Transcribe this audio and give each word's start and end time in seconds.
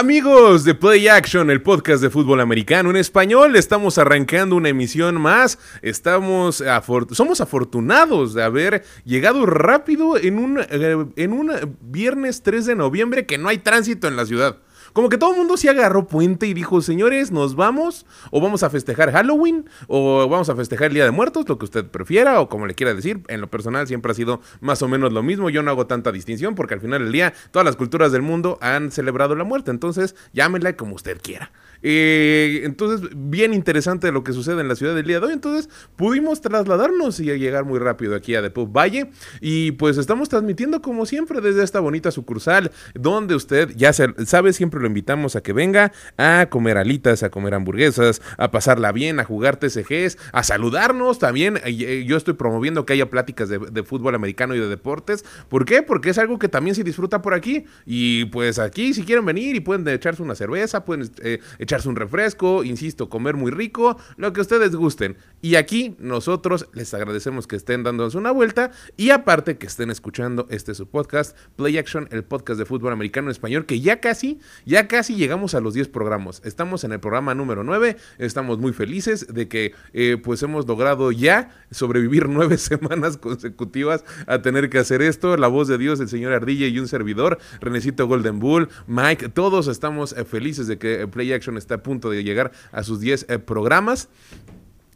Amigos 0.00 0.64
de 0.64 0.74
Play 0.74 1.08
Action, 1.08 1.50
el 1.50 1.60
podcast 1.60 2.02
de 2.02 2.08
fútbol 2.08 2.40
americano 2.40 2.88
en 2.88 2.96
español, 2.96 3.54
estamos 3.54 3.98
arrancando 3.98 4.56
una 4.56 4.70
emisión 4.70 5.20
más. 5.20 5.58
Estamos 5.82 6.64
somos 7.10 7.42
afortunados 7.42 8.32
de 8.32 8.42
haber 8.42 8.82
llegado 9.04 9.44
rápido 9.44 10.16
en 10.16 10.38
un, 10.38 10.58
eh, 10.58 11.04
en 11.16 11.32
un 11.34 11.76
viernes 11.82 12.42
3 12.42 12.64
de 12.64 12.76
noviembre 12.76 13.26
que 13.26 13.36
no 13.36 13.50
hay 13.50 13.58
tránsito 13.58 14.08
en 14.08 14.16
la 14.16 14.24
ciudad. 14.24 14.56
Como 14.92 15.08
que 15.08 15.18
todo 15.18 15.32
el 15.32 15.38
mundo 15.38 15.56
se 15.56 15.70
agarró 15.70 16.06
puente 16.06 16.46
y 16.46 16.54
dijo, 16.54 16.80
señores, 16.80 17.30
¿nos 17.30 17.54
vamos? 17.54 18.06
¿O 18.30 18.40
vamos 18.40 18.62
a 18.62 18.70
festejar 18.70 19.12
Halloween? 19.12 19.68
¿O 19.86 20.28
vamos 20.28 20.48
a 20.48 20.56
festejar 20.56 20.88
el 20.88 20.94
Día 20.94 21.04
de 21.04 21.10
Muertos? 21.10 21.48
Lo 21.48 21.58
que 21.58 21.64
usted 21.64 21.84
prefiera 21.84 22.40
o 22.40 22.48
como 22.48 22.66
le 22.66 22.74
quiera 22.74 22.94
decir. 22.94 23.22
En 23.28 23.40
lo 23.40 23.50
personal 23.50 23.86
siempre 23.86 24.12
ha 24.12 24.14
sido 24.14 24.40
más 24.60 24.82
o 24.82 24.88
menos 24.88 25.12
lo 25.12 25.22
mismo. 25.22 25.50
Yo 25.50 25.62
no 25.62 25.70
hago 25.70 25.86
tanta 25.86 26.12
distinción 26.12 26.54
porque 26.54 26.74
al 26.74 26.80
final 26.80 27.02
del 27.02 27.12
día 27.12 27.32
todas 27.50 27.64
las 27.64 27.76
culturas 27.76 28.12
del 28.12 28.22
mundo 28.22 28.58
han 28.60 28.90
celebrado 28.90 29.34
la 29.34 29.44
muerte. 29.44 29.70
Entonces, 29.70 30.16
llámenla 30.32 30.76
como 30.76 30.94
usted 30.94 31.20
quiera. 31.22 31.52
Eh, 31.82 32.60
entonces, 32.64 33.08
bien 33.14 33.54
interesante 33.54 34.12
lo 34.12 34.22
que 34.22 34.32
sucede 34.32 34.60
en 34.60 34.68
la 34.68 34.76
ciudad 34.76 34.94
del 34.94 35.06
día 35.06 35.20
de 35.20 35.26
hoy. 35.26 35.32
Entonces, 35.32 35.68
pudimos 35.96 36.40
trasladarnos 36.40 37.20
y 37.20 37.24
llegar 37.24 37.64
muy 37.64 37.78
rápido 37.78 38.14
aquí 38.14 38.34
a 38.34 38.42
Depot 38.42 38.70
Valle. 38.70 39.10
Y 39.40 39.72
pues 39.72 39.98
estamos 39.98 40.28
transmitiendo 40.28 40.82
como 40.82 41.06
siempre 41.06 41.40
desde 41.40 41.62
esta 41.62 41.80
bonita 41.80 42.10
sucursal, 42.10 42.70
donde 42.94 43.34
usted 43.34 43.70
ya 43.76 43.92
sabe, 43.92 44.52
siempre 44.52 44.79
lo 44.80 44.86
invitamos 44.86 45.36
a 45.36 45.42
que 45.42 45.52
venga 45.52 45.92
a 46.16 46.46
comer 46.50 46.78
alitas, 46.78 47.22
a 47.22 47.30
comer 47.30 47.54
hamburguesas, 47.54 48.22
a 48.36 48.50
pasarla 48.50 48.92
bien, 48.92 49.20
a 49.20 49.24
jugar 49.24 49.56
TCGs, 49.56 50.18
a 50.32 50.42
saludarnos 50.42 51.18
también. 51.18 51.60
Eh, 51.64 52.04
yo 52.06 52.16
estoy 52.16 52.34
promoviendo 52.34 52.84
que 52.86 52.94
haya 52.94 53.10
pláticas 53.10 53.48
de, 53.48 53.82
fútbol 53.82 54.14
americano 54.14 54.54
y 54.54 54.58
de 54.58 54.68
deportes. 54.68 55.24
¿Por 55.48 55.64
qué? 55.64 55.82
Porque 55.82 56.10
es 56.10 56.18
algo 56.18 56.38
que 56.38 56.48
también 56.48 56.74
se 56.74 56.84
disfruta 56.84 57.22
por 57.22 57.34
aquí. 57.34 57.64
Y 57.86 58.26
pues 58.26 58.58
aquí, 58.58 58.94
si 58.94 59.04
quieren 59.04 59.24
venir 59.24 59.56
y 59.56 59.60
pueden 59.60 59.86
echarse 59.88 60.22
una 60.22 60.34
cerveza, 60.34 60.84
pueden 60.84 61.10
eh, 61.22 61.40
echarse 61.58 61.88
un 61.88 61.96
refresco, 61.96 62.64
insisto, 62.64 63.08
comer 63.08 63.36
muy 63.36 63.50
rico, 63.50 63.98
lo 64.16 64.32
que 64.32 64.40
ustedes 64.40 64.74
gusten. 64.74 65.16
Y 65.42 65.54
aquí 65.54 65.96
nosotros 65.98 66.68
les 66.72 66.92
agradecemos 66.94 67.46
que 67.46 67.56
estén 67.56 67.82
dándonos 67.82 68.14
una 68.14 68.30
vuelta 68.30 68.70
y 68.96 69.10
aparte 69.10 69.58
que 69.58 69.66
estén 69.66 69.90
escuchando 69.90 70.46
este 70.50 70.74
su 70.74 70.88
podcast, 70.88 71.36
Play 71.56 71.78
Action, 71.78 72.08
el 72.10 72.24
podcast 72.24 72.58
de 72.58 72.66
fútbol 72.66 72.92
americano 72.92 73.28
en 73.28 73.32
español, 73.32 73.66
que 73.66 73.80
ya 73.80 74.00
casi, 74.00 74.38
ya 74.70 74.86
casi 74.86 75.16
llegamos 75.16 75.56
a 75.56 75.60
los 75.60 75.74
10 75.74 75.88
programas. 75.88 76.40
Estamos 76.44 76.84
en 76.84 76.92
el 76.92 77.00
programa 77.00 77.34
número 77.34 77.64
9, 77.64 77.96
estamos 78.18 78.60
muy 78.60 78.72
felices 78.72 79.26
de 79.26 79.48
que 79.48 79.74
eh, 79.92 80.16
pues 80.22 80.44
hemos 80.44 80.68
logrado 80.68 81.10
ya 81.10 81.50
sobrevivir 81.72 82.28
nueve 82.28 82.56
semanas 82.56 83.16
consecutivas 83.16 84.04
a 84.28 84.42
tener 84.42 84.70
que 84.70 84.78
hacer 84.78 85.02
esto. 85.02 85.36
La 85.36 85.48
voz 85.48 85.66
de 85.66 85.76
Dios, 85.76 85.98
el 85.98 86.08
señor 86.08 86.32
Ardilla 86.32 86.68
y 86.68 86.78
un 86.78 86.86
servidor, 86.86 87.38
Renecito 87.60 88.06
Golden 88.06 88.38
Bull, 88.38 88.68
Mike, 88.86 89.30
todos 89.30 89.66
estamos 89.66 90.12
eh, 90.12 90.24
felices 90.24 90.68
de 90.68 90.78
que 90.78 91.08
Play 91.08 91.32
Action 91.32 91.56
está 91.56 91.74
a 91.74 91.82
punto 91.82 92.08
de 92.08 92.22
llegar 92.22 92.52
a 92.70 92.84
sus 92.84 93.00
10 93.00 93.26
eh, 93.28 93.38
programas. 93.40 94.08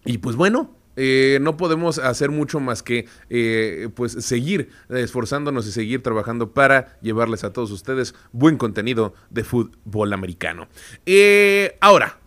Y 0.05 0.19
pues 0.19 0.37
bueno, 0.37 0.71
eh, 0.97 1.39
no 1.41 1.57
podemos 1.57 1.99
hacer 1.99 2.31
mucho 2.31 2.61
más 2.61 2.83
que 2.83 3.07
eh, 3.31 3.89
pues 3.95 4.13
seguir 4.13 4.71
esforzándonos 4.89 5.67
y 5.67 5.73
seguir 5.73 6.03
trabajando 6.03 6.53
para 6.53 6.99
llevarles 7.01 7.45
a 7.45 7.53
todos 7.53 7.71
ustedes 7.71 8.15
buen 8.33 8.57
contenido 8.57 9.15
de 9.31 9.45
fútbol 9.45 10.13
americano. 10.13 10.69
ahora, 11.81 12.19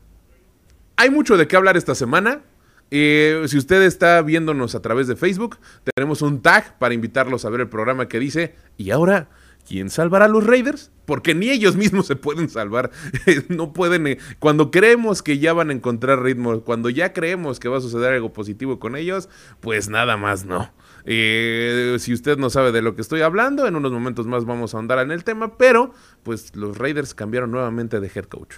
hay 0.95 1.09
mucho 1.09 1.37
de 1.37 1.47
qué 1.47 1.55
hablar 1.55 1.77
esta 1.77 1.95
semana. 1.95 2.41
si 2.89 3.57
usted 3.57 3.81
está 3.83 4.21
viéndonos 4.21 4.75
a 4.75 4.81
través 4.81 5.07
de 5.07 5.15
Facebook, 5.15 5.57
tenemos 5.95 6.21
un 6.21 6.41
tag 6.41 6.77
para 6.79 6.93
invitarlos 6.93 7.45
a 7.45 7.49
ver 7.49 7.61
el 7.61 7.69
programa 7.69 8.07
que 8.07 8.19
dice, 8.19 8.55
y 8.77 8.91
ahora 8.91 9.29
¿quién 9.67 9.89
salvará 9.89 10.25
a 10.25 10.29
los 10.29 10.45
Raiders? 10.45 10.91
Porque 11.05 11.35
ni 11.35 11.49
ellos 11.49 11.75
mismos 11.75 12.07
se 12.07 12.15
pueden 12.15 12.49
salvar. 12.49 12.91
no 13.49 13.73
pueden. 13.73 14.07
Eh, 14.07 14.17
cuando 14.39 14.71
creemos 14.71 15.21
que 15.21 15.39
ya 15.39 15.53
van 15.53 15.69
a 15.69 15.73
encontrar 15.73 16.21
ritmo, 16.21 16.61
cuando 16.61 16.89
ya 16.89 17.13
creemos 17.13 17.59
que 17.59 17.69
va 17.69 17.77
a 17.77 17.81
suceder 17.81 18.13
algo 18.13 18.33
positivo 18.33 18.79
con 18.79 18.95
ellos, 18.95 19.29
pues 19.59 19.89
nada 19.89 20.17
más 20.17 20.45
no. 20.45 20.71
Eh, 21.05 21.97
si 21.99 22.13
usted 22.13 22.37
no 22.37 22.49
sabe 22.49 22.71
de 22.71 22.81
lo 22.81 22.95
que 22.95 23.01
estoy 23.01 23.21
hablando, 23.21 23.67
en 23.67 23.75
unos 23.75 23.91
momentos 23.91 24.27
más 24.27 24.45
vamos 24.45 24.73
a 24.73 24.77
ahondar 24.77 24.99
en 24.99 25.11
el 25.11 25.23
tema, 25.23 25.57
pero 25.57 25.93
pues 26.23 26.55
los 26.55 26.77
Raiders 26.77 27.13
cambiaron 27.13 27.51
nuevamente 27.51 27.99
de 27.99 28.11
head 28.13 28.25
coach 28.25 28.55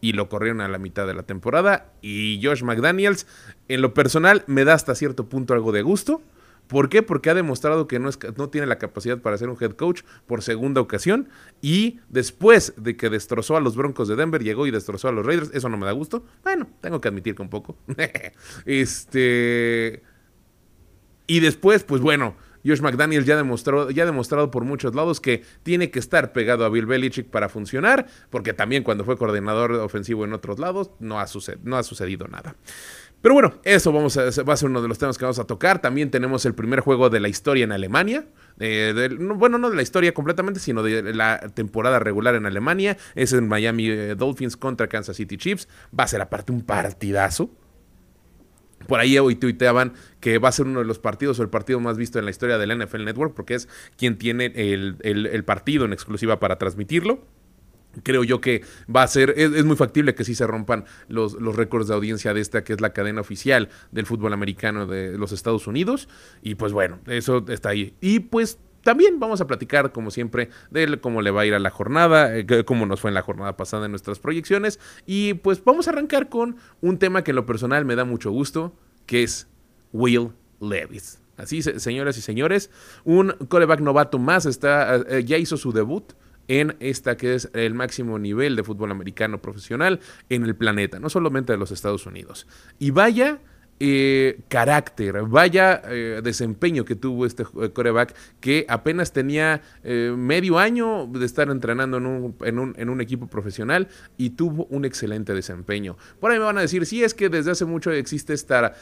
y 0.00 0.12
lo 0.12 0.28
corrieron 0.28 0.60
a 0.60 0.68
la 0.68 0.78
mitad 0.78 1.06
de 1.06 1.14
la 1.14 1.22
temporada. 1.22 1.92
Y 2.02 2.38
Josh 2.42 2.62
McDaniels, 2.62 3.26
en 3.68 3.80
lo 3.80 3.94
personal, 3.94 4.44
me 4.46 4.64
da 4.64 4.74
hasta 4.74 4.94
cierto 4.94 5.28
punto 5.28 5.54
algo 5.54 5.72
de 5.72 5.82
gusto. 5.82 6.20
¿Por 6.68 6.88
qué? 6.88 7.02
Porque 7.02 7.30
ha 7.30 7.34
demostrado 7.34 7.86
que 7.86 7.98
no, 7.98 8.08
es, 8.08 8.18
no 8.36 8.48
tiene 8.48 8.66
la 8.66 8.78
capacidad 8.78 9.18
para 9.18 9.36
ser 9.38 9.48
un 9.48 9.56
head 9.60 9.72
coach 9.72 10.02
por 10.26 10.42
segunda 10.42 10.80
ocasión. 10.80 11.28
Y 11.60 12.00
después 12.08 12.74
de 12.76 12.96
que 12.96 13.10
destrozó 13.10 13.56
a 13.56 13.60
los 13.60 13.76
Broncos 13.76 14.08
de 14.08 14.16
Denver, 14.16 14.42
llegó 14.42 14.66
y 14.66 14.70
destrozó 14.70 15.08
a 15.08 15.12
los 15.12 15.26
Raiders. 15.26 15.50
Eso 15.52 15.68
no 15.68 15.76
me 15.76 15.86
da 15.86 15.92
gusto. 15.92 16.24
Bueno, 16.42 16.68
tengo 16.80 17.00
que 17.00 17.08
admitir 17.08 17.34
que 17.34 17.42
un 17.42 17.50
poco. 17.50 17.76
este. 18.66 20.02
Y 21.26 21.40
después, 21.40 21.84
pues 21.84 22.02
bueno, 22.02 22.36
Josh 22.66 22.80
McDaniel 22.80 23.24
ya, 23.24 23.36
demostró, 23.36 23.90
ya 23.90 24.04
ha 24.04 24.06
demostrado 24.06 24.50
por 24.50 24.64
muchos 24.64 24.94
lados 24.94 25.20
que 25.20 25.42
tiene 25.62 25.90
que 25.90 25.98
estar 25.98 26.32
pegado 26.32 26.64
a 26.64 26.70
Bill 26.70 26.86
Belichick 26.86 27.28
para 27.28 27.48
funcionar, 27.48 28.06
porque 28.30 28.54
también 28.54 28.82
cuando 28.82 29.04
fue 29.04 29.18
coordinador 29.18 29.72
ofensivo 29.72 30.24
en 30.24 30.32
otros 30.32 30.58
lados 30.58 30.90
no 30.98 31.20
ha, 31.20 31.26
no 31.62 31.76
ha 31.76 31.82
sucedido 31.82 32.26
nada. 32.26 32.56
Pero 33.24 33.32
bueno, 33.32 33.54
eso 33.64 33.90
vamos 33.90 34.18
a, 34.18 34.42
va 34.42 34.52
a 34.52 34.56
ser 34.58 34.68
uno 34.68 34.82
de 34.82 34.88
los 34.88 34.98
temas 34.98 35.16
que 35.16 35.24
vamos 35.24 35.38
a 35.38 35.44
tocar. 35.44 35.80
También 35.80 36.10
tenemos 36.10 36.44
el 36.44 36.54
primer 36.54 36.80
juego 36.80 37.08
de 37.08 37.20
la 37.20 37.28
historia 37.28 37.64
en 37.64 37.72
Alemania. 37.72 38.26
bueno, 38.58 39.56
no 39.56 39.70
de 39.70 39.76
la 39.76 39.80
historia 39.80 40.12
completamente, 40.12 40.60
sino 40.60 40.82
de 40.82 41.14
la 41.14 41.40
temporada 41.54 41.98
regular 41.98 42.34
en 42.34 42.44
Alemania. 42.44 42.98
Es 43.14 43.32
en 43.32 43.48
Miami 43.48 43.88
eh, 43.88 44.14
Dolphins 44.14 44.58
contra 44.58 44.88
Kansas 44.88 45.16
City 45.16 45.38
Chiefs. 45.38 45.70
Va 45.98 46.04
a 46.04 46.06
ser 46.06 46.20
aparte 46.20 46.52
un 46.52 46.60
partidazo. 46.66 47.48
Por 48.86 49.00
ahí 49.00 49.16
hoy 49.16 49.36
tuiteaban 49.36 49.94
que 50.20 50.36
va 50.36 50.50
a 50.50 50.52
ser 50.52 50.66
uno 50.66 50.80
de 50.80 50.84
los 50.84 50.98
partidos 50.98 51.38
o 51.38 51.42
el 51.42 51.48
partido 51.48 51.80
más 51.80 51.96
visto 51.96 52.18
en 52.18 52.26
la 52.26 52.30
historia 52.30 52.58
del 52.58 52.78
NFL 52.78 53.06
Network 53.06 53.32
porque 53.32 53.54
es 53.54 53.70
quien 53.96 54.18
tiene 54.18 54.52
el 54.54 55.44
partido 55.46 55.86
en 55.86 55.94
exclusiva 55.94 56.40
para 56.40 56.58
transmitirlo. 56.58 57.24
Creo 58.02 58.24
yo 58.24 58.40
que 58.40 58.62
va 58.94 59.02
a 59.02 59.08
ser, 59.08 59.34
es, 59.36 59.64
muy 59.64 59.76
factible 59.76 60.14
que 60.14 60.24
sí 60.24 60.34
se 60.34 60.46
rompan 60.46 60.84
los, 61.08 61.34
los 61.34 61.54
récords 61.54 61.88
de 61.88 61.94
audiencia 61.94 62.34
de 62.34 62.40
esta, 62.40 62.64
que 62.64 62.72
es 62.72 62.80
la 62.80 62.92
cadena 62.92 63.20
oficial 63.20 63.68
del 63.92 64.06
fútbol 64.06 64.32
americano 64.32 64.86
de 64.86 65.16
los 65.16 65.32
Estados 65.32 65.66
Unidos. 65.66 66.08
Y 66.42 66.56
pues 66.56 66.72
bueno, 66.72 66.98
eso 67.06 67.44
está 67.48 67.70
ahí. 67.70 67.94
Y 68.00 68.20
pues 68.20 68.58
también 68.84 69.18
vamos 69.18 69.40
a 69.40 69.46
platicar, 69.46 69.90
como 69.92 70.10
siempre, 70.10 70.50
de 70.70 71.00
cómo 71.00 71.22
le 71.22 71.30
va 71.30 71.40
a 71.40 71.46
ir 71.46 71.54
a 71.54 71.58
la 71.58 71.70
jornada, 71.70 72.36
eh, 72.36 72.64
cómo 72.64 72.86
nos 72.86 73.00
fue 73.00 73.10
en 73.10 73.14
la 73.14 73.22
jornada 73.22 73.56
pasada 73.56 73.86
en 73.86 73.92
nuestras 73.92 74.18
proyecciones. 74.18 74.78
Y 75.06 75.34
pues 75.34 75.64
vamos 75.64 75.88
a 75.88 75.90
arrancar 75.90 76.28
con 76.28 76.56
un 76.80 76.98
tema 76.98 77.24
que 77.24 77.32
en 77.32 77.36
lo 77.36 77.46
personal 77.46 77.84
me 77.84 77.96
da 77.96 78.04
mucho 78.04 78.30
gusto, 78.30 78.76
que 79.06 79.22
es 79.22 79.48
Will 79.92 80.30
Levis. 80.60 81.20
Así, 81.36 81.62
señoras 81.62 82.16
y 82.16 82.20
señores, 82.20 82.70
un 83.04 83.32
coreback 83.48 83.80
novato 83.80 84.18
más 84.18 84.46
está, 84.46 84.96
eh, 84.96 85.24
ya 85.24 85.36
hizo 85.36 85.56
su 85.56 85.72
debut 85.72 86.12
en 86.48 86.76
esta 86.80 87.16
que 87.16 87.34
es 87.34 87.50
el 87.54 87.74
máximo 87.74 88.18
nivel 88.18 88.56
de 88.56 88.64
fútbol 88.64 88.90
americano 88.90 89.40
profesional 89.40 90.00
en 90.28 90.44
el 90.44 90.54
planeta, 90.54 90.98
no 90.98 91.10
solamente 91.10 91.52
de 91.52 91.58
los 91.58 91.70
Estados 91.70 92.06
Unidos. 92.06 92.46
Y 92.78 92.90
vaya 92.90 93.40
eh, 93.80 94.38
carácter, 94.46 95.24
vaya 95.24 95.82
eh, 95.86 96.20
desempeño 96.22 96.84
que 96.84 96.94
tuvo 96.94 97.26
este 97.26 97.44
coreback 97.44 98.14
que 98.38 98.64
apenas 98.68 99.12
tenía 99.12 99.62
eh, 99.82 100.14
medio 100.16 100.60
año 100.60 101.08
de 101.08 101.26
estar 101.26 101.50
entrenando 101.50 101.96
en 101.96 102.06
un, 102.06 102.36
en, 102.42 102.60
un, 102.60 102.74
en 102.78 102.88
un, 102.88 103.00
equipo 103.00 103.26
profesional 103.26 103.88
y 104.16 104.30
tuvo 104.30 104.66
un 104.66 104.84
excelente 104.84 105.34
desempeño. 105.34 105.96
Por 106.20 106.30
ahí 106.30 106.38
me 106.38 106.44
van 106.44 106.58
a 106.58 106.60
decir, 106.60 106.86
si 106.86 107.02
es 107.02 107.14
que 107.14 107.28
desde 107.28 107.50
hace 107.50 107.64
mucho 107.64 107.90
existe 107.90 108.32
esta 108.32 108.74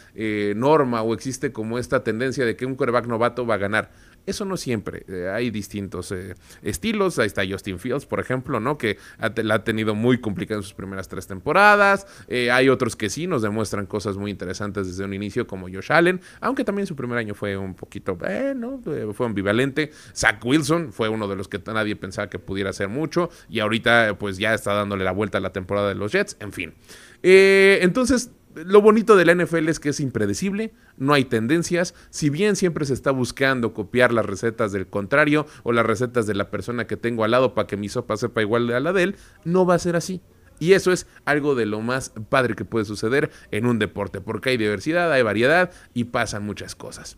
norma 0.54 1.00
o 1.00 1.14
existe 1.14 1.52
como 1.52 1.78
esta 1.78 2.04
tendencia 2.04 2.44
de 2.44 2.54
que 2.54 2.66
un 2.66 2.74
coreback 2.74 3.06
novato 3.06 3.46
va 3.46 3.54
a 3.54 3.58
ganar. 3.58 3.90
Eso 4.24 4.44
no 4.44 4.56
siempre. 4.56 5.04
Eh, 5.08 5.28
hay 5.28 5.50
distintos 5.50 6.12
eh, 6.12 6.34
estilos. 6.62 7.18
Ahí 7.18 7.26
está 7.26 7.42
Justin 7.48 7.78
Fields, 7.78 8.06
por 8.06 8.20
ejemplo, 8.20 8.60
¿no? 8.60 8.78
Que 8.78 8.98
la 9.36 9.54
ha 9.54 9.64
tenido 9.64 9.94
muy 9.94 10.20
complicada 10.20 10.58
en 10.58 10.62
sus 10.62 10.74
primeras 10.74 11.08
tres 11.08 11.26
temporadas. 11.26 12.06
Eh, 12.28 12.50
hay 12.50 12.68
otros 12.68 12.94
que 12.94 13.10
sí 13.10 13.26
nos 13.26 13.42
demuestran 13.42 13.86
cosas 13.86 14.16
muy 14.16 14.30
interesantes 14.30 14.86
desde 14.86 15.04
un 15.04 15.12
inicio, 15.14 15.46
como 15.46 15.68
Josh 15.68 15.90
Allen, 15.92 16.20
aunque 16.40 16.64
también 16.64 16.86
su 16.86 16.94
primer 16.94 17.18
año 17.18 17.34
fue 17.34 17.56
un 17.56 17.74
poquito, 17.74 18.16
¿no? 18.54 18.80
fue 19.12 19.26
ambivalente. 19.26 19.90
Zach 20.14 20.44
Wilson 20.44 20.92
fue 20.92 21.08
uno 21.08 21.26
de 21.26 21.36
los 21.36 21.48
que 21.48 21.60
nadie 21.66 21.96
pensaba 21.96 22.30
que 22.30 22.38
pudiera 22.38 22.70
hacer 22.70 22.88
mucho. 22.88 23.30
Y 23.48 23.60
ahorita, 23.60 24.16
pues 24.18 24.38
ya 24.38 24.54
está 24.54 24.72
dándole 24.74 25.04
la 25.04 25.12
vuelta 25.12 25.38
a 25.38 25.40
la 25.40 25.52
temporada 25.52 25.88
de 25.88 25.94
los 25.94 26.12
Jets. 26.12 26.36
En 26.40 26.52
fin. 26.52 26.74
entonces 27.22 28.30
lo 28.54 28.80
bonito 28.80 29.16
de 29.16 29.24
la 29.24 29.34
NFL 29.34 29.68
es 29.68 29.80
que 29.80 29.90
es 29.90 30.00
impredecible, 30.00 30.72
no 30.96 31.14
hay 31.14 31.24
tendencias, 31.24 31.94
si 32.10 32.30
bien 32.30 32.56
siempre 32.56 32.84
se 32.84 32.94
está 32.94 33.10
buscando 33.10 33.74
copiar 33.74 34.12
las 34.12 34.26
recetas 34.26 34.72
del 34.72 34.86
contrario 34.86 35.46
o 35.62 35.72
las 35.72 35.86
recetas 35.86 36.26
de 36.26 36.34
la 36.34 36.50
persona 36.50 36.86
que 36.86 36.96
tengo 36.96 37.24
al 37.24 37.30
lado 37.32 37.54
para 37.54 37.66
que 37.66 37.76
mi 37.76 37.88
sopa 37.88 38.16
sepa 38.16 38.42
igual 38.42 38.70
a 38.72 38.80
la 38.80 38.92
de 38.92 39.02
él, 39.02 39.16
no 39.44 39.66
va 39.66 39.74
a 39.74 39.78
ser 39.78 39.96
así. 39.96 40.20
Y 40.58 40.74
eso 40.74 40.92
es 40.92 41.06
algo 41.24 41.54
de 41.54 41.66
lo 41.66 41.80
más 41.80 42.12
padre 42.28 42.54
que 42.54 42.64
puede 42.64 42.84
suceder 42.84 43.30
en 43.50 43.66
un 43.66 43.78
deporte, 43.78 44.20
porque 44.20 44.50
hay 44.50 44.56
diversidad, 44.56 45.10
hay 45.12 45.22
variedad 45.22 45.72
y 45.92 46.04
pasan 46.04 46.44
muchas 46.44 46.74
cosas. 46.76 47.16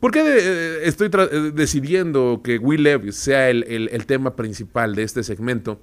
¿Por 0.00 0.10
qué 0.10 0.22
eh, 0.22 0.80
estoy 0.88 1.08
eh, 1.12 1.52
decidiendo 1.54 2.40
que 2.42 2.58
Will 2.58 2.82
Levis 2.82 3.16
sea 3.16 3.48
el 3.48 4.06
tema 4.06 4.34
principal 4.34 4.94
de 4.94 5.04
este 5.04 5.22
segmento? 5.22 5.80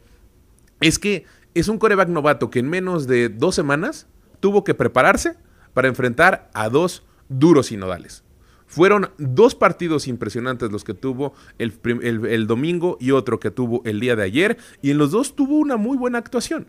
es 0.82 1.00
que 1.00 1.26
es 1.54 1.68
un 1.68 1.78
coreback 1.78 2.10
novato 2.10 2.50
que 2.50 2.60
en 2.60 2.70
menos 2.70 3.08
de 3.08 3.30
dos 3.30 3.56
semanas 3.56 4.08
tuvo 4.42 4.66
que 4.66 4.74
prepararse 4.74 5.38
para 5.74 5.88
enfrentar 5.88 6.50
a 6.54 6.68
dos 6.68 7.04
duros 7.30 7.72
y 7.72 7.78
nodales. 7.78 8.26
Fueron 8.68 9.12
dos 9.18 9.56
partidos 9.56 10.08
impresionantes 10.08 10.72
los 10.72 10.84
que 10.84 10.94
tuvo 10.94 11.34
el, 11.58 11.74
el, 12.04 12.48
domingo 12.48 12.98
y 13.02 13.12
otro 13.12 13.40
que 13.40 13.52
tuvo 13.52 13.82
el 13.86 14.00
día 14.00 14.16
de 14.16 14.24
ayer, 14.24 14.58
y 14.82 14.92
en 14.92 14.98
los 14.98 15.12
dos 15.12 15.36
tuvo 15.36 15.58
una 15.58 15.76
muy 15.76 15.98
buena 15.98 16.18
actuación. 16.18 16.68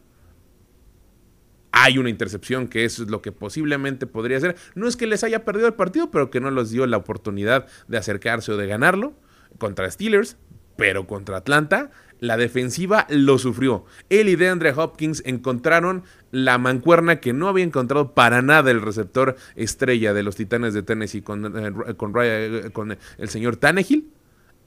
Hay 1.71 1.99
una 1.99 2.11
intercepción 2.11 2.69
que 2.69 2.85
eso 2.85 3.05
es 3.05 3.09
lo 3.09 3.23
que 3.23 3.33
posiblemente 3.33 4.07
podría 4.07 4.41
ser. 4.41 4.57
No 4.75 4.89
es 4.89 4.97
que 4.97 5.07
les 5.07 5.25
haya 5.25 5.45
perdido 5.45 5.69
el 5.69 5.75
partido, 5.75 6.11
pero 6.11 6.31
que 6.31 6.41
no 6.41 6.51
les 6.51 6.71
dio 6.71 6.87
la 6.87 6.97
oportunidad 6.97 7.67
de 7.89 7.99
acercarse 7.99 8.53
o 8.53 8.57
de 8.57 8.67
ganarlo 8.67 9.15
contra 9.59 9.91
Steelers, 9.91 10.37
pero 10.77 11.07
contra 11.07 11.37
Atlanta 11.37 11.91
la 12.23 12.37
defensiva 12.37 13.09
lo 13.11 13.37
sufrió. 13.37 13.85
Él 14.09 14.29
y 14.29 14.37
DeAndre 14.37 14.73
Hopkins 14.77 15.25
encontraron 15.27 16.05
la 16.31 16.57
mancuerna 16.57 17.19
que 17.19 17.33
no 17.33 17.49
había 17.49 17.65
encontrado 17.65 18.15
para 18.15 18.43
nada 18.43 18.71
el 18.71 18.81
receptor 18.81 19.35
estrella 19.57 20.15
de 20.15 20.23
los 20.23 20.37
Titanes 20.37 20.73
de 20.73 20.85
Tennessee 20.85 21.23
con, 21.23 21.45
eh, 21.45 21.73
eh, 21.89 22.71
con 22.73 22.97
el 23.19 23.29
señor 23.29 23.57
Tannehill. 23.57 24.09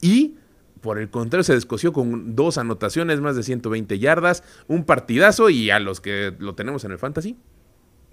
Y 0.02 0.36
por 0.81 1.00
el 1.00 1.10
contrario, 1.10 1.46
se 1.46 1.54
descoció 1.54 1.94
con 1.94 2.36
dos 2.36 2.57
anotaciones, 2.57 3.22
más 3.22 3.38
de 3.38 3.44
120 3.44 4.00
yardas, 4.00 4.44
un 4.68 4.84
partidazo 4.84 5.50
y 5.50 5.69
a 5.69 5.80
los 5.80 6.01
que 6.01 6.36
lo 6.38 6.56
tenemos 6.56 6.84
en 6.84 6.92
el 6.92 6.98
fantasy, 6.98 7.38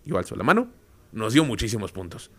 igual 0.05 0.23
alzo 0.23 0.37
la 0.37 0.45
mano, 0.45 0.71
nos 1.11 1.33
dio 1.33 1.45
muchísimos 1.45 1.91
puntos. 1.91 2.31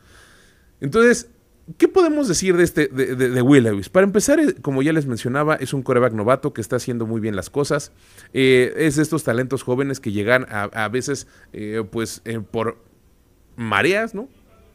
Entonces, 0.80 1.30
¿Qué 1.78 1.88
podemos 1.88 2.28
decir 2.28 2.58
de, 2.58 2.64
este, 2.64 2.88
de, 2.88 3.62
Levis? 3.62 3.88
Para 3.88 4.06
empezar, 4.06 4.38
eh, 4.38 4.56
como 4.62 4.82
ya 4.82 4.92
les 4.92 5.06
mencionaba, 5.06 5.56
es 5.56 5.74
un 5.74 5.82
coreback 5.82 6.12
novato 6.12 6.54
que 6.54 6.60
está 6.60 6.76
haciendo 6.76 7.06
muy 7.06 7.22
bien 7.22 7.38
las 7.38 7.50
cosas. 7.50 7.94
Eh, 8.34 8.74
es 8.76 8.98
de 8.98 9.04
estos 9.04 9.24
talentos 9.24 9.64
jóvenes 9.64 10.02
que 10.02 10.12
llegan 10.12 10.46
a, 10.50 10.88
veces, 10.90 11.26
eh, 11.54 11.82
pues, 11.90 12.22
por 12.52 12.78
mareas, 13.56 14.14
¿no? 14.14 14.28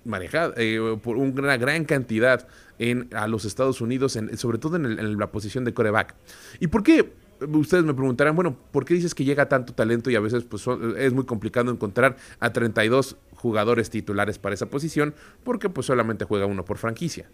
Manejada, 0.07 0.55
por 1.03 1.19
una 1.19 1.59
gran 1.59 1.85
cantidad 1.85 2.49
en, 2.79 3.09
a 3.13 3.29
los 3.29 3.45
Estados 3.45 3.83
Unidos, 3.83 4.19
sobre 4.37 4.57
todo 4.57 4.77
en, 4.77 5.19
la 5.19 5.31
posición 5.31 5.65
de 5.65 5.75
coreback. 5.75 6.15
¿Y 6.59 6.69
por 6.69 6.83
qué? 6.83 7.13
Ustedes 7.47 7.85
me 7.85 7.95
preguntarán, 7.95 8.35
bueno, 8.35 8.57
¿por 8.71 8.85
qué 8.85 8.95
dices 8.95 9.15
que 9.15 9.25
llega 9.25 9.49
tanto 9.49 9.73
talento 9.75 10.11
y 10.11 10.17
a 10.17 10.21
veces 10.21 10.45
pues, 10.45 10.67
es 10.97 11.13
muy 11.13 11.25
complicado 11.25 11.71
encontrar 11.71 12.17
a 12.41 12.53
32 12.53 13.17
jugadores 13.35 13.91
titulares 13.91 14.39
para 14.39 14.55
esa 14.55 14.67
posición 14.67 15.15
porque 15.45 15.69
pues 15.69 15.87
solamente 15.87 16.25
juega 16.25 16.47
uno 16.47 16.65
por 16.65 16.79
franquicia? 16.79 17.31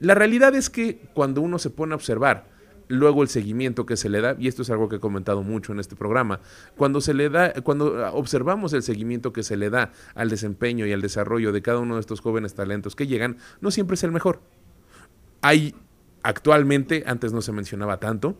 La 0.00 0.14
realidad 0.14 0.54
es 0.54 0.70
que 0.70 1.00
cuando 1.14 1.40
uno 1.40 1.58
se 1.58 1.70
pone 1.70 1.92
a 1.92 1.96
observar 1.96 2.58
luego 2.88 3.22
el 3.22 3.28
seguimiento 3.28 3.86
que 3.86 3.96
se 3.96 4.08
le 4.08 4.20
da, 4.20 4.34
y 4.38 4.48
esto 4.48 4.62
es 4.62 4.70
algo 4.70 4.88
que 4.88 4.96
he 4.96 5.00
comentado 5.00 5.42
mucho 5.42 5.72
en 5.72 5.78
este 5.78 5.94
programa, 5.94 6.40
cuando 6.76 7.00
se 7.00 7.14
le 7.14 7.28
da, 7.28 7.52
cuando 7.62 8.10
observamos 8.14 8.72
el 8.72 8.82
seguimiento 8.82 9.32
que 9.32 9.42
se 9.42 9.56
le 9.56 9.70
da 9.70 9.92
al 10.14 10.30
desempeño 10.30 10.86
y 10.86 10.92
al 10.92 11.02
desarrollo 11.02 11.52
de 11.52 11.62
cada 11.62 11.78
uno 11.78 11.94
de 11.94 12.00
estos 12.00 12.20
jóvenes 12.20 12.54
talentos 12.54 12.96
que 12.96 13.06
llegan, 13.06 13.36
no 13.60 13.70
siempre 13.70 13.94
es 13.94 14.04
el 14.04 14.10
mejor. 14.10 14.40
Hay 15.42 15.74
actualmente, 16.22 17.04
antes 17.06 17.32
no 17.32 17.42
se 17.42 17.52
mencionaba 17.52 18.00
tanto, 18.00 18.36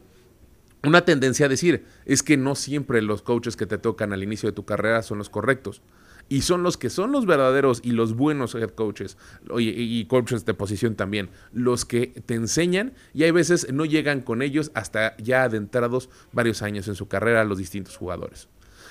una 0.85 1.05
tendencia 1.05 1.47
a 1.47 1.49
decir 1.49 1.85
es 2.05 2.23
que 2.23 2.37
no 2.37 2.55
siempre 2.55 3.03
los 3.03 3.23
coaches 3.23 3.57
que 3.57 3.67
te 3.67 3.79
tocan 3.79 4.13
al 4.13 4.23
inicio 4.23 4.49
de 4.49 4.55
tu 4.55 4.65
carrera 4.65 5.03
son 5.03 5.19
los 5.19 5.31
correctos. 5.31 5.83
Y 6.31 6.43
son 6.43 6.63
los 6.63 6.77
que 6.77 6.91
son 6.91 7.11
los 7.11 7.25
verdaderos 7.25 7.81
y 7.83 7.93
los 7.93 8.15
buenos 8.15 8.55
head 8.55 8.71
coaches 8.71 9.17
y, 9.59 10.05
coaches 10.05 10.45
de 10.45 10.53
posición 10.53 10.95
también, 10.95 11.31
los 11.53 11.87
que 11.87 12.09
te 12.09 12.35
enseñan 12.35 12.93
y 13.15 13.23
hay 13.23 13.31
veces 13.31 13.73
no 13.73 13.87
llegan 13.87 14.21
con 14.21 14.43
ellos 14.43 14.71
hasta 14.75 15.17
ya 15.17 15.45
adentrados 15.45 16.11
varios 16.33 16.61
años 16.61 16.87
en 16.87 16.97
su 16.97 17.09
carrera 17.09 17.45
los 17.45 17.57
distintos 17.57 17.97
jugadores. 17.97 18.49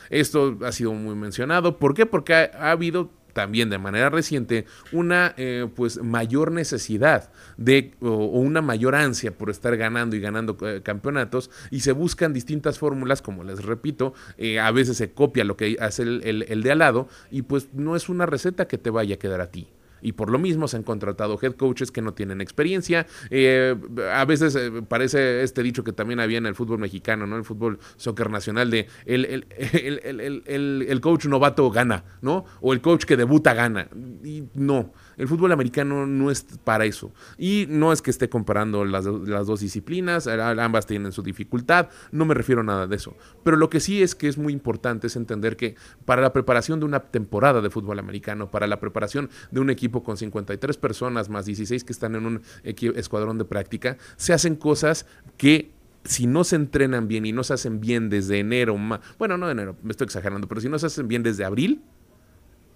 Esto 0.10 0.58
ha 0.64 0.72
sido 0.72 0.94
muy 0.94 1.14
mencionado. 1.14 1.78
¿Por 1.78 1.94
qué? 1.94 2.08
Porque 2.08 2.34
ha 2.34 2.72
habido 2.72 3.12
también 3.38 3.70
de 3.70 3.78
manera 3.78 4.10
reciente 4.10 4.66
una 4.92 5.36
eh, 5.38 5.68
pues 5.76 6.02
mayor 6.02 6.52
necesidad 6.52 7.30
de 7.56 7.92
o, 8.02 8.10
una 8.10 8.64
mayor 8.64 8.96
ansia 8.96 9.30
por 9.30 9.52
estar 9.52 9.78
ganando 9.78 10.16
y 10.16 10.20
ganando 10.20 10.58
eh, 10.62 10.82
campeonatos 10.82 11.52
y 11.70 11.82
se 11.82 11.92
buscan 11.92 12.34
distintas 12.34 12.80
fórmulas 12.80 13.22
como 13.22 13.44
les 13.44 13.64
repito 13.64 14.16
eh, 14.40 14.60
a 14.60 14.72
veces 14.72 14.98
se 14.98 15.12
copia 15.12 15.44
lo 15.44 15.56
que 15.56 15.78
hace 15.80 16.02
el 16.02 16.64
de 16.64 16.72
al 16.72 16.80
lado 16.80 17.10
y 17.30 17.44
pues 17.44 17.68
no 17.74 17.96
es 17.96 18.10
una 18.10 18.26
receta 18.26 18.68
que 18.68 18.80
te 18.80 18.90
vaya 18.90 19.14
a 19.14 19.20
quedar 19.20 19.42
a 19.42 19.52
ti 19.52 19.68
y 20.02 20.14
por 20.14 20.30
lo 20.30 20.40
mismo 20.40 20.68
se 20.68 20.78
han 20.78 20.84
contratado 20.84 21.38
head 21.42 21.54
coaches 21.54 21.92
que 21.92 22.02
no 22.02 22.14
tienen 22.14 22.42
experiencia. 22.42 23.08
Eh, 23.30 23.76
a 24.12 24.26
veces 24.26 24.56
eh, 24.56 24.72
parece 24.88 25.44
este 25.44 25.64
dicho 25.64 25.84
que 25.84 25.94
también 25.94 26.20
había 26.20 26.38
en 26.38 26.46
el 26.46 26.56
fútbol 26.56 26.80
mexicano, 26.80 27.28
¿no? 27.28 27.38
El 27.38 27.44
fútbol 27.44 27.80
soccer 27.96 28.30
nacional 28.30 28.70
de 28.70 28.88
el, 29.06 29.46
el, 29.58 31.02
coach 31.02 31.26
novato 31.26 31.70
gana, 31.70 32.04
¿no? 32.22 32.46
O 32.62 32.74
el 32.74 32.82
coach 32.82 33.06
que 33.06 33.18
debuta 33.18 33.54
gana. 33.54 33.88
Y 34.24 34.44
no. 34.54 34.94
El 35.18 35.28
fútbol 35.28 35.52
americano 35.52 36.06
no 36.06 36.32
es 36.32 36.46
para 36.64 36.86
eso. 36.86 37.12
Y 37.38 37.66
no 37.70 37.92
es 37.92 38.02
que 38.02 38.12
esté 38.12 38.30
comparando 38.30 38.86
las, 38.86 39.04
dos 39.04 39.60
disciplinas, 39.60 40.28
ambas 40.28 40.86
tienen 40.86 41.12
su 41.12 41.24
dificultad, 41.24 41.90
no 42.12 42.26
me 42.26 42.34
refiero 42.34 42.62
a 42.62 42.64
nada 42.64 42.88
de 42.88 42.96
eso. 42.96 43.16
Pero 43.44 43.58
lo 43.58 43.70
que 43.70 43.80
sí 43.80 44.02
es 44.02 44.16
que 44.16 44.28
es 44.28 44.38
muy 44.38 44.54
importante 44.54 45.08
es 45.08 45.16
entender 45.16 45.58
que 45.58 45.76
para 46.06 46.22
la 46.22 46.34
preparación 46.34 46.80
de 46.80 46.86
una 46.86 47.00
temporada 47.00 47.62
de 47.62 47.70
fútbol 47.70 48.00
americano, 48.00 48.52
para 48.52 48.68
la 48.68 48.80
preparación 48.80 49.30
de 49.52 49.60
un 49.60 49.70
equipo 49.70 50.04
con 50.04 50.18
53 50.18 50.78
personas 50.78 51.30
más 51.30 51.46
16 51.46 51.84
que 51.84 51.94
están 51.94 52.16
en 52.16 52.26
un 52.26 52.42
escuadrón 52.64 53.38
de 53.38 53.46
práctica, 53.46 53.98
se 54.18 54.34
hacen 54.34 54.56
cosas 54.56 55.06
que 55.38 55.72
si 56.04 56.26
no 56.26 56.44
se 56.44 56.56
entrenan 56.56 57.08
bien 57.08 57.26
y 57.26 57.32
no 57.32 57.44
se 57.44 57.54
hacen 57.54 57.82
bien 57.82 58.10
desde 58.10 58.40
enero, 58.40 58.78
bueno, 59.18 59.38
no 59.38 59.50
enero, 59.50 59.76
me 59.84 59.92
estoy 59.92 60.06
exagerando, 60.06 60.48
pero 60.48 60.62
si 60.62 60.70
no 60.70 60.80
se 60.80 60.86
hacen 60.86 61.08
bien 61.08 61.24
desde 61.24 61.44
abril, 61.44 61.82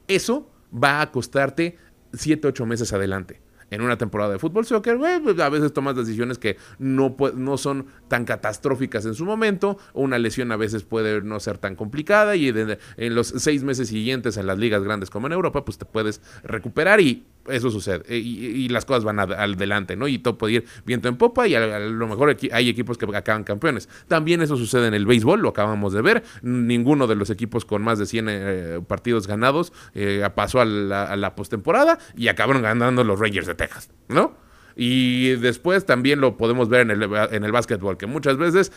eso 0.08 0.50
va 0.72 1.02
a 1.02 1.12
costarte 1.12 1.78
7, 2.14 2.48
8 2.48 2.66
meses 2.66 2.94
adelante. 2.94 3.42
En 3.70 3.82
una 3.82 3.98
temporada 3.98 4.34
de 4.34 4.38
fútbol 4.38 4.66
soccer, 4.66 4.98
pues, 4.98 5.40
a 5.40 5.48
veces 5.48 5.72
tomas 5.72 5.96
decisiones 5.96 6.38
que 6.38 6.58
no, 6.78 7.16
no 7.36 7.58
son 7.58 7.86
tan 8.10 8.26
catastróficas 8.26 9.06
en 9.06 9.16
su 9.16 9.24
momento, 9.24 9.78
una 9.94 10.20
lesión 10.20 10.52
a 10.52 10.58
veces 10.58 10.84
puede 10.84 11.22
no 11.22 11.40
ser 11.40 11.58
tan 11.58 11.78
complicada, 11.78 12.36
y 12.36 12.50
en 12.50 13.16
los 13.16 13.28
seis 13.28 13.64
meses 13.64 13.88
siguientes 13.88 14.36
en 14.36 14.46
las 14.46 14.58
ligas 14.58 14.84
grandes 14.84 15.10
como 15.10 15.28
en 15.28 15.34
Europa, 15.34 15.64
pues 15.64 15.78
te 15.78 15.86
puedes 15.86 16.22
recuperar 16.44 17.00
y 17.00 17.24
eso 17.48 17.72
sucede 17.72 18.04
eh, 18.08 18.18
y, 18.18 18.70
las 18.70 18.86
cosas 18.86 19.04
van 19.04 19.20
adelante, 19.20 19.96
¿no? 19.96 20.08
Y 20.08 20.20
todo 20.20 20.38
puede 20.38 20.54
ir 20.54 20.66
viento 20.86 21.08
en 21.08 21.18
popa 21.18 21.48
y 21.48 21.56
a, 21.56 21.80
lo 21.80 22.08
mejor 22.08 22.38
hay 22.52 22.70
equipos 22.70 22.98
que 22.98 23.06
acaban 23.16 23.44
campeones. 23.44 23.90
También 24.08 24.42
eso 24.42 24.58
sucede 24.58 24.88
en 24.88 24.94
el 24.94 25.06
béisbol, 25.06 25.42
lo 25.42 25.50
acabamos 25.50 25.94
de 25.94 26.02
ver. 26.02 26.24
Ninguno 26.42 27.08
de 27.08 27.16
los 27.16 27.30
equipos 27.30 27.66
con 27.66 27.82
más 27.82 28.00
de 28.00 28.06
100 28.06 28.28
eh, 28.30 28.80
partidos 28.88 29.28
ganados 29.28 29.74
eh, 29.94 30.28
pasó 30.36 30.62
a 30.62 30.66
la, 30.66 31.36
postemporada 31.36 31.98
y 32.16 32.28
acabaron 32.28 32.62
ganando 32.62 33.04
los 33.04 33.20
Rangers 33.20 33.48
de 33.48 33.56
Texas, 33.56 33.90
¿no? 34.08 34.36
Y 34.76 35.32
después 35.36 35.86
también 35.86 36.22
lo 36.22 36.38
podemos 36.38 36.70
ver 36.70 36.82
en 36.82 36.92
el, 36.92 37.04
en 37.04 37.44
el 37.44 37.52
básquetbol, 37.52 37.98
que 37.98 38.06
muchas 38.06 38.38
veces 38.38 38.72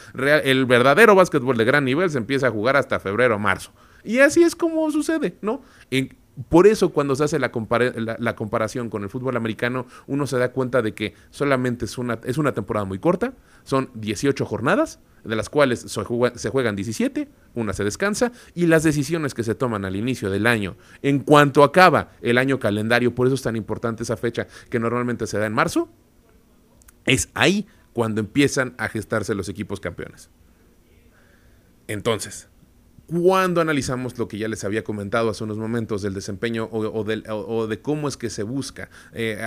el 0.44 0.66
verdadero 0.66 1.14
básquetbol 1.14 1.56
de 1.56 1.64
gran 1.64 1.84
nivel 1.84 2.10
se 2.10 2.18
empieza 2.18 2.48
a 2.48 2.50
jugar 2.50 2.76
hasta 2.76 2.98
febrero 2.98 3.36
o 3.36 3.38
marzo. 3.38 3.72
Y 4.02 4.18
así 4.18 4.42
es 4.42 4.54
como 4.54 4.90
sucede, 4.90 5.36
¿no? 5.40 5.62
En, 5.90 6.16
por 6.48 6.66
eso 6.66 6.90
cuando 6.90 7.14
se 7.14 7.24
hace 7.24 7.38
la, 7.38 7.52
comparación 7.52 8.90
con 8.90 9.04
el 9.04 9.08
fútbol 9.08 9.36
americano, 9.36 9.86
uno 10.06 10.26
se 10.26 10.36
da 10.36 10.50
cuenta 10.50 10.82
de 10.82 10.92
que 10.92 11.14
solamente 11.30 11.84
es 11.84 11.96
una, 11.96 12.18
es 12.24 12.38
una 12.38 12.52
temporada 12.52 12.84
muy 12.84 12.98
corta, 12.98 13.34
son 13.62 13.90
18 13.94 14.44
jornadas, 14.44 14.98
de 15.22 15.36
las 15.36 15.48
cuales 15.48 15.80
se, 15.80 16.50
juegan 16.50 16.76
17, 16.76 17.28
una 17.54 17.72
se 17.72 17.84
descansa, 17.84 18.32
y 18.54 18.66
las 18.66 18.82
decisiones 18.82 19.32
que 19.32 19.44
se 19.44 19.54
toman 19.54 19.84
al 19.84 19.94
inicio 19.94 20.28
del 20.28 20.46
año, 20.46 20.76
en 21.02 21.20
cuanto 21.20 21.62
acaba 21.62 22.10
el 22.20 22.36
año 22.36 22.58
calendario, 22.58 23.14
por 23.14 23.28
eso 23.28 23.36
es 23.36 23.42
tan 23.42 23.56
importante 23.56 24.02
esa 24.02 24.16
fecha 24.16 24.48
que 24.70 24.80
normalmente 24.80 25.26
se 25.28 25.38
da 25.38 25.46
en 25.46 25.52
marzo, 25.52 25.88
es 27.06 27.28
ahí 27.34 27.66
cuando 27.92 28.20
empiezan 28.20 28.74
a 28.76 28.88
gestarse 28.88 29.34
los 29.34 29.48
equipos 29.48 29.78
campeones. 29.78 30.30
Entonces, 31.86 32.48
cuando 33.06 33.60
analizamos 33.60 34.18
lo 34.18 34.28
que 34.28 34.38
ya 34.38 34.48
les 34.48 34.64
había 34.64 34.84
comentado 34.84 35.30
hace 35.30 35.44
unos 35.44 35.58
momentos 35.58 36.02
del 36.02 36.14
desempeño 36.14 36.68
o, 36.70 37.04
de 37.04 37.80
cómo 37.80 38.08
es 38.08 38.16
que 38.16 38.30
se 38.30 38.42
busca 38.42 38.88
eh, 39.12 39.38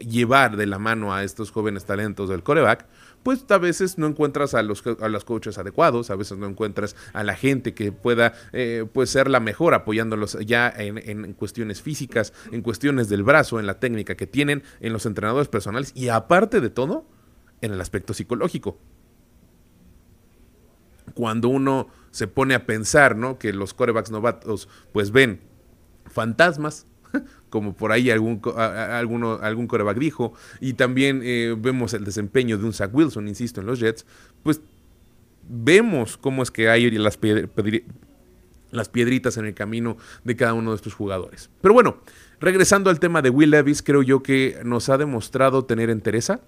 llevar 0.00 0.56
de 0.56 0.66
la 0.66 0.78
mano 0.78 1.12
a 1.12 1.24
estos 1.24 1.50
jóvenes 1.50 1.84
talentos 1.84 2.28
del 2.28 2.42
coreback, 2.42 2.86
pues 3.22 3.44
a 3.48 3.58
veces 3.58 3.98
no 3.98 4.06
encuentras 4.06 4.54
a 4.54 4.62
los, 4.62 4.84
a 4.86 5.20
coaches 5.24 5.58
adecuados, 5.58 6.10
a 6.10 6.16
veces 6.16 6.38
no 6.38 6.46
encuentras 6.46 6.94
a 7.12 7.24
la 7.24 7.34
gente 7.34 7.74
que 7.74 7.90
pueda 7.90 8.34
eh, 8.52 8.86
pues 8.92 9.10
ser 9.10 9.28
la 9.28 9.40
mejor 9.40 9.74
apoyándolos 9.74 10.38
ya 10.44 10.68
en, 10.68 10.98
en, 10.98 11.32
cuestiones 11.32 11.82
físicas, 11.82 12.32
en 12.52 12.62
cuestiones 12.62 13.08
del 13.08 13.22
brazo, 13.22 13.58
en 13.58 13.66
la 13.66 13.80
técnica 13.80 14.14
que 14.14 14.26
tienen, 14.26 14.62
en 14.80 14.92
los 14.92 15.06
entrenadores 15.06 15.48
personales 15.48 15.92
y 15.94 16.08
aparte 16.08 16.60
de 16.60 16.70
todo, 16.70 17.06
en 17.60 17.72
el 17.72 17.80
aspecto 17.80 18.14
psicológico. 18.14 18.78
Cuando 21.14 21.48
uno 21.48 21.88
se 22.10 22.26
pone 22.26 22.54
a 22.54 22.66
pensar, 22.66 23.16
¿no? 23.16 23.38
Que 23.38 23.52
los 23.52 23.74
corebacks 23.74 24.10
novatos 24.10 24.68
pues 24.92 25.10
ven 25.10 25.40
fantasmas, 26.06 26.86
como 27.50 27.74
por 27.74 27.92
ahí 27.92 28.10
algún, 28.10 28.40
alguno, 28.56 29.38
algún 29.40 29.66
coreback 29.66 29.98
dijo, 29.98 30.34
y 30.60 30.74
también 30.74 31.20
eh, 31.24 31.54
vemos 31.58 31.94
el 31.94 32.04
desempeño 32.04 32.58
de 32.58 32.64
un 32.64 32.72
Zach 32.72 32.90
Wilson, 32.92 33.28
insisto, 33.28 33.60
en 33.60 33.66
los 33.66 33.80
Jets, 33.80 34.06
pues 34.42 34.60
vemos 35.48 36.16
cómo 36.16 36.42
es 36.42 36.50
que 36.50 36.68
hay 36.68 36.90
las, 36.92 37.18
las 38.70 38.88
piedritas 38.88 39.36
en 39.36 39.46
el 39.46 39.54
camino 39.54 39.96
de 40.24 40.36
cada 40.36 40.54
uno 40.54 40.70
de 40.70 40.76
estos 40.76 40.94
jugadores. 40.94 41.50
Pero 41.60 41.74
bueno, 41.74 41.98
regresando 42.40 42.90
al 42.90 43.00
tema 43.00 43.22
de 43.22 43.30
Will 43.30 43.50
Levis, 43.50 43.82
creo 43.82 44.02
yo 44.02 44.22
que 44.22 44.60
nos 44.64 44.88
ha 44.88 44.98
demostrado 44.98 45.64
tener 45.64 45.90
entereza. 45.90 46.40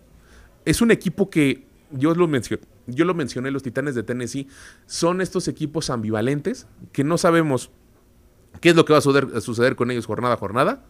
Es 0.65 0.81
un 0.81 0.91
equipo 0.91 1.31
que 1.31 1.67
yo 1.91 2.15
lo 2.15 2.27
mencioné, 2.27 2.63
yo 2.87 3.05
lo 3.05 3.15
mencioné, 3.15 3.51
los 3.51 3.63
Titanes 3.63 3.95
de 3.95 4.03
Tennessee 4.03 4.49
son 4.87 5.21
estos 5.21 5.49
equipos 5.49 5.91
ambivalentes 5.91 6.67
que 6.93 7.05
no 7.05 7.19
sabemos 7.19 7.71
qué 8.61 8.71
es 8.71 8.77
lo 8.77 8.85
que 8.85 8.93
va 8.93 8.99
a 8.99 9.41
suceder, 9.41 9.77
con 9.77 9.91
ellos 9.91 10.07
jornada 10.07 10.35
a 10.35 10.39
jornada. 10.39 10.85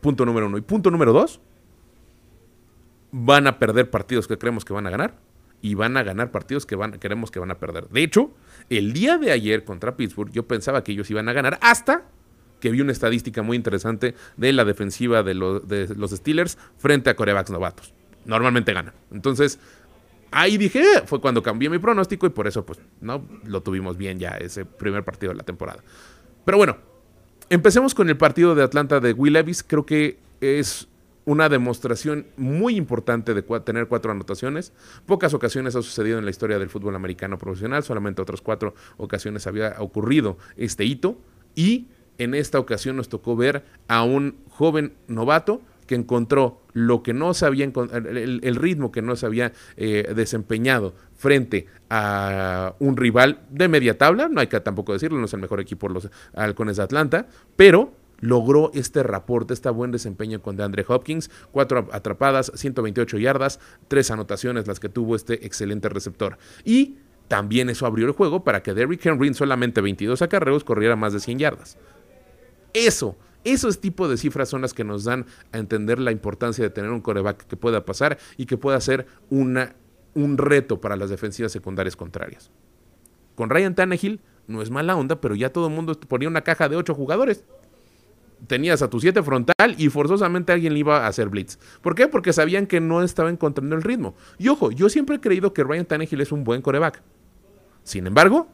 Punto 0.00 0.26
número 0.26 0.46
uno. 0.46 0.58
Y 0.58 0.60
punto 0.60 0.90
número 0.90 1.12
dos, 1.12 1.40
van 3.10 3.46
a 3.46 3.58
perder 3.58 3.90
partidos 3.90 4.26
que 4.26 4.36
creemos 4.36 4.64
que 4.64 4.72
van 4.72 4.86
a 4.86 4.90
ganar 4.90 5.18
y 5.62 5.74
van 5.74 5.96
a 5.96 6.02
ganar 6.02 6.30
partidos 6.30 6.66
que 6.66 6.76
van, 6.76 6.98
que 6.98 7.38
van 7.38 7.50
a 7.50 7.58
perder. 7.58 7.88
De 7.88 8.02
hecho, 8.02 8.32
el 8.68 8.92
día 8.92 9.16
de 9.16 9.32
ayer 9.32 9.64
contra 9.64 9.96
Pittsburgh 9.96 10.30
yo 10.30 10.46
pensaba 10.46 10.84
que 10.84 10.92
ellos 10.92 11.10
iban 11.10 11.28
a 11.28 11.32
ganar 11.32 11.58
hasta 11.62 12.06
que 12.60 12.70
vi 12.70 12.80
una 12.80 12.92
estadística 12.92 13.42
muy 13.42 13.56
interesante 13.56 14.14
de 14.36 14.52
la 14.52 14.64
defensiva 14.64 15.22
de, 15.22 15.34
de 15.34 15.94
los 15.96 16.10
Steelers 16.10 16.58
frente 16.76 17.10
a 17.10 17.16
corebacks 17.16 17.50
novatos. 17.50 17.94
Normalmente 18.24 18.72
ganan. 18.72 18.94
Entonces, 19.10 19.58
ahí 20.34 20.58
dije, 20.58 20.80
eh", 20.80 21.02
fue 21.06 21.20
cuando 21.20 21.42
cambié 21.42 21.70
mi 21.70 21.78
pronóstico 21.78 22.26
y 22.26 22.30
por 22.30 22.46
eso 22.46 22.66
pues 22.66 22.80
no 23.00 23.26
lo 23.44 23.62
tuvimos 23.62 23.96
bien 23.96 24.18
ya 24.18 24.30
ese 24.30 24.64
primer 24.64 25.04
partido 25.04 25.32
de 25.32 25.38
la 25.38 25.44
temporada. 25.44 25.82
Pero 26.44 26.58
bueno, 26.58 26.76
empecemos 27.48 27.94
con 27.94 28.08
el 28.08 28.16
partido 28.16 28.54
de 28.54 28.62
Atlanta 28.62 29.00
de 29.00 29.12
Will 29.12 29.32
Levis, 29.32 29.62
creo 29.62 29.86
que 29.86 30.18
es 30.40 30.88
una 31.24 31.48
demostración 31.48 32.26
muy 32.36 32.76
importante 32.76 33.32
de 33.32 33.42
tener 33.42 33.88
cuatro 33.88 34.12
anotaciones. 34.12 34.72
Pocas 35.06 35.32
ocasiones 35.32 35.74
ha 35.74 35.82
sucedido 35.82 36.18
en 36.18 36.24
la 36.24 36.30
historia 36.30 36.58
del 36.58 36.68
fútbol 36.68 36.96
americano 36.96 37.38
profesional, 37.38 37.82
solamente 37.82 38.20
otras 38.20 38.40
cuatro 38.42 38.74
ocasiones 38.98 39.46
había 39.46 39.76
ocurrido 39.78 40.36
este 40.56 40.84
hito 40.84 41.16
y 41.54 41.86
en 42.18 42.34
esta 42.34 42.58
ocasión 42.58 42.96
nos 42.96 43.08
tocó 43.08 43.36
ver 43.36 43.64
a 43.88 44.02
un 44.02 44.36
joven 44.50 44.92
novato 45.08 45.62
que 45.86 45.94
encontró 45.94 46.60
lo 46.72 47.02
que 47.02 47.12
no 47.14 47.34
se 47.34 47.46
había 47.46 47.64
el, 47.64 48.40
el 48.42 48.56
ritmo 48.56 48.90
que 48.90 49.02
no 49.02 49.16
se 49.16 49.26
había 49.26 49.52
eh, 49.76 50.12
desempeñado 50.14 50.94
frente 51.16 51.66
a 51.88 52.74
un 52.80 52.96
rival 52.96 53.40
de 53.50 53.68
media 53.68 53.96
tabla, 53.96 54.28
no 54.28 54.40
hay 54.40 54.46
que 54.46 54.60
tampoco 54.60 54.92
decirlo, 54.92 55.18
no 55.18 55.26
es 55.26 55.32
el 55.32 55.40
mejor 55.40 55.60
equipo 55.60 55.88
los 55.88 56.10
halcones 56.34 56.76
de 56.76 56.82
Atlanta, 56.82 57.26
pero 57.56 57.92
logró 58.20 58.70
este 58.74 59.02
reporte, 59.02 59.54
este 59.54 59.68
buen 59.70 59.90
desempeño 59.90 60.40
con 60.40 60.56
DeAndre 60.56 60.84
Hopkins, 60.88 61.30
cuatro 61.52 61.88
atrapadas, 61.92 62.52
128 62.54 63.18
yardas, 63.18 63.60
tres 63.88 64.10
anotaciones 64.10 64.66
las 64.66 64.80
que 64.80 64.88
tuvo 64.88 65.16
este 65.16 65.46
excelente 65.46 65.88
receptor. 65.88 66.38
Y 66.64 66.96
también 67.28 67.70
eso 67.70 67.86
abrió 67.86 68.06
el 68.06 68.12
juego 68.12 68.44
para 68.44 68.62
que 68.62 68.74
Derrick 68.74 69.04
Henry 69.04 69.28
en 69.28 69.34
solamente 69.34 69.80
22 69.80 70.22
acarreos 70.22 70.64
corriera 70.64 70.96
más 70.96 71.12
de 71.12 71.20
100 71.20 71.38
yardas. 71.38 71.78
Eso 72.72 73.16
esos 73.44 73.80
tipos 73.80 74.10
de 74.10 74.16
cifras 74.16 74.48
son 74.48 74.62
las 74.62 74.74
que 74.74 74.84
nos 74.84 75.04
dan 75.04 75.26
a 75.52 75.58
entender 75.58 75.98
la 75.98 76.10
importancia 76.10 76.64
de 76.64 76.70
tener 76.70 76.90
un 76.90 77.00
coreback 77.00 77.46
que 77.46 77.56
pueda 77.56 77.84
pasar 77.84 78.18
y 78.36 78.46
que 78.46 78.56
pueda 78.56 78.80
ser 78.80 79.06
una, 79.30 79.76
un 80.14 80.38
reto 80.38 80.80
para 80.80 80.96
las 80.96 81.10
defensivas 81.10 81.52
secundarias 81.52 81.96
contrarias. 81.96 82.50
Con 83.34 83.50
Ryan 83.50 83.74
Tannehill 83.74 84.20
no 84.46 84.62
es 84.62 84.70
mala 84.70 84.96
onda, 84.96 85.20
pero 85.20 85.34
ya 85.34 85.52
todo 85.52 85.68
el 85.68 85.74
mundo 85.74 85.98
ponía 86.00 86.28
una 86.28 86.42
caja 86.42 86.68
de 86.68 86.76
ocho 86.76 86.94
jugadores. 86.94 87.44
Tenías 88.46 88.82
a 88.82 88.90
tu 88.90 89.00
siete 89.00 89.22
frontal 89.22 89.74
y 89.78 89.88
forzosamente 89.88 90.52
alguien 90.52 90.74
le 90.74 90.80
iba 90.80 91.04
a 91.04 91.06
hacer 91.06 91.28
blitz. 91.28 91.58
¿Por 91.80 91.94
qué? 91.94 92.08
Porque 92.08 92.32
sabían 92.32 92.66
que 92.66 92.80
no 92.80 93.02
estaba 93.02 93.30
encontrando 93.30 93.74
el 93.74 93.82
ritmo. 93.82 94.14
Y 94.38 94.48
ojo, 94.48 94.70
yo 94.70 94.88
siempre 94.88 95.16
he 95.16 95.20
creído 95.20 95.54
que 95.54 95.64
Ryan 95.64 95.86
Tannehill 95.86 96.20
es 96.20 96.32
un 96.32 96.44
buen 96.44 96.60
coreback. 96.60 97.02
Sin 97.84 98.06
embargo, 98.06 98.48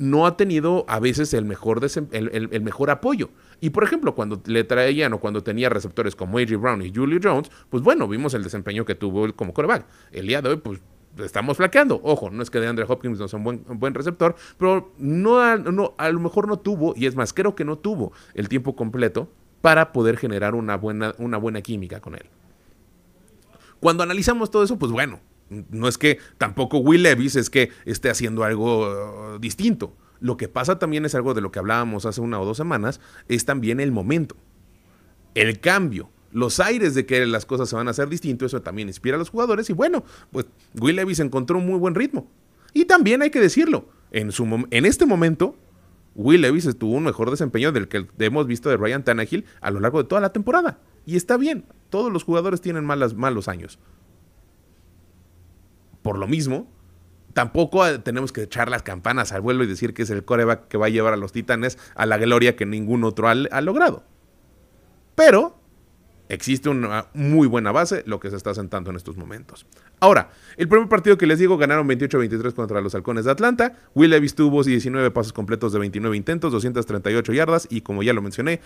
no 0.00 0.26
ha 0.26 0.36
tenido 0.36 0.86
a 0.88 0.98
veces 0.98 1.34
el 1.34 1.44
mejor, 1.44 1.80
el, 2.12 2.62
mejor 2.62 2.90
apoyo. 2.90 3.28
Y 3.60 3.70
por 3.70 3.84
ejemplo, 3.84 4.14
cuando 4.14 4.40
le 4.46 4.64
traían 4.64 5.12
o 5.12 5.20
cuando 5.20 5.42
tenía 5.42 5.68
receptores 5.68 6.16
como 6.16 6.38
A.J. 6.38 6.56
Brown 6.56 6.82
y 6.82 6.92
Julio 6.94 7.20
Jones, 7.22 7.50
pues 7.68 7.82
bueno, 7.82 8.08
vimos 8.08 8.34
el 8.34 8.42
desempeño 8.42 8.84
que 8.84 8.94
tuvo 8.94 9.26
él 9.26 9.34
como 9.34 9.52
coreback. 9.52 9.86
El 10.12 10.26
día 10.26 10.40
de 10.40 10.50
hoy, 10.50 10.56
pues 10.56 10.80
estamos 11.18 11.56
flaqueando. 11.56 12.00
Ojo, 12.02 12.30
no 12.30 12.42
es 12.42 12.50
que 12.50 12.60
de 12.60 12.68
Andre 12.68 12.86
Hopkins 12.88 13.18
no 13.18 13.28
sea 13.28 13.36
un 13.36 13.44
buen, 13.44 13.64
buen 13.66 13.94
receptor, 13.94 14.34
pero 14.58 14.92
no, 14.98 15.56
no, 15.58 15.94
a 15.98 16.10
lo 16.10 16.20
mejor 16.20 16.48
no 16.48 16.58
tuvo, 16.58 16.94
y 16.96 17.06
es 17.06 17.16
más, 17.16 17.32
creo 17.32 17.54
que 17.54 17.64
no 17.64 17.78
tuvo 17.78 18.12
el 18.34 18.48
tiempo 18.48 18.76
completo 18.76 19.30
para 19.60 19.92
poder 19.92 20.16
generar 20.16 20.54
una 20.54 20.76
buena, 20.76 21.14
una 21.18 21.36
buena 21.36 21.60
química 21.60 22.00
con 22.00 22.14
él. 22.14 22.26
Cuando 23.78 24.02
analizamos 24.02 24.50
todo 24.50 24.62
eso, 24.62 24.78
pues 24.78 24.92
bueno, 24.92 25.20
no 25.48 25.88
es 25.88 25.98
que 25.98 26.18
tampoco 26.38 26.78
Will 26.78 27.02
Levis 27.02 27.36
es 27.36 27.50
que 27.50 27.70
esté 27.84 28.10
haciendo 28.10 28.44
algo 28.44 29.34
uh, 29.34 29.38
distinto. 29.38 29.94
Lo 30.20 30.36
que 30.36 30.48
pasa 30.48 30.78
también 30.78 31.04
es 31.04 31.14
algo 31.14 31.34
de 31.34 31.40
lo 31.40 31.50
que 31.50 31.58
hablábamos 31.58 32.06
hace 32.06 32.20
una 32.20 32.40
o 32.40 32.44
dos 32.44 32.56
semanas, 32.56 33.00
es 33.28 33.44
también 33.44 33.80
el 33.80 33.90
momento, 33.90 34.36
el 35.34 35.60
cambio, 35.60 36.10
los 36.32 36.60
aires 36.60 36.94
de 36.94 37.06
que 37.06 37.26
las 37.26 37.46
cosas 37.46 37.68
se 37.68 37.76
van 37.76 37.88
a 37.88 37.92
hacer 37.92 38.08
distinto, 38.08 38.46
eso 38.46 38.62
también 38.62 38.88
inspira 38.88 39.16
a 39.16 39.18
los 39.18 39.30
jugadores 39.30 39.68
y 39.70 39.72
bueno, 39.72 40.04
pues 40.30 40.46
Will 40.78 40.96
Levis 40.96 41.20
encontró 41.20 41.58
un 41.58 41.66
muy 41.66 41.78
buen 41.78 41.94
ritmo. 41.94 42.30
Y 42.72 42.84
también 42.84 43.22
hay 43.22 43.30
que 43.30 43.40
decirlo, 43.40 43.88
en, 44.12 44.30
su 44.30 44.44
en 44.70 44.86
este 44.86 45.06
momento, 45.06 45.56
Will 46.14 46.42
Levis 46.42 46.68
tuvo 46.78 46.96
un 46.96 47.04
mejor 47.04 47.30
desempeño 47.30 47.72
del 47.72 47.88
que 47.88 48.06
hemos 48.18 48.46
visto 48.46 48.68
de 48.68 48.76
Ryan 48.76 49.02
Tannehill 49.02 49.44
a 49.60 49.70
lo 49.70 49.80
largo 49.80 50.02
de 50.02 50.08
toda 50.08 50.20
la 50.20 50.32
temporada. 50.32 50.78
Y 51.06 51.16
está 51.16 51.36
bien, 51.36 51.64
todos 51.88 52.12
los 52.12 52.24
jugadores 52.24 52.60
tienen 52.60 52.84
malas, 52.84 53.14
malos 53.14 53.48
años. 53.48 53.78
Por 56.02 56.18
lo 56.18 56.26
mismo, 56.26 56.68
tampoco 57.32 57.86
eh, 57.86 57.98
tenemos 57.98 58.32
que 58.32 58.42
echar 58.42 58.68
las 58.68 58.82
campanas 58.82 59.32
al 59.32 59.40
vuelo 59.40 59.64
y 59.64 59.66
decir 59.66 59.94
que 59.94 60.02
es 60.02 60.10
el 60.10 60.24
coreback 60.24 60.68
que 60.68 60.78
va 60.78 60.86
a 60.86 60.90
llevar 60.90 61.12
a 61.14 61.16
los 61.16 61.32
Titanes 61.32 61.78
a 61.94 62.06
la 62.06 62.18
gloria 62.18 62.56
que 62.56 62.66
ningún 62.66 63.04
otro 63.04 63.28
ha, 63.28 63.60
logrado. 63.60 64.04
Pero 65.14 65.56
existe 66.28 66.68
una 66.68 67.06
muy 67.12 67.48
buena 67.48 67.72
base 67.72 68.04
lo 68.06 68.20
que 68.20 68.30
se 68.30 68.36
está 68.36 68.54
sentando 68.54 68.90
en 68.90 68.96
estos 68.96 69.16
momentos. 69.16 69.66
Ahora, 69.98 70.30
el 70.56 70.68
primer 70.68 70.88
partido 70.88 71.18
que 71.18 71.26
les 71.26 71.38
digo 71.38 71.58
ganaron 71.58 71.88
28-23 71.88 72.54
contra 72.54 72.80
los 72.80 72.94
Halcones 72.94 73.24
de 73.24 73.32
Atlanta. 73.32 73.76
Will 73.94 74.10
Levis 74.10 74.34
tuvo 74.34 74.62
19 74.62 75.10
pasos 75.10 75.32
completos 75.32 75.72
de 75.72 75.80
29 75.80 76.16
intentos, 76.16 76.52
238 76.52 77.32
yardas 77.32 77.66
y 77.68 77.82
como 77.82 78.02
ya 78.02 78.12
lo 78.12 78.22
mencioné, 78.22 78.60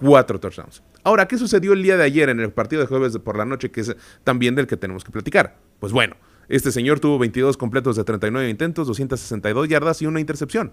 4 0.00 0.40
touchdowns. 0.40 0.82
Ahora, 1.02 1.28
¿qué 1.28 1.36
sucedió 1.36 1.72
el 1.72 1.82
día 1.82 1.96
de 1.96 2.04
ayer 2.04 2.28
en 2.30 2.40
el 2.40 2.52
partido 2.52 2.80
de 2.80 2.88
jueves 2.88 3.18
por 3.18 3.36
la 3.36 3.44
noche 3.44 3.70
que 3.70 3.82
es 3.82 3.96
también 4.24 4.54
del 4.54 4.66
que 4.66 4.76
tenemos 4.76 5.04
que 5.04 5.10
platicar? 5.10 5.58
Pues 5.80 5.92
bueno, 5.92 6.16
este 6.48 6.72
señor 6.72 7.00
tuvo 7.00 7.18
22 7.18 7.56
completos 7.56 7.96
de 7.96 8.04
39 8.04 8.48
intentos, 8.48 8.86
262 8.86 9.68
yardas 9.68 10.02
y 10.02 10.06
una 10.06 10.20
intercepción. 10.20 10.72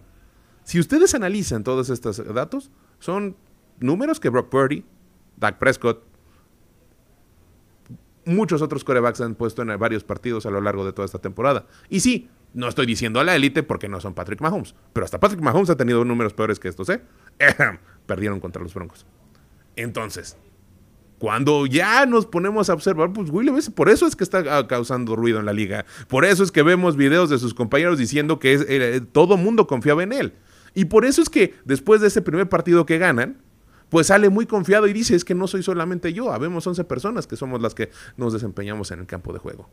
Si 0.63 0.79
ustedes 0.79 1.13
analizan 1.13 1.63
todos 1.63 1.89
estos 1.89 2.23
datos, 2.33 2.71
son 2.99 3.35
números 3.79 4.19
que 4.19 4.29
Brock 4.29 4.49
Purdy, 4.49 4.83
Dak 5.37 5.59
Prescott, 5.59 6.03
muchos 8.25 8.61
otros 8.61 8.83
corebacks 8.83 9.21
han 9.21 9.35
puesto 9.35 9.61
en 9.61 9.77
varios 9.79 10.03
partidos 10.03 10.45
a 10.45 10.49
lo 10.49 10.61
largo 10.61 10.85
de 10.85 10.93
toda 10.93 11.05
esta 11.05 11.19
temporada. 11.19 11.67
Y 11.89 11.99
sí, 11.99 12.29
no 12.53 12.67
estoy 12.67 12.85
diciendo 12.85 13.19
a 13.19 13.23
la 13.23 13.35
élite 13.35 13.63
porque 13.63 13.87
no 13.87 13.99
son 13.99 14.13
Patrick 14.13 14.41
Mahomes, 14.41 14.75
pero 14.93 15.05
hasta 15.05 15.19
Patrick 15.19 15.41
Mahomes 15.41 15.69
ha 15.69 15.77
tenido 15.77 16.03
números 16.05 16.33
peores 16.33 16.59
que 16.59 16.69
estos, 16.69 16.89
¿eh? 16.89 17.01
Perdieron 18.05 18.39
contra 18.39 18.63
los 18.63 18.73
Broncos. 18.73 19.05
Entonces, 19.75 20.37
cuando 21.17 21.65
ya 21.65 22.05
nos 22.05 22.25
ponemos 22.25 22.69
a 22.69 22.73
observar, 22.73 23.13
pues 23.13 23.29
Will 23.29 23.45
Levis, 23.45 23.69
por 23.69 23.89
eso 23.89 24.05
es 24.05 24.15
que 24.15 24.23
está 24.23 24.67
causando 24.67 25.15
ruido 25.15 25.39
en 25.39 25.45
la 25.45 25.53
liga. 25.53 25.85
Por 26.07 26.25
eso 26.25 26.43
es 26.43 26.51
que 26.51 26.61
vemos 26.61 26.97
videos 26.97 27.29
de 27.29 27.37
sus 27.37 27.53
compañeros 27.53 27.97
diciendo 27.97 28.39
que 28.39 28.53
es, 28.53 28.65
eh, 28.67 29.01
todo 29.11 29.37
mundo 29.37 29.65
confiaba 29.67 30.03
en 30.03 30.11
él. 30.11 30.33
Y 30.73 30.85
por 30.85 31.05
eso 31.05 31.21
es 31.21 31.29
que 31.29 31.53
después 31.63 32.01
de 32.01 32.07
ese 32.07 32.21
primer 32.21 32.49
partido 32.49 32.85
que 32.85 32.97
ganan, 32.97 33.41
pues 33.89 34.07
sale 34.07 34.29
muy 34.29 34.45
confiado 34.45 34.87
y 34.87 34.93
dice, 34.93 35.15
es 35.15 35.23
que 35.23 35.35
no 35.35 35.47
soy 35.47 35.63
solamente 35.63 36.11
yo, 36.11 36.33
habemos 36.33 36.67
11 36.67 36.83
personas 36.83 37.27
que 37.27 37.37
somos 37.37 37.61
las 37.61 37.73
que 37.73 37.91
nos 38.17 38.33
desempeñamos 38.33 38.91
en 38.91 38.99
el 38.99 39.05
campo 39.05 39.31
de 39.31 39.39
juego. 39.39 39.69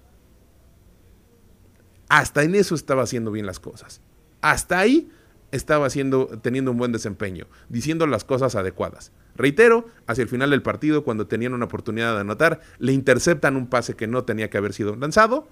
Hasta 2.08 2.44
en 2.44 2.54
eso 2.54 2.74
estaba 2.74 3.02
haciendo 3.02 3.32
bien 3.32 3.46
las 3.46 3.58
cosas. 3.58 4.00
Hasta 4.42 4.78
ahí 4.78 5.10
estaba 5.52 5.86
haciendo, 5.86 6.26
teniendo 6.42 6.72
un 6.72 6.78
buen 6.78 6.90
desempeño, 6.90 7.46
diciendo 7.68 8.06
las 8.06 8.24
cosas 8.24 8.56
adecuadas. 8.56 9.12
Reitero, 9.36 9.86
hacia 10.06 10.22
el 10.22 10.28
final 10.28 10.50
del 10.50 10.62
partido, 10.62 11.04
cuando 11.04 11.26
tenían 11.26 11.54
una 11.54 11.66
oportunidad 11.66 12.14
de 12.14 12.20
anotar, 12.20 12.60
le 12.78 12.92
interceptan 12.92 13.56
un 13.56 13.68
pase 13.68 13.94
que 13.94 14.06
no 14.06 14.24
tenía 14.24 14.50
que 14.50 14.58
haber 14.58 14.72
sido 14.72 14.96
lanzado. 14.96 15.46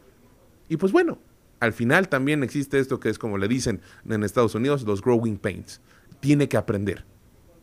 Y 0.68 0.78
pues 0.78 0.92
bueno, 0.92 1.18
al 1.60 1.72
final 1.72 2.08
también 2.08 2.42
existe 2.42 2.78
esto 2.78 2.98
que 2.98 3.10
es 3.10 3.18
como 3.18 3.38
le 3.38 3.46
dicen 3.46 3.80
en 4.08 4.24
Estados 4.24 4.54
Unidos, 4.54 4.82
los 4.82 5.02
growing 5.02 5.36
pains. 5.36 5.80
Tiene 6.20 6.48
que 6.48 6.56
aprender. 6.56 7.04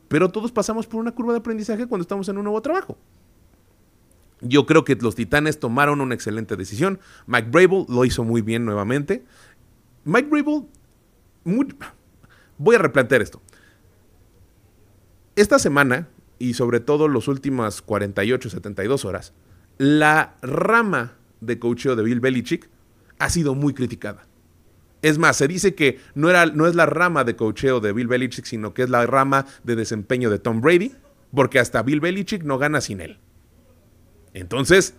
Pero 0.07 0.29
todos 0.29 0.51
pasamos 0.51 0.87
por 0.87 1.01
una 1.01 1.11
curva 1.11 1.33
de 1.33 1.39
aprendizaje 1.39 1.87
cuando 1.87 2.03
estamos 2.03 2.29
en 2.29 2.37
un 2.37 2.43
nuevo 2.43 2.61
trabajo. 2.61 2.97
Yo 4.41 4.67
creo 4.67 4.83
que 4.83 4.95
los 4.95 5.15
Titanes 5.15 5.59
tomaron 5.59 5.99
una 5.99 6.13
excelente 6.13 6.55
decisión. 6.55 6.99
Mike 7.25 7.49
Brable 7.49 7.85
lo 7.89 8.05
hizo 8.05 8.23
muy 8.23 8.41
bien 8.41 8.65
nuevamente. 8.65 9.25
Mike 10.05 10.29
Brable, 10.29 10.67
muy, 11.43 11.67
Voy 12.57 12.75
a 12.75 12.79
replantear 12.79 13.21
esto. 13.21 13.41
Esta 15.35 15.59
semana, 15.59 16.07
y 16.39 16.53
sobre 16.53 16.79
todo 16.79 17.07
las 17.07 17.27
últimas 17.27 17.81
48, 17.81 18.49
72 18.49 19.05
horas, 19.05 19.33
la 19.77 20.35
rama 20.41 21.13
de 21.41 21.59
coacheo 21.59 21.95
de 21.95 22.03
Bill 22.03 22.19
Belichick 22.19 22.69
ha 23.19 23.29
sido 23.29 23.55
muy 23.55 23.73
criticada. 23.73 24.27
Es 25.01 25.17
más, 25.19 25.37
se 25.37 25.47
dice 25.47 25.75
que 25.75 25.99
no, 26.15 26.29
era, 26.29 26.47
no 26.47 26.67
es 26.67 26.75
la 26.75 26.85
rama 26.85 27.23
de 27.23 27.35
cocheo 27.35 27.79
de 27.79 27.93
Bill 27.93 28.07
Belichick, 28.07 28.45
sino 28.45 28.73
que 28.73 28.83
es 28.83 28.89
la 28.89 29.05
rama 29.05 29.45
de 29.63 29.75
desempeño 29.75 30.29
de 30.29 30.39
Tom 30.39 30.61
Brady, 30.61 30.93
porque 31.33 31.59
hasta 31.59 31.83
Bill 31.83 31.99
Belichick 31.99 32.43
no 32.43 32.57
gana 32.57 32.81
sin 32.81 33.01
él. 33.01 33.19
Entonces, 34.33 34.95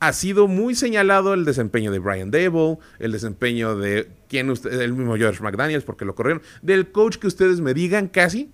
ha 0.00 0.12
sido 0.12 0.48
muy 0.48 0.74
señalado 0.74 1.34
el 1.34 1.44
desempeño 1.44 1.92
de 1.92 1.98
Brian 2.00 2.30
Dable, 2.30 2.78
el 2.98 3.12
desempeño 3.12 3.76
de 3.76 4.08
el 4.30 4.92
mismo 4.92 5.16
George 5.16 5.42
McDaniels, 5.42 5.84
porque 5.84 6.04
lo 6.04 6.14
corrieron, 6.14 6.42
del 6.62 6.90
coach 6.90 7.16
que 7.16 7.26
ustedes 7.26 7.60
me 7.60 7.74
digan 7.74 8.08
casi 8.08 8.50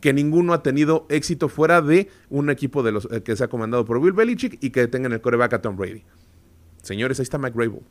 que 0.00 0.12
ninguno 0.12 0.52
ha 0.52 0.62
tenido 0.62 1.06
éxito 1.08 1.48
fuera 1.48 1.82
de 1.82 2.08
un 2.28 2.48
equipo 2.48 2.82
de 2.82 2.92
los 2.92 3.08
eh, 3.10 3.22
que 3.22 3.34
se 3.34 3.42
ha 3.42 3.48
comandado 3.48 3.84
por 3.84 4.00
Bill 4.00 4.12
Belichick 4.12 4.58
y 4.62 4.70
que 4.70 4.86
tengan 4.86 5.12
el 5.12 5.20
coreback 5.20 5.54
a 5.54 5.62
Tom 5.62 5.76
Brady. 5.76 6.04
Señores, 6.82 7.18
ahí 7.18 7.24
está 7.24 7.38
Mike 7.38 7.56
Rabel. 7.58 7.82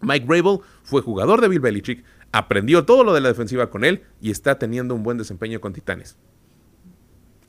Mike 0.00 0.26
Rabel 0.28 0.60
fue 0.82 1.02
jugador 1.02 1.40
de 1.40 1.48
Bill 1.48 1.60
Belichick, 1.60 2.04
aprendió 2.32 2.84
todo 2.84 3.04
lo 3.04 3.14
de 3.14 3.20
la 3.20 3.28
defensiva 3.28 3.70
con 3.70 3.84
él 3.84 4.02
y 4.20 4.30
está 4.30 4.58
teniendo 4.58 4.94
un 4.94 5.02
buen 5.02 5.18
desempeño 5.18 5.60
con 5.60 5.72
Titanes 5.72 6.16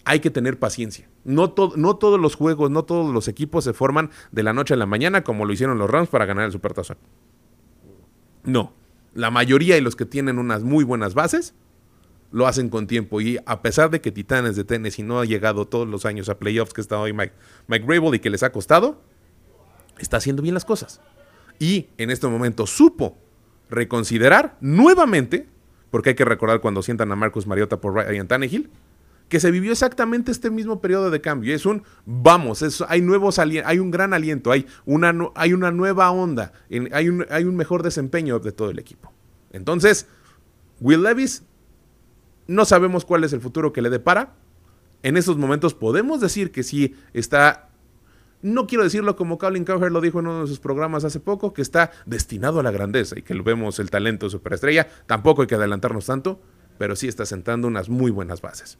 hay 0.09 0.21
que 0.21 0.31
tener 0.31 0.57
paciencia. 0.57 1.07
No, 1.23 1.53
no, 1.75 1.95
todos 1.97 2.19
los 2.19 2.33
juegos, 2.35 2.71
no 2.71 2.83
todos 2.83 3.13
los 3.13 3.27
equipos 3.27 3.63
se 3.63 3.73
forman 3.73 4.09
de 4.31 4.41
la 4.41 4.53
noche 4.53 4.73
a 4.73 4.77
la 4.77 4.88
mañana 4.88 5.23
como 5.23 5.45
lo 5.45 5.53
hicieron 5.53 5.77
los 5.77 5.88
Rams 5.88 6.09
para 6.09 6.25
ganar 6.25 6.45
el 6.45 6.51
Supertazón. 6.51 6.97
No. 8.43 8.74
La 9.13 9.31
mayoría 9.31 9.75
de 9.75 9.81
los 9.81 9.96
que 9.96 10.05
tienen 10.05 10.38
unas 10.38 10.63
muy 10.63 10.84
buenas 10.84 11.13
bases 11.13 11.53
lo 12.31 12.48
hacen 12.48 12.69
con 12.69 12.88
tiempo. 12.88 13.22
Y 13.22 13.39
a 13.46 13.62
pesar 13.62 13.89
de 13.89 14.01
que 14.01 14.12
Titanes 14.12 14.55
de 14.55 14.63
Tennessee 14.63 15.03
no 15.03 15.19
ha 15.19 15.25
llegado 15.25 15.67
todos 15.67 15.88
los 15.88 16.05
años 16.05 16.29
a 16.29 16.38
playoffs 16.38 16.74
que 16.74 16.81
está 16.81 17.00
hoy 17.00 17.13
Mike, 17.13 17.34
Mike 17.67 17.86
Rabel 17.88 18.15
y 18.15 18.19
que 18.19 18.29
les 18.29 18.43
ha 18.43 18.51
costado, 18.51 19.01
está 19.98 20.17
haciendo 20.17 20.41
bien 20.41 20.53
las 20.53 20.65
cosas. 20.65 21.01
Y 21.60 21.88
en 21.98 22.10
este 22.10 22.27
momento 22.27 22.65
supo 22.67 23.17
reconsiderar 23.69 24.58
nuevamente, 24.62 25.48
porque 25.91 26.10
hay 26.10 26.15
que 26.15 26.25
recordar 26.25 26.62
cuando 26.62 26.81
sientan 26.81 27.12
a 27.12 27.15
Marcus 27.15 27.48
Mariota 27.48 27.81
por 27.81 27.93
Ryan 27.93 28.27
Tannehill, 28.27 28.69
que 29.29 29.39
se 29.39 29.51
vivió 29.51 29.71
exactamente 29.71 30.31
este 30.31 30.50
mismo 30.50 30.81
periodo 30.81 31.12
de 31.12 31.21
cambio. 31.21 31.55
Es 31.55 31.65
un 31.65 31.83
vamos, 32.05 32.65
hay 32.88 33.01
nuevos 33.01 33.39
hay 33.39 33.79
un 33.79 33.91
gran 33.91 34.13
aliento, 34.13 34.51
hay 34.51 34.65
una, 34.86 35.13
hay 35.36 35.53
una 35.53 35.71
nueva 35.71 36.12
onda, 36.12 36.51
hay, 36.91 37.07
un, 37.07 37.55
mejor 37.55 37.83
desempeño 37.83 38.39
de 38.39 38.51
todo 38.51 38.71
el 38.71 38.79
equipo. 38.79 39.13
Entonces, 39.51 40.07
Will 40.81 41.03
Levis, 41.03 41.43
no 42.48 42.65
sabemos 42.65 43.05
cuál 43.05 43.24
es 43.24 43.31
el 43.31 43.39
futuro 43.39 43.71
que 43.71 43.81
le 43.81 43.89
depara. 43.89 44.33
En 45.03 45.15
estos 45.15 45.38
momentos 45.38 45.75
podemos 45.75 46.19
decir 46.19 46.51
que 46.51 46.63
sí 46.63 46.95
está, 47.13 47.69
no 48.41 48.65
quiero 48.65 48.83
decirlo 48.83 49.15
como 49.15 49.38
Colin 49.38 49.63
Cowher 49.63 49.91
lo 49.91 50.01
dijo 50.01 50.19
en 50.19 50.27
uno 50.27 50.41
de 50.41 50.48
sus 50.48 50.59
programas 50.59 51.03
hace 51.03 51.19
poco, 51.19 51.53
que 51.53 51.62
está 51.62 51.91
destinado 52.05 52.59
a 52.59 52.63
la 52.63 52.71
grandeza 52.71 53.17
y 53.17 53.21
que 53.21 53.36
lo 53.36 53.43
vemos 53.43 53.79
el 53.79 53.91
talento 53.91 54.29
superestrella. 54.29 54.88
Tampoco 55.05 55.43
hay 55.43 55.48
que 55.48 55.55
adelantarnos 55.55 56.07
tanto, 56.07 56.41
pero 56.79 56.95
sí 56.95 57.07
está 57.07 57.25
sentando 57.25 57.67
unas 57.67 57.89
muy 57.89 58.12
buenas 58.12 58.41
bases. 58.41 58.79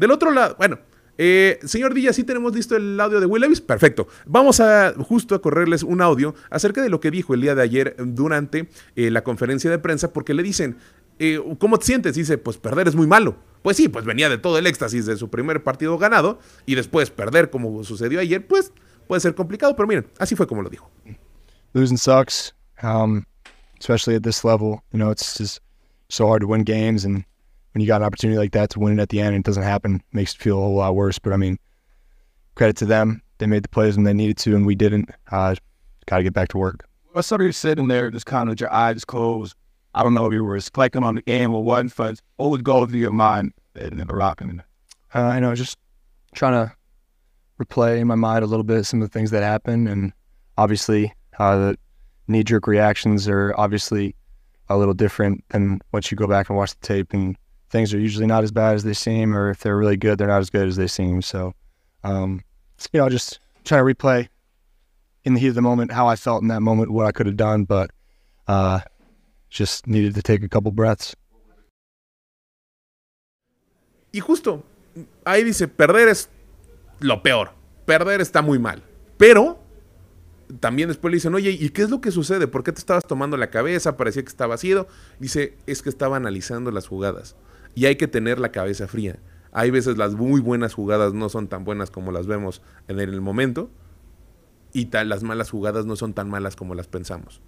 Del 0.00 0.12
otro 0.12 0.30
lado, 0.30 0.56
bueno, 0.56 0.78
eh, 1.18 1.58
señor 1.62 1.92
Díaz, 1.92 2.16
¿sí 2.16 2.24
tenemos 2.24 2.54
listo 2.54 2.74
el 2.74 2.98
audio 2.98 3.20
de 3.20 3.26
Will? 3.26 3.44
Perfecto. 3.60 4.08
Vamos 4.24 4.58
a 4.58 4.94
justo 4.94 5.34
a 5.34 5.42
correrles 5.42 5.82
un 5.82 6.00
audio 6.00 6.34
acerca 6.48 6.80
de 6.80 6.88
lo 6.88 7.00
que 7.00 7.10
dijo 7.10 7.34
el 7.34 7.42
día 7.42 7.54
de 7.54 7.60
ayer 7.60 7.94
durante 7.98 8.70
eh, 8.96 9.10
la 9.10 9.22
conferencia 9.22 9.70
de 9.70 9.78
prensa, 9.78 10.10
porque 10.10 10.32
le 10.32 10.42
dicen, 10.42 10.78
eh, 11.18 11.38
¿cómo 11.58 11.78
te 11.78 11.84
sientes? 11.84 12.14
Dice, 12.14 12.38
pues 12.38 12.56
perder 12.56 12.88
es 12.88 12.94
muy 12.94 13.06
malo. 13.06 13.36
Pues 13.60 13.76
sí, 13.76 13.90
pues 13.90 14.06
venía 14.06 14.30
de 14.30 14.38
todo 14.38 14.56
el 14.56 14.66
éxtasis 14.66 15.04
de 15.04 15.18
su 15.18 15.28
primer 15.28 15.62
partido 15.62 15.98
ganado 15.98 16.38
y 16.64 16.76
después 16.76 17.10
perder 17.10 17.50
como 17.50 17.84
sucedió 17.84 18.20
ayer, 18.20 18.46
pues 18.46 18.72
puede 19.06 19.20
ser 19.20 19.34
complicado, 19.34 19.76
pero 19.76 19.86
miren, 19.86 20.06
así 20.18 20.34
fue 20.34 20.46
como 20.46 20.62
lo 20.62 20.70
dijo. 20.70 20.90
Losing 21.74 21.98
sucks, 21.98 22.54
um, 22.82 23.22
especially 23.78 24.16
at 24.16 24.22
this 24.22 24.46
level. 24.46 24.80
You 24.92 24.98
know, 24.98 25.10
it's 25.10 25.36
just 25.36 25.58
so 26.08 26.26
hard 26.26 26.40
to 26.40 26.46
win 26.46 26.64
games 26.64 27.04
and 27.04 27.26
when 27.72 27.80
you 27.80 27.86
got 27.86 28.00
an 28.00 28.06
opportunity 28.06 28.38
like 28.38 28.52
that 28.52 28.70
to 28.70 28.80
win 28.80 28.98
it 28.98 29.02
at 29.02 29.08
the 29.10 29.20
end 29.20 29.34
and 29.34 29.44
it 29.44 29.46
doesn't 29.46 29.62
happen, 29.62 30.02
makes 30.12 30.34
it 30.34 30.38
feel 30.38 30.58
a 30.58 30.60
whole 30.60 30.74
lot 30.74 30.94
worse. 30.94 31.18
But 31.18 31.32
I 31.32 31.36
mean, 31.36 31.58
credit 32.54 32.76
to 32.76 32.86
them. 32.86 33.22
They 33.38 33.46
made 33.46 33.62
the 33.62 33.68
plays 33.68 33.96
when 33.96 34.04
they 34.04 34.12
needed 34.12 34.36
to, 34.38 34.54
and 34.54 34.66
we 34.66 34.74
didn't. 34.74 35.10
Uh, 35.30 35.54
got 36.06 36.18
to 36.18 36.22
get 36.22 36.34
back 36.34 36.48
to 36.48 36.58
work. 36.58 36.86
Well, 37.14 37.22
sort 37.22 37.42
of 37.42 37.54
sitting 37.54 37.88
there, 37.88 38.10
just 38.10 38.26
kind 38.26 38.48
of 38.48 38.52
with 38.52 38.60
your 38.60 38.72
eyes 38.72 39.04
closed. 39.04 39.54
I 39.94 40.02
don't 40.02 40.14
know 40.14 40.26
if 40.26 40.32
you 40.32 40.44
were 40.44 40.52
reflecting 40.52 41.02
on 41.02 41.16
the 41.16 41.22
game 41.22 41.54
or 41.54 41.64
what, 41.64 41.94
but 41.96 42.20
what 42.36 42.50
would 42.50 42.64
go 42.64 42.86
through 42.86 43.00
your 43.00 43.12
mind 43.12 43.52
in 43.74 43.98
the 43.98 44.04
rocking? 44.06 44.62
Uh, 45.14 45.22
I 45.22 45.40
know, 45.40 45.54
just 45.54 45.78
trying 46.34 46.52
to 46.52 46.72
replay 47.60 47.98
in 47.98 48.06
my 48.06 48.14
mind 48.14 48.44
a 48.44 48.46
little 48.46 48.64
bit 48.64 48.84
some 48.84 49.02
of 49.02 49.10
the 49.10 49.12
things 49.12 49.30
that 49.32 49.42
happened, 49.42 49.88
and 49.88 50.12
obviously 50.58 51.12
uh, 51.38 51.56
the 51.56 51.78
knee-jerk 52.28 52.66
reactions 52.66 53.28
are 53.28 53.54
obviously 53.56 54.14
a 54.68 54.78
little 54.78 54.94
different 54.94 55.44
than 55.48 55.80
once 55.92 56.10
you 56.10 56.16
go 56.16 56.28
back 56.28 56.48
and 56.48 56.56
watch 56.56 56.70
the 56.78 56.86
tape 56.86 57.12
and 57.12 57.36
things 57.70 57.94
are 57.94 57.98
usually 57.98 58.26
not 58.26 58.44
as 58.44 58.50
bad 58.50 58.74
as 58.74 58.82
they 58.82 58.92
seem, 58.92 59.34
or 59.34 59.50
if 59.50 59.60
they're 59.60 59.76
really 59.76 59.96
good, 59.96 60.18
they're 60.18 60.28
not 60.28 60.40
as 60.40 60.50
good 60.50 60.68
as 60.68 60.76
they 60.76 60.88
seem. 60.88 61.22
So, 61.22 61.54
um, 62.04 62.42
you 62.92 63.00
know, 63.00 63.08
just 63.08 63.38
trying 63.64 63.86
to 63.86 63.94
replay 63.94 64.28
in 65.24 65.34
the 65.34 65.40
heat 65.40 65.48
of 65.48 65.54
the 65.54 65.62
moment 65.62 65.92
how 65.92 66.06
I 66.08 66.16
felt 66.16 66.42
in 66.42 66.48
that 66.48 66.60
moment, 66.60 66.90
what 66.90 67.06
I 67.06 67.12
could 67.12 67.26
have 67.26 67.36
done, 67.36 67.64
but 67.64 67.90
uh, 68.48 68.80
just 69.48 69.86
needed 69.86 70.14
to 70.14 70.22
take 70.22 70.42
a 70.42 70.48
couple 70.48 70.72
breaths. 70.72 71.14
Y 74.12 74.18
justo 74.18 74.64
ahí 75.24 75.44
dice, 75.44 75.68
perder 75.68 76.08
es 76.08 76.28
lo 76.98 77.22
peor, 77.22 77.52
perder 77.86 78.20
está 78.20 78.42
muy 78.42 78.58
mal, 78.58 78.82
pero 79.16 79.60
también 80.58 80.88
después 80.88 81.12
le 81.12 81.18
dicen, 81.18 81.32
oye, 81.34 81.52
¿y 81.52 81.68
qué 81.68 81.82
es 81.82 81.90
lo 81.90 82.00
que 82.00 82.10
sucede? 82.10 82.48
¿Por 82.48 82.64
qué 82.64 82.72
te 82.72 82.80
estabas 82.80 83.06
tomando 83.06 83.36
la 83.36 83.50
cabeza? 83.50 83.96
Parecía 83.96 84.22
que 84.24 84.28
estaba 84.28 84.54
vacío. 84.54 84.88
Dice, 85.20 85.56
es 85.68 85.80
que 85.80 85.88
estaba 85.88 86.16
analizando 86.16 86.72
las 86.72 86.88
jugadas 86.88 87.36
y 87.74 87.86
hay 87.86 87.96
que 87.96 88.08
tener 88.08 88.38
la 88.38 88.52
cabeza 88.52 88.88
fría. 88.88 89.18
Hay 89.52 89.70
veces 89.70 89.96
las 89.96 90.14
muy 90.14 90.40
buenas 90.40 90.74
jugadas 90.74 91.12
no 91.12 91.28
son 91.28 91.48
tan 91.48 91.64
buenas 91.64 91.90
como 91.90 92.12
las 92.12 92.26
vemos 92.26 92.62
en 92.88 93.00
el 93.00 93.20
momento 93.20 93.70
y 94.72 94.88
las 94.90 95.22
malas 95.22 95.50
jugadas 95.50 95.86
no 95.86 95.96
son 95.96 96.14
tan 96.14 96.28
malas 96.30 96.56
como 96.56 96.74
las 96.74 96.86
pensamos. 96.86 97.40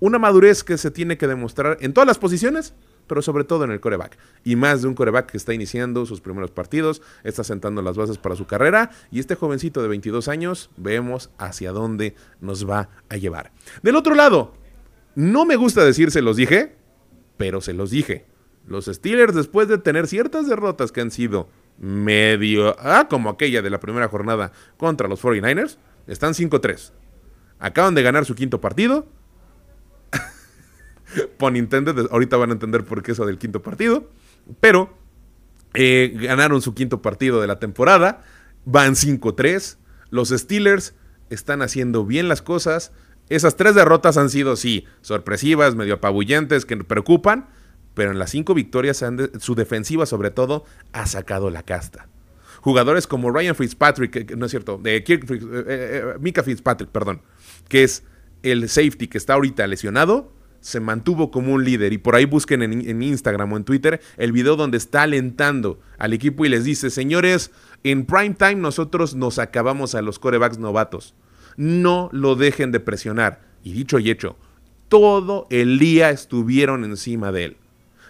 Una 0.00 0.18
madurez 0.18 0.64
que 0.64 0.78
se 0.78 0.90
tiene 0.90 1.16
que 1.16 1.28
demostrar 1.28 1.78
en 1.80 1.92
todas 1.92 2.08
las 2.08 2.18
posiciones, 2.18 2.74
pero 3.06 3.22
sobre 3.22 3.44
todo 3.44 3.64
en 3.64 3.70
el 3.70 3.78
coreback. 3.78 4.18
Y 4.42 4.56
más 4.56 4.82
de 4.82 4.88
un 4.88 4.94
coreback 4.94 5.30
que 5.30 5.36
está 5.36 5.54
iniciando 5.54 6.06
sus 6.06 6.20
primeros 6.20 6.50
partidos, 6.50 7.02
está 7.22 7.44
sentando 7.44 7.82
las 7.82 7.96
bases 7.96 8.18
para 8.18 8.34
su 8.34 8.46
carrera 8.46 8.90
y 9.12 9.20
este 9.20 9.36
jovencito 9.36 9.80
de 9.80 9.88
22 9.88 10.26
años 10.26 10.70
vemos 10.76 11.30
hacia 11.38 11.70
dónde 11.70 12.16
nos 12.40 12.68
va 12.68 12.88
a 13.08 13.16
llevar. 13.16 13.52
Del 13.84 13.94
otro 13.94 14.16
lado, 14.16 14.54
no 15.14 15.44
me 15.44 15.54
gusta 15.54 15.84
decir 15.84 16.10
se 16.10 16.22
los 16.22 16.36
dije, 16.36 16.74
pero 17.36 17.60
se 17.60 17.72
los 17.72 17.90
dije. 17.90 18.26
Los 18.66 18.86
Steelers, 18.86 19.34
después 19.34 19.68
de 19.68 19.78
tener 19.78 20.06
ciertas 20.06 20.48
derrotas 20.48 20.92
que 20.92 21.00
han 21.00 21.10
sido 21.10 21.48
medio, 21.78 22.76
ah, 22.78 23.08
como 23.08 23.28
aquella 23.28 23.62
de 23.62 23.70
la 23.70 23.80
primera 23.80 24.08
jornada 24.08 24.52
contra 24.76 25.08
los 25.08 25.22
49ers, 25.22 25.78
están 26.06 26.34
5-3. 26.34 26.92
Acaban 27.58 27.94
de 27.94 28.02
ganar 28.02 28.24
su 28.24 28.34
quinto 28.34 28.60
partido. 28.60 29.06
Pon 31.38 31.56
intended, 31.56 32.06
ahorita 32.10 32.36
van 32.36 32.50
a 32.50 32.52
entender 32.54 32.84
por 32.84 33.02
qué 33.02 33.12
eso 33.12 33.26
del 33.26 33.38
quinto 33.38 33.62
partido. 33.62 34.08
Pero 34.60 34.96
eh, 35.74 36.12
ganaron 36.14 36.62
su 36.62 36.74
quinto 36.74 37.02
partido 37.02 37.40
de 37.40 37.46
la 37.46 37.58
temporada. 37.58 38.24
Van 38.64 38.94
5-3. 38.94 39.76
Los 40.10 40.28
Steelers 40.30 40.94
están 41.30 41.62
haciendo 41.62 42.04
bien 42.04 42.28
las 42.28 42.42
cosas. 42.42 42.92
Esas 43.28 43.56
tres 43.56 43.74
derrotas 43.74 44.16
han 44.18 44.28
sido, 44.28 44.56
sí, 44.56 44.86
sorpresivas, 45.00 45.74
medio 45.74 45.94
apabullantes, 45.94 46.66
que 46.66 46.76
preocupan 46.76 47.48
pero 47.94 48.10
en 48.10 48.18
las 48.18 48.30
cinco 48.30 48.54
victorias 48.54 49.04
su 49.38 49.54
defensiva 49.54 50.06
sobre 50.06 50.30
todo 50.30 50.64
ha 50.92 51.06
sacado 51.06 51.50
la 51.50 51.62
casta. 51.62 52.08
Jugadores 52.60 53.06
como 53.06 53.30
Ryan 53.30 53.56
Fitzpatrick, 53.56 54.36
no 54.36 54.46
es 54.46 54.50
cierto, 54.52 54.78
de 54.78 55.02
Kirk, 55.02 55.28
eh, 55.30 55.34
eh, 55.34 55.64
eh, 55.66 56.04
Mika 56.20 56.44
Fitzpatrick, 56.44 56.90
perdón, 56.90 57.20
que 57.68 57.82
es 57.82 58.04
el 58.42 58.68
safety 58.68 59.08
que 59.08 59.18
está 59.18 59.34
ahorita 59.34 59.66
lesionado, 59.66 60.32
se 60.60 60.78
mantuvo 60.78 61.32
como 61.32 61.54
un 61.54 61.64
líder. 61.64 61.92
Y 61.92 61.98
por 61.98 62.14
ahí 62.14 62.24
busquen 62.24 62.62
en, 62.62 62.88
en, 62.88 63.02
Instagram 63.02 63.52
o 63.52 63.56
en 63.56 63.64
Twitter 63.64 64.00
el 64.16 64.30
video 64.30 64.54
donde 64.54 64.78
está 64.78 65.02
alentando 65.02 65.80
al 65.98 66.12
equipo 66.12 66.44
y 66.44 66.48
les 66.48 66.62
dice, 66.62 66.90
señores, 66.90 67.50
en 67.82 68.06
prime 68.06 68.34
time 68.34 68.54
nosotros 68.54 69.16
nos 69.16 69.40
acabamos 69.40 69.96
a 69.96 70.02
los 70.02 70.20
corebacks 70.20 70.58
novatos. 70.58 71.16
No 71.56 72.10
lo 72.12 72.36
dejen 72.36 72.70
de 72.70 72.78
presionar. 72.78 73.40
Y 73.64 73.72
dicho 73.72 73.98
y 73.98 74.08
hecho, 74.08 74.36
todo 74.88 75.48
el 75.50 75.80
día 75.80 76.10
estuvieron 76.10 76.84
encima 76.84 77.32
de 77.32 77.44
él. 77.44 77.56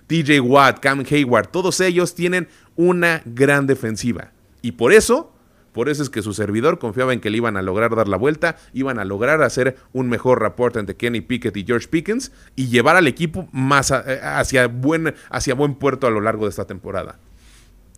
DJ 0.09 0.41
Watt, 0.41 0.81
Cam 0.81 1.05
Hayward, 1.09 1.49
todos 1.49 1.81
ellos 1.81 2.15
tienen 2.15 2.49
una 2.77 3.23
gran 3.25 3.67
defensiva. 3.67 4.33
Y 4.61 4.73
por 4.73 4.93
eso, 4.93 5.33
por 5.73 5.89
eso 5.89 6.03
es 6.03 6.11
que 6.11 6.23
su 6.23 6.35
servidor 6.35 6.79
confiaba 6.79 7.13
en 7.13 7.21
que 7.21 7.31
le 7.31 7.39
iban 7.39 7.57
a 7.57 7.63
lograr 7.63 7.95
dar 7.97 8.09
la 8.09 8.17
vuelta, 8.17 8.57
iban 8.73 8.99
a 8.99 9.05
lograr 9.05 9.43
hacer 9.43 9.77
un 9.93 10.09
mejor 10.09 10.41
rapport 10.41 10.77
entre 10.77 10.97
Kenny 10.97 11.21
Pickett 11.21 11.57
y 11.57 11.65
George 11.65 11.89
Pickens 11.89 12.33
y 12.57 12.69
llevar 12.69 12.97
al 12.97 13.07
equipo 13.07 13.49
más 13.53 13.91
eh, 13.91 14.21
hacia, 14.23 14.67
buen, 14.69 15.15
hacia 15.31 15.55
buen 15.55 15.75
puerto 15.75 16.07
a 16.07 16.11
lo 16.11 16.21
largo 16.21 16.45
de 16.45 16.51
esta 16.51 16.67
temporada. 16.67 17.19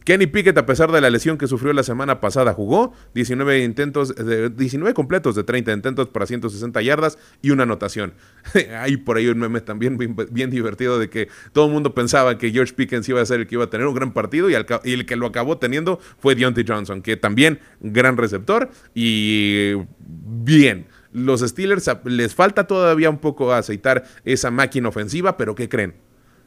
Kenny 0.04 0.26
Pickett, 0.26 0.56
a 0.58 0.66
pesar 0.66 0.92
de 0.92 1.00
la 1.00 1.08
lesión 1.08 1.38
que 1.38 1.46
sufrió 1.46 1.72
la 1.72 1.82
semana 1.82 2.20
pasada, 2.20 2.52
jugó 2.52 2.92
19 3.14 3.64
intentos, 3.64 4.14
de, 4.14 4.50
19 4.50 4.92
completos 4.92 5.34
de 5.34 5.44
30 5.44 5.72
intentos 5.72 6.08
para 6.08 6.26
160 6.26 6.82
yardas 6.82 7.18
y 7.40 7.50
una 7.50 7.62
anotación. 7.62 8.12
Hay 8.78 8.98
por 8.98 9.16
ahí 9.16 9.28
un 9.28 9.38
meme 9.38 9.62
también 9.62 9.96
bien, 10.30 10.50
divertido 10.50 10.98
de 10.98 11.08
que 11.08 11.28
todo 11.52 11.66
el 11.66 11.72
mundo 11.72 11.94
pensaba 11.94 12.36
que 12.36 12.50
George 12.50 12.74
Pickens 12.74 13.08
iba 13.08 13.22
a 13.22 13.26
ser 13.26 13.40
el 13.40 13.46
que 13.46 13.54
iba 13.54 13.64
a 13.64 13.70
tener 13.70 13.86
un 13.86 13.94
gran 13.94 14.12
partido 14.12 14.50
y, 14.50 14.54
el 14.54 15.06
que 15.06 15.16
lo 15.16 15.26
acabó 15.26 15.56
teniendo 15.56 15.98
fue 16.18 16.34
Deontay 16.34 16.64
Johnson, 16.68 17.00
que 17.00 17.16
también 17.16 17.60
gran 17.80 18.18
receptor 18.18 18.70
y 18.94 19.72
bien. 20.00 20.86
Los 21.12 21.40
Steelers 21.40 21.88
les 22.04 22.34
falta 22.34 22.66
todavía 22.66 23.08
un 23.08 23.18
poco 23.18 23.52
aceitar 23.52 24.04
esa 24.24 24.50
máquina 24.50 24.88
ofensiva, 24.88 25.36
pero 25.36 25.54
¿qué 25.54 25.68
creen? 25.68 25.94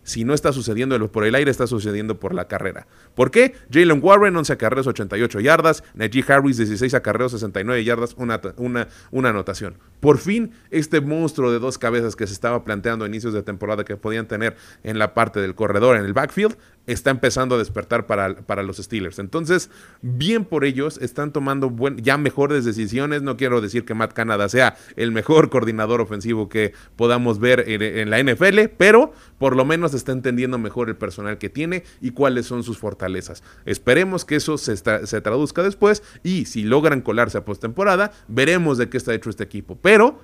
Si 0.07 0.23
no 0.23 0.33
está 0.33 0.53
sucediendo 0.53 1.11
por 1.11 1.25
el 1.25 1.35
aire, 1.35 1.51
está 1.51 1.67
sucediendo 1.67 2.17
por 2.17 2.33
la 2.33 2.47
carrera. 2.47 2.87
¿Por 3.13 3.29
qué? 3.29 3.55
Jalen 3.69 3.99
Warren, 4.01 4.37
11 4.37 4.53
acarreos, 4.53 4.87
88 4.87 5.41
yardas. 5.41 5.83
Najee 5.95 6.23
Harris, 6.25 6.55
16 6.55 6.93
acarreos, 6.93 7.33
69 7.33 7.83
yardas, 7.83 8.15
una, 8.17 8.39
una, 8.55 8.87
una 9.11 9.29
anotación. 9.29 9.75
Por 9.99 10.17
fin, 10.17 10.51
este 10.71 11.01
monstruo 11.01 11.51
de 11.51 11.59
dos 11.59 11.77
cabezas 11.77 12.15
que 12.15 12.25
se 12.25 12.31
estaba 12.31 12.63
planteando 12.63 13.03
a 13.03 13.09
inicios 13.09 13.33
de 13.33 13.43
temporada 13.43 13.83
que 13.83 13.97
podían 13.97 14.29
tener 14.29 14.55
en 14.83 14.97
la 14.97 15.13
parte 15.13 15.41
del 15.41 15.55
corredor, 15.55 15.97
en 15.97 16.05
el 16.05 16.13
backfield, 16.13 16.55
está 16.87 17.11
empezando 17.11 17.55
a 17.55 17.57
despertar 17.57 18.07
para, 18.07 18.35
para 18.35 18.63
los 18.63 18.77
Steelers. 18.77 19.19
Entonces, 19.19 19.69
bien 20.01 20.45
por 20.45 20.65
ellos, 20.65 20.97
están 21.01 21.31
tomando 21.31 21.73
ya 21.97 22.17
mejores 22.17 22.65
decisiones. 22.65 23.21
No 23.21 23.37
quiero 23.37 23.61
decir 23.61 23.85
que 23.85 23.93
Matt 23.93 24.13
Canada 24.13 24.49
sea 24.49 24.77
el 24.95 25.11
mejor 25.11 25.49
coordinador 25.49 26.01
ofensivo 26.01 26.49
que 26.49 26.73
podamos 26.95 27.39
ver 27.39 27.65
en, 27.67 28.09
la 28.09 28.23
NFL, 28.23 28.59
pero 28.77 29.11
por 29.37 29.55
lo 29.55 29.65
menos 29.65 29.93
está 29.93 30.13
entendiendo 30.13 30.57
mejor 30.57 30.87
el 30.89 30.95
personal 30.95 31.37
que 31.37 31.49
tiene 31.49 31.83
y 32.01 32.11
cuáles 32.11 32.45
son 32.45 32.63
sus 32.63 32.77
fortalezas. 32.77 33.43
Esperemos 33.65 34.23
que 34.23 34.37
eso 34.37 34.57
se, 34.57 34.77
se 34.77 35.21
traduzca 35.21 35.63
después 35.63 36.03
y 36.23 36.45
si 36.45 36.63
logran 36.63 37.01
colarse 37.01 37.37
a 37.37 37.45
postemporada, 37.45 38.11
veremos 38.27 38.77
de 38.77 38.89
qué 38.89 38.97
está 38.97 39.13
hecho 39.13 39.29
este 39.29 39.43
equipo. 39.43 39.77
Pero, 39.81 40.21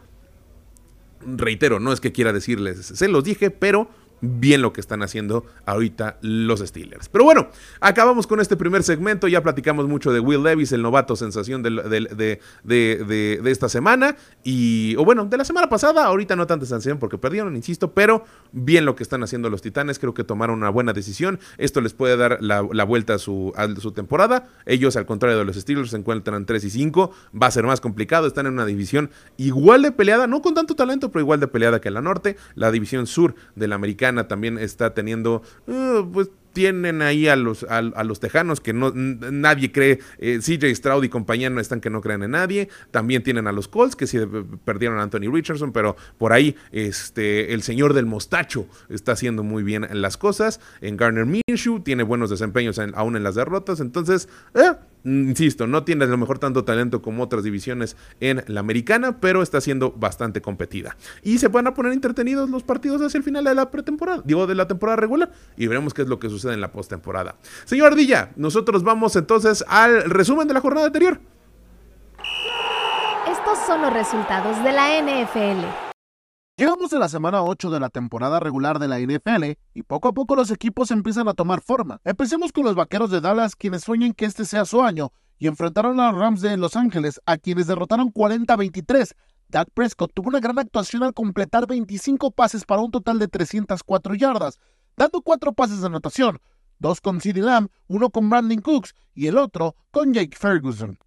reitero, 1.25 1.79
no 1.81 1.91
es 1.91 1.99
que 1.99 2.13
quiera 2.13 2.31
decirles, 2.31 2.85
se 2.85 3.07
los 3.09 3.25
dije, 3.25 3.51
pero 3.51 3.89
bien 4.23 4.61
lo 4.61 4.71
que 4.71 4.79
están 4.79 5.03
haciendo 5.03 5.45
ahorita 5.65 6.17
los 6.21 6.61
Steelers. 6.61 7.09
Pero 7.09 7.25
bueno, 7.25 7.49
acabamos 7.81 8.25
con 8.25 8.39
este 8.39 8.55
primer 8.55 8.81
segmento. 8.83 9.27
Ya 9.27 9.43
platicamos 9.43 9.87
mucho 9.87 10.13
de 10.13 10.21
Will 10.21 10.41
Levis, 10.41 10.71
el 10.71 10.81
novato 10.81 11.15
sensación 11.17 11.61
de, 11.61 12.39
de, 12.63 13.41
esta 13.51 13.67
semana. 13.67 14.15
Y, 14.43 14.95
o 14.97 15.03
bueno, 15.03 15.25
de 15.25 15.37
la 15.37 15.43
semana 15.43 15.67
pasada. 15.67 16.05
Ahorita 16.05 16.37
no 16.37 16.47
tanta 16.47 16.65
sensación 16.65 16.99
porque 16.99 17.17
perdieron, 17.17 17.55
insisto. 17.55 17.91
Pero 17.91 18.23
bien 18.53 18.85
lo 18.85 18.95
que 18.95 19.03
están 19.03 19.23
haciendo 19.23 19.49
los 19.49 19.61
Titanes. 19.61 19.99
Creo 19.99 20.13
que 20.13 20.23
tomaron 20.23 20.57
una 20.57 20.69
buena 20.69 20.93
decisión. 20.93 21.39
Esto 21.57 21.81
les 21.81 21.93
puede 21.93 22.15
dar 22.15 22.37
la, 22.41 22.61
vuelta 22.85 23.15
a 23.15 23.19
su, 23.19 23.51
a 23.57 23.67
su 23.75 23.91
temporada. 23.91 24.47
Ellos, 24.65 24.95
al 24.95 25.05
contrario 25.05 25.37
de 25.37 25.43
los 25.43 25.57
Steelers, 25.57 25.89
se 25.89 25.97
encuentran 25.97 26.45
3 26.45 26.63
y 26.63 26.69
5. 26.69 27.11
Va 27.41 27.47
a 27.47 27.51
ser 27.51 27.65
más 27.65 27.81
complicado. 27.81 28.25
Están 28.25 28.47
en 28.47 28.53
una 28.53 28.65
división 28.65 29.11
igual 29.35 29.81
de 29.81 29.91
peleada, 29.91 30.27
no 30.27 30.41
con 30.41 30.53
tanto 30.53 30.75
talento, 30.75 31.11
pero 31.11 31.21
igual 31.21 31.41
de 31.41 31.47
peleada 31.47 31.81
que 31.81 31.91
la 31.91 32.01
norte. 32.01 32.37
La 32.55 32.71
división 32.71 33.05
sur 33.05 33.35
de 33.55 33.67
la 33.67 33.75
americana 33.75 34.12
también 34.27 34.57
está 34.57 34.93
teniendo, 34.93 35.41
uh, 35.67 36.09
pues 36.11 36.29
tienen 36.53 37.01
ahí 37.01 37.27
a 37.27 37.35
los, 37.35 37.63
a, 37.63 37.81
los 37.81 38.19
tejanos 38.19 38.61
que 38.61 38.73
no, 38.73 38.91
nadie 38.93 39.71
cree, 39.71 39.99
eh, 40.19 40.39
CJ 40.39 40.73
Stroud 40.75 41.03
y 41.03 41.09
compañía 41.09 41.49
no 41.49 41.59
están 41.59 41.81
que 41.81 41.89
no 41.89 41.99
creen 42.01 42.23
en 42.23 42.31
nadie, 42.31 42.69
también 42.91 43.23
tienen 43.23 43.47
a 43.47 43.51
los 43.51 43.67
Colts 43.67 43.95
que 43.95 44.07
sí 44.07 44.17
eh, 44.17 44.27
perdieron 44.63 44.99
a 44.99 45.03
Anthony 45.03 45.31
Richardson, 45.31 45.73
pero 45.73 45.97
por 46.17 46.31
ahí 46.31 46.55
este, 46.71 47.53
el 47.53 47.63
señor 47.63 47.93
del 47.93 48.05
mostacho 48.05 48.67
está 48.89 49.13
haciendo 49.13 49.43
muy 49.43 49.63
bien 49.63 49.87
las 49.91 50.15
cosas, 50.17 50.61
en 50.81 50.95
Garner 50.95 51.25
Minshew 51.25 51.81
tiene 51.81 52.03
buenos 52.03 52.29
desempeños 52.29 52.79
aún 52.93 53.17
en 53.17 53.23
las 53.23 53.35
derrotas, 53.35 53.79
entonces, 53.79 54.29
eh, 54.53 54.73
insisto, 55.03 55.67
no 55.67 55.83
tiene 55.83 56.05
a 56.05 56.07
lo 56.07 56.17
mejor 56.17 56.39
tanto 56.39 56.63
talento 56.63 57.01
como 57.01 57.23
otras 57.23 57.43
divisiones 57.43 57.97
en 58.19 58.43
la 58.47 58.59
americana, 58.59 59.19
pero 59.19 59.41
está 59.41 59.61
siendo 59.61 59.91
bastante 59.91 60.41
competida. 60.41 60.97
Y 61.21 61.37
se 61.39 61.47
van 61.47 61.67
a 61.67 61.73
poner 61.73 61.93
entretenidos 61.93 62.49
los 62.49 62.63
partidos 62.63 63.01
hacia 63.01 63.17
el 63.17 63.23
final 63.23 63.43
de 63.43 63.55
la 63.55 63.71
pretemporada, 63.71 64.21
digo, 64.25 64.47
de 64.47 64.55
la 64.55 64.67
temporada 64.67 64.95
regular, 64.97 65.31
y 65.57 65.67
veremos 65.67 65.93
qué 65.93 66.03
es 66.03 66.07
lo 66.07 66.19
que 66.19 66.29
sucede 66.29 66.53
en 66.53 66.61
la 66.61 66.71
postemporada. 66.71 67.35
Señor 67.65 67.87
Ardilla, 67.87 68.31
nosotros 68.35 68.83
vamos 68.83 69.15
entonces 69.15 69.63
al 69.67 70.09
resumen 70.09 70.47
de 70.47 70.53
la 70.53 70.61
jornada 70.61 70.87
anterior. 70.87 71.19
Estos 73.29 73.57
son 73.65 73.81
los 73.81 73.93
resultados 73.93 74.63
de 74.63 74.71
la 74.71 75.01
NFL. 75.01 75.92
Llegamos 76.55 76.93
a 76.93 76.99
la 76.99 77.09
semana 77.09 77.41
8 77.41 77.71
de 77.71 77.79
la 77.79 77.89
temporada 77.89 78.39
regular 78.39 78.77
de 78.77 78.87
la 78.87 78.99
NFL 78.99 79.57
y 79.73 79.81
poco 79.81 80.09
a 80.09 80.13
poco 80.13 80.35
los 80.35 80.51
equipos 80.51 80.91
empiezan 80.91 81.27
a 81.27 81.33
tomar 81.33 81.61
forma. 81.61 81.99
Empecemos 82.03 82.51
con 82.51 82.63
los 82.63 82.75
Vaqueros 82.75 83.09
de 83.09 83.21
Dallas, 83.21 83.55
quienes 83.55 83.81
sueñan 83.81 84.13
que 84.13 84.25
este 84.25 84.45
sea 84.45 84.63
su 84.63 84.83
año 84.83 85.11
y 85.39 85.47
enfrentaron 85.47 85.99
a 85.99 86.11
los 86.11 86.21
Rams 86.21 86.41
de 86.41 86.55
Los 86.57 86.75
Ángeles, 86.75 87.19
a 87.25 87.37
quienes 87.37 87.65
derrotaron 87.65 88.13
40-23. 88.13 89.15
Dak 89.49 89.69
Prescott 89.73 90.13
tuvo 90.13 90.29
una 90.29 90.39
gran 90.39 90.59
actuación 90.59 91.01
al 91.01 91.15
completar 91.15 91.65
25 91.65 92.29
pases 92.29 92.65
para 92.65 92.83
un 92.83 92.91
total 92.91 93.17
de 93.17 93.27
304 93.29 94.13
yardas, 94.13 94.59
dando 94.95 95.23
4 95.23 95.53
pases 95.53 95.81
de 95.81 95.87
anotación, 95.87 96.37
dos 96.77 97.01
con 97.01 97.19
CeeDee 97.19 97.41
Lamb, 97.41 97.69
uno 97.87 98.11
con 98.11 98.29
Brandon 98.29 98.61
Cooks 98.61 98.93
y 99.15 99.25
el 99.25 99.39
otro 99.39 99.75
con 99.89 100.13
Jake 100.13 100.37
Ferguson. 100.37 100.99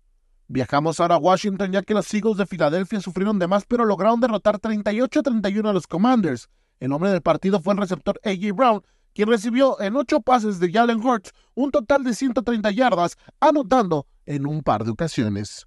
Viajamos 0.49 1.01
ahora 1.01 1.17
a 1.17 1.19
Washington 1.19 1.73
ya 1.73 1.83
que 1.83 1.95
los 1.95 2.13
Eagles 2.15 2.37
de 2.37 2.47
Filadelfia 2.47 3.01
sufrieron 3.01 3.39
de 3.39 3.49
más 3.49 3.65
pero 3.67 3.85
lograron 3.85 4.21
derrotar 4.21 4.61
38-31 4.61 5.69
a 5.69 5.73
los 5.73 5.87
Commanders. 5.87 6.49
El 6.79 6.91
nombre 6.91 7.11
del 7.11 7.23
partido 7.23 7.61
fue 7.61 7.75
el 7.75 7.81
receptor 7.81 8.21
A.J. 8.25 8.53
Brown, 8.55 8.83
quien 9.13 9.29
recibió 9.29 9.81
en 9.81 9.97
ocho 9.97 10.21
pases 10.21 10.61
de 10.61 10.71
Jalen 10.71 11.05
Hurts 11.05 11.33
un 11.55 11.71
total 11.71 12.05
de 12.05 12.15
130 12.15 12.71
yardas, 12.71 13.17
anotando 13.41 14.07
en 14.25 14.47
un 14.47 14.63
par 14.63 14.85
de 14.85 14.91
ocasiones. 14.91 15.67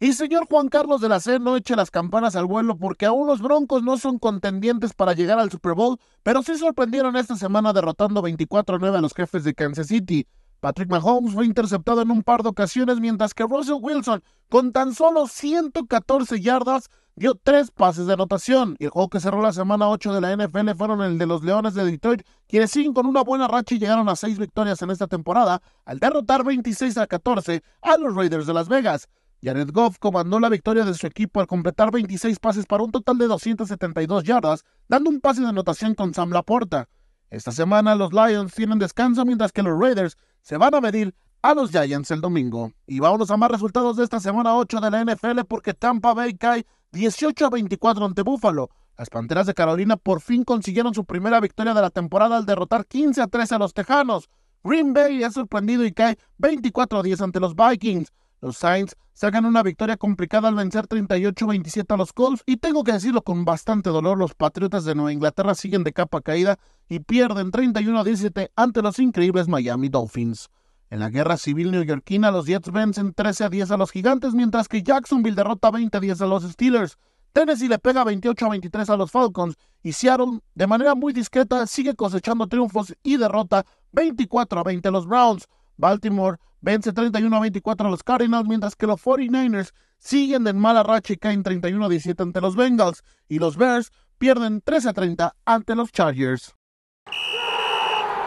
Y 0.00 0.12
señor 0.12 0.46
Juan 0.48 0.68
Carlos 0.68 1.00
de 1.00 1.08
la 1.08 1.20
C, 1.20 1.38
no 1.38 1.56
eche 1.56 1.76
las 1.76 1.90
campanas 1.90 2.34
al 2.34 2.46
vuelo 2.46 2.76
porque 2.76 3.04
aún 3.04 3.26
los 3.26 3.42
Broncos 3.42 3.82
no 3.82 3.98
son 3.98 4.18
contendientes 4.18 4.94
para 4.94 5.12
llegar 5.12 5.38
al 5.38 5.50
Super 5.50 5.74
Bowl, 5.74 5.98
pero 6.22 6.42
sí 6.42 6.56
sorprendieron 6.56 7.16
esta 7.16 7.36
semana 7.36 7.72
derrotando 7.72 8.22
24-9 8.22 8.96
a 8.96 9.00
los 9.00 9.12
jefes 9.12 9.44
de 9.44 9.54
Kansas 9.54 9.88
City. 9.88 10.26
Patrick 10.60 10.90
Mahomes 10.90 11.34
fue 11.34 11.46
interceptado 11.46 12.02
en 12.02 12.10
un 12.10 12.22
par 12.22 12.42
de 12.42 12.48
ocasiones, 12.48 12.98
mientras 12.98 13.32
que 13.32 13.44
Russell 13.44 13.78
Wilson, 13.80 14.22
con 14.48 14.72
tan 14.72 14.92
solo 14.92 15.28
114 15.28 16.40
yardas, 16.40 16.90
dio 17.14 17.36
tres 17.36 17.70
pases 17.70 18.06
de 18.06 18.14
anotación. 18.14 18.74
Y 18.80 18.84
el 18.84 18.90
juego 18.90 19.08
que 19.08 19.20
cerró 19.20 19.40
la 19.40 19.52
semana 19.52 19.88
8 19.88 20.12
de 20.12 20.20
la 20.20 20.36
NFL 20.36 20.70
fueron 20.76 21.02
el 21.02 21.16
de 21.16 21.26
los 21.26 21.44
Leones 21.44 21.74
de 21.74 21.84
Detroit, 21.84 22.22
quienes 22.48 22.72
siguen 22.72 22.92
con 22.92 23.06
una 23.06 23.22
buena 23.22 23.46
racha 23.46 23.76
y 23.76 23.78
llegaron 23.78 24.08
a 24.08 24.16
seis 24.16 24.38
victorias 24.38 24.82
en 24.82 24.90
esta 24.90 25.06
temporada, 25.06 25.62
al 25.84 26.00
derrotar 26.00 26.44
26 26.44 26.98
a 26.98 27.06
14 27.06 27.62
a 27.82 27.96
los 27.96 28.16
Raiders 28.16 28.46
de 28.46 28.54
Las 28.54 28.68
Vegas. 28.68 29.08
Jared 29.40 29.70
Goff 29.72 29.98
comandó 30.00 30.40
la 30.40 30.48
victoria 30.48 30.84
de 30.84 30.94
su 30.94 31.06
equipo 31.06 31.38
al 31.38 31.46
completar 31.46 31.92
26 31.92 32.40
pases 32.40 32.66
para 32.66 32.82
un 32.82 32.90
total 32.90 33.18
de 33.18 33.28
272 33.28 34.24
yardas, 34.24 34.64
dando 34.88 35.10
un 35.10 35.20
pase 35.20 35.42
de 35.42 35.48
anotación 35.48 35.94
con 35.94 36.12
Sam 36.12 36.30
Laporta. 36.30 36.88
Esta 37.30 37.52
semana 37.52 37.94
los 37.94 38.12
Lions 38.12 38.54
tienen 38.54 38.78
descanso 38.78 39.24
mientras 39.24 39.52
que 39.52 39.62
los 39.62 39.78
Raiders 39.78 40.16
se 40.42 40.56
van 40.56 40.74
a 40.74 40.80
medir 40.80 41.14
a 41.42 41.54
los 41.54 41.70
Giants 41.70 42.10
el 42.10 42.20
domingo. 42.20 42.72
Y 42.86 43.00
vámonos 43.00 43.30
a 43.30 43.36
más 43.36 43.50
resultados 43.50 43.96
de 43.96 44.04
esta 44.04 44.20
semana 44.20 44.56
8 44.56 44.80
de 44.80 44.90
la 44.90 45.04
NFL 45.04 45.40
porque 45.48 45.74
Tampa 45.74 46.14
Bay 46.14 46.34
cae 46.34 46.66
18 46.92 47.46
a 47.46 47.50
24 47.50 48.04
ante 48.04 48.22
Buffalo. 48.22 48.70
Las 48.96 49.10
Panteras 49.10 49.46
de 49.46 49.54
Carolina 49.54 49.96
por 49.96 50.20
fin 50.20 50.42
consiguieron 50.42 50.94
su 50.94 51.04
primera 51.04 51.40
victoria 51.40 51.74
de 51.74 51.82
la 51.82 51.90
temporada 51.90 52.36
al 52.36 52.46
derrotar 52.46 52.86
15 52.86 53.22
a 53.22 53.26
13 53.28 53.54
a 53.54 53.58
los 53.58 53.72
Tejanos. 53.72 54.28
Green 54.64 54.92
Bay 54.92 55.22
es 55.22 55.34
sorprendido 55.34 55.84
y 55.84 55.92
cae 55.92 56.18
24 56.38 56.98
a 56.98 57.02
10 57.02 57.20
ante 57.20 57.40
los 57.40 57.54
Vikings. 57.54 58.12
Los 58.40 58.56
Saints 58.56 58.96
sacan 59.14 59.44
una 59.44 59.64
victoria 59.64 59.96
complicada 59.96 60.48
al 60.48 60.54
vencer 60.54 60.86
38-27 60.86 61.92
a 61.92 61.96
los 61.96 62.12
Colts 62.12 62.44
y 62.46 62.58
tengo 62.58 62.84
que 62.84 62.92
decirlo 62.92 63.22
con 63.22 63.44
bastante 63.44 63.90
dolor, 63.90 64.16
los 64.16 64.34
Patriotas 64.34 64.84
de 64.84 64.94
Nueva 64.94 65.12
Inglaterra 65.12 65.56
siguen 65.56 65.82
de 65.82 65.92
capa 65.92 66.20
caída 66.20 66.56
y 66.88 67.00
pierden 67.00 67.50
31-17 67.50 68.50
ante 68.54 68.82
los 68.82 68.98
increíbles 69.00 69.48
Miami 69.48 69.88
Dolphins. 69.88 70.50
En 70.90 71.00
la 71.00 71.10
guerra 71.10 71.36
civil 71.36 71.72
neoyorquina, 71.72 72.30
los 72.30 72.46
Jets 72.46 72.70
vencen 72.70 73.12
13 73.12 73.44
a 73.44 73.48
10 73.50 73.72
a 73.72 73.76
los 73.76 73.90
Gigantes, 73.90 74.32
mientras 74.34 74.68
que 74.68 74.82
Jacksonville 74.82 75.36
derrota 75.36 75.70
20 75.70 75.96
a 75.96 76.00
10 76.00 76.22
a 76.22 76.26
los 76.26 76.44
Steelers. 76.44 76.96
Tennessee 77.32 77.68
le 77.68 77.78
pega 77.78 78.04
28 78.04 78.46
a 78.46 78.48
23 78.48 78.88
a 78.88 78.96
los 78.96 79.10
Falcons 79.10 79.56
y 79.82 79.92
Seattle, 79.92 80.40
de 80.54 80.66
manera 80.66 80.94
muy 80.94 81.12
discreta, 81.12 81.66
sigue 81.66 81.94
cosechando 81.94 82.46
triunfos 82.46 82.94
y 83.02 83.16
derrota 83.16 83.66
24 83.92 84.60
a 84.60 84.62
20 84.62 84.88
a 84.88 84.90
los 84.90 85.06
Browns. 85.06 85.46
Baltimore 85.78 86.36
vence 86.60 86.92
31 86.92 87.34
a 87.34 87.40
24 87.40 87.86
a 87.86 87.90
los 87.90 88.02
Cardinals, 88.02 88.46
mientras 88.46 88.76
que 88.76 88.86
los 88.86 89.00
49ers 89.00 89.70
siguen 89.98 90.46
en 90.46 90.58
mala 90.58 90.82
racha 90.82 91.14
y 91.14 91.16
caen 91.16 91.42
31 91.42 91.84
a 91.84 91.88
17 91.88 92.22
ante 92.22 92.40
los 92.40 92.56
Bengals. 92.56 93.02
Y 93.28 93.38
los 93.38 93.56
Bears 93.56 93.90
pierden 94.18 94.60
13 94.60 94.90
a 94.90 94.92
30 94.92 95.34
ante 95.46 95.74
los 95.74 95.92
Chargers. 95.92 96.54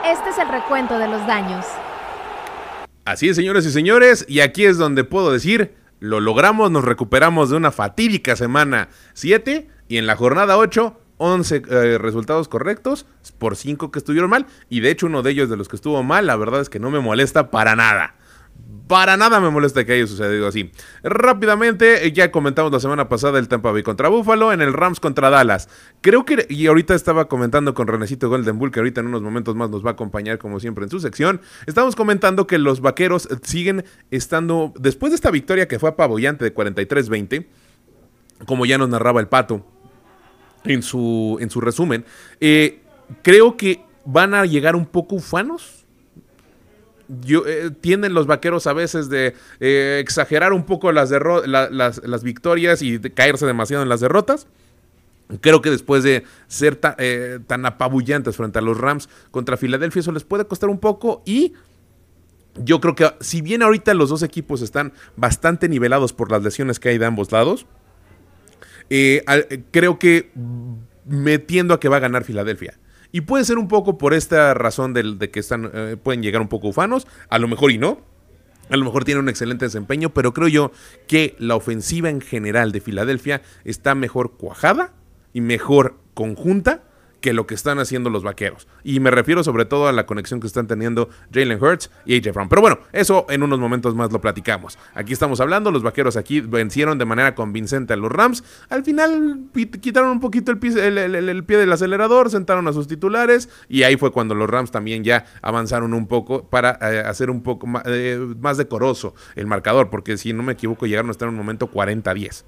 Este 0.05 0.29
es 0.29 0.37
el 0.39 0.47
recuento 0.47 0.97
de 0.97 1.07
los 1.07 1.25
daños. 1.27 1.65
Así 3.05 3.29
es, 3.29 3.35
señores 3.35 3.65
y 3.65 3.71
señores, 3.71 4.25
y 4.27 4.39
aquí 4.39 4.65
es 4.65 4.77
donde 4.77 5.03
puedo 5.03 5.31
decir, 5.31 5.75
lo 5.99 6.19
logramos, 6.19 6.71
nos 6.71 6.85
recuperamos 6.85 7.49
de 7.49 7.57
una 7.57 7.71
fatídica 7.71 8.35
semana 8.35 8.89
7 9.13 9.69
y 9.87 9.97
en 9.97 10.07
la 10.07 10.15
jornada 10.15 10.57
8 10.57 11.00
11 11.21 11.61
eh, 11.69 11.97
resultados 11.99 12.47
correctos 12.47 13.05
por 13.37 13.55
5 13.55 13.91
que 13.91 13.99
estuvieron 13.99 14.31
mal. 14.31 14.47
Y 14.69 14.79
de 14.79 14.89
hecho 14.89 15.05
uno 15.05 15.21
de 15.21 15.31
ellos 15.31 15.49
de 15.49 15.57
los 15.57 15.69
que 15.69 15.75
estuvo 15.75 16.01
mal, 16.01 16.25
la 16.25 16.35
verdad 16.35 16.61
es 16.61 16.69
que 16.69 16.79
no 16.79 16.89
me 16.89 16.99
molesta 16.99 17.51
para 17.51 17.75
nada. 17.75 18.15
Para 18.87 19.17
nada 19.17 19.39
me 19.39 19.51
molesta 19.51 19.85
que 19.85 19.93
haya 19.93 20.07
sucedido 20.07 20.47
así. 20.47 20.71
Rápidamente, 21.03 22.07
eh, 22.07 22.11
ya 22.11 22.31
comentamos 22.31 22.71
la 22.71 22.79
semana 22.79 23.07
pasada 23.07 23.37
el 23.37 23.47
Tampa 23.47 23.71
Bay 23.71 23.83
contra 23.83 24.09
Buffalo, 24.09 24.51
en 24.51 24.61
el 24.61 24.73
Rams 24.73 24.99
contra 24.99 25.29
Dallas. 25.29 25.69
Creo 26.01 26.25
que, 26.25 26.47
y 26.49 26.65
ahorita 26.65 26.95
estaba 26.95 27.27
comentando 27.27 27.75
con 27.75 27.87
Renecito 27.87 28.27
Golden 28.27 28.57
Bull, 28.57 28.71
que 28.71 28.79
ahorita 28.79 29.01
en 29.01 29.07
unos 29.07 29.21
momentos 29.21 29.55
más 29.55 29.69
nos 29.69 29.85
va 29.85 29.91
a 29.91 29.93
acompañar 29.93 30.39
como 30.39 30.59
siempre 30.59 30.83
en 30.83 30.89
su 30.89 30.99
sección. 30.99 31.41
Estamos 31.67 31.95
comentando 31.95 32.47
que 32.47 32.57
los 32.57 32.81
vaqueros 32.81 33.29
siguen 33.43 33.85
estando, 34.09 34.73
después 34.77 35.11
de 35.11 35.15
esta 35.15 35.29
victoria 35.29 35.67
que 35.67 35.77
fue 35.77 35.89
apabullante 35.89 36.43
de 36.43 36.53
43-20, 36.53 37.45
como 38.45 38.65
ya 38.65 38.79
nos 38.79 38.89
narraba 38.89 39.21
el 39.21 39.27
pato 39.27 39.70
en 40.65 40.83
su, 40.83 41.37
en 41.39 41.49
su 41.49 41.61
resumen, 41.61 42.05
eh, 42.39 42.81
creo 43.21 43.57
que 43.57 43.83
van 44.05 44.33
a 44.33 44.45
llegar 44.45 44.75
un 44.75 44.85
poco 44.85 45.15
ufanos 45.15 45.81
eh, 47.45 47.71
tienden 47.81 48.13
los 48.13 48.25
vaqueros 48.25 48.67
a 48.67 48.73
veces 48.73 49.09
de 49.09 49.35
eh, 49.59 49.99
exagerar 50.01 50.53
un 50.53 50.63
poco 50.65 50.93
las, 50.93 51.11
las, 51.11 52.23
victorias 52.23 52.81
y 52.81 52.99
caerse 52.99 53.45
demasiado 53.45 53.83
en 53.83 53.89
las 53.89 53.99
derrotas. 53.99 54.47
Creo 55.41 55.61
que 55.61 55.69
después 55.69 56.03
de 56.03 56.23
ser 56.47 56.79
eh, 56.97 57.39
tan 57.47 57.65
apabullantes 57.65 58.37
frente 58.37 58.59
a 58.59 58.61
los 58.61 58.77
Rams 58.77 59.09
contra 59.29 59.57
Filadelfia, 59.57 59.99
eso 59.99 60.11
les 60.13 60.23
puede 60.23 60.45
costar 60.45 60.69
un 60.69 60.79
poco. 60.79 61.21
Y 61.25 61.53
yo 62.55 62.79
creo 62.79 62.95
que, 62.95 63.11
si 63.19 63.41
bien 63.41 63.61
ahorita 63.61 63.93
los 63.93 64.09
dos 64.09 64.23
equipos 64.23 64.61
están 64.61 64.93
bastante 65.17 65.67
nivelados 65.67 66.13
por 66.13 66.31
las 66.31 66.43
lesiones 66.43 66.79
que 66.79 66.89
hay 66.89 66.97
de 66.97 67.05
ambos 67.05 67.31
lados, 67.31 67.65
creo 69.71 69.99
que 69.99 70.31
metiendo 71.05 71.73
a 71.73 71.79
que 71.79 71.89
va 71.89 71.97
a 71.97 72.01
ganar 72.01 72.23
Filadelfia. 72.23 72.77
Y 73.11 73.21
puede 73.21 73.43
ser 73.43 73.57
un 73.57 73.67
poco 73.67 73.97
por 73.97 74.13
esta 74.13 74.53
razón 74.53 74.93
de, 74.93 75.29
que 75.29 75.39
están, 75.39 75.69
eh, 75.73 75.97
pueden 76.01 76.21
llegar 76.21 76.41
un 76.41 76.47
poco 76.47 76.69
ufanos, 76.69 77.07
a 77.29 77.39
lo 77.39 77.47
mejor 77.47 77.71
y 77.71 77.77
no. 77.77 77.99
A 78.69 78.77
lo 78.77 78.85
mejor 78.85 79.03
tiene 79.03 79.19
un 79.19 79.27
excelente 79.27 79.65
desempeño, 79.65 80.13
pero 80.13 80.33
creo 80.33 80.47
yo 80.47 80.71
que 81.07 81.35
la 81.39 81.55
ofensiva 81.55 82.09
en 82.09 82.21
general 82.21 82.71
de 82.71 82.79
Filadelfia 82.79 83.41
está 83.65 83.95
mejor 83.95 84.37
cuajada 84.37 84.93
y 85.33 85.41
mejor 85.41 85.97
conjunta 86.13 86.83
que 87.21 87.33
lo 87.33 87.47
que 87.47 87.53
están 87.53 87.79
haciendo 87.79 88.09
los 88.09 88.23
vaqueros. 88.23 88.67
Y 88.83 88.99
me 88.99 89.11
refiero 89.11 89.43
sobre 89.43 89.65
todo 89.65 89.87
a 89.87 89.91
la 89.91 90.05
conexión 90.05 90.39
que 90.39 90.47
están 90.47 90.67
teniendo 90.67 91.09
Jalen 91.31 91.63
Hurts 91.63 91.91
y 92.05 92.17
AJ 92.17 92.33
Brown. 92.33 92.49
Pero 92.49 92.61
bueno, 92.61 92.79
eso 92.91 93.25
en 93.29 93.43
unos 93.43 93.59
momentos 93.59 93.95
más 93.95 94.11
lo 94.11 94.19
platicamos. 94.19 94.77
Aquí 94.93 95.13
estamos 95.13 95.39
hablando, 95.39 95.71
los 95.71 95.83
vaqueros 95.83 96.17
aquí 96.17 96.41
vencieron 96.41 96.97
de 96.97 97.05
manera 97.05 97.35
convincente 97.35 97.93
a 97.93 97.95
los 97.95 98.11
Rams. 98.11 98.43
Al 98.69 98.83
final 98.83 99.45
quitaron 99.81 100.09
un 100.09 100.19
poquito 100.19 100.51
el 100.51 100.57
pie, 100.57 100.71
el, 100.87 101.43
pie 101.45 101.57
del 101.57 101.71
acelerador, 101.71 102.29
sentaron 102.29 102.67
a 102.67 102.73
sus 102.73 102.87
titulares 102.87 103.49
y 103.69 103.83
ahí 103.83 103.95
fue 103.95 104.11
cuando 104.11 104.35
los 104.35 104.49
Rams 104.49 104.71
también 104.71 105.03
ya 105.03 105.25
avanzaron 105.41 105.93
un 105.93 106.07
poco 106.07 106.49
para 106.49 106.77
eh, 106.81 106.99
hacer 107.05 107.29
un 107.29 107.43
poco 107.43 107.67
más, 107.67 107.83
eh, 107.85 108.19
más 108.39 108.57
decoroso 108.57 109.13
el 109.35 109.45
marcador, 109.45 109.89
porque 109.89 110.17
si 110.17 110.33
no 110.33 110.41
me 110.43 110.53
equivoco 110.53 110.87
llegaron 110.87 111.09
a 111.09 111.11
estar 111.11 111.27
en 111.27 111.35
un 111.35 111.37
momento 111.37 111.69
40-10. 111.71 112.43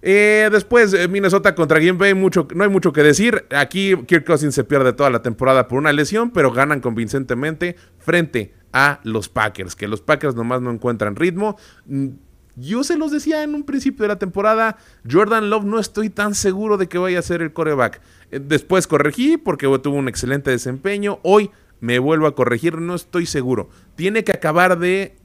Eh, 0.00 0.48
después, 0.52 0.94
eh, 0.94 1.08
Minnesota 1.08 1.54
contra 1.54 1.78
Green 1.78 1.98
Bay, 1.98 2.14
mucho, 2.14 2.46
no 2.54 2.64
hay 2.64 2.70
mucho 2.70 2.92
que 2.92 3.02
decir. 3.02 3.46
Aquí 3.50 3.96
Kirk 4.06 4.24
Cousins 4.24 4.54
se 4.54 4.64
pierde 4.64 4.92
toda 4.92 5.10
la 5.10 5.22
temporada 5.22 5.68
por 5.68 5.78
una 5.78 5.92
lesión, 5.92 6.30
pero 6.30 6.52
ganan 6.52 6.80
convincentemente 6.80 7.76
frente 7.98 8.54
a 8.72 9.00
los 9.02 9.28
Packers, 9.28 9.74
que 9.74 9.88
los 9.88 10.00
Packers 10.00 10.34
nomás 10.34 10.60
no 10.62 10.70
encuentran 10.70 11.16
ritmo. 11.16 11.56
Mm, 11.86 12.08
yo 12.56 12.82
se 12.82 12.96
los 12.96 13.12
decía 13.12 13.44
en 13.44 13.54
un 13.54 13.62
principio 13.62 14.02
de 14.02 14.08
la 14.08 14.18
temporada, 14.18 14.78
Jordan 15.08 15.48
Love 15.48 15.64
no 15.64 15.78
estoy 15.78 16.10
tan 16.10 16.34
seguro 16.34 16.76
de 16.76 16.88
que 16.88 16.98
vaya 16.98 17.18
a 17.18 17.22
ser 17.22 17.40
el 17.40 17.52
coreback. 17.52 18.00
Eh, 18.30 18.40
después 18.42 18.86
corregí 18.86 19.36
porque 19.36 19.66
tuvo 19.82 19.96
un 19.96 20.08
excelente 20.08 20.50
desempeño. 20.50 21.20
Hoy 21.22 21.50
me 21.80 21.98
vuelvo 21.98 22.26
a 22.26 22.34
corregir, 22.34 22.78
no 22.78 22.94
estoy 22.94 23.26
seguro. 23.26 23.68
Tiene 23.94 24.24
que 24.24 24.32
acabar 24.32 24.78
de 24.78 25.16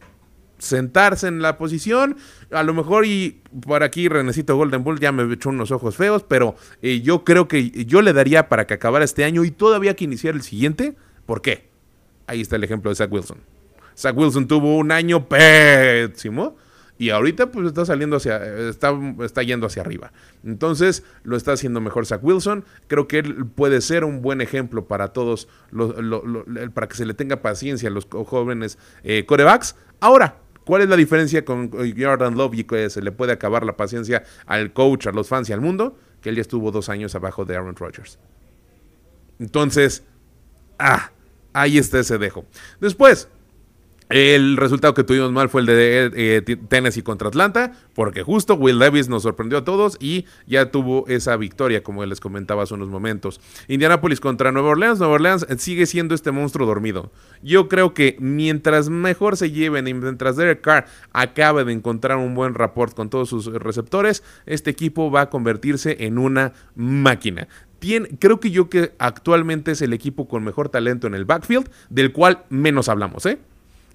sentarse 0.64 1.28
en 1.28 1.42
la 1.42 1.58
posición. 1.58 2.18
A 2.52 2.64
lo 2.64 2.74
mejor 2.74 3.06
y 3.06 3.42
por 3.66 3.84
aquí 3.84 4.08
Renecito 4.10 4.56
Golden 4.56 4.84
Bull 4.84 5.00
ya 5.00 5.12
me 5.12 5.32
echó 5.34 5.50
unos 5.50 5.72
ojos 5.72 5.96
feos, 5.96 6.24
pero 6.24 6.56
eh, 6.82 7.02
yo 7.02 7.24
creo 7.24 7.48
que 7.48 7.70
yo 7.86 8.02
le 8.02 8.14
daría 8.14 8.50
para 8.50 8.68
que 8.68 8.74
acabara 8.74 9.06
este 9.06 9.24
año 9.24 9.44
y 9.44 9.52
todavía 9.52 9.96
que 9.96 10.06
iniciara 10.06 10.38
el 10.38 10.44
siguiente. 10.44 10.96
¿Por 11.26 11.42
qué? 11.42 11.70
Ahí 12.28 12.42
está 12.42 12.56
el 12.56 12.64
ejemplo 12.64 12.90
de 12.90 12.96
Zach 12.96 13.12
Wilson. 13.12 13.38
Zach 13.96 14.18
Wilson 14.18 14.48
tuvo 14.48 14.78
un 14.78 14.92
año 14.92 15.28
pésimo 15.28 16.56
y 16.98 17.10
ahorita 17.10 17.52
pues 17.52 17.68
está 17.68 17.86
saliendo 17.86 18.18
hacia, 18.18 18.44
está, 18.70 18.98
está 19.24 19.44
yendo 19.44 19.68
hacia 19.68 19.82
arriba. 19.82 20.12
Entonces 20.44 21.04
lo 21.24 21.36
está 21.36 21.54
haciendo 21.54 21.82
mejor 21.82 22.06
Zach 22.06 22.24
Wilson. 22.24 22.66
Creo 22.88 23.08
que 23.08 23.20
él 23.20 23.46
puede 23.46 23.82
ser 23.82 24.04
un 24.04 24.22
buen 24.22 24.42
ejemplo 24.42 24.86
para 24.86 25.10
todos, 25.10 25.48
para 26.74 26.88
que 26.88 26.96
se 26.96 27.06
le 27.06 27.14
tenga 27.14 27.42
paciencia 27.42 27.90
a 27.90 27.92
los 27.92 28.08
jóvenes 28.10 28.78
eh, 29.04 29.26
corebacks. 29.26 29.76
Ahora, 30.00 30.38
¿Cuál 30.66 30.84
es 30.84 30.90
la 30.90 30.96
diferencia 30.96 31.44
con 31.44 31.72
Jordan 31.72 32.36
Love 32.36 32.54
y 32.56 32.64
que 32.64 32.90
se 32.90 33.02
le 33.02 33.12
puede 33.12 33.34
acabar 33.34 33.66
la 33.66 33.76
paciencia 33.76 34.24
al 34.46 34.74
coach, 34.74 35.08
a 35.08 35.12
los 35.12 35.28
fans 35.28 35.50
y 35.50 35.54
al 35.54 35.62
mundo? 35.62 35.98
Que 36.22 36.30
él 36.30 36.36
ya 36.36 36.42
estuvo 36.42 36.72
dos 36.72 36.90
años 36.90 37.16
abajo 37.16 37.46
de 37.46 37.56
Aaron 37.56 37.76
Rodgers. 37.76 38.18
Entonces, 39.40 40.04
ah, 40.80 41.12
ahí 41.52 41.78
está 41.78 42.00
ese 42.00 42.18
dejo. 42.18 42.46
Después, 42.80 43.28
el 44.14 44.58
resultado 44.58 44.94
que 44.94 45.04
tuvimos 45.04 45.32
mal 45.32 45.50
fue 45.50 45.62
el 45.62 45.66
de 45.66 46.12
eh, 46.14 46.58
Tennessee 46.68 47.02
contra 47.02 47.30
Atlanta, 47.30 47.72
porque 47.96 48.22
justo 48.22 48.54
Will 48.54 48.78
Levis 48.78 49.10
nos 49.10 49.24
sorprendió 49.24 49.58
a 49.58 49.64
todos 49.64 49.98
y 50.00 50.26
ya 50.46 50.70
tuvo 50.70 51.08
esa 51.08 51.36
victoria, 51.36 51.82
como 51.82 52.06
les 52.06 52.20
comentaba 52.20 52.62
hace 52.62 52.76
unos 52.76 52.90
momentos. 52.90 53.42
Indianapolis 53.68 54.20
contra 54.20 54.52
Nueva 54.52 54.70
Orleans. 54.70 55.00
Nueva 55.00 55.16
Orleans 55.16 55.48
sigue 55.58 55.88
siendo 55.88 56.14
este 56.14 56.30
monstruo 56.30 56.68
dormido. 56.68 57.12
Yo 57.42 57.68
creo 57.68 57.96
que 57.96 58.16
mientras 58.20 58.88
mejor 58.88 59.36
se 59.36 59.50
lleven 59.50 59.88
y 59.88 59.96
mientras 59.96 60.36
Derek 60.36 60.62
Carr 60.62 60.86
acabe 61.12 61.66
de 61.66 61.74
encontrar 61.74 62.20
un 62.20 62.36
buen 62.36 62.54
rapport 62.54 62.94
con 62.94 63.10
todos 63.10 63.30
sus 63.30 63.48
receptores, 63.48 64.22
este 64.46 64.70
equipo 64.70 65.10
va 65.10 65.22
a 65.22 65.30
convertirse 65.32 66.06
en 66.06 66.20
una 66.20 66.54
máquina. 66.76 67.48
creo 68.20 68.40
que 68.40 68.52
yo 68.52 68.70
que 68.70 68.94
actualmente 69.00 69.72
es 69.72 69.82
el 69.82 69.92
equipo 69.92 70.28
con 70.28 70.44
mejor 70.44 70.70
talento 70.70 71.08
en 71.08 71.16
el 71.16 71.26
backfield, 71.26 71.68
del 71.90 72.14
cual 72.14 72.44
menos 72.50 72.90
hablamos, 72.90 73.26
¿eh? 73.26 73.40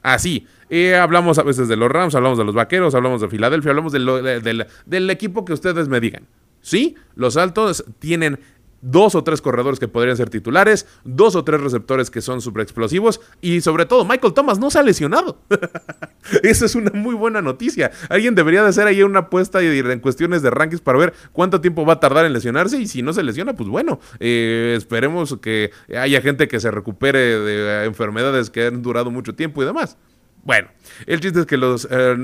Así. 0.02 0.46
Eh, 0.70 0.94
hablamos 0.96 1.38
a 1.38 1.42
veces 1.42 1.68
de 1.68 1.76
los 1.76 1.90
Rams, 1.90 2.14
hablamos 2.14 2.38
de 2.38 2.44
los 2.44 2.54
Vaqueros, 2.54 2.94
hablamos 2.94 3.20
de 3.20 3.28
Filadelfia, 3.28 3.70
hablamos 3.70 3.92
del 3.92 5.11
equipo 5.11 5.44
que 5.44 5.52
ustedes 5.52 5.88
me 5.88 6.00
digan. 6.00 6.26
Sí, 6.61 6.96
los 7.14 7.37
Altos 7.37 7.84
tienen 7.98 8.38
dos 8.80 9.14
o 9.14 9.24
tres 9.24 9.40
corredores 9.40 9.78
que 9.78 9.88
podrían 9.88 10.16
ser 10.16 10.30
titulares, 10.30 10.86
dos 11.04 11.36
o 11.36 11.44
tres 11.44 11.60
receptores 11.60 12.10
que 12.10 12.20
son 12.20 12.40
super 12.40 12.62
explosivos 12.62 13.20
y 13.40 13.60
sobre 13.60 13.86
todo 13.86 14.04
Michael 14.04 14.34
Thomas 14.34 14.58
no 14.58 14.70
se 14.70 14.78
ha 14.78 14.82
lesionado. 14.82 15.40
Esa 16.42 16.66
es 16.66 16.74
una 16.74 16.90
muy 16.92 17.14
buena 17.14 17.42
noticia. 17.42 17.90
Alguien 18.08 18.34
debería 18.34 18.62
de 18.62 18.68
hacer 18.68 18.86
ahí 18.86 19.02
una 19.02 19.20
apuesta 19.20 19.62
en 19.62 20.00
cuestiones 20.00 20.42
de 20.42 20.50
rankings 20.50 20.80
para 20.80 20.98
ver 20.98 21.14
cuánto 21.32 21.60
tiempo 21.60 21.84
va 21.84 21.94
a 21.94 22.00
tardar 22.00 22.24
en 22.26 22.32
lesionarse 22.32 22.78
y 22.78 22.86
si 22.86 23.02
no 23.02 23.12
se 23.12 23.22
lesiona, 23.22 23.54
pues 23.54 23.68
bueno, 23.68 24.00
eh, 24.20 24.74
esperemos 24.76 25.36
que 25.40 25.70
haya 25.96 26.20
gente 26.20 26.48
que 26.48 26.60
se 26.60 26.70
recupere 26.70 27.38
de 27.38 27.84
enfermedades 27.84 28.50
que 28.50 28.66
han 28.66 28.82
durado 28.82 29.10
mucho 29.10 29.34
tiempo 29.34 29.62
y 29.62 29.66
demás. 29.66 29.96
Bueno, 30.44 30.68
el 31.07 31.20
chiste 31.20 31.40
es 31.40 31.46
que 31.46 31.57
los, 31.57 31.87
eh, 31.90 32.16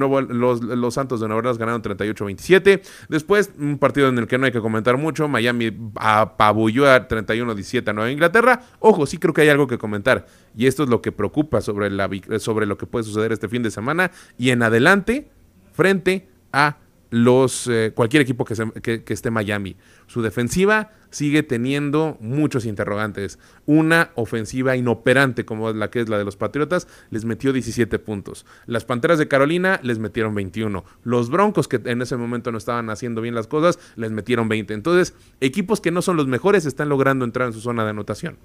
Santos 0.90 1.20
de 1.20 1.27
Nueva 1.27 1.38
Orleans 1.38 1.59
ganaron 1.59 1.83
38-27. 1.83 2.81
Después, 3.09 3.50
un 3.59 3.79
partido 3.79 4.09
en 4.09 4.18
el 4.18 4.27
que 4.27 4.38
no 4.38 4.46
hay 4.46 4.53
que 4.53 4.61
comentar 4.61 4.96
mucho. 4.96 5.29
Miami 5.29 5.77
apabulló 5.96 6.90
a 6.90 7.07
31-17 7.07 7.88
a 7.88 7.92
Nueva 7.92 8.11
Inglaterra. 8.11 8.62
Ojo, 8.79 9.07
sí 9.07 9.18
creo 9.18 9.35
que 9.35 9.42
hay 9.42 9.48
algo 9.50 9.66
que 9.66 9.79
comentar. 9.79 10.27
Y 10.57 10.66
esto 10.66 10.85
es 10.85 10.88
lo 10.88 11.03
que 11.03 11.12
preocupa 11.12 11.61
sobre, 11.61 11.90
la, 11.90 12.09
sobre 12.38 12.66
lo 12.66 12.79
que 12.79 12.87
puede 12.87 13.05
suceder 13.05 13.33
este 13.33 13.48
fin 13.48 13.62
de 13.62 13.70
semana 13.70 14.11
y 14.38 14.50
en 14.50 14.62
adelante 14.62 15.31
frente 15.72 16.29
a 16.53 16.79
los 17.14 17.68
eh, 17.68 17.92
cualquier 17.94 18.22
equipo 18.22 18.44
que, 18.44 19.03
que, 19.05 19.12
esté 19.12 19.31
Miami. 19.31 19.77
Su 20.09 20.20
defensiva 20.20 20.90
sigue 21.11 21.44
teniendo 21.44 22.18
muchos 22.20 22.66
interrogantes. 22.66 23.38
Una 23.66 24.11
ofensiva 24.16 24.74
inoperante 24.74 25.44
como 25.44 25.72
la 25.72 25.90
que 25.90 26.00
es 26.00 26.09
la 26.09 26.18
de 26.18 26.24
los 26.24 26.35
Patriotas 26.35 26.88
les 27.11 27.24
metió 27.24 27.53
17 27.53 28.00
puntos. 28.00 28.46
Las 28.66 28.85
Panteras 28.85 29.20
de 29.20 29.29
Carolina 29.29 29.79
les 29.85 30.00
metieron 30.00 30.35
21. 30.35 30.85
Los 31.05 31.31
Broncos 31.31 31.68
que 31.68 31.81
en 31.85 32.03
ese 32.03 32.16
momento 32.16 32.50
no 32.50 32.59
estaban 32.59 32.90
haciendo 32.90 33.20
bien 33.20 33.37
las 33.37 33.46
cosas 33.46 33.79
les 33.94 34.11
metieron 34.11 34.48
20. 34.48 34.74
Entonces, 34.74 35.14
equipos 35.40 35.81
que 35.81 35.92
no 35.92 36.03
son 36.03 36.16
los 36.16 36.27
mejores 36.27 36.66
están 36.66 36.88
logrando 36.88 37.24
entrar 37.24 37.46
en 37.46 37.55
su 37.55 37.61
zona 37.61 37.85
de 37.85 37.90
anotación. 37.90 38.38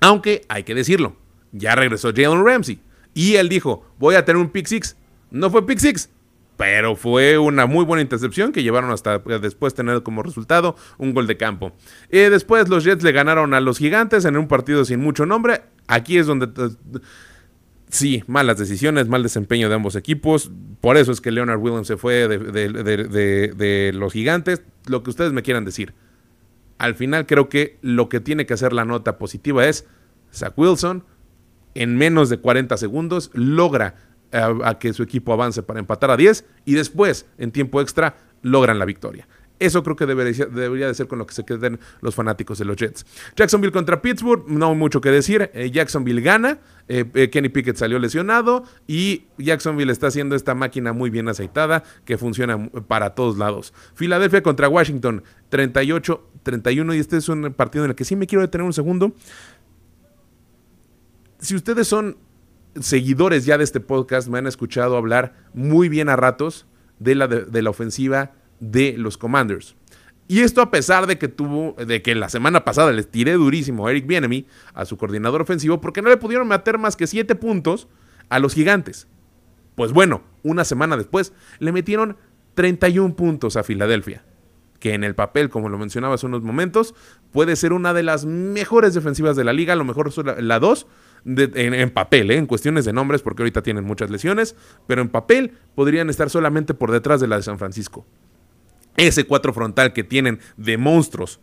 Aunque 0.00 0.46
hay 0.48 0.62
que 0.62 0.74
decirlo, 0.74 1.16
ya 1.52 1.74
regresó 1.74 2.10
Jalen 2.16 2.42
Ramsey 2.42 2.80
y 3.12 3.34
él 3.34 3.50
dijo, 3.50 3.84
voy 3.98 4.14
a 4.14 4.24
tener 4.24 4.40
un 4.40 4.48
pick 4.48 4.66
six. 4.66 4.96
No 5.30 5.50
fue 5.50 5.66
pick 5.66 5.78
six, 5.78 6.08
pero 6.56 6.96
fue 6.96 7.38
una 7.38 7.66
muy 7.66 7.84
buena 7.84 8.02
intercepción 8.02 8.52
que 8.52 8.62
llevaron 8.62 8.90
hasta 8.90 9.18
después 9.18 9.74
tener 9.74 10.02
como 10.02 10.22
resultado 10.22 10.76
un 10.98 11.12
gol 11.12 11.26
de 11.26 11.36
campo. 11.36 11.72
Y 12.10 12.18
después 12.18 12.68
los 12.68 12.84
Jets 12.84 13.02
le 13.02 13.12
ganaron 13.12 13.54
a 13.54 13.60
los 13.60 13.78
Gigantes 13.78 14.24
en 14.24 14.36
un 14.36 14.48
partido 14.48 14.84
sin 14.84 15.00
mucho 15.00 15.26
nombre. 15.26 15.62
Aquí 15.86 16.18
es 16.18 16.26
donde... 16.26 16.48
Sí, 17.88 18.24
malas 18.26 18.58
decisiones, 18.58 19.06
mal 19.06 19.22
desempeño 19.22 19.68
de 19.68 19.76
ambos 19.76 19.94
equipos. 19.94 20.50
Por 20.80 20.96
eso 20.96 21.12
es 21.12 21.20
que 21.20 21.30
Leonard 21.30 21.60
Williams 21.60 21.86
se 21.86 21.96
fue 21.96 22.26
de, 22.26 23.92
los 23.94 24.12
gigantes. 24.12 24.62
Lo 24.86 25.02
que 25.02 25.10
ustedes 25.10 25.32
me 25.32 25.42
quieran 25.42 25.64
decir. 25.64 25.94
al 26.78 26.94
final 26.94 27.26
creo 27.26 27.48
que 27.48 27.78
lo 27.82 28.08
que 28.08 28.20
tiene 28.20 28.44
que 28.44 28.54
hacer 28.54 28.72
la 28.72 28.84
nota 28.84 29.18
positiva 29.18 29.66
es 29.66 29.86
Zach 30.32 30.52
Wilson 30.56 31.04
en 31.74 31.96
menos 31.96 32.28
de 32.28 32.38
40 32.38 32.76
segundos 32.76 33.30
logra 33.34 33.94
a, 34.32 34.78
que 34.78 34.92
su 34.92 35.02
equipo 35.02 35.32
avance 35.32 35.62
para 35.62 35.80
empatar 35.80 36.10
a 36.10 36.16
10 36.16 36.44
y 36.64 36.74
después 36.74 37.26
en 37.38 37.52
tiempo 37.52 37.80
extra 37.80 38.16
logran 38.42 38.78
la 38.78 38.84
victoria. 38.84 39.26
Eso 39.58 39.82
creo 39.82 39.96
que 39.96 40.04
debería, 40.04 40.44
debería, 40.46 40.86
de 40.86 40.94
ser 40.94 41.08
con 41.08 41.18
lo 41.18 41.26
que 41.26 41.32
se 41.32 41.44
queden 41.44 41.80
los 42.02 42.14
fanáticos 42.14 42.58
de 42.58 42.66
los 42.66 42.76
Jets. 42.76 43.06
Jacksonville 43.36 43.72
contra 43.72 44.02
Pittsburgh, 44.02 44.44
no 44.48 44.68
hay 44.68 44.76
mucho 44.76 45.00
que 45.00 45.10
decir. 45.10 45.50
Eh, 45.54 45.70
Jacksonville 45.70 46.20
gana. 46.20 46.58
Eh, 46.88 47.06
eh, 47.14 47.30
Kenny 47.30 47.48
Pickett 47.48 47.76
salió 47.76 47.98
lesionado. 47.98 48.64
Y 48.86 49.24
Jacksonville 49.38 49.90
está 49.90 50.08
haciendo 50.08 50.36
esta 50.36 50.54
máquina 50.54 50.92
muy 50.92 51.08
bien 51.08 51.28
aceitada 51.28 51.84
que 52.04 52.18
funciona 52.18 52.68
para 52.86 53.14
todos 53.14 53.38
lados. 53.38 53.72
Filadelfia 53.94 54.42
contra 54.42 54.68
Washington, 54.68 55.22
38-31. 55.50 56.94
Y 56.94 56.98
este 56.98 57.16
es 57.16 57.28
un 57.30 57.54
partido 57.54 57.86
en 57.86 57.92
el 57.92 57.96
que 57.96 58.04
sí 58.04 58.14
me 58.14 58.26
quiero 58.26 58.42
detener 58.42 58.66
un 58.66 58.74
segundo. 58.74 59.14
Si 61.38 61.54
ustedes 61.54 61.88
son 61.88 62.18
seguidores 62.80 63.44
ya 63.44 63.58
de 63.58 63.64
este 63.64 63.80
podcast, 63.80 64.28
me 64.28 64.38
han 64.38 64.46
escuchado 64.46 64.96
hablar 64.96 65.34
muy 65.54 65.88
bien 65.88 66.08
a 66.08 66.16
ratos 66.16 66.66
de 66.98 67.14
la, 67.14 67.28
de, 67.28 67.62
la 67.62 67.70
ofensiva 67.70 68.32
de 68.60 68.94
los 68.96 69.18
Commanders. 69.18 69.76
Y 70.28 70.40
esto 70.40 70.60
a 70.60 70.70
pesar 70.70 71.06
de 71.06 71.18
que 71.18 71.28
tuvo, 71.28 71.74
de 71.84 72.02
que 72.02 72.14
la 72.14 72.28
semana 72.28 72.64
pasada 72.64 72.90
les 72.92 73.08
tiré 73.08 73.34
durísimo 73.34 73.86
a 73.86 73.90
Eric 73.90 74.06
Bienemy, 74.06 74.46
a 74.74 74.84
su 74.84 74.96
coordinador 74.96 75.42
ofensivo, 75.42 75.80
porque 75.80 76.02
no 76.02 76.08
le 76.08 76.16
pudieron 76.16 76.48
meter 76.48 76.78
más 76.78 76.96
que 76.96 77.06
7 77.06 77.34
puntos 77.36 77.86
a 78.28 78.38
los 78.38 78.54
gigantes. 78.54 79.06
Pues 79.76 79.92
bueno, 79.92 80.22
una 80.42 80.64
semana 80.64 80.96
después 80.96 81.32
le 81.60 81.70
metieron 81.70 82.16
31 82.54 83.14
puntos 83.14 83.56
a 83.56 83.62
Filadelfia, 83.62 84.24
que 84.80 84.94
en 84.94 85.04
el 85.04 85.14
papel, 85.14 85.50
como 85.50 85.68
lo 85.68 85.78
mencionaba 85.78 86.14
hace 86.14 86.26
unos 86.26 86.42
momentos, 86.42 86.94
puede 87.30 87.54
ser 87.54 87.72
una 87.72 87.92
de 87.92 88.02
las 88.02 88.24
mejores 88.24 88.94
defensivas 88.94 89.36
de 89.36 89.44
la 89.44 89.52
liga, 89.52 89.74
a 89.74 89.76
lo 89.76 89.84
mejor 89.84 90.10
la 90.42 90.58
2, 90.58 90.86
en, 91.26 91.90
papel, 91.90 92.30
¿eh? 92.30 92.36
en 92.36 92.46
cuestiones 92.46 92.84
de 92.84 92.92
nombres, 92.92 93.22
porque 93.22 93.42
ahorita 93.42 93.62
tienen 93.62 93.84
muchas 93.84 94.10
lesiones, 94.10 94.54
pero 94.86 95.02
en 95.02 95.08
papel 95.08 95.52
podrían 95.74 96.08
estar 96.08 96.30
solamente 96.30 96.72
por 96.72 96.92
detrás 96.92 97.20
de 97.20 97.26
la 97.26 97.36
de 97.36 97.42
San 97.42 97.58
Francisco 97.58 98.06
ese 98.96 99.24
cuatro 99.24 99.52
frontal 99.52 99.92
que 99.92 100.04
tienen 100.04 100.40
de 100.56 100.78
monstruos. 100.78 101.40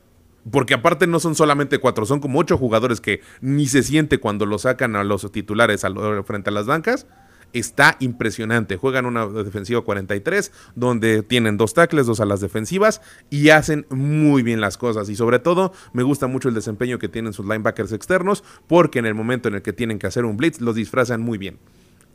Porque 0.51 0.73
aparte 0.73 1.07
no 1.07 1.19
son 1.19 1.35
solamente 1.35 1.77
cuatro, 1.77 2.05
son 2.05 2.19
como 2.19 2.39
ocho 2.39 2.57
jugadores 2.57 2.99
que 2.99 3.21
ni 3.39 3.65
se 3.67 3.81
siente 3.81 4.19
cuando 4.19 4.45
lo 4.45 4.57
sacan 4.57 4.95
a 4.95 5.03
los 5.03 5.31
titulares 5.31 5.85
frente 6.25 6.49
a 6.49 6.53
las 6.53 6.65
bancas. 6.65 7.07
Está 7.53 7.97
impresionante. 7.99 8.77
Juegan 8.77 9.05
una 9.05 9.27
defensiva 9.27 9.81
43, 9.81 10.51
donde 10.75 11.23
tienen 11.23 11.57
dos 11.57 11.73
tackles, 11.73 12.07
dos 12.07 12.19
alas 12.19 12.41
defensivas 12.41 13.01
y 13.29 13.49
hacen 13.49 13.85
muy 13.89 14.43
bien 14.43 14.59
las 14.59 14.77
cosas. 14.77 15.09
Y 15.09 15.15
sobre 15.15 15.39
todo, 15.39 15.71
me 15.93 16.03
gusta 16.03 16.27
mucho 16.27 16.49
el 16.49 16.55
desempeño 16.55 16.99
que 16.99 17.09
tienen 17.09 17.33
sus 17.33 17.45
linebackers 17.45 17.91
externos, 17.91 18.43
porque 18.67 18.99
en 18.99 19.05
el 19.05 19.15
momento 19.15 19.47
en 19.47 19.55
el 19.55 19.61
que 19.61 19.73
tienen 19.73 19.99
que 19.99 20.07
hacer 20.07 20.25
un 20.25 20.35
blitz, 20.35 20.59
los 20.59 20.75
disfrazan 20.75 21.21
muy 21.21 21.37
bien. 21.37 21.59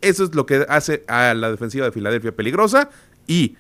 Eso 0.00 0.24
es 0.24 0.34
lo 0.34 0.46
que 0.46 0.66
hace 0.68 1.04
a 1.08 1.34
la 1.34 1.50
defensiva 1.50 1.86
de 1.86 1.92
Filadelfia 1.92 2.34
peligrosa. 2.34 2.90
Y 3.26 3.56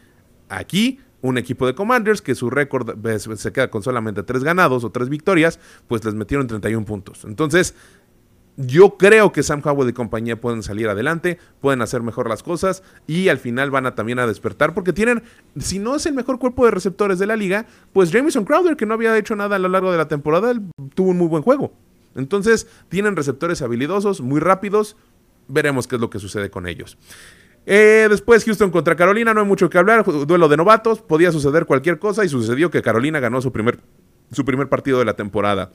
aquí 0.48 1.00
un 1.20 1.38
equipo 1.38 1.66
de 1.66 1.74
Commanders 1.74 2.22
que 2.22 2.34
su 2.34 2.50
récord 2.50 2.96
se 3.36 3.52
queda 3.52 3.70
con 3.70 3.82
solamente 3.82 4.22
tres 4.22 4.44
ganados 4.44 4.84
o 4.84 4.90
tres 4.90 5.08
victorias, 5.08 5.58
pues 5.88 6.04
les 6.04 6.14
metieron 6.14 6.46
31 6.46 6.86
puntos. 6.86 7.24
Entonces, 7.24 7.74
yo 8.60 8.96
creo 8.98 9.30
que 9.30 9.44
Sam 9.44 9.62
Howell 9.64 9.88
y 9.88 9.92
compañía 9.92 10.40
pueden 10.40 10.64
salir 10.64 10.88
adelante, 10.88 11.38
pueden 11.60 11.80
hacer 11.80 12.02
mejor 12.02 12.28
las 12.28 12.42
cosas 12.42 12.82
y 13.06 13.28
al 13.28 13.38
final 13.38 13.70
van 13.70 13.86
a 13.86 13.94
también 13.94 14.18
a 14.18 14.26
despertar 14.26 14.74
porque 14.74 14.92
tienen, 14.92 15.22
si 15.58 15.78
no 15.78 15.94
es 15.94 16.06
el 16.06 16.14
mejor 16.14 16.40
cuerpo 16.40 16.64
de 16.64 16.72
receptores 16.72 17.20
de 17.20 17.26
la 17.26 17.36
liga, 17.36 17.66
pues 17.92 18.10
Jamison 18.10 18.44
Crowder, 18.44 18.76
que 18.76 18.84
no 18.84 18.94
había 18.94 19.16
hecho 19.16 19.36
nada 19.36 19.54
a 19.56 19.58
lo 19.60 19.68
largo 19.68 19.92
de 19.92 19.98
la 19.98 20.08
temporada, 20.08 20.52
tuvo 20.94 21.10
un 21.10 21.18
muy 21.18 21.28
buen 21.28 21.44
juego. 21.44 21.72
Entonces, 22.16 22.66
tienen 22.88 23.14
receptores 23.14 23.62
habilidosos, 23.62 24.20
muy 24.20 24.40
rápidos. 24.40 24.96
Veremos 25.46 25.86
qué 25.86 25.94
es 25.94 26.00
lo 26.00 26.10
que 26.10 26.18
sucede 26.18 26.50
con 26.50 26.66
ellos. 26.66 26.98
Eh, 27.64 28.08
después 28.10 28.44
Houston 28.44 28.72
contra 28.72 28.96
Carolina, 28.96 29.34
no 29.34 29.40
hay 29.40 29.46
mucho 29.46 29.70
que 29.70 29.78
hablar, 29.78 30.04
duelo 30.04 30.48
de 30.48 30.56
novatos, 30.56 31.00
podía 31.00 31.30
suceder 31.30 31.64
cualquier 31.64 32.00
cosa 32.00 32.24
y 32.24 32.28
sucedió 32.28 32.72
que 32.72 32.82
Carolina 32.82 33.20
ganó 33.20 33.40
su 33.40 33.52
primer, 33.52 33.78
su 34.32 34.44
primer 34.44 34.68
partido 34.68 34.98
de 34.98 35.04
la 35.04 35.14
temporada. 35.14 35.70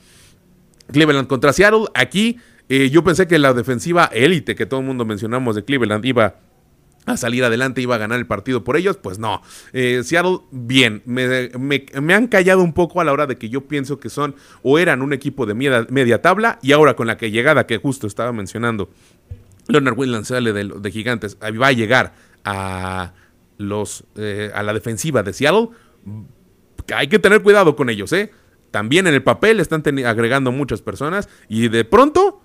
Cleveland 0.91 1.27
contra 1.27 1.53
Seattle, 1.53 1.85
aquí 1.93 2.39
eh, 2.69 2.89
yo 2.89 3.03
pensé 3.03 3.27
que 3.27 3.37
la 3.39 3.53
defensiva 3.53 4.09
élite 4.13 4.55
que 4.55 4.65
todo 4.65 4.79
el 4.79 4.85
mundo 4.85 5.05
mencionamos 5.05 5.55
de 5.55 5.63
Cleveland 5.63 6.05
iba 6.05 6.35
a 7.05 7.17
salir 7.17 7.43
adelante, 7.43 7.81
iba 7.81 7.95
a 7.95 7.97
ganar 7.97 8.17
el 8.17 8.25
partido 8.25 8.63
por 8.63 8.77
ellos, 8.77 8.97
pues 8.97 9.19
no. 9.19 9.41
Eh, 9.73 10.01
Seattle, 10.03 10.39
bien, 10.51 11.01
me, 11.05 11.49
me, 11.49 12.13
han 12.13 12.27
callado 12.27 12.63
un 12.63 12.73
poco 12.73 13.01
a 13.01 13.03
la 13.03 13.11
hora 13.11 13.27
de 13.27 13.37
que 13.37 13.49
yo 13.49 13.61
pienso 13.61 13.99
que 13.99 14.09
son 14.09 14.35
o 14.61 14.79
eran 14.79 15.01
un 15.01 15.11
equipo 15.11 15.45
de 15.45 15.53
media, 15.53 15.85
media 15.89 16.21
tabla 16.21 16.59
y 16.61 16.71
ahora 16.71 16.95
con 16.95 17.07
la 17.07 17.17
que 17.17 17.31
llegada 17.31 17.67
que 17.67 17.77
justo 17.77 18.07
estaba 18.07 18.31
mencionando 18.31 18.89
Leonard 19.67 19.97
Williams 19.97 20.27
sale 20.27 20.53
de, 20.53 20.71
de, 20.79 20.91
Gigantes, 20.91 21.37
va 21.41 21.67
a 21.67 21.71
llegar 21.71 22.13
a, 22.43 23.13
los, 23.57 24.03
eh, 24.15 24.51
a 24.53 24.63
la 24.63 24.73
defensiva 24.73 25.23
de 25.23 25.33
Seattle. 25.33 25.69
Hay 26.93 27.07
que 27.07 27.19
tener 27.19 27.41
cuidado 27.41 27.75
con 27.75 27.89
ellos, 27.89 28.11
¿eh? 28.13 28.31
También 28.71 29.07
en 29.07 29.13
el 29.13 29.23
papel 29.23 29.59
están 29.59 29.83
agregando 30.05 30.51
muchas 30.51 30.81
personas 30.81 31.29
y 31.47 31.67
de 31.69 31.85
pronto 31.85 32.41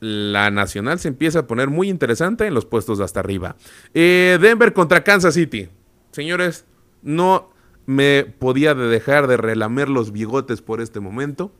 la 0.00 0.50
nacional 0.50 0.98
se 0.98 1.08
empieza 1.08 1.40
a 1.40 1.46
poner 1.46 1.68
muy 1.68 1.88
interesante 1.88 2.46
en 2.46 2.54
los 2.54 2.66
puestos 2.66 3.00
hasta 3.00 3.20
arriba. 3.20 3.56
Eh, 3.94 4.38
Denver 4.40 4.72
contra 4.72 5.04
Kansas 5.04 5.34
City. 5.34 5.68
Señores, 6.12 6.64
no 7.02 7.50
me 7.86 8.24
podía 8.24 8.74
de 8.74 8.86
dejar 8.86 9.26
de 9.26 9.36
relamer 9.36 9.88
los 9.88 10.12
bigotes 10.12 10.62
por 10.62 10.80
este 10.80 11.00
momento. 11.00 11.52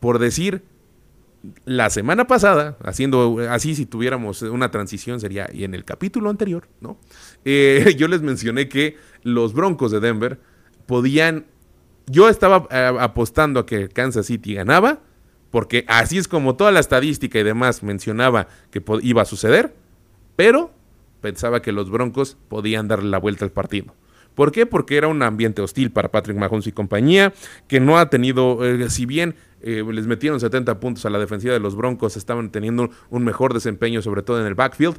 Por 0.00 0.18
decir 0.18 0.62
la 1.64 1.88
semana 1.90 2.26
pasada, 2.26 2.76
haciendo 2.84 3.38
así 3.48 3.74
si 3.74 3.86
tuviéramos 3.86 4.42
una 4.42 4.70
transición 4.70 5.20
sería, 5.20 5.48
y 5.52 5.64
en 5.64 5.74
el 5.74 5.84
capítulo 5.84 6.28
anterior, 6.30 6.68
¿no? 6.80 6.98
Eh, 7.44 7.94
yo 7.98 8.08
les 8.08 8.22
mencioné 8.22 8.68
que 8.68 8.96
los 9.22 9.54
Broncos 9.54 9.90
de 9.90 10.00
Denver 10.00 10.38
podían, 10.86 11.46
yo 12.06 12.28
estaba 12.28 12.66
eh, 12.70 12.96
apostando 13.00 13.60
a 13.60 13.66
que 13.66 13.88
Kansas 13.88 14.26
City 14.26 14.54
ganaba, 14.54 15.00
porque 15.50 15.84
así 15.88 16.18
es 16.18 16.28
como 16.28 16.56
toda 16.56 16.70
la 16.70 16.80
estadística 16.80 17.38
y 17.38 17.42
demás 17.42 17.82
mencionaba 17.82 18.48
que 18.70 18.82
iba 19.02 19.22
a 19.22 19.24
suceder, 19.24 19.74
pero 20.36 20.72
pensaba 21.20 21.60
que 21.62 21.72
los 21.72 21.90
Broncos 21.90 22.36
podían 22.48 22.88
darle 22.88 23.10
la 23.10 23.18
vuelta 23.18 23.44
al 23.44 23.52
partido. 23.52 23.94
¿Por 24.34 24.52
qué? 24.52 24.64
Porque 24.64 24.96
era 24.96 25.08
un 25.08 25.22
ambiente 25.22 25.60
hostil 25.60 25.90
para 25.90 26.10
Patrick 26.10 26.36
Mahomes 26.36 26.66
y 26.66 26.72
compañía, 26.72 27.34
que 27.68 27.80
no 27.80 27.98
ha 27.98 28.08
tenido, 28.10 28.64
eh, 28.64 28.88
si 28.88 29.04
bien 29.04 29.34
eh, 29.60 29.84
les 29.86 30.06
metieron 30.06 30.40
70 30.40 30.80
puntos 30.80 31.04
a 31.04 31.10
la 31.10 31.18
defensiva 31.18 31.52
de 31.52 31.60
los 31.60 31.76
Broncos, 31.76 32.16
estaban 32.16 32.50
teniendo 32.50 32.90
un 33.10 33.24
mejor 33.24 33.52
desempeño, 33.52 34.02
sobre 34.02 34.22
todo 34.22 34.40
en 34.40 34.46
el 34.46 34.54
backfield. 34.54 34.96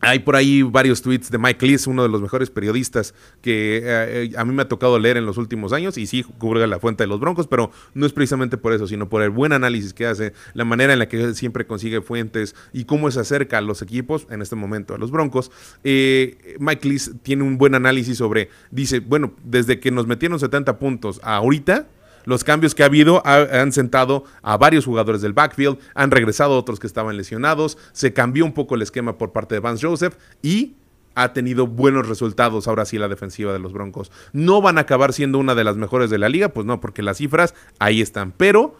Hay 0.00 0.18
por 0.18 0.36
ahí 0.36 0.62
varios 0.62 1.00
tweets 1.00 1.30
de 1.30 1.38
Mike 1.38 1.66
Lees, 1.66 1.86
uno 1.86 2.02
de 2.02 2.08
los 2.10 2.20
mejores 2.20 2.50
periodistas 2.50 3.14
que 3.40 3.80
eh, 3.82 4.32
a 4.36 4.44
mí 4.44 4.52
me 4.52 4.62
ha 4.62 4.68
tocado 4.68 4.98
leer 4.98 5.16
en 5.16 5.24
los 5.24 5.38
últimos 5.38 5.72
años, 5.72 5.96
y 5.96 6.06
sí 6.06 6.24
cubre 6.38 6.66
la 6.66 6.78
fuente 6.78 7.04
de 7.04 7.08
los 7.08 7.20
Broncos, 7.20 7.46
pero 7.46 7.70
no 7.94 8.04
es 8.04 8.12
precisamente 8.12 8.58
por 8.58 8.72
eso, 8.74 8.86
sino 8.86 9.08
por 9.08 9.22
el 9.22 9.30
buen 9.30 9.52
análisis 9.52 9.94
que 9.94 10.06
hace, 10.06 10.34
la 10.52 10.64
manera 10.64 10.92
en 10.92 10.98
la 10.98 11.08
que 11.08 11.34
siempre 11.34 11.66
consigue 11.66 12.02
fuentes 12.02 12.54
y 12.72 12.84
cómo 12.84 13.10
se 13.10 13.20
acerca 13.20 13.58
a 13.58 13.60
los 13.62 13.80
equipos, 13.80 14.26
en 14.30 14.42
este 14.42 14.56
momento 14.56 14.94
a 14.94 14.98
los 14.98 15.10
Broncos. 15.10 15.50
Eh, 15.84 16.56
Mike 16.58 16.88
Lees 16.88 17.12
tiene 17.22 17.42
un 17.42 17.56
buen 17.56 17.74
análisis 17.74 18.18
sobre, 18.18 18.50
dice, 18.70 19.00
bueno, 19.00 19.32
desde 19.42 19.80
que 19.80 19.90
nos 19.90 20.06
metieron 20.06 20.38
70 20.38 20.78
puntos 20.78 21.20
a 21.22 21.36
ahorita, 21.36 21.86
los 22.24 22.44
cambios 22.44 22.74
que 22.74 22.82
ha 22.82 22.86
habido 22.86 23.22
han 23.26 23.72
sentado 23.72 24.24
a 24.42 24.56
varios 24.56 24.84
jugadores 24.84 25.20
del 25.22 25.32
backfield, 25.32 25.78
han 25.94 26.10
regresado 26.10 26.58
otros 26.58 26.80
que 26.80 26.86
estaban 26.86 27.16
lesionados, 27.16 27.78
se 27.92 28.12
cambió 28.12 28.44
un 28.44 28.52
poco 28.52 28.74
el 28.74 28.82
esquema 28.82 29.18
por 29.18 29.32
parte 29.32 29.54
de 29.54 29.60
Vance 29.60 29.86
Joseph 29.86 30.16
y 30.42 30.74
ha 31.14 31.32
tenido 31.32 31.66
buenos 31.66 32.08
resultados 32.08 32.66
ahora 32.66 32.84
sí 32.84 32.98
la 32.98 33.08
defensiva 33.08 33.52
de 33.52 33.58
los 33.58 33.72
Broncos. 33.72 34.10
No 34.32 34.60
van 34.60 34.78
a 34.78 34.82
acabar 34.82 35.12
siendo 35.12 35.38
una 35.38 35.54
de 35.54 35.64
las 35.64 35.76
mejores 35.76 36.10
de 36.10 36.18
la 36.18 36.28
liga, 36.28 36.48
pues 36.48 36.66
no, 36.66 36.80
porque 36.80 37.02
las 37.02 37.18
cifras 37.18 37.54
ahí 37.78 38.00
están, 38.00 38.32
pero 38.32 38.76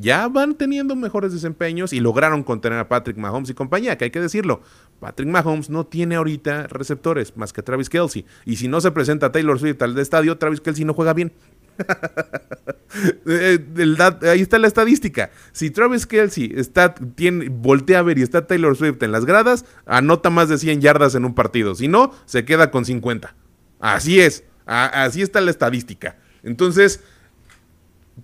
ya 0.00 0.28
van 0.28 0.54
teniendo 0.54 0.96
mejores 0.96 1.32
desempeños 1.32 1.92
y 1.92 2.00
lograron 2.00 2.42
contener 2.42 2.78
a 2.78 2.88
Patrick 2.88 3.16
Mahomes 3.16 3.50
y 3.50 3.54
compañía, 3.54 3.96
que 3.96 4.04
hay 4.04 4.10
que 4.10 4.20
decirlo. 4.20 4.60
Patrick 5.00 5.28
Mahomes 5.28 5.70
no 5.70 5.86
tiene 5.86 6.16
ahorita 6.16 6.66
receptores 6.66 7.36
más 7.36 7.52
que 7.52 7.62
Travis 7.62 7.88
Kelsey. 7.88 8.26
Y 8.44 8.56
si 8.56 8.68
no 8.68 8.80
se 8.80 8.90
presenta 8.90 9.32
Taylor 9.32 9.58
Swift 9.58 9.80
al 9.82 9.96
estadio, 9.98 10.36
Travis 10.36 10.60
Kelsey 10.60 10.84
no 10.84 10.94
juega 10.94 11.14
bien. 11.14 11.32
Eh, 13.26 13.58
ahí 14.22 14.40
está 14.40 14.58
la 14.58 14.66
estadística. 14.66 15.30
Si 15.52 15.70
Travis 15.70 16.06
Kelsey 16.06 16.52
está, 16.56 16.94
tiene, 16.94 17.48
voltea 17.50 17.98
a 17.98 18.02
ver 18.02 18.18
y 18.18 18.22
está 18.22 18.46
Taylor 18.46 18.76
Swift 18.76 19.02
en 19.02 19.12
las 19.12 19.26
gradas, 19.26 19.66
anota 19.84 20.30
más 20.30 20.48
de 20.48 20.56
100 20.56 20.80
yardas 20.80 21.14
en 21.14 21.26
un 21.26 21.34
partido. 21.34 21.74
Si 21.74 21.86
no, 21.86 22.12
se 22.24 22.46
queda 22.46 22.70
con 22.70 22.86
50. 22.86 23.36
Así 23.78 24.20
es. 24.20 24.44
así 24.64 25.20
está 25.20 25.40
la 25.42 25.50
estadística. 25.50 26.16
Entonces, 26.42 27.00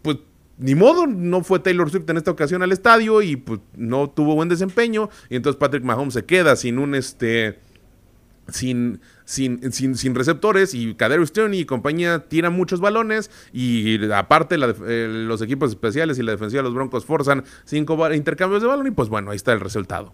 pues 0.03 0.19
ni 0.57 0.75
modo, 0.75 1.07
no 1.07 1.43
fue 1.43 1.59
Taylor 1.59 1.91
Swift 1.91 2.09
en 2.09 2.17
esta 2.17 2.31
ocasión 2.31 2.63
al 2.63 2.73
estadio 2.73 3.23
y 3.23 3.37
pues 3.37 3.61
no 3.77 4.09
tuvo 4.11 4.35
buen 4.35 4.49
desempeño. 4.49 5.11
Y 5.29 5.37
entonces 5.37 5.59
Patrick 5.59 5.85
Mahomes 5.85 6.15
se 6.15 6.25
queda 6.25 6.57
sin 6.57 6.79
un 6.79 6.95
este 6.95 7.61
sin, 8.49 9.01
sin, 9.25 9.73
sin, 9.73 9.97
sin 9.97 10.15
receptores 10.15 10.75
y 10.75 10.95
Kadarius 10.95 11.31
Stoney 11.31 11.61
y 11.61 11.65
compañía 11.65 12.21
tiran 12.29 12.53
muchos 12.53 12.81
balones 12.81 13.31
y 13.53 14.11
aparte 14.13 14.57
eh, 14.57 15.09
los 15.09 15.41
equipos 15.43 15.71
especiales 15.71 16.19
y 16.19 16.23
la 16.23 16.33
defensiva 16.33 16.61
de 16.61 16.65
los 16.65 16.75
Broncos 16.75 17.05
forzan 17.05 17.45
cinco 17.65 18.13
intercambios 18.13 18.63
de 18.63 18.69
balón 18.69 18.87
y 18.87 18.91
pues 18.91 19.09
bueno, 19.09 19.31
ahí 19.31 19.37
está 19.37 19.53
el 19.53 19.61
resultado. 19.61 20.13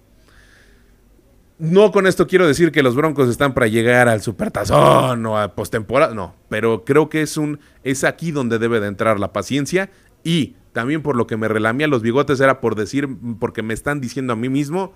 No 1.58 1.92
con 1.92 2.06
esto 2.06 2.26
quiero 2.26 2.46
decir 2.46 2.72
que 2.72 2.82
los 2.82 2.96
Broncos 2.96 3.28
están 3.28 3.52
para 3.52 3.66
llegar 3.66 4.08
al 4.08 4.22
supertazón 4.22 5.26
o 5.26 5.38
a 5.38 5.54
postemporada, 5.54 6.14
no, 6.14 6.34
pero 6.48 6.84
creo 6.84 7.10
que 7.10 7.22
es 7.22 7.36
un 7.36 7.60
es 7.84 8.04
aquí 8.04 8.30
donde 8.30 8.58
debe 8.58 8.80
de 8.80 8.86
entrar 8.86 9.20
la 9.20 9.32
paciencia 9.32 9.90
y 10.24 10.54
también 10.72 11.02
por 11.02 11.16
lo 11.16 11.26
que 11.26 11.36
me 11.36 11.48
relamía 11.48 11.88
los 11.88 12.00
bigotes 12.00 12.40
era 12.40 12.60
por 12.60 12.76
decir 12.76 13.08
porque 13.38 13.62
me 13.62 13.74
están 13.74 14.00
diciendo 14.00 14.32
a 14.32 14.36
mí 14.36 14.48
mismo 14.48 14.94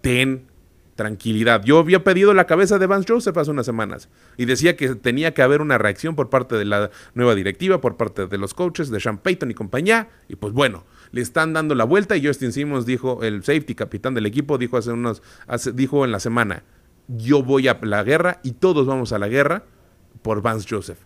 ten 0.00 0.46
tranquilidad. 0.96 1.62
Yo 1.62 1.78
había 1.78 2.02
pedido 2.02 2.34
la 2.34 2.46
cabeza 2.46 2.78
de 2.78 2.86
Vance 2.86 3.12
Joseph 3.12 3.36
hace 3.36 3.50
unas 3.50 3.66
semanas 3.66 4.08
y 4.36 4.46
decía 4.46 4.76
que 4.76 4.96
tenía 4.96 5.34
que 5.34 5.42
haber 5.42 5.60
una 5.60 5.78
reacción 5.78 6.16
por 6.16 6.30
parte 6.30 6.56
de 6.56 6.64
la 6.64 6.90
nueva 7.14 7.34
directiva, 7.34 7.80
por 7.80 7.96
parte 7.96 8.26
de 8.26 8.38
los 8.38 8.54
coaches, 8.54 8.90
de 8.90 8.98
Sean 8.98 9.18
Payton 9.18 9.50
y 9.50 9.54
compañía. 9.54 10.08
Y 10.28 10.36
pues 10.36 10.52
bueno, 10.52 10.84
le 11.12 11.20
están 11.20 11.52
dando 11.52 11.74
la 11.74 11.84
vuelta 11.84 12.16
y 12.16 12.26
Justin 12.26 12.52
Simmons 12.52 12.86
dijo, 12.86 13.22
el 13.22 13.44
safety 13.44 13.74
capitán 13.74 14.14
del 14.14 14.26
equipo, 14.26 14.58
dijo 14.58 14.76
hace 14.76 14.90
unos, 14.90 15.22
dijo 15.74 16.04
en 16.04 16.12
la 16.12 16.18
semana, 16.18 16.64
yo 17.08 17.42
voy 17.42 17.68
a 17.68 17.78
la 17.82 18.02
guerra 18.02 18.40
y 18.42 18.52
todos 18.52 18.86
vamos 18.86 19.12
a 19.12 19.18
la 19.18 19.28
guerra 19.28 19.64
por 20.22 20.42
Vance 20.42 20.66
Joseph. 20.68 20.98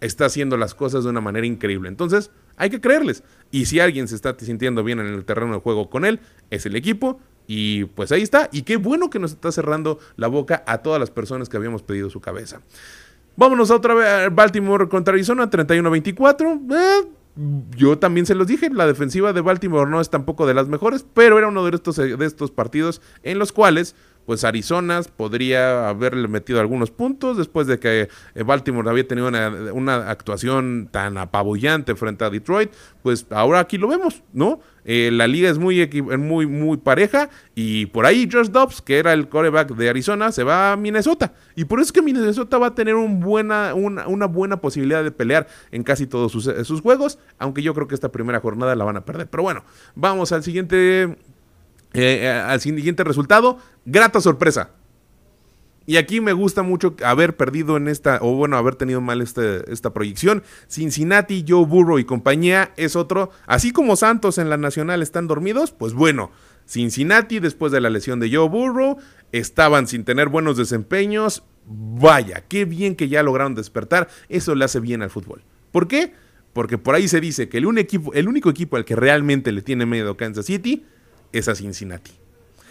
Está 0.00 0.26
haciendo 0.26 0.56
las 0.56 0.74
cosas 0.74 1.04
de 1.04 1.10
una 1.10 1.20
manera 1.20 1.46
increíble. 1.46 1.88
Entonces, 1.88 2.30
hay 2.56 2.70
que 2.70 2.80
creerles. 2.80 3.22
Y 3.50 3.66
si 3.66 3.80
alguien 3.80 4.08
se 4.08 4.14
está 4.14 4.34
sintiendo 4.38 4.84
bien 4.84 5.00
en 5.00 5.06
el 5.06 5.24
terreno 5.24 5.54
de 5.54 5.60
juego 5.60 5.88
con 5.88 6.04
él, 6.04 6.20
es 6.50 6.66
el 6.66 6.76
equipo. 6.76 7.20
Y 7.46 7.84
pues 7.86 8.12
ahí 8.12 8.22
está. 8.22 8.48
Y 8.52 8.62
qué 8.62 8.76
bueno 8.76 9.10
que 9.10 9.18
nos 9.18 9.32
está 9.32 9.52
cerrando 9.52 9.98
la 10.16 10.28
boca 10.28 10.62
a 10.66 10.78
todas 10.78 11.00
las 11.00 11.10
personas 11.10 11.48
que 11.48 11.56
habíamos 11.56 11.82
pedido 11.82 12.10
su 12.10 12.20
cabeza. 12.20 12.60
Vámonos 13.36 13.70
a 13.70 13.76
otra 13.76 13.94
vez. 13.94 14.34
Baltimore 14.34 14.88
contra 14.88 15.14
Arizona, 15.14 15.50
31-24. 15.50 16.60
Eh, 16.72 17.08
yo 17.76 17.98
también 17.98 18.26
se 18.26 18.34
los 18.34 18.46
dije, 18.46 18.70
la 18.70 18.86
defensiva 18.86 19.32
de 19.32 19.40
Baltimore 19.40 19.90
no 19.90 20.00
es 20.00 20.08
tampoco 20.08 20.46
de 20.46 20.54
las 20.54 20.68
mejores, 20.68 21.04
pero 21.14 21.36
era 21.36 21.48
uno 21.48 21.64
de 21.64 21.74
estos, 21.74 21.96
de 21.96 22.24
estos 22.24 22.52
partidos 22.52 23.02
en 23.24 23.40
los 23.40 23.50
cuales 23.50 23.96
pues 24.26 24.44
Arizona 24.44 25.02
podría 25.16 25.88
haberle 25.88 26.28
metido 26.28 26.60
algunos 26.60 26.90
puntos 26.90 27.36
después 27.36 27.66
de 27.66 27.78
que 27.78 28.08
eh, 28.34 28.42
Baltimore 28.42 28.88
había 28.88 29.06
tenido 29.06 29.28
una, 29.28 30.10
actuación 30.10 30.88
tan 30.90 31.18
apabullante 31.18 31.94
frente 31.94 32.24
a 32.24 32.30
Detroit, 32.30 32.72
pues 33.02 33.26
ahora 33.30 33.60
aquí 33.60 33.78
lo 33.78 33.88
vemos, 33.88 34.22
¿no? 34.32 34.60
Eh, 34.84 35.10
la 35.12 35.26
liga 35.26 35.50
es 35.50 35.58
muy, 35.58 35.88
muy, 36.18 36.46
muy 36.46 36.76
pareja 36.76 37.30
y 37.54 37.86
por 37.86 38.06
ahí 38.06 38.28
Josh 38.30 38.48
Dobbs, 38.48 38.82
que 38.82 38.98
era 38.98 39.12
el 39.12 39.28
coreback 39.28 39.74
de 39.74 39.88
Arizona, 39.88 40.32
se 40.32 40.44
va 40.44 40.72
a 40.72 40.76
Minnesota. 40.76 41.32
Y 41.54 41.64
por 41.64 41.80
eso 41.80 41.86
es 41.86 41.92
que 41.92 42.02
Minnesota 42.02 42.58
va 42.58 42.68
a 42.68 42.74
tener 42.74 42.94
buena, 42.94 43.74
una, 43.74 44.26
buena 44.26 44.60
posibilidad 44.60 45.02
de 45.02 45.10
pelear 45.10 45.46
en 45.70 45.82
casi 45.82 46.06
todos 46.06 46.32
sus, 46.32 46.50
sus 46.66 46.80
juegos, 46.80 47.18
aunque 47.38 47.62
yo 47.62 47.74
creo 47.74 47.88
que 47.88 47.94
esta 47.94 48.12
primera 48.12 48.40
jornada 48.40 48.74
la 48.74 48.84
van 48.84 48.96
a 48.96 49.04
perder. 49.04 49.28
Pero 49.28 49.42
bueno, 49.42 49.64
vamos 49.94 50.32
al 50.32 50.42
siguiente 50.42 51.16
eh, 51.94 52.22
eh, 52.22 52.28
al 52.28 52.60
siguiente 52.60 53.04
resultado, 53.04 53.58
grata 53.84 54.20
sorpresa. 54.20 54.70
Y 55.86 55.96
aquí 55.98 56.20
me 56.20 56.32
gusta 56.32 56.62
mucho 56.62 56.96
haber 57.04 57.36
perdido 57.36 57.76
en 57.76 57.88
esta, 57.88 58.18
o 58.22 58.34
bueno, 58.34 58.56
haber 58.56 58.74
tenido 58.74 59.00
mal 59.00 59.20
este, 59.20 59.70
esta 59.70 59.92
proyección. 59.92 60.42
Cincinnati, 60.68 61.44
Joe 61.46 61.66
Burrow 61.66 61.98
y 61.98 62.04
compañía 62.04 62.72
es 62.76 62.96
otro. 62.96 63.30
Así 63.46 63.70
como 63.72 63.96
Santos 63.96 64.38
en 64.38 64.48
la 64.48 64.56
Nacional 64.56 65.02
están 65.02 65.26
dormidos, 65.26 65.72
pues 65.72 65.92
bueno, 65.92 66.30
Cincinnati 66.66 67.38
después 67.38 67.70
de 67.70 67.82
la 67.82 67.90
lesión 67.90 68.18
de 68.18 68.34
Joe 68.34 68.48
Burrow 68.48 68.96
estaban 69.32 69.86
sin 69.86 70.04
tener 70.04 70.28
buenos 70.28 70.56
desempeños. 70.56 71.44
Vaya, 71.66 72.44
qué 72.48 72.64
bien 72.64 72.96
que 72.96 73.08
ya 73.08 73.22
lograron 73.22 73.54
despertar. 73.54 74.08
Eso 74.30 74.54
le 74.54 74.64
hace 74.64 74.80
bien 74.80 75.02
al 75.02 75.10
fútbol. 75.10 75.42
¿Por 75.70 75.86
qué? 75.86 76.14
Porque 76.54 76.78
por 76.78 76.94
ahí 76.94 77.08
se 77.08 77.20
dice 77.20 77.50
que 77.50 77.58
el, 77.58 77.78
equipo, 77.78 78.14
el 78.14 78.28
único 78.28 78.48
equipo 78.48 78.76
al 78.76 78.86
que 78.86 78.96
realmente 78.96 79.52
le 79.52 79.60
tiene 79.60 79.84
miedo 79.84 80.16
Kansas 80.16 80.46
City 80.46 80.86
es 81.32 81.48
a 81.48 81.54
Cincinnati. 81.54 82.12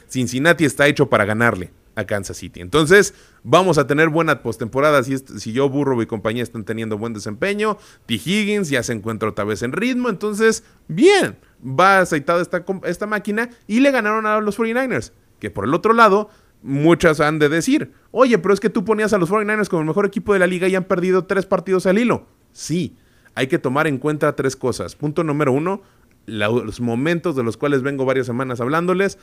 Cincinnati 0.07 0.65
está 0.65 0.87
hecho 0.87 1.09
para 1.09 1.25
ganarle 1.25 1.71
a 1.95 2.05
Kansas 2.05 2.37
City. 2.37 2.61
Entonces, 2.61 3.13
vamos 3.43 3.77
a 3.77 3.87
tener 3.87 4.09
buena 4.09 4.41
postemporada 4.41 5.03
si, 5.03 5.17
si 5.17 5.53
yo, 5.53 5.69
Burro 5.69 6.01
y 6.01 6.05
compañía 6.05 6.43
están 6.43 6.63
teniendo 6.63 6.97
buen 6.97 7.13
desempeño. 7.13 7.77
T. 8.05 8.15
Higgins 8.15 8.69
ya 8.69 8.83
se 8.83 8.93
encuentra 8.93 9.29
otra 9.29 9.45
vez 9.45 9.61
en 9.63 9.71
ritmo. 9.71 10.09
Entonces, 10.09 10.63
bien, 10.87 11.37
va 11.63 11.99
aceitada 11.99 12.41
esta, 12.41 12.65
esta 12.85 13.07
máquina 13.07 13.49
y 13.67 13.79
le 13.79 13.91
ganaron 13.91 14.25
a 14.25 14.39
los 14.39 14.57
49ers. 14.57 15.11
Que 15.39 15.51
por 15.51 15.65
el 15.65 15.73
otro 15.73 15.93
lado, 15.93 16.29
muchas 16.61 17.19
han 17.19 17.39
de 17.39 17.49
decir, 17.49 17.91
oye, 18.11 18.37
pero 18.37 18.53
es 18.53 18.59
que 18.59 18.69
tú 18.69 18.85
ponías 18.85 19.13
a 19.13 19.17
los 19.17 19.29
49ers 19.29 19.67
como 19.67 19.81
el 19.81 19.87
mejor 19.87 20.05
equipo 20.05 20.33
de 20.33 20.39
la 20.39 20.47
liga 20.47 20.67
y 20.67 20.75
han 20.75 20.85
perdido 20.85 21.25
tres 21.25 21.45
partidos 21.45 21.85
al 21.85 21.99
hilo. 21.99 22.27
Sí, 22.51 22.95
hay 23.35 23.47
que 23.47 23.59
tomar 23.59 23.87
en 23.87 23.97
cuenta 23.97 24.35
tres 24.35 24.55
cosas. 24.55 24.95
Punto 24.95 25.23
número 25.23 25.51
uno, 25.51 25.81
los 26.25 26.79
momentos 26.79 27.35
de 27.35 27.43
los 27.43 27.57
cuales 27.57 27.81
vengo 27.81 28.05
varias 28.05 28.25
semanas 28.25 28.61
hablándoles 28.61 29.17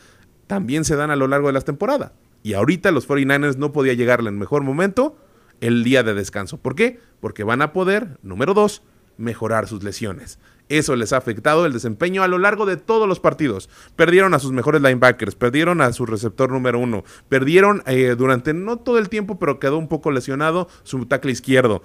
también 0.47 0.85
se 0.85 0.97
dan 0.97 1.11
a 1.11 1.17
lo 1.17 1.29
largo 1.29 1.47
de 1.47 1.55
la 1.55 1.61
temporada. 1.61 2.13
Y 2.43 2.55
ahorita 2.55 2.91
los 2.91 3.09
49ers 3.09 3.57
no 3.57 3.73
podía 3.73 3.95
llegarle 3.95 4.31
en 4.31 4.39
mejor 4.39 4.63
momento 4.63 5.17
el 5.61 5.85
día 5.85 6.03
de 6.03 6.15
descanso. 6.15 6.59
¿Por 6.59 6.75
qué? 6.75 6.99
Porque 7.21 7.45
van 7.45 7.63
a 7.63 7.73
poder, 7.73 8.19
número 8.23 8.55
dos, 8.55 8.83
mejorar 9.19 9.69
sus 9.69 9.83
lesiones. 9.83 10.39
Eso 10.71 10.95
les 10.97 11.13
ha 11.13 11.17
afectado 11.17 11.67
el 11.67 11.73
desempeño 11.73 12.23
a 12.23 12.29
lo 12.29 12.39
largo 12.39 12.65
de 12.65 12.77
todos 12.77 13.09
los 13.09 13.21
partidos. 13.21 13.69
Perdieron 13.97 14.35
a 14.35 14.39
sus 14.39 14.53
mejores 14.53 14.81
linebackers, 14.81 15.35
perdieron 15.35 15.81
a 15.81 15.93
su 15.93 16.07
receptor 16.07 16.51
número 16.51 16.79
uno, 16.79 17.05
perdieron 17.29 17.83
eh, 17.87 18.15
durante 18.17 18.55
no 18.55 18.79
todo 18.79 18.99
el 18.99 19.09
tiempo, 19.09 19.39
pero 19.39 19.59
quedó 19.59 19.79
un 19.79 19.89
poco 19.89 20.13
lesionado 20.13 20.69
su 20.85 21.05
tackle 21.07 21.33
izquierdo. 21.33 21.83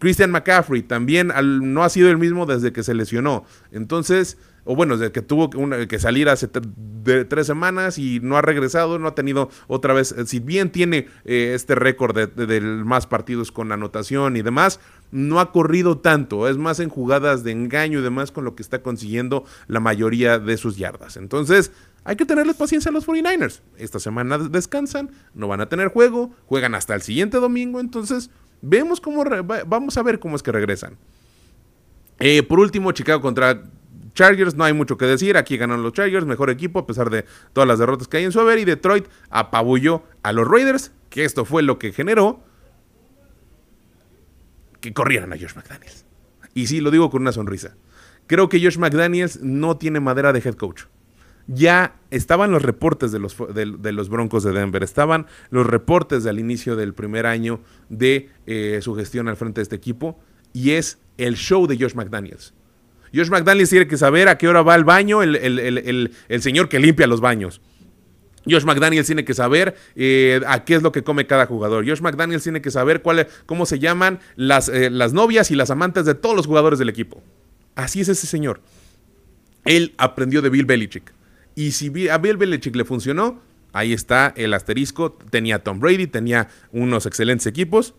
Christian 0.00 0.30
McCaffrey 0.30 0.82
también 0.82 1.30
no 1.62 1.84
ha 1.84 1.88
sido 1.88 2.10
el 2.10 2.18
mismo 2.18 2.46
desde 2.46 2.72
que 2.72 2.82
se 2.82 2.94
lesionó. 2.94 3.44
Entonces, 3.70 4.38
o 4.70 4.76
bueno, 4.76 4.96
desde 4.96 5.12
que 5.12 5.22
tuvo 5.22 5.50
que 5.50 5.98
salir 5.98 6.28
hace 6.28 6.48
tres 6.48 7.46
semanas 7.46 7.98
y 7.98 8.20
no 8.20 8.36
ha 8.36 8.42
regresado, 8.42 8.98
no 8.98 9.08
ha 9.08 9.14
tenido 9.14 9.50
otra 9.66 9.94
vez, 9.94 10.12
eh, 10.12 10.26
si 10.26 10.38
bien 10.38 10.70
tiene 10.70 11.08
eh, 11.24 11.52
este 11.54 11.74
récord 11.74 12.16
de, 12.16 12.60
más 12.60 13.06
partidos 13.06 13.50
con 13.52 13.72
anotación 13.72 14.36
y 14.36 14.42
demás, 14.42 14.80
no 15.10 15.40
ha 15.40 15.52
corrido 15.52 15.98
tanto, 15.98 16.48
es 16.48 16.56
más 16.56 16.80
en 16.80 16.88
jugadas 16.88 17.42
de 17.42 17.52
engaño 17.52 17.98
y 17.98 18.02
demás 18.02 18.30
con 18.30 18.44
lo 18.44 18.54
que 18.54 18.62
está 18.62 18.82
consiguiendo 18.82 19.44
la 19.66 19.80
mayoría 19.80 20.38
de 20.38 20.56
sus 20.56 20.76
yardas. 20.76 21.16
Entonces, 21.16 21.72
hay 22.04 22.16
que 22.16 22.24
tenerles 22.24 22.56
paciencia 22.56 22.90
a 22.90 22.92
los 22.92 23.06
49ers. 23.06 23.60
Esta 23.76 23.98
semana 23.98 24.38
descansan, 24.38 25.10
no 25.34 25.48
van 25.48 25.60
a 25.60 25.68
tener 25.68 25.88
juego, 25.88 26.30
juegan 26.46 26.74
hasta 26.74 26.94
el 26.94 27.02
siguiente 27.02 27.38
domingo, 27.38 27.80
entonces 27.80 28.30
Vemos 28.62 29.00
cómo 29.00 29.24
vamos 29.66 29.96
a 29.96 30.02
ver 30.02 30.18
cómo 30.18 30.36
es 30.36 30.42
que 30.42 30.52
regresan. 30.52 30.96
Eh, 32.18 32.42
por 32.42 32.60
último, 32.60 32.92
Chicago 32.92 33.22
contra 33.22 33.62
Chargers, 34.14 34.54
no 34.54 34.64
hay 34.64 34.72
mucho 34.72 34.96
que 34.96 35.06
decir. 35.06 35.36
Aquí 35.36 35.56
ganan 35.56 35.82
los 35.82 35.92
Chargers, 35.92 36.26
mejor 36.26 36.50
equipo 36.50 36.80
a 36.80 36.86
pesar 36.86 37.10
de 37.10 37.24
todas 37.52 37.66
las 37.66 37.78
derrotas 37.78 38.08
que 38.08 38.18
hay 38.18 38.24
en 38.24 38.32
su 38.32 38.40
haber. 38.40 38.58
Y 38.58 38.64
Detroit 38.64 39.06
apabulló 39.30 40.02
a 40.22 40.32
los 40.32 40.46
Raiders, 40.48 40.92
que 41.08 41.24
esto 41.24 41.44
fue 41.44 41.62
lo 41.62 41.78
que 41.78 41.92
generó 41.92 42.42
que 44.80 44.92
corrieran 44.94 45.32
a 45.32 45.36
Josh 45.36 45.54
McDaniels. 45.54 46.06
Y 46.54 46.66
sí, 46.66 46.80
lo 46.80 46.90
digo 46.90 47.10
con 47.10 47.22
una 47.22 47.32
sonrisa. 47.32 47.76
Creo 48.26 48.48
que 48.48 48.62
Josh 48.62 48.78
McDaniels 48.78 49.40
no 49.42 49.76
tiene 49.76 50.00
madera 50.00 50.32
de 50.32 50.40
head 50.40 50.54
coach 50.54 50.84
ya 51.52 51.96
estaban 52.10 52.52
los 52.52 52.62
reportes 52.62 53.10
de 53.10 53.18
los, 53.18 53.36
de, 53.52 53.92
los, 53.92 54.08
Broncos 54.08 54.44
de 54.44 54.52
Denver, 54.52 54.82
estaban 54.84 55.26
los 55.50 55.66
reportes 55.66 56.24
al 56.26 56.38
inicio 56.38 56.76
del 56.76 56.94
primer 56.94 57.26
año 57.26 57.60
de 57.88 58.28
eh, 58.46 58.78
su 58.82 58.94
gestión 58.94 59.26
al 59.26 59.36
frente 59.36 59.60
de 59.60 59.64
este 59.64 59.76
equipo, 59.76 60.20
y 60.52 60.72
es 60.72 60.98
el 61.18 61.34
show 61.34 61.66
de 61.66 61.76
Josh 61.76 61.94
McDaniels. 61.94 62.54
Josh 63.14 63.28
McDaniels 63.28 63.70
tiene 63.70 63.86
que 63.86 63.96
saber 63.96 64.28
a 64.28 64.38
qué 64.38 64.48
hora 64.48 64.62
va 64.62 64.74
al 64.74 64.84
baño 64.84 65.22
el, 65.22 66.10
señor 66.40 66.68
que 66.68 66.78
limpia 66.78 67.06
los 67.06 67.20
baños. 67.20 67.60
Josh 68.48 68.64
McDaniels 68.64 69.06
tiene 69.06 69.24
que 69.24 69.34
saber 69.34 69.76
eh, 69.96 70.40
a 70.46 70.64
qué 70.64 70.74
es 70.76 70.82
lo 70.82 70.92
que 70.92 71.02
come 71.02 71.26
cada 71.26 71.46
jugador. 71.46 71.86
Josh 71.86 72.00
McDaniels 72.00 72.42
tiene 72.42 72.62
que 72.62 72.70
saber 72.70 73.02
cómo 73.46 73.66
se 73.66 73.78
llaman 73.78 74.20
las, 74.36 74.68
eh, 74.68 74.90
las 74.90 75.12
novias 75.12 75.50
y 75.50 75.56
las 75.56 75.70
amantes 75.70 76.06
de 76.06 76.14
todos 76.14 76.34
los 76.34 76.46
jugadores 76.46 76.78
del 76.78 76.88
equipo. 76.88 77.22
Así 77.74 78.00
es 78.00 78.08
ese 78.08 78.26
señor. 78.26 78.60
Él 79.64 79.94
aprendió 79.98 80.42
de 80.42 80.48
Bill 80.48 80.64
Belichick. 80.64 81.12
Y 81.54 81.72
si 81.72 82.08
a 82.08 82.18
Bill 82.18 82.36
Belichick 82.36 82.74
le 82.76 82.84
funcionó, 82.84 83.40
ahí 83.72 83.92
está 83.92 84.32
el 84.36 84.54
asterisco. 84.54 85.12
Tenía 85.30 85.62
Tom 85.62 85.80
Brady, 85.80 86.06
tenía 86.06 86.48
unos 86.72 87.06
excelentes 87.06 87.46
equipos. 87.46 87.94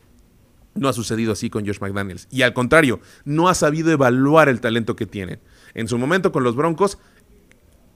No 0.73 0.87
ha 0.87 0.93
sucedido 0.93 1.33
así 1.33 1.49
con 1.49 1.65
Josh 1.65 1.79
McDaniels. 1.79 2.27
Y 2.31 2.43
al 2.43 2.53
contrario, 2.53 2.99
no 3.25 3.49
ha 3.49 3.53
sabido 3.53 3.91
evaluar 3.91 4.49
el 4.49 4.61
talento 4.61 4.95
que 4.95 5.05
tiene. 5.05 5.39
En 5.73 5.87
su 5.87 5.97
momento 5.97 6.31
con 6.31 6.43
los 6.43 6.55
Broncos, 6.55 6.97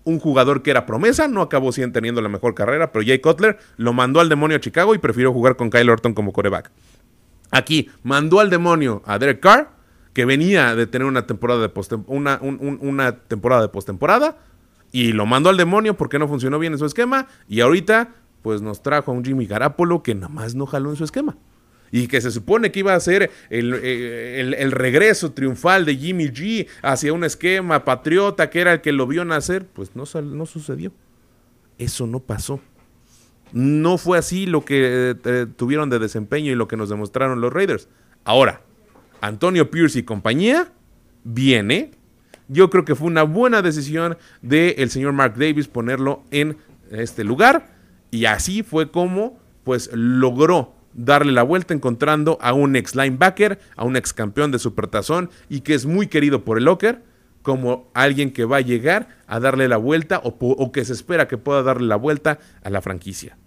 un 0.03 0.19
jugador 0.19 0.61
que 0.61 0.71
era 0.71 0.85
promesa, 0.85 1.27
no 1.27 1.41
acabó 1.41 1.71
siendo 1.71 1.93
teniendo 1.93 2.21
la 2.21 2.29
mejor 2.29 2.53
carrera, 2.53 2.91
pero 2.91 3.05
Jay 3.05 3.19
Cutler 3.19 3.57
lo 3.77 3.93
mandó 3.93 4.19
al 4.19 4.29
demonio 4.29 4.57
a 4.57 4.59
Chicago 4.59 4.93
y 4.93 4.99
prefirió 4.99 5.33
jugar 5.33 5.55
con 5.55 5.69
Kyle 5.69 5.89
Orton 5.89 6.13
como 6.13 6.31
coreback. 6.31 6.71
Aquí 7.51 7.89
mandó 8.03 8.39
al 8.39 8.49
demonio 8.49 9.01
a 9.05 9.17
Derek 9.17 9.39
Carr, 9.39 9.71
que 10.13 10.25
venía 10.25 10.75
de 10.75 10.87
tener 10.87 11.07
una 11.07 11.27
temporada 11.27 11.67
de 11.67 11.99
una, 12.07 12.39
una 12.41 13.17
temporada 13.17 13.63
de 13.63 13.67
postemporada 13.67 14.37
y 14.91 15.11
lo 15.11 15.25
mandó 15.25 15.49
al 15.49 15.57
demonio 15.57 15.97
porque 15.97 16.19
no 16.19 16.27
funcionó 16.27 16.57
bien 16.57 16.73
en 16.73 16.79
su 16.79 16.85
esquema. 16.85 17.27
Y 17.49 17.61
ahorita 17.61 18.15
pues 18.41 18.61
nos 18.61 18.81
trajo 18.81 19.11
a 19.11 19.13
un 19.13 19.25
Jimmy 19.25 19.45
Garapolo 19.45 20.03
que 20.03 20.15
nada 20.15 20.29
más 20.29 20.55
no 20.55 20.65
jaló 20.67 20.91
en 20.91 20.95
su 20.95 21.03
esquema. 21.03 21.35
Y 21.91 22.07
que 22.07 22.19
se 22.21 22.31
supone 22.31 22.71
que 22.71 22.79
iba 22.79 22.93
a 22.93 22.99
ser 22.99 23.31
eh, 23.49 24.37
el, 24.39 24.53
el, 24.53 24.71
regreso 24.71 25.31
triunfal 25.31 25.85
de 25.85 25.95
Jimmy 25.95 26.25
G 26.25 26.67
hacia 26.81 27.13
un 27.13 27.23
esquema 27.23 27.85
patriota 27.85 28.49
que 28.49 28.61
era 28.61 28.73
el 28.73 28.81
que 28.81 28.91
lo 28.91 29.07
vio 29.07 29.23
nacer, 29.23 29.65
pues 29.65 29.95
no, 29.95 30.03
no 30.21 30.45
sucedió. 30.45 30.91
Eso 31.77 32.07
no 32.07 32.19
pasó. 32.19 32.59
No 33.51 33.97
fue 33.97 34.17
así 34.17 34.45
lo 34.45 34.65
que 34.65 35.15
eh, 35.23 35.47
tuvieron 35.55 35.89
de 35.89 35.99
desempeño 35.99 36.51
y 36.51 36.55
lo 36.55 36.67
que 36.67 36.77
nos 36.77 36.89
demostraron 36.89 37.41
los 37.41 37.53
Raiders. 37.53 37.87
Ahora, 38.23 38.61
Antonio 39.21 39.71
Pierce 39.71 39.99
y 39.99 40.03
compañía, 40.03 40.71
viene. 41.23 41.91
Yo 42.47 42.69
creo 42.69 42.85
que 42.85 42.95
fue 42.95 43.07
una 43.07 43.23
buena 43.23 43.61
decisión 43.61 44.17
del 44.41 44.89
señor 44.89 45.13
Mark 45.13 45.35
Davis 45.37 45.67
ponerlo 45.67 46.23
en 46.31 46.57
este 46.91 47.23
lugar. 47.23 47.75
Y 48.11 48.25
así 48.25 48.63
fue 48.63 48.91
como 48.91 49.39
pues 49.63 49.89
logró 49.93 50.74
darle 50.95 51.31
la 51.31 51.43
vuelta 51.43 51.73
encontrando 51.73 52.37
a 52.41 52.53
un 52.53 52.75
ex 52.75 52.95
linebacker, 52.95 53.59
a 53.75 53.83
un 53.83 53.95
ex 53.95 54.13
campeón 54.13 54.51
de 54.51 54.59
Supertazón 54.59 55.29
y 55.49 55.61
que 55.61 55.73
es 55.73 55.85
muy 55.85 56.07
querido 56.07 56.43
por 56.43 56.57
el 56.57 56.65
Locker 56.65 57.03
como 57.41 57.91
alguien 57.93 58.31
que 58.31 58.45
va 58.45 58.57
a 58.57 58.61
llegar 58.61 59.09
a 59.27 59.39
darle 59.39 59.67
la 59.67 59.77
vuelta 59.77 60.19
o, 60.23 60.71
que 60.71 60.83
se 60.83 60.93
espera 60.93 61.27
que 61.27 61.37
pueda 61.37 61.61
darle 61.61 61.87
la 61.87 61.95
vuelta 61.95 62.39
a 62.63 62.69
la 62.71 62.81
franquicia. 62.81 63.37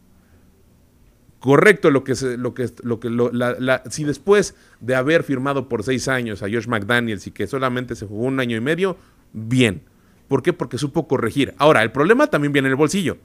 Correcto 1.41 1.91
lo 1.91 2.05
que 2.05 2.15
lo 2.37 2.55
que 2.55 2.69
lo 2.83 3.01
que 3.01 3.81
si 3.91 4.05
después 4.05 4.55
de 4.81 4.95
haber 4.95 5.23
firmado 5.23 5.69
por 5.69 5.85
seis 5.85 6.09
años 6.09 6.43
a 6.43 6.47
Josh 6.47 6.67
McDaniels 6.67 7.27
y 7.27 7.31
que 7.31 7.47
solamente 7.47 7.97
se 7.97 8.07
jugó 8.07 8.25
un 8.25 8.41
año 8.41 8.57
y 8.57 8.61
medio, 8.61 8.97
bien. 9.33 9.83
¿Por 10.29 10.43
qué? 10.43 10.53
Porque 10.53 10.79
supo 10.79 11.09
corregir. 11.09 11.55
Ahora, 11.59 11.83
el 11.83 11.91
problema 11.91 12.27
también 12.27 12.53
viene 12.53 12.69
en 12.69 12.73
el 12.73 12.77
bolsillo. 12.77 13.19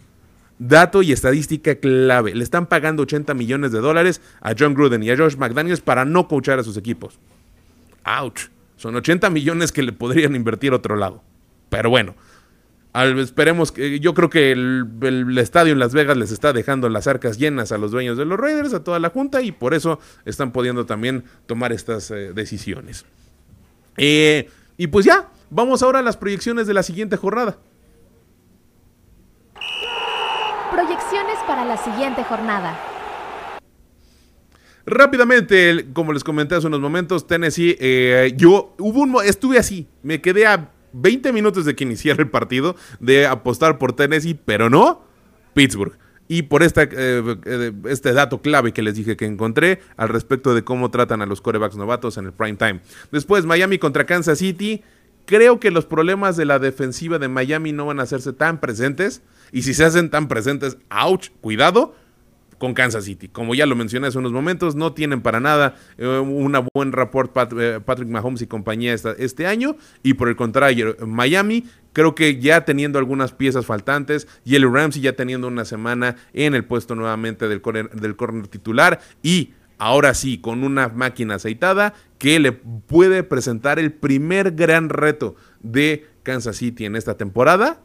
Dato 0.59 1.01
y 1.01 1.11
estadística 1.11 1.75
clave. 1.75 2.35
Le 2.35 2.43
están 2.43 2.67
pagando 2.67 3.03
80 3.03 3.33
millones 3.33 3.71
de 3.71 3.79
dólares 3.79 4.21
a 4.41 4.53
John 4.57 4.73
Gruden 4.73 5.03
y 5.03 5.09
a 5.09 5.17
Josh 5.17 5.35
McDaniels 5.35 5.81
para 5.81 6.05
no 6.05 6.27
coachar 6.27 6.59
a 6.59 6.63
sus 6.63 6.77
equipos. 6.77 7.19
Ouch. 8.05 8.49
Son 8.77 8.95
80 8.95 9.29
millones 9.29 9.71
que 9.71 9.83
le 9.83 9.93
podrían 9.93 10.35
invertir 10.35 10.73
otro 10.73 10.95
lado. 10.95 11.23
Pero 11.69 11.89
bueno, 11.89 12.15
esperemos 12.93 13.71
que 13.71 13.99
yo 13.99 14.13
creo 14.13 14.29
que 14.29 14.51
el, 14.51 15.37
estadio 15.37 15.73
en 15.73 15.79
Las 15.79 15.93
Vegas 15.93 16.17
les 16.17 16.31
está 16.31 16.53
dejando 16.53 16.89
las 16.89 17.07
arcas 17.07 17.37
llenas 17.37 17.71
a 17.71 17.77
los 17.77 17.91
dueños 17.91 18.17
de 18.17 18.25
los 18.25 18.39
Raiders, 18.39 18.73
a 18.73 18.83
toda 18.83 18.99
la 18.99 19.09
junta, 19.09 19.41
y 19.41 19.51
por 19.51 19.73
eso 19.73 19.99
están 20.25 20.51
pudiendo 20.51 20.85
también 20.85 21.23
tomar 21.45 21.71
estas 21.73 22.11
eh, 22.11 22.33
decisiones. 22.33 23.05
Eh, 23.97 24.49
y 24.77 24.87
pues 24.87 25.05
ya, 25.05 25.29
vamos 25.49 25.81
ahora 25.81 25.99
a 25.99 26.03
las 26.03 26.17
proyecciones 26.17 26.67
de 26.67 26.73
la 26.73 26.83
siguiente 26.83 27.17
jornada. 27.17 27.57
Para 31.47 31.65
la 31.65 31.75
siguiente 31.77 32.23
jornada. 32.23 32.79
Rápidamente, 34.85 35.87
como 35.93 36.13
les 36.13 36.23
comenté 36.23 36.55
hace 36.55 36.67
unos 36.67 36.79
momentos, 36.79 37.27
Tennessee, 37.27 37.75
eh, 37.79 38.33
yo 38.37 38.73
hubo 38.79 39.01
un, 39.01 39.17
estuve 39.25 39.57
así, 39.57 39.87
me 40.03 40.21
quedé 40.21 40.47
a 40.47 40.71
20 40.93 41.33
minutos 41.33 41.65
de 41.65 41.75
que 41.75 41.83
iniciara 41.83 42.21
el 42.21 42.29
partido 42.29 42.75
de 42.99 43.27
apostar 43.27 43.77
por 43.77 43.93
Tennessee, 43.93 44.33
pero 44.33 44.69
no 44.69 45.03
Pittsburgh. 45.53 45.97
Y 46.27 46.43
por 46.43 46.63
esta, 46.63 46.83
eh, 46.83 46.89
eh, 47.45 47.71
este 47.85 48.13
dato 48.13 48.41
clave 48.41 48.71
que 48.71 48.81
les 48.81 48.95
dije 48.95 49.17
que 49.17 49.25
encontré 49.25 49.81
al 49.97 50.09
respecto 50.09 50.55
de 50.55 50.63
cómo 50.63 50.91
tratan 50.91 51.21
a 51.21 51.25
los 51.25 51.41
corebacks 51.41 51.75
novatos 51.75 52.17
en 52.17 52.25
el 52.25 52.33
prime 52.33 52.55
time. 52.55 52.79
Después, 53.11 53.45
Miami 53.45 53.77
contra 53.77 54.05
Kansas 54.05 54.39
City. 54.39 54.81
Creo 55.25 55.59
que 55.59 55.71
los 55.71 55.85
problemas 55.85 56.37
de 56.37 56.45
la 56.45 56.59
defensiva 56.59 57.19
de 57.19 57.27
Miami 57.27 57.71
no 57.71 57.85
van 57.85 57.99
a 57.99 58.03
hacerse 58.03 58.33
tan 58.33 58.59
presentes. 58.59 59.21
Y 59.51 59.61
si 59.61 59.73
se 59.73 59.85
hacen 59.85 60.09
tan 60.09 60.27
presentes, 60.27 60.77
ouch, 60.89 61.29
cuidado, 61.41 61.95
con 62.63 62.73
Kansas 62.73 63.03
City. 63.03 63.27
Como 63.27 63.55
ya 63.55 63.65
lo 63.65 63.75
mencioné 63.75 64.07
hace 64.07 64.17
unos 64.17 64.31
momentos, 64.31 64.73
no 64.73 64.93
tienen 64.93 65.21
para 65.21 65.41
nada 65.41 65.75
eh, 65.97 66.07
una 66.07 66.65
buen 66.73 66.93
rapport 66.93 67.35
eh, 67.59 67.81
Patrick 67.83 68.07
Mahomes 68.07 68.41
y 68.41 68.47
compañía 68.47 68.93
este 68.93 69.47
año. 69.47 69.75
Y 70.01 70.13
por 70.13 70.29
el 70.29 70.37
contrario, 70.37 70.95
Miami 71.05 71.65
creo 71.91 72.15
que 72.15 72.39
ya 72.39 72.63
teniendo 72.63 72.99
algunas 72.99 73.33
piezas 73.33 73.65
faltantes, 73.65 74.29
el 74.45 74.71
Ramsey 74.71 75.01
ya 75.01 75.13
teniendo 75.13 75.49
una 75.49 75.65
semana 75.65 76.15
en 76.31 76.55
el 76.55 76.63
puesto 76.63 76.95
nuevamente 76.95 77.49
del 77.49 77.61
corner, 77.61 77.89
del 77.89 78.15
corner 78.15 78.47
titular 78.47 79.01
y 79.21 79.51
ahora 79.83 80.13
sí 80.13 80.37
con 80.37 80.63
una 80.63 80.87
máquina 80.87 81.35
aceitada 81.35 81.93
que 82.17 82.39
le 82.39 82.53
puede 82.53 83.23
presentar 83.23 83.79
el 83.79 83.91
primer 83.91 84.51
gran 84.51 84.89
reto 84.89 85.35
de 85.61 86.07
Kansas 86.23 86.57
City 86.57 86.85
en 86.85 86.95
esta 86.95 87.17
temporada 87.17 87.81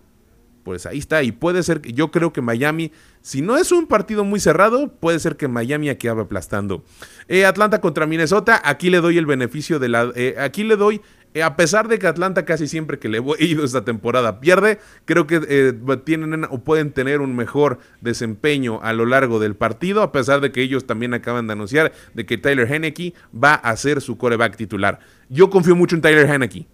pues 0.69 0.85
ahí 0.85 0.99
está. 0.99 1.23
Y 1.23 1.33
puede 1.33 1.63
ser 1.63 1.81
que 1.81 1.95
yo 1.95 2.11
creo 2.11 2.35
que 2.35 2.43
Miami, 2.43 2.93
si 3.23 3.41
no 3.41 3.57
es 3.57 3.73
un 3.73 3.87
partido 3.87 4.23
muy 4.25 4.39
cerrado, 4.39 4.93
puede 5.01 5.19
ser 5.19 5.39
que 5.39 5.49
Miami 5.49 5.89
acabe 5.89 6.21
aplastando. 6.21 6.85
Eh, 7.27 7.47
Atlanta 7.47 7.81
contra 7.81 8.07
Minnesota, 8.07 8.61
aquí 8.63 8.91
le 8.91 9.01
doy 9.01 9.17
el 9.17 9.25
beneficio 9.25 9.79
de 9.79 9.89
la. 9.89 10.13
Eh, 10.15 10.35
aquí 10.39 10.65
le 10.65 10.77
doy. 10.77 11.01
Eh, 11.39 11.43
a 11.45 11.55
pesar 11.55 11.87
de 11.87 12.01
que 12.01 12.09
Atlanta 12.09 12.45
casi 12.45 12.67
siempre 12.67 12.99
que 12.99 13.09
le 13.09 13.19
he 13.39 13.45
ido 13.45 13.65
esta 13.65 13.85
temporada 13.85 14.41
pierde, 14.41 14.79
creo 15.05 15.27
que 15.27 15.73
tienen 16.05 16.45
o 16.51 16.59
pueden 16.65 16.93
tener 16.93 17.21
un 17.21 17.37
mejor 17.37 17.79
desempeño 18.01 18.81
a 18.83 18.93
lo 18.93 19.07
largo 19.07 19.39
del 19.39 19.55
partido, 19.55 20.03
a 20.03 20.11
pesar 20.11 20.41
de 20.41 20.51
que 20.51 20.63
ellos 20.63 20.87
también 20.87 21.15
acaban 21.15 21.47
de 21.47 21.53
anunciar 21.53 21.93
de 22.15 22.27
que 22.27 22.39
Tyler 22.39 22.71
Henneke 22.73 23.15
va 23.33 23.55
a 23.55 23.77
ser 23.77 24.01
su 24.01 24.19
coreback 24.19 24.57
titular. 24.57 24.99
Yo 25.29 25.49
confío 25.51 25.77
mucho 25.77 25.95
en 25.95 26.03
Tyler 26.03 26.29
Henneke. 26.29 26.67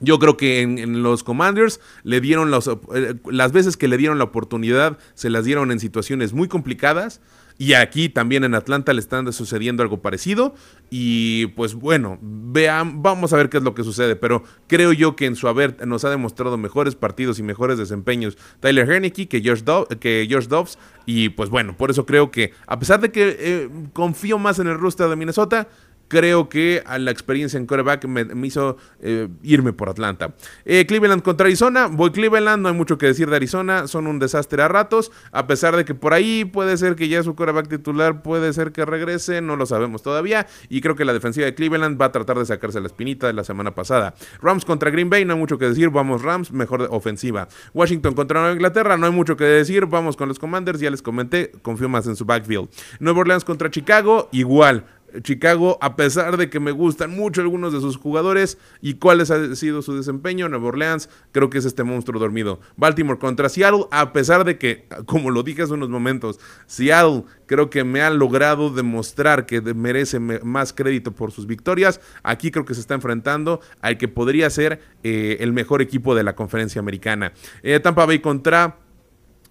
Yo 0.00 0.18
creo 0.18 0.36
que 0.36 0.62
en, 0.62 1.02
los 1.02 1.22
Commanders 1.24 1.80
le 2.04 2.20
dieron 2.20 2.52
eh, 2.52 3.14
las 3.30 3.52
veces 3.52 3.76
que 3.76 3.88
le 3.88 3.98
dieron 3.98 4.18
la 4.18 4.24
oportunidad, 4.24 4.98
se 5.14 5.28
las 5.30 5.44
dieron 5.44 5.72
en 5.72 5.80
situaciones 5.80 6.32
muy 6.32 6.48
complicadas. 6.48 7.20
Y 7.60 7.74
aquí 7.74 8.08
también 8.08 8.42
en 8.44 8.54
Atlanta 8.54 8.94
le 8.94 9.00
están 9.00 9.30
sucediendo 9.34 9.82
algo 9.82 10.00
parecido. 10.00 10.54
Y 10.88 11.48
pues 11.48 11.74
bueno, 11.74 12.18
vean, 12.22 13.02
vamos 13.02 13.34
a 13.34 13.36
ver 13.36 13.50
qué 13.50 13.58
es 13.58 13.62
lo 13.62 13.74
que 13.74 13.84
sucede. 13.84 14.16
Pero 14.16 14.44
creo 14.66 14.94
yo 14.94 15.14
que 15.14 15.26
en 15.26 15.36
su 15.36 15.46
haber 15.46 15.86
nos 15.86 16.06
ha 16.06 16.08
demostrado 16.08 16.56
mejores 16.56 16.94
partidos 16.94 17.38
y 17.38 17.42
mejores 17.42 17.76
desempeños 17.76 18.38
Tyler 18.60 18.90
Herneke 18.90 19.28
que 19.28 19.42
Josh, 19.44 19.62
que 20.00 20.26
Josh 20.30 20.46
Dobbs. 20.46 20.78
Y 21.04 21.28
pues 21.28 21.50
bueno, 21.50 21.76
por 21.76 21.90
eso 21.90 22.06
creo 22.06 22.30
que 22.30 22.54
a 22.66 22.78
pesar 22.78 22.98
de 22.98 23.12
que 23.12 23.36
eh, 23.38 23.68
confío 23.92 24.38
más 24.38 24.58
en 24.58 24.66
el 24.66 24.78
roster 24.78 25.10
de 25.10 25.16
Minnesota, 25.16 25.68
creo 26.10 26.48
que 26.48 26.82
a 26.84 26.98
la 26.98 27.12
experiencia 27.12 27.56
en 27.56 27.66
quarterback 27.66 28.04
me, 28.06 28.46
hizo 28.46 28.76
eh, 29.00 29.28
irme 29.42 29.72
por 29.72 29.88
Atlanta. 29.88 30.34
Eh, 30.64 30.84
Cleveland 30.84 31.22
contra 31.22 31.46
Arizona, 31.46 31.86
voy 31.86 32.10
Cleveland, 32.10 32.62
no 32.62 32.68
hay 32.68 32.74
mucho 32.74 32.98
que 32.98 33.06
decir 33.06 33.30
de 33.30 33.36
Arizona, 33.36 33.86
son 33.86 34.08
un 34.08 34.18
desastre 34.18 34.60
a 34.60 34.68
ratos, 34.68 35.12
a 35.30 35.46
pesar 35.46 35.76
de 35.76 35.84
que 35.84 35.94
por 35.94 36.12
ahí 36.12 36.44
puede 36.44 36.76
ser 36.76 36.96
que 36.96 37.08
ya 37.08 37.22
su 37.22 37.36
quarterback 37.36 37.68
titular 37.68 38.22
puede 38.22 38.52
ser 38.52 38.72
que 38.72 38.84
regrese, 38.84 39.40
no 39.40 39.54
lo 39.54 39.66
sabemos 39.66 40.02
todavía, 40.02 40.48
y 40.68 40.80
creo 40.80 40.96
que 40.96 41.04
la 41.04 41.12
defensiva 41.12 41.46
de 41.46 41.54
Cleveland 41.54 42.00
va 42.00 42.06
a 42.06 42.12
tratar 42.12 42.36
de 42.38 42.44
sacarse 42.44 42.80
la 42.80 42.88
espinita 42.88 43.28
de 43.28 43.32
la 43.32 43.44
semana 43.44 43.76
pasada. 43.76 44.14
Rams 44.42 44.64
contra 44.64 44.90
Green 44.90 45.10
Bay, 45.10 45.24
no 45.24 45.34
hay 45.34 45.38
mucho 45.38 45.58
que 45.58 45.66
decir, 45.66 45.90
vamos 45.90 46.22
Rams, 46.22 46.50
mejor 46.50 46.88
ofensiva. 46.90 47.46
Washington 47.72 48.14
contra 48.14 48.40
Nueva 48.40 48.54
Inglaterra, 48.54 48.96
no 48.96 49.06
hay 49.06 49.12
mucho 49.12 49.36
que 49.36 49.44
decir, 49.44 49.86
vamos 49.86 50.16
con 50.16 50.26
los 50.26 50.40
Commanders, 50.40 50.80
ya 50.80 50.90
les 50.90 51.02
comenté, 51.02 51.52
confío 51.62 51.88
más 51.88 52.08
en 52.08 52.16
su 52.16 52.24
backfield. 52.24 52.68
Nueva 52.98 53.20
Orleans 53.20 53.44
contra 53.44 53.70
Chicago, 53.70 54.28
igual, 54.32 54.86
Chicago, 55.22 55.78
a 55.80 55.96
pesar 55.96 56.36
de 56.36 56.50
que 56.50 56.60
me 56.60 56.70
gustan 56.70 57.10
mucho 57.10 57.40
algunos 57.40 57.72
de 57.72 57.80
sus 57.80 57.96
jugadores 57.96 58.58
y 58.80 58.94
cuáles 58.94 59.30
ha 59.30 59.54
sido 59.56 59.82
su 59.82 59.96
desempeño, 59.96 60.48
Nueva 60.48 60.68
Orleans 60.68 61.08
creo 61.32 61.50
que 61.50 61.58
es 61.58 61.64
este 61.64 61.84
monstruo 61.84 62.20
dormido. 62.20 62.60
Baltimore 62.76 63.18
contra 63.18 63.48
Seattle, 63.48 63.86
a 63.90 64.12
pesar 64.12 64.44
de 64.44 64.58
que, 64.58 64.86
como 65.06 65.30
lo 65.30 65.42
dije 65.42 65.62
hace 65.62 65.74
unos 65.74 65.88
momentos, 65.88 66.38
Seattle 66.66 67.24
creo 67.46 67.70
que 67.70 67.84
me 67.84 68.02
ha 68.02 68.10
logrado 68.10 68.70
demostrar 68.70 69.46
que 69.46 69.60
merece 69.60 70.20
más 70.20 70.72
crédito 70.72 71.12
por 71.12 71.32
sus 71.32 71.46
victorias. 71.46 72.00
Aquí 72.22 72.50
creo 72.50 72.64
que 72.64 72.74
se 72.74 72.80
está 72.80 72.94
enfrentando 72.94 73.60
al 73.80 73.98
que 73.98 74.08
podría 74.08 74.48
ser 74.50 74.80
eh, 75.02 75.38
el 75.40 75.52
mejor 75.52 75.82
equipo 75.82 76.14
de 76.14 76.22
la 76.22 76.34
conferencia 76.34 76.78
americana. 76.78 77.32
Eh, 77.62 77.80
Tampa 77.80 78.06
Bay 78.06 78.20
contra 78.20 78.78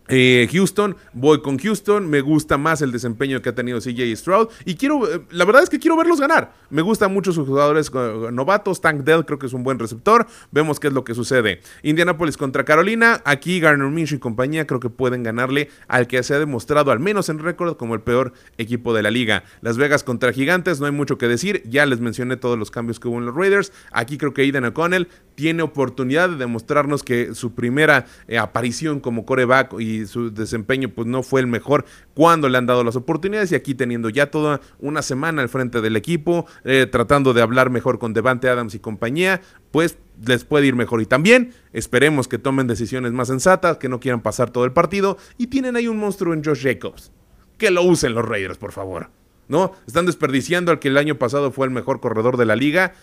eh, 0.09 0.49
Houston, 0.51 0.97
voy 1.13 1.41
con 1.41 1.59
Houston, 1.59 2.09
me 2.09 2.21
gusta 2.21 2.57
más 2.57 2.81
el 2.81 2.91
desempeño 2.91 3.41
que 3.41 3.49
ha 3.49 3.55
tenido 3.55 3.79
CJ 3.79 4.15
Stroud 4.15 4.49
y 4.65 4.75
quiero, 4.75 5.07
eh, 5.07 5.21
la 5.29 5.45
verdad 5.45 5.61
es 5.61 5.69
que 5.69 5.79
quiero 5.79 5.95
verlos 5.95 6.19
ganar. 6.19 6.53
Me 6.71 6.81
gustan 6.81 7.13
mucho 7.13 7.31
sus 7.31 7.47
jugadores 7.47 7.91
eh, 7.93 8.29
novatos, 8.31 8.81
Tank 8.81 9.01
Dell 9.03 9.23
creo 9.23 9.37
que 9.37 9.45
es 9.45 9.53
un 9.53 9.63
buen 9.63 9.77
receptor, 9.77 10.25
vemos 10.51 10.79
qué 10.79 10.87
es 10.87 10.93
lo 10.93 11.03
que 11.03 11.13
sucede. 11.13 11.61
Indianapolis 11.83 12.37
contra 12.37 12.65
Carolina, 12.65 13.21
aquí 13.23 13.59
Garner 13.59 13.87
Minshew 13.87 14.17
y 14.17 14.19
compañía 14.19 14.65
creo 14.65 14.79
que 14.79 14.89
pueden 14.89 15.21
ganarle 15.21 15.69
al 15.87 16.07
que 16.07 16.23
se 16.23 16.33
ha 16.33 16.39
demostrado 16.39 16.91
al 16.91 16.99
menos 16.99 17.29
en 17.29 17.37
récord 17.37 17.77
como 17.77 17.93
el 17.93 18.01
peor 18.01 18.33
equipo 18.57 18.95
de 18.95 19.03
la 19.03 19.11
liga. 19.11 19.43
Las 19.61 19.77
Vegas 19.77 20.03
contra 20.03 20.33
Gigantes, 20.33 20.79
no 20.79 20.87
hay 20.87 20.91
mucho 20.91 21.19
que 21.19 21.27
decir, 21.27 21.61
ya 21.65 21.85
les 21.85 21.99
mencioné 21.99 22.35
todos 22.35 22.57
los 22.57 22.71
cambios 22.71 22.99
que 22.99 23.07
hubo 23.07 23.19
en 23.19 23.27
los 23.27 23.35
Raiders, 23.35 23.71
aquí 23.91 24.17
creo 24.17 24.33
que 24.33 24.41
Aiden 24.41 24.65
O'Connell 24.65 25.07
tiene 25.39 25.63
oportunidad 25.63 26.31
de 26.31 26.35
demostrarnos 26.35 27.01
que 27.01 27.33
su 27.33 27.53
primera 27.55 28.05
aparición 28.37 28.99
como 28.99 29.25
coreback 29.25 29.79
y 29.79 30.05
su 30.05 30.33
desempeño 30.33 30.89
pues 30.89 31.07
no 31.07 31.23
fue 31.23 31.39
el 31.39 31.47
mejor 31.47 31.85
cuando 32.13 32.49
le 32.49 32.57
han 32.57 32.65
dado 32.65 32.83
las 32.83 32.97
oportunidades 32.97 33.53
y 33.53 33.55
aquí 33.55 33.73
teniendo 33.73 34.09
ya 34.09 34.31
toda 34.31 34.59
una 34.79 35.01
semana 35.01 35.41
al 35.41 35.47
frente 35.47 35.79
del 35.79 35.95
equipo, 35.95 36.45
eh, 36.65 36.87
tratando 36.91 37.33
de 37.33 37.41
hablar 37.41 37.69
mejor 37.69 37.99
con 37.99 38.11
Devante 38.11 38.49
Adams 38.49 38.75
y 38.75 38.79
compañía, 38.79 39.39
pues 39.71 39.97
les 40.27 40.43
puede 40.43 40.67
ir 40.67 40.75
mejor. 40.75 41.01
Y 41.01 41.05
también 41.05 41.53
esperemos 41.71 42.27
que 42.27 42.37
tomen 42.37 42.67
decisiones 42.67 43.13
más 43.13 43.29
sensatas, 43.29 43.77
que 43.77 43.87
no 43.87 44.01
quieran 44.01 44.19
pasar 44.19 44.49
todo 44.49 44.65
el 44.65 44.73
partido. 44.73 45.17
Y 45.37 45.47
tienen 45.47 45.77
ahí 45.77 45.87
un 45.87 45.99
monstruo 45.99 46.33
en 46.33 46.43
Josh 46.43 46.63
Jacobs. 46.63 47.13
Que 47.57 47.71
lo 47.71 47.81
usen 47.83 48.13
los 48.13 48.25
Raiders, 48.25 48.57
por 48.57 48.73
favor. 48.73 49.09
¿No? 49.47 49.71
Están 49.87 50.05
desperdiciando 50.05 50.73
al 50.73 50.79
que 50.79 50.89
el 50.89 50.97
año 50.97 51.15
pasado 51.15 51.53
fue 51.53 51.65
el 51.65 51.71
mejor 51.71 52.01
corredor 52.01 52.35
de 52.35 52.45
la 52.45 52.57
liga. 52.57 52.93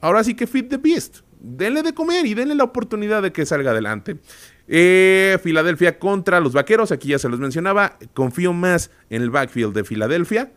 Ahora 0.00 0.22
sí 0.24 0.34
que 0.34 0.46
fit 0.46 0.70
the 0.70 0.78
beast. 0.78 1.18
Denle 1.46 1.82
de 1.82 1.92
comer 1.92 2.24
y 2.24 2.32
denle 2.32 2.54
la 2.54 2.64
oportunidad 2.64 3.22
de 3.22 3.30
que 3.32 3.44
salga 3.44 3.72
adelante. 3.72 4.16
Eh, 4.66 5.38
Filadelfia 5.42 5.98
contra 5.98 6.40
los 6.40 6.54
Vaqueros, 6.54 6.90
aquí 6.90 7.08
ya 7.08 7.18
se 7.18 7.28
los 7.28 7.38
mencionaba. 7.38 7.98
Confío 8.14 8.54
más 8.54 8.90
en 9.10 9.20
el 9.20 9.30
backfield 9.30 9.74
de 9.74 9.84
Filadelfia 9.84 10.52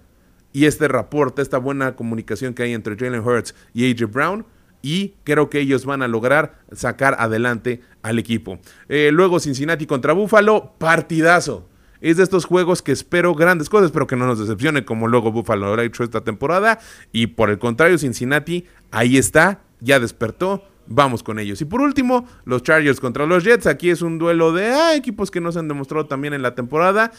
y 0.53 0.65
este 0.65 0.87
reporte, 0.87 1.41
esta 1.41 1.57
buena 1.57 1.97
comunicación 1.97 2.53
que 2.53 2.63
hay 2.63 2.73
entre 2.73 2.95
Jalen 2.95 3.19
Hurts 3.19 3.53
y 3.73 3.91
AJ 3.91 4.09
Brown. 4.09 4.45
Y 4.81 5.15
creo 5.25 5.49
que 5.49 5.59
ellos 5.59 5.85
van 5.85 6.03
a 6.03 6.07
lograr 6.07 6.59
sacar 6.71 7.17
adelante 7.19 7.81
al 8.01 8.17
equipo. 8.17 8.59
Eh, 8.87 9.09
luego 9.11 9.41
Cincinnati 9.41 9.85
contra 9.85 10.13
Buffalo, 10.13 10.73
partidazo. 10.77 11.67
Es 11.99 12.17
de 12.17 12.23
estos 12.23 12.45
juegos 12.45 12.81
que 12.81 12.91
espero 12.91 13.35
grandes 13.35 13.69
cosas, 13.69 13.91
pero 13.91 14.07
que 14.07 14.15
no 14.15 14.25
nos 14.25 14.39
decepcione 14.39 14.85
como 14.85 15.07
luego 15.07 15.33
Buffalo 15.33 15.75
lo 15.75 15.81
ha 15.81 15.85
hecho 15.85 16.03
esta 16.03 16.21
temporada. 16.23 16.79
Y 17.11 17.27
por 17.27 17.49
el 17.49 17.59
contrario, 17.59 17.97
Cincinnati 17.97 18.65
ahí 18.91 19.17
está, 19.17 19.61
ya 19.81 19.99
despertó, 19.99 20.63
vamos 20.87 21.23
con 21.23 21.39
ellos. 21.39 21.61
Y 21.61 21.65
por 21.65 21.81
último, 21.81 22.27
los 22.45 22.63
Chargers 22.63 22.99
contra 22.99 23.25
los 23.25 23.43
Jets. 23.43 23.67
Aquí 23.67 23.89
es 23.89 24.01
un 24.01 24.17
duelo 24.17 24.51
de 24.53 24.67
ah, 24.67 24.95
equipos 24.95 25.31
que 25.31 25.41
no 25.41 25.51
se 25.51 25.59
han 25.59 25.67
demostrado 25.67 26.07
también 26.07 26.33
en 26.33 26.41
la 26.41 26.55
temporada. 26.55 27.11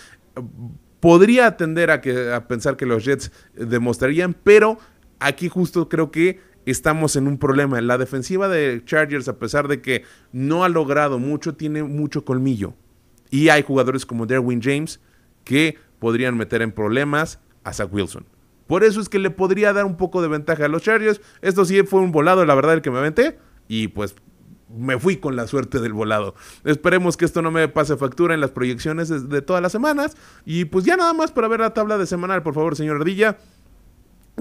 Podría 1.01 1.57
tender 1.57 1.91
a, 1.91 2.01
que, 2.01 2.33
a 2.33 2.49
pensar 2.49 2.77
que 2.77 2.87
los 2.87 3.05
Jets 3.05 3.31
demostrarían, 3.55 4.35
pero 4.35 4.79
aquí 5.21 5.49
justo 5.49 5.89
creo 5.89 6.11
que 6.11 6.41
estamos 6.67 7.17
en 7.17 7.29
un 7.29 7.39
problema. 7.39 7.81
La 7.81 7.99
defensiva 7.99 8.49
de 8.49 8.83
Chargers, 8.85 9.29
a 9.29 9.39
pesar 9.39 9.69
de 9.69 9.81
que 9.81 10.05
no 10.33 10.65
ha 10.65 10.69
logrado 10.69 11.19
mucho, 11.19 11.55
tiene 11.55 11.83
mucho 11.83 12.25
colmillo. 12.25 12.75
Y 13.31 13.51
hay 13.51 13.63
jugadores 13.63 14.07
como 14.07 14.27
Derwin 14.27 14.61
James 14.63 15.01
que 15.45 15.77
podrían 15.99 16.37
meter 16.37 16.63
en 16.63 16.73
problemas 16.73 17.41
a 17.65 17.73
Zach 17.73 17.93
Wilson. 17.93 18.27
Por 18.67 18.85
eso 18.85 19.01
es 19.01 19.09
que 19.09 19.19
le 19.19 19.31
podría 19.31 19.73
dar 19.73 19.87
un 19.87 19.97
poco 19.97 20.21
de 20.21 20.29
ventaja 20.29 20.67
a 20.67 20.69
los 20.69 20.83
Chargers. 20.83 21.21
Esto 21.41 21.65
sí 21.65 21.83
fue 21.85 22.01
un 22.01 22.13
volado, 22.13 22.45
la 22.45 22.55
verdad, 22.55 22.75
el 22.75 22.83
que 22.83 22.91
me 22.91 22.99
aventé. 22.99 23.39
Y 23.69 23.89
pues 23.89 24.15
me 24.75 24.99
fui 24.99 25.17
con 25.17 25.37
la 25.37 25.47
suerte 25.47 25.81
del 25.81 25.93
volado. 25.93 26.35
Esperemos 26.65 27.17
que 27.17 27.25
esto 27.25 27.43
no 27.43 27.51
me 27.51 27.69
pase 27.69 27.97
factura 27.97 28.35
en 28.35 28.41
las 28.41 28.51
proyecciones 28.51 29.29
de, 29.29 29.43
todas 29.43 29.63
las 29.63 29.73
semanas. 29.73 30.17
Y 30.45 30.67
pues 30.67 30.85
ya 30.85 30.97
nada 30.97 31.13
más 31.13 31.33
para 31.33 31.49
ver 31.49 31.61
la 31.61 31.75
tabla 31.75 31.99
de 31.99 32.07
semanal, 32.07 32.43
por 32.43 32.55
favor, 32.55 32.77
señor 32.77 32.97
Ardilla. 32.97 33.39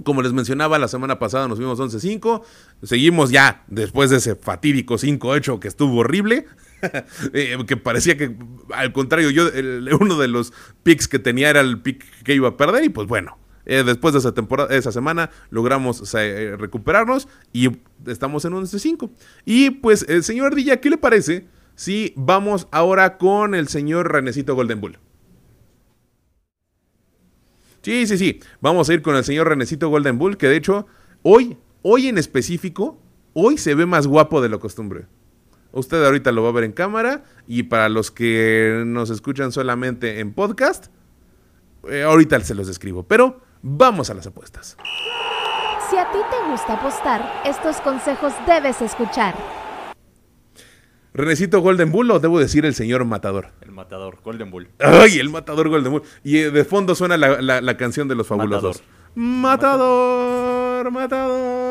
Como 0.03 0.21
les 0.21 0.31
mencionaba, 0.33 0.77
la 0.77 0.87
semana 0.87 1.17
pasada 1.17 1.47
nos 1.47 1.59
vimos 1.59 1.79
11-5. 1.79 2.43
Seguimos 2.83 3.31
ya 3.31 3.63
después 3.67 4.09
de 4.09 4.17
ese 4.17 4.35
fatídico 4.35 4.95
5-8 4.95 5.59
que 5.59 5.67
estuvo 5.67 5.99
horrible. 5.99 6.45
Eh, 7.33 7.57
que 7.65 7.75
parecía 7.75 8.17
que, 8.17 8.35
al 8.71 8.93
contrario, 8.93 9.31
yo, 9.31 9.49
uno 9.99 10.19
de 10.19 10.27
los 10.27 10.53
picks 10.83 11.07
que 11.07 11.17
tenía 11.17 11.49
era 11.49 11.59
el 11.59 11.81
pick 11.81 12.05
que 12.21 12.35
iba 12.35 12.49
a 12.49 12.55
perder. 12.55 12.83
Y 12.83 12.89
pues 12.89 13.07
bueno, 13.07 13.39
eh, 13.69 13.83
después 13.83 14.13
de 14.13 14.19
esa 14.19 14.33
temporada, 14.33 14.73
esa 14.73 14.93
semana, 14.93 15.29
logramos 15.49 16.15
eh, 16.15 16.55
recuperarnos 16.57 17.27
y 17.51 17.69
estamos 18.05 18.45
en 18.45 18.53
un 18.53 18.65
5 18.65 19.11
Y 19.43 19.71
pues, 19.71 20.05
el 20.07 20.23
señor 20.23 20.47
Ardilla, 20.47 20.77
¿qué 20.77 20.89
le 20.89 20.97
parece 20.97 21.47
si 21.75 22.13
vamos 22.15 22.69
ahora 22.71 23.17
con 23.17 23.53
el 23.55 23.67
señor 23.67 24.09
Renecito 24.09 24.55
Golden 24.55 24.79
Bull? 24.79 24.99
Sí, 27.81 28.07
sí, 28.07 28.17
sí. 28.17 28.39
Vamos 28.61 28.89
a 28.89 28.93
ir 28.93 29.01
con 29.01 29.17
el 29.17 29.25
señor 29.25 29.49
Renecito 29.49 29.89
Golden 29.89 30.17
Bull, 30.17 30.37
que 30.37 30.47
de 30.47 30.55
hecho, 30.55 30.87
hoy, 31.21 31.57
hoy 31.81 32.07
en 32.07 32.17
específico, 32.17 32.97
hoy 33.33 33.57
se 33.57 33.75
ve 33.75 33.85
más 33.85 34.07
guapo 34.07 34.41
de 34.41 34.47
lo 34.47 34.61
costumbre. 34.61 35.07
Usted 35.73 36.05
ahorita 36.05 36.31
lo 36.31 36.41
va 36.41 36.49
a 36.49 36.53
ver 36.53 36.63
en 36.63 36.71
cámara 36.71 37.25
y 37.47 37.63
para 37.63 37.89
los 37.89 38.11
que 38.11 38.83
nos 38.85 39.09
escuchan 39.09 39.51
solamente 39.51 40.21
en 40.21 40.31
podcast, 40.31 40.87
eh, 41.89 42.03
ahorita 42.03 42.39
se 42.39 42.55
los 42.55 42.67
describo. 42.67 43.03
Pero 43.03 43.41
Vamos 43.69 44.09
a 44.09 44.13
las 44.13 44.25
apuestas. 44.25 44.77
Si 45.89 45.97
a 45.97 46.09
ti 46.09 46.19
te 46.31 46.49
gusta 46.49 46.75
apostar, 46.75 47.41
estos 47.43 47.81
consejos 47.81 48.31
debes 48.45 48.81
escuchar. 48.81 49.35
Renecito 51.13 51.59
Golden 51.59 51.91
Bull 51.91 52.09
o 52.11 52.19
debo 52.19 52.39
decir 52.39 52.65
el 52.65 52.73
señor 52.73 53.03
Matador. 53.03 53.49
El 53.59 53.73
Matador, 53.73 54.19
Golden 54.23 54.51
Bull. 54.51 54.69
Ay, 54.79 55.19
el 55.19 55.29
Matador 55.29 55.67
Golden 55.67 55.91
Bull. 55.91 56.03
Y 56.23 56.37
eh, 56.37 56.51
de 56.51 56.63
fondo 56.63 56.95
suena 56.95 57.17
la, 57.17 57.77
canción 57.77 58.07
de 58.07 58.15
los 58.15 58.25
fabulosos. 58.25 58.81
Matador, 59.15 60.89
Matador. 60.89 61.66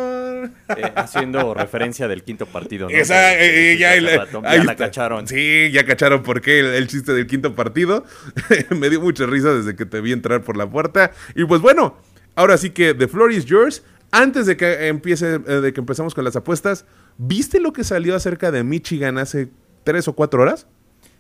Eh, 0.77 0.93
haciendo 0.97 1.55
referencia 1.55 2.09
del 2.09 2.23
quinto 2.23 2.47
partido. 2.47 2.89
¿no? 2.89 2.97
Esa, 2.97 3.35
eh, 3.39 3.77
ya, 3.79 4.01
la 4.01 4.77
cacharon. 4.77 5.27
Sí, 5.27 5.71
ya 5.73 5.85
cacharon 5.85 6.23
por 6.23 6.41
qué 6.41 6.61
el, 6.61 6.87
chiste 6.87 7.13
del 7.13 7.27
quinto 7.27 7.55
partido. 7.55 8.05
Me 8.71 8.91
dio 8.91 9.01
mucha 9.01 9.27
risa 9.27 9.55
desde 9.55 9.77
que 9.77 9.87
te 9.87 10.01
vi 10.01 10.13
entrar 10.13 10.43
por 10.43 10.57
la 10.57 10.69
puerta. 10.69 11.13
Y 11.35 11.45
pues 11.45 11.61
bueno, 11.61 11.97
ahora 12.35 12.57
sí 12.57 12.71
que 12.71 12.95
The 12.95 13.09
Floor 13.09 13.33
is 13.33 13.45
yours. 13.45 13.83
Antes 14.13 14.47
de 14.47 14.57
que 14.57 14.87
empiece, 14.87 15.39
de 15.41 15.73
que 15.73 15.81
empezamos 15.81 16.15
con 16.15 16.25
las 16.25 16.37
apuestas, 16.37 16.87
¿viste 17.19 17.61
lo 17.61 17.73
que 17.73 17.85
salió 17.85 18.15
acerca 18.15 18.53
de 18.53 18.63
Michigan 18.63 19.19
hace 19.19 19.49
tres 19.85 20.07
o 20.09 20.15
cuatro 20.15 20.43
horas? 20.43 20.67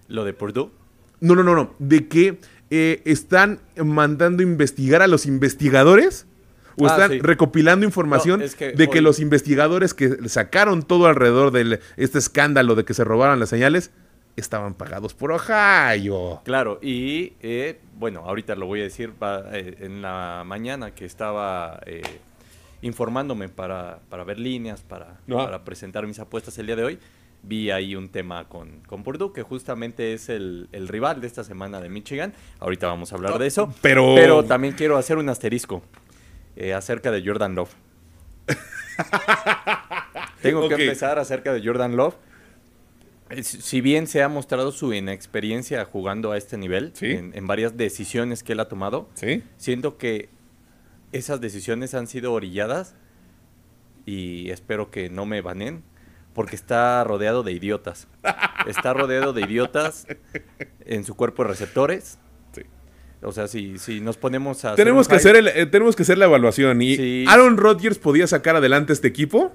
¿Lo 0.08 0.24
de 0.24 0.32
Purdue? 0.32 0.70
No, 1.20 1.34
no, 1.34 1.42
no, 1.42 1.54
no. 1.54 1.74
De 1.78 2.06
que 2.08 2.38
eh, 2.70 3.02
están 3.04 3.60
mandando 3.76 4.42
investigar 4.42 5.02
a 5.02 5.06
los 5.06 5.26
investigadores 5.26 6.26
o 6.76 6.86
ah, 6.86 6.90
están 6.90 7.20
recopilando 7.20 7.86
información 7.86 8.40
de 8.40 8.88
que 8.88 9.00
los 9.00 9.18
investigadores 9.20 9.94
que 9.94 10.28
sacaron 10.28 10.82
todo 10.82 11.06
alrededor 11.06 11.50
de 11.50 11.80
este 11.96 12.18
escándalo 12.18 12.74
de 12.74 12.84
que 12.84 12.94
se 12.94 13.04
robaron 13.04 13.40
las 13.40 13.48
señales 13.48 13.90
estaban 14.36 14.74
pagados 14.74 15.14
por 15.14 15.32
Ohio. 15.32 16.42
Claro, 16.44 16.78
y 16.82 17.32
eh, 17.40 17.80
bueno, 17.98 18.20
ahorita 18.20 18.54
lo 18.54 18.66
voy 18.66 18.80
a 18.80 18.84
decir 18.84 19.12
eh, 19.22 19.76
en 19.80 20.02
la 20.02 20.42
mañana 20.44 20.94
que 20.94 21.06
estaba 21.06 21.80
informándome 22.82 23.48
para, 23.48 24.00
para, 24.10 24.24
ver 24.24 24.38
líneas, 24.38 24.82
para, 24.82 25.18
para 25.26 25.64
presentar 25.64 26.06
mis 26.06 26.18
apuestas 26.18 26.58
el 26.58 26.66
día 26.66 26.76
de 26.76 26.84
hoy 26.84 26.98
vi 27.46 27.70
ahí 27.70 27.94
un 27.94 28.08
tema 28.08 28.48
con, 28.48 28.80
con 28.86 29.02
Purdue, 29.02 29.32
que 29.32 29.42
justamente 29.42 30.12
es 30.12 30.28
el, 30.28 30.68
rival 30.72 31.20
de 31.20 31.26
esta 31.26 31.44
semana 31.44 31.80
de 31.80 31.88
Michigan. 31.88 32.32
Ahorita 32.60 32.86
vamos 32.86 33.12
a 33.12 33.16
hablar 33.16 33.38
de 33.38 33.46
eso. 33.46 33.72
Pero, 33.82 34.14
pero 34.14 34.44
también 34.44 34.74
quiero 34.74 34.96
hacer 34.96 35.18
un 35.18 35.28
asterisco 35.28 35.82
eh, 36.56 36.74
acerca 36.74 37.10
de 37.10 37.22
Jordan 37.24 37.54
Love. 37.54 37.74
Tengo 40.42 40.68
que 40.68 40.74
empezar 40.74 41.18
acerca 41.18 41.52
de 41.52 41.64
Jordan 41.64 41.96
Love. 41.96 42.16
Si 43.42 43.80
bien 43.80 44.06
se 44.06 44.22
ha 44.22 44.28
mostrado 44.28 44.70
su 44.70 44.92
inexperiencia 44.92 45.84
jugando 45.84 46.32
a 46.32 46.36
este 46.36 46.56
nivel, 46.56 46.92
en, 47.00 47.46
varias 47.46 47.76
decisiones 47.76 48.44
que 48.44 48.52
él 48.52 48.60
ha 48.60 48.68
tomado, 48.68 49.08
siento 49.56 49.98
que 49.98 50.28
esas 51.12 51.40
decisiones 51.40 51.94
han 51.94 52.06
sido 52.06 52.32
orilladas 52.32 52.94
y 54.04 54.50
espero 54.50 54.90
que 54.92 55.10
no 55.10 55.26
me 55.26 55.40
banen 55.40 55.82
porque 56.34 56.54
está 56.54 57.02
rodeado 57.02 57.42
de 57.42 57.52
idiotas. 57.52 58.06
Está 58.66 58.92
rodeado 58.92 59.32
de 59.32 59.42
idiotas 59.42 60.06
en 60.84 61.04
su 61.04 61.16
cuerpo 61.16 61.42
de 61.42 61.48
receptores. 61.48 62.18
O 63.26 63.32
sea, 63.32 63.48
si, 63.48 63.76
si 63.78 64.00
nos 64.00 64.16
ponemos 64.16 64.64
a... 64.64 64.76
Tenemos, 64.76 65.08
que 65.08 65.16
hacer 65.16 65.36
eh, 65.36 65.66
tenemos 65.66 65.96
que 65.96 66.04
hacer 66.04 66.16
la 66.16 66.26
evaluación. 66.26 66.80
¿Y 66.80 67.26
Aaron 67.26 67.56
Rodgers 67.56 67.98
podía 67.98 68.28
sacar 68.28 68.54
adelante 68.54 68.92
este 68.92 69.08
equipo? 69.08 69.52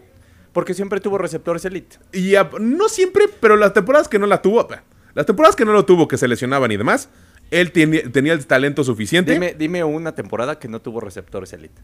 Porque 0.51 0.73
siempre 0.73 0.99
tuvo 0.99 1.17
receptores 1.17 1.63
elite. 1.63 1.95
Y 2.11 2.33
no 2.59 2.89
siempre, 2.89 3.29
pero 3.39 3.55
las 3.55 3.73
temporadas 3.73 4.09
que 4.09 4.19
no 4.19 4.27
la 4.27 4.41
tuvo... 4.41 4.67
Las 5.13 5.25
temporadas 5.25 5.55
que 5.55 5.63
no 5.63 5.71
lo 5.71 5.85
tuvo, 5.85 6.09
que 6.09 6.17
se 6.17 6.27
lesionaban 6.27 6.69
y 6.71 6.75
demás, 6.75 7.07
él 7.49 7.71
tenía, 7.71 8.33
el 8.33 8.45
talento 8.45 8.83
suficiente. 8.83 9.31
Dime, 9.31 9.55
dime, 9.57 9.85
una 9.85 10.13
temporada 10.15 10.59
que 10.59 10.67
no 10.67 10.81
tuvo 10.81 10.99
receptores 10.99 11.53
elite. 11.53 11.81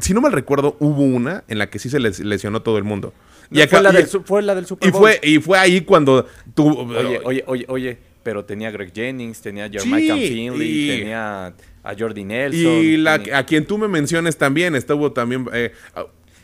si 0.00 0.14
no 0.14 0.20
mal 0.20 0.32
recuerdo, 0.32 0.76
hubo 0.78 1.02
una 1.02 1.42
en 1.48 1.58
la 1.58 1.68
que 1.68 1.80
sí 1.80 1.90
se 1.90 1.98
lesionó 1.98 2.62
todo 2.62 2.78
el 2.78 2.84
mundo. 2.84 3.12
Y 3.50 3.60
fue, 3.66 3.82
la 3.82 3.90
del, 3.90 4.06
fue, 4.06 4.42
la 4.42 4.54
del, 4.54 4.66
Super 4.66 4.92
Bowl. 4.92 5.10
Y 5.10 5.14
fue, 5.18 5.20
y 5.28 5.38
fue 5.40 5.58
ahí 5.58 5.80
cuando 5.80 6.26
tuvo... 6.54 6.82
Oye, 6.82 7.20
oye, 7.24 7.44
oye, 7.46 7.64
oye, 7.68 7.98
pero 8.24 8.44
tenía 8.44 8.68
a 8.68 8.70
Greg 8.72 8.92
Jennings, 8.92 9.40
tenía 9.40 9.66
a 9.66 9.68
Jeremiah 9.68 10.16
Finley, 10.16 10.88
tenía 10.88 11.54
a 11.82 11.94
Jordi 11.96 12.24
Nelson. 12.24 12.72
Y 12.72 12.96
la, 12.96 13.22
a 13.34 13.46
quien 13.46 13.64
tú 13.64 13.78
me 13.78 13.86
menciones 13.86 14.36
también, 14.36 14.74
estuvo 14.74 15.12
también... 15.12 15.46
Eh, 15.52 15.72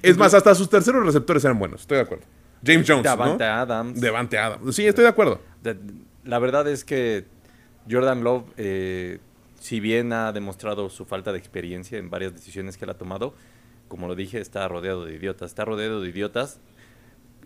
es 0.02 0.16
más, 0.16 0.32
hasta 0.34 0.54
sus 0.54 0.70
terceros 0.70 1.04
receptores 1.04 1.44
eran 1.44 1.58
buenos, 1.58 1.80
estoy 1.80 1.96
de 1.96 2.02
acuerdo. 2.02 2.24
James 2.64 2.86
Jones, 2.86 3.04
Davante 3.04 3.44
Adams. 3.44 4.00
Devante 4.00 4.38
Adams. 4.38 4.76
Sí, 4.76 4.86
estoy 4.86 5.02
de 5.02 5.10
acuerdo. 5.10 5.40
la 6.24 6.38
verdad 6.38 6.68
es 6.68 6.84
que 6.84 7.24
Jordan 7.90 8.22
Love, 8.22 8.44
eh, 8.58 9.18
si 9.58 9.80
bien 9.80 10.12
ha 10.12 10.32
demostrado 10.32 10.90
su 10.90 11.06
falta 11.06 11.32
de 11.32 11.38
experiencia 11.38 11.98
en 11.98 12.10
varias 12.10 12.34
decisiones 12.34 12.76
que 12.76 12.84
él 12.84 12.90
ha 12.90 12.98
tomado, 12.98 13.34
como 13.88 14.06
lo 14.06 14.14
dije, 14.14 14.40
está 14.40 14.68
rodeado 14.68 15.04
de 15.04 15.14
idiotas. 15.14 15.50
Está 15.50 15.64
rodeado 15.64 16.00
de 16.00 16.10
idiotas 16.10 16.60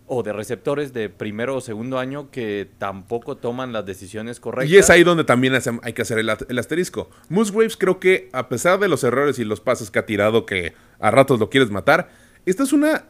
o 0.06 0.22
de 0.22 0.32
receptores 0.32 0.92
de 0.92 1.08
primero 1.08 1.56
o 1.56 1.60
segundo 1.60 1.98
año 1.98 2.30
que 2.30 2.68
tampoco 2.78 3.36
toman 3.36 3.72
las 3.72 3.86
decisiones 3.86 4.38
correctas. 4.38 4.70
Y 4.70 4.76
es 4.76 4.90
ahí 4.90 5.02
donde 5.02 5.24
también 5.24 5.54
hay 5.82 5.92
que 5.92 6.02
hacer 6.02 6.18
el, 6.18 6.58
asterisco. 6.58 7.08
Musgraves 7.28 7.76
creo 7.76 7.98
que 8.00 8.28
a 8.32 8.48
pesar 8.48 8.78
de 8.78 8.88
los 8.88 9.02
errores 9.02 9.38
y 9.38 9.44
los 9.44 9.60
pases 9.60 9.90
que 9.90 9.98
ha 9.98 10.06
tirado 10.06 10.44
que 10.44 10.74
a 11.00 11.10
ratos 11.10 11.40
lo 11.40 11.48
quieres 11.48 11.70
matar, 11.70 12.10
esta 12.44 12.62
es 12.62 12.72
una 12.72 13.04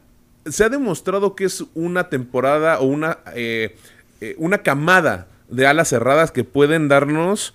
se 0.46 0.62
ha 0.62 0.68
demostrado 0.68 1.34
que 1.34 1.44
es 1.44 1.64
una 1.74 2.10
temporada 2.10 2.78
o 2.78 2.84
una, 2.84 3.18
eh, 3.34 3.76
eh, 4.20 4.34
una 4.38 4.58
camada 4.58 5.28
de 5.48 5.66
alas 5.66 5.88
cerradas 5.88 6.30
que 6.32 6.44
pueden 6.44 6.88
darnos 6.88 7.54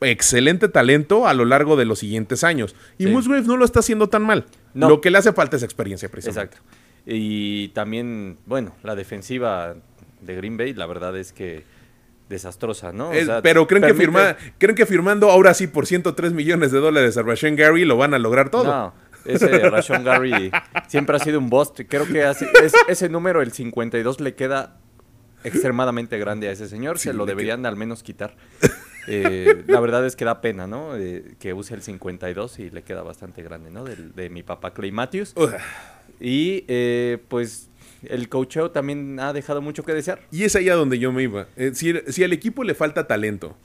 excelente 0.00 0.68
talento 0.68 1.26
a 1.26 1.34
lo 1.34 1.44
largo 1.44 1.76
de 1.76 1.84
los 1.84 1.98
siguientes 1.98 2.44
años. 2.44 2.74
Y 2.98 3.06
Musgrave 3.06 3.46
no 3.46 3.56
lo 3.56 3.64
está 3.64 3.80
haciendo 3.80 4.08
tan 4.08 4.22
mal. 4.22 4.46
Lo 4.74 5.00
que 5.00 5.10
le 5.10 5.18
hace 5.18 5.32
falta 5.32 5.56
es 5.56 5.62
experiencia, 5.62 6.08
precisamente. 6.08 6.56
Exacto. 6.56 6.83
Y 7.06 7.68
también, 7.68 8.38
bueno, 8.46 8.74
la 8.82 8.94
defensiva 8.94 9.74
de 10.20 10.34
Green 10.34 10.56
Bay, 10.56 10.74
la 10.74 10.86
verdad 10.86 11.16
es 11.16 11.32
que 11.32 11.64
desastrosa, 12.28 12.92
¿no? 12.92 13.10
pero 13.42 13.66
creen, 13.66 13.84
que 13.84 13.94
firma, 13.94 14.36
creen 14.58 14.74
que 14.74 14.86
firmando 14.86 15.30
ahora 15.30 15.52
sí 15.52 15.66
por 15.66 15.86
103 15.86 16.32
millones 16.32 16.72
de 16.72 16.78
dólares 16.78 17.18
a 17.18 17.22
Rashawn 17.22 17.54
Gary 17.54 17.84
lo 17.84 17.98
van 17.98 18.14
a 18.14 18.18
lograr 18.18 18.48
todo. 18.48 18.64
No, 18.64 18.94
ese 19.24 19.58
Rashawn 19.70 20.04
Gary 20.04 20.50
siempre 20.88 21.16
ha 21.16 21.18
sido 21.18 21.38
un 21.38 21.50
bust. 21.50 21.80
Creo 21.88 22.06
que 22.06 22.24
ese 22.88 23.08
número, 23.08 23.42
el 23.42 23.52
52, 23.52 24.20
le 24.20 24.34
queda 24.34 24.78
extremadamente 25.44 26.18
grande 26.18 26.48
a 26.48 26.52
ese 26.52 26.68
señor. 26.68 26.98
Se 26.98 27.12
lo 27.12 27.26
deberían 27.26 27.66
al 27.66 27.76
menos 27.76 28.02
quitar. 28.02 28.36
Eh, 29.06 29.64
la 29.66 29.80
verdad 29.80 30.06
es 30.06 30.16
que 30.16 30.24
da 30.24 30.40
pena, 30.40 30.66
¿no? 30.66 30.96
Eh, 30.96 31.34
que 31.38 31.52
use 31.52 31.74
el 31.74 31.82
52 31.82 32.58
y 32.58 32.70
le 32.70 32.84
queda 32.84 33.02
bastante 33.02 33.42
grande, 33.42 33.70
¿no? 33.70 33.84
De, 33.84 34.30
mi 34.30 34.42
papá 34.42 34.72
Clay 34.72 34.92
Matthews. 34.92 35.34
Y 36.20 36.64
eh, 36.68 37.18
pues 37.28 37.68
el 38.02 38.28
coacheo 38.28 38.70
también 38.70 39.18
ha 39.20 39.32
dejado 39.32 39.62
mucho 39.62 39.82
que 39.82 39.92
desear. 39.92 40.20
Y 40.30 40.44
es 40.44 40.56
allá 40.56 40.74
donde 40.74 40.98
yo 40.98 41.12
me 41.12 41.22
iba. 41.22 41.46
si, 41.72 41.94
si 42.08 42.24
al 42.24 42.32
equipo 42.32 42.64
le 42.64 42.74
falta 42.74 43.06
talento 43.06 43.56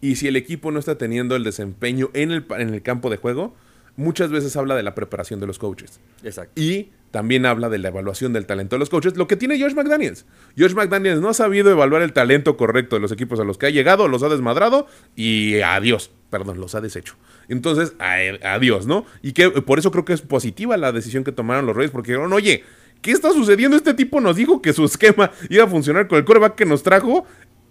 y 0.00 0.16
si 0.16 0.28
el 0.28 0.36
equipo 0.36 0.70
no 0.70 0.78
está 0.78 0.98
teniendo 0.98 1.36
el 1.36 1.44
desempeño 1.44 2.10
en 2.14 2.30
el, 2.30 2.46
en 2.58 2.74
el 2.74 2.82
campo 2.82 3.10
de 3.10 3.16
juego, 3.16 3.54
muchas 3.96 4.30
veces 4.30 4.56
habla 4.56 4.76
de 4.76 4.82
la 4.82 4.94
preparación 4.94 5.40
de 5.40 5.46
los 5.46 5.58
coaches. 5.58 6.00
Exacto. 6.22 6.60
Y 6.60 6.90
también 7.10 7.46
habla 7.46 7.68
de 7.68 7.78
la 7.78 7.88
evaluación 7.88 8.32
del 8.32 8.46
talento 8.46 8.76
de 8.76 8.80
los 8.80 8.90
coaches, 8.90 9.16
lo 9.16 9.26
que 9.26 9.36
tiene 9.36 9.60
Josh 9.60 9.74
McDaniels. 9.74 10.26
Josh 10.58 10.74
McDaniels 10.74 11.20
no 11.20 11.30
ha 11.30 11.34
sabido 11.34 11.70
evaluar 11.70 12.02
el 12.02 12.12
talento 12.12 12.56
correcto 12.56 12.96
de 12.96 13.00
los 13.00 13.12
equipos 13.12 13.40
a 13.40 13.44
los 13.44 13.58
que 13.58 13.66
ha 13.66 13.70
llegado, 13.70 14.06
los 14.08 14.22
ha 14.22 14.28
desmadrado 14.28 14.86
y 15.14 15.60
adiós, 15.60 16.10
perdón, 16.30 16.60
los 16.60 16.74
ha 16.74 16.80
deshecho. 16.80 17.14
Entonces, 17.48 17.94
adiós, 17.98 18.86
¿no? 18.86 19.04
Y 19.22 19.32
que 19.32 19.50
por 19.50 19.78
eso 19.78 19.90
creo 19.90 20.04
que 20.04 20.12
es 20.12 20.22
positiva 20.22 20.76
la 20.76 20.92
decisión 20.92 21.24
que 21.24 21.32
tomaron 21.32 21.66
los 21.66 21.76
Reyes, 21.76 21.90
porque 21.90 22.12
dijeron, 22.12 22.32
oye, 22.32 22.64
¿qué 23.02 23.12
está 23.12 23.32
sucediendo? 23.32 23.76
Este 23.76 23.94
tipo 23.94 24.20
nos 24.20 24.36
dijo 24.36 24.60
que 24.60 24.72
su 24.72 24.84
esquema 24.84 25.30
iba 25.48 25.64
a 25.64 25.68
funcionar 25.68 26.08
con 26.08 26.18
el 26.18 26.24
coreback 26.24 26.54
que 26.54 26.66
nos 26.66 26.82
trajo 26.82 27.26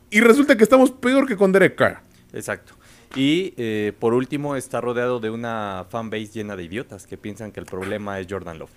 y 0.10 0.22
resulta 0.22 0.56
que 0.56 0.64
estamos 0.64 0.92
peor 0.92 1.28
que 1.28 1.36
con 1.36 1.52
Derek 1.52 1.76
Carr. 1.76 2.02
Exacto. 2.34 2.74
Y 3.16 3.54
eh, 3.58 3.94
por 3.98 4.14
último, 4.14 4.56
está 4.56 4.82
rodeado 4.82 5.20
de 5.20 5.30
una 5.30 5.86
fanbase 5.90 6.28
llena 6.28 6.56
de 6.56 6.64
idiotas 6.64 7.08
que 7.08 7.18
piensan 7.18 7.52
que 7.52 7.60
el 7.60 7.66
problema 7.66 8.20
es 8.20 8.28
Jordan 8.30 8.60
Love. 8.60 8.72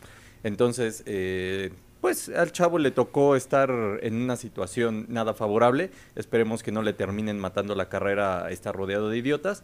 Entonces, 0.44 1.02
eh, 1.06 1.72
pues 2.08 2.30
al 2.30 2.52
chavo 2.52 2.78
le 2.78 2.90
tocó 2.90 3.36
estar 3.36 3.70
en 4.00 4.14
una 4.14 4.36
situación 4.36 5.04
nada 5.10 5.34
favorable. 5.34 5.90
Esperemos 6.16 6.62
que 6.62 6.72
no 6.72 6.80
le 6.80 6.94
terminen 6.94 7.38
matando 7.38 7.74
la 7.74 7.90
carrera 7.90 8.46
a 8.46 8.50
estar 8.50 8.74
rodeado 8.74 9.10
de 9.10 9.18
idiotas. 9.18 9.62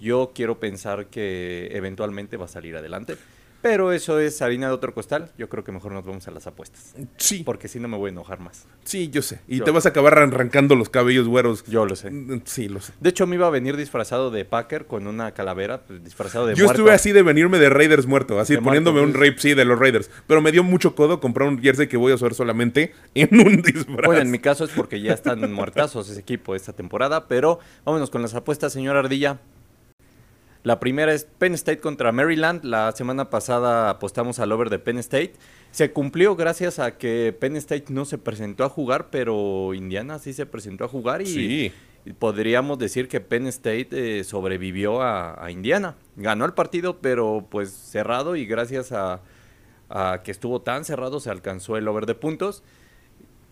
Yo 0.00 0.32
quiero 0.34 0.58
pensar 0.58 1.06
que 1.06 1.68
eventualmente 1.70 2.36
va 2.36 2.46
a 2.46 2.48
salir 2.48 2.76
adelante. 2.76 3.16
Pero 3.64 3.92
eso 3.92 4.18
es 4.18 4.42
harina 4.42 4.66
de 4.66 4.74
otro 4.74 4.92
costal. 4.92 5.30
Yo 5.38 5.48
creo 5.48 5.64
que 5.64 5.72
mejor 5.72 5.90
nos 5.92 6.04
vamos 6.04 6.28
a 6.28 6.30
las 6.30 6.46
apuestas. 6.46 6.94
Sí. 7.16 7.44
Porque 7.46 7.66
si 7.66 7.80
no 7.80 7.88
me 7.88 7.96
voy 7.96 8.08
a 8.08 8.12
enojar 8.12 8.38
más. 8.38 8.66
Sí, 8.84 9.08
yo 9.08 9.22
sé. 9.22 9.40
Y 9.48 9.62
te 9.62 9.70
vas 9.70 9.86
a 9.86 9.88
acabar 9.88 10.18
arrancando 10.18 10.76
los 10.76 10.90
cabellos 10.90 11.26
güeros. 11.28 11.64
Yo 11.64 11.86
lo 11.86 11.96
sé. 11.96 12.10
Mm, 12.10 12.42
sí, 12.44 12.68
lo 12.68 12.82
sé. 12.82 12.92
De 13.00 13.08
hecho, 13.08 13.26
me 13.26 13.36
iba 13.36 13.46
a 13.46 13.50
venir 13.50 13.78
disfrazado 13.78 14.30
de 14.30 14.44
Packer 14.44 14.84
con 14.84 15.06
una 15.06 15.32
calavera, 15.32 15.80
pues, 15.86 16.04
disfrazado 16.04 16.46
de 16.46 16.56
Yo 16.56 16.66
estuve 16.66 16.92
así 16.92 17.12
de 17.12 17.22
venirme 17.22 17.58
de 17.58 17.70
Raiders 17.70 18.04
muerto, 18.04 18.38
así 18.38 18.58
poniéndome 18.58 19.00
un 19.00 19.14
rape, 19.14 19.36
sí, 19.38 19.54
de 19.54 19.64
los 19.64 19.78
Raiders. 19.78 20.10
Pero 20.26 20.42
me 20.42 20.52
dio 20.52 20.62
mucho 20.62 20.94
codo 20.94 21.18
comprar 21.18 21.48
un 21.48 21.58
jersey 21.58 21.86
que 21.86 21.96
voy 21.96 22.12
a 22.12 22.16
usar 22.16 22.34
solamente 22.34 22.92
en 23.14 23.30
un 23.40 23.62
disfraz. 23.62 24.04
Bueno, 24.04 24.20
en 24.20 24.30
mi 24.30 24.40
caso 24.40 24.64
es 24.64 24.72
porque 24.72 25.00
ya 25.00 25.14
están 25.14 25.50
muertazos 25.54 26.10
ese 26.10 26.20
equipo 26.20 26.54
esta 26.54 26.74
temporada. 26.74 27.28
Pero 27.28 27.60
vámonos 27.86 28.10
con 28.10 28.20
las 28.20 28.34
apuestas, 28.34 28.74
señor 28.74 28.98
Ardilla. 28.98 29.38
La 30.64 30.80
primera 30.80 31.12
es 31.12 31.24
Penn 31.24 31.52
State 31.52 31.80
contra 31.80 32.10
Maryland. 32.10 32.64
La 32.64 32.90
semana 32.92 33.28
pasada 33.28 33.90
apostamos 33.90 34.38
al 34.38 34.50
over 34.50 34.70
de 34.70 34.78
Penn 34.78 34.96
State. 34.96 35.34
Se 35.70 35.92
cumplió 35.92 36.36
gracias 36.36 36.78
a 36.78 36.96
que 36.96 37.36
Penn 37.38 37.56
State 37.56 37.84
no 37.90 38.06
se 38.06 38.16
presentó 38.16 38.64
a 38.64 38.70
jugar, 38.70 39.10
pero 39.10 39.74
Indiana 39.74 40.18
sí 40.18 40.32
se 40.32 40.46
presentó 40.46 40.84
a 40.84 40.88
jugar 40.88 41.20
y, 41.20 41.70
podríamos 42.18 42.78
decir 42.78 43.08
que 43.08 43.20
Penn 43.20 43.46
State 43.46 43.88
eh, 43.90 44.24
sobrevivió 44.24 45.02
a, 45.02 45.50
Indiana. 45.50 45.96
Ganó 46.16 46.46
el 46.46 46.54
partido, 46.54 46.98
pero 46.98 47.46
pues 47.50 47.70
cerrado 47.70 48.34
y 48.34 48.46
gracias 48.46 48.90
a, 48.90 49.20
a 49.90 50.22
que 50.24 50.30
estuvo 50.30 50.62
tan 50.62 50.86
cerrado 50.86 51.20
se 51.20 51.28
alcanzó 51.28 51.76
el 51.76 51.86
over 51.88 52.06
de 52.06 52.14
puntos. 52.14 52.62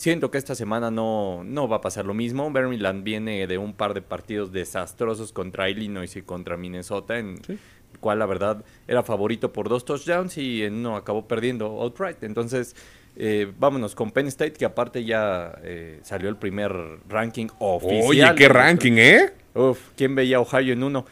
Siento 0.02 0.32
que 0.32 0.38
esta 0.38 0.56
semana 0.56 0.90
no, 0.90 1.44
no 1.44 1.68
va 1.68 1.76
a 1.76 1.80
pasar 1.80 2.06
lo 2.06 2.12
mismo. 2.12 2.50
Maryland 2.50 3.04
viene 3.04 3.46
de 3.46 3.56
un 3.56 3.72
par 3.72 3.94
de 3.94 4.02
partidos 4.02 4.50
desastrosos 4.50 5.32
contra 5.32 5.70
Illinois 5.70 6.16
y 6.16 6.22
contra 6.22 6.56
Minnesota, 6.56 7.20
en 7.20 7.40
el 7.46 7.98
cual 8.00 8.18
la 8.18 8.26
verdad 8.26 8.64
era 8.88 9.04
favorito 9.04 9.52
por 9.52 9.68
dos 9.68 9.84
touchdowns 9.84 10.38
y 10.38 10.68
no 10.72 10.96
acabó 10.96 11.28
perdiendo 11.28 11.66
outright. 11.66 12.20
Entonces, 12.24 12.74
eh, 13.14 13.52
vámonos 13.60 13.94
con 13.94 14.10
Penn 14.10 14.26
State, 14.26 14.54
que 14.54 14.64
aparte 14.64 15.04
ya 15.04 15.56
eh, 15.62 16.00
salió 16.02 16.28
el 16.28 16.36
primer 16.36 16.72
ranking 17.08 17.46
oficial. 17.60 18.04
Oye, 18.04 18.34
qué 18.36 18.48
ranking, 18.48 18.94
¿eh? 18.94 19.32
Uf, 19.54 19.90
¿quién 19.96 20.16
veía 20.16 20.40
Ohio 20.40 20.72
en 20.72 20.82
uno? 20.82 21.06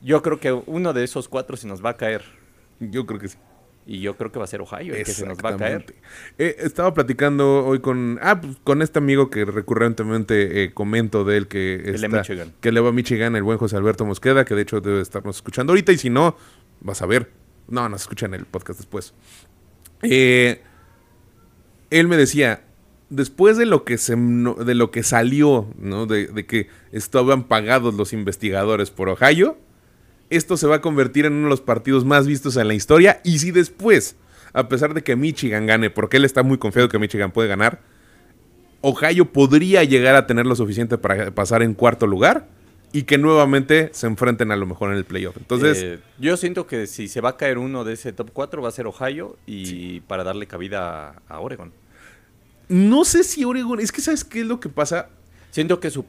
Yo 0.00 0.22
creo 0.22 0.38
que 0.38 0.52
uno 0.52 0.92
de 0.92 1.02
esos 1.02 1.28
cuatro 1.28 1.56
se 1.56 1.66
nos 1.66 1.84
va 1.84 1.90
a 1.90 1.96
caer. 1.96 2.22
Yo 2.78 3.04
creo 3.04 3.18
que 3.18 3.30
sí. 3.30 3.38
Y 3.86 4.00
yo 4.00 4.16
creo 4.16 4.32
que 4.32 4.38
va 4.40 4.44
a 4.44 4.48
ser 4.48 4.60
Ohio 4.60 4.94
el 4.94 5.04
que 5.04 5.12
se 5.12 5.24
nos 5.24 5.38
va 5.38 5.50
a 5.50 5.56
caer. 5.56 5.94
Eh, 6.38 6.56
estaba 6.58 6.92
platicando 6.92 7.64
hoy 7.64 7.78
con 7.78 8.18
ah, 8.20 8.40
pues, 8.40 8.56
con 8.64 8.82
este 8.82 8.98
amigo 8.98 9.30
que 9.30 9.44
recurrentemente 9.44 10.64
eh, 10.64 10.74
comento 10.74 11.24
de 11.24 11.36
él 11.36 11.46
que, 11.46 11.90
está, 11.90 12.22
que 12.60 12.72
le 12.72 12.80
va 12.80 12.88
a 12.88 12.92
Michigan, 12.92 13.36
el 13.36 13.44
buen 13.44 13.58
José 13.58 13.76
Alberto 13.76 14.04
Mosqueda, 14.04 14.44
que 14.44 14.56
de 14.56 14.62
hecho 14.62 14.80
debe 14.80 15.00
estarnos 15.00 15.36
escuchando 15.36 15.72
ahorita. 15.72 15.92
Y 15.92 15.98
si 15.98 16.10
no, 16.10 16.36
vas 16.80 17.00
a 17.00 17.06
ver. 17.06 17.30
No, 17.68 17.88
nos 17.88 18.02
escuchan 18.02 18.34
el 18.34 18.44
podcast 18.44 18.80
después. 18.80 19.14
Eh, 20.02 20.62
él 21.90 22.08
me 22.08 22.16
decía, 22.16 22.64
después 23.08 23.56
de 23.56 23.66
lo 23.66 23.84
que 23.84 23.98
se 23.98 24.16
de 24.16 24.74
lo 24.74 24.90
que 24.90 25.04
salió, 25.04 25.68
¿no? 25.78 26.06
De, 26.06 26.26
de 26.26 26.44
que 26.44 26.68
estaban 26.90 27.44
pagados 27.44 27.94
los 27.94 28.12
investigadores 28.12 28.90
por 28.90 29.08
Ohio 29.08 29.58
esto 30.30 30.56
se 30.56 30.66
va 30.66 30.76
a 30.76 30.80
convertir 30.80 31.26
en 31.26 31.34
uno 31.34 31.44
de 31.44 31.50
los 31.50 31.60
partidos 31.60 32.04
más 32.04 32.26
vistos 32.26 32.56
en 32.56 32.68
la 32.68 32.74
historia. 32.74 33.20
Y 33.24 33.38
si 33.38 33.50
después, 33.50 34.16
a 34.52 34.68
pesar 34.68 34.94
de 34.94 35.02
que 35.02 35.16
Michigan 35.16 35.66
gane, 35.66 35.90
porque 35.90 36.16
él 36.16 36.24
está 36.24 36.42
muy 36.42 36.58
confiado 36.58 36.88
que 36.88 36.98
Michigan 36.98 37.30
puede 37.30 37.48
ganar, 37.48 37.80
Ohio 38.80 39.32
podría 39.32 39.84
llegar 39.84 40.14
a 40.14 40.26
tener 40.26 40.46
lo 40.46 40.54
suficiente 40.54 40.98
para 40.98 41.30
pasar 41.32 41.62
en 41.62 41.74
cuarto 41.74 42.06
lugar 42.06 42.48
y 42.92 43.02
que 43.02 43.18
nuevamente 43.18 43.90
se 43.92 44.06
enfrenten 44.06 44.52
a 44.52 44.56
lo 44.56 44.66
mejor 44.66 44.90
en 44.90 44.96
el 44.96 45.04
playoff. 45.04 45.36
Entonces, 45.36 45.78
eh, 45.82 45.98
yo 46.18 46.36
siento 46.36 46.66
que 46.66 46.86
si 46.86 47.08
se 47.08 47.20
va 47.20 47.30
a 47.30 47.36
caer 47.36 47.58
uno 47.58 47.84
de 47.84 47.94
ese 47.94 48.12
top 48.12 48.30
4 48.32 48.62
va 48.62 48.68
a 48.68 48.72
ser 48.72 48.86
Ohio 48.86 49.36
y 49.46 50.00
para 50.00 50.24
darle 50.24 50.46
cabida 50.46 51.20
a 51.28 51.40
Oregon. 51.40 51.72
No 52.68 53.04
sé 53.04 53.22
si 53.22 53.44
Oregon, 53.44 53.80
es 53.80 53.92
que 53.92 54.00
sabes 54.00 54.24
qué 54.24 54.40
es 54.40 54.46
lo 54.46 54.60
que 54.60 54.68
pasa, 54.68 55.08
Siento 55.56 55.80
que 55.80 55.90
su, 55.90 56.04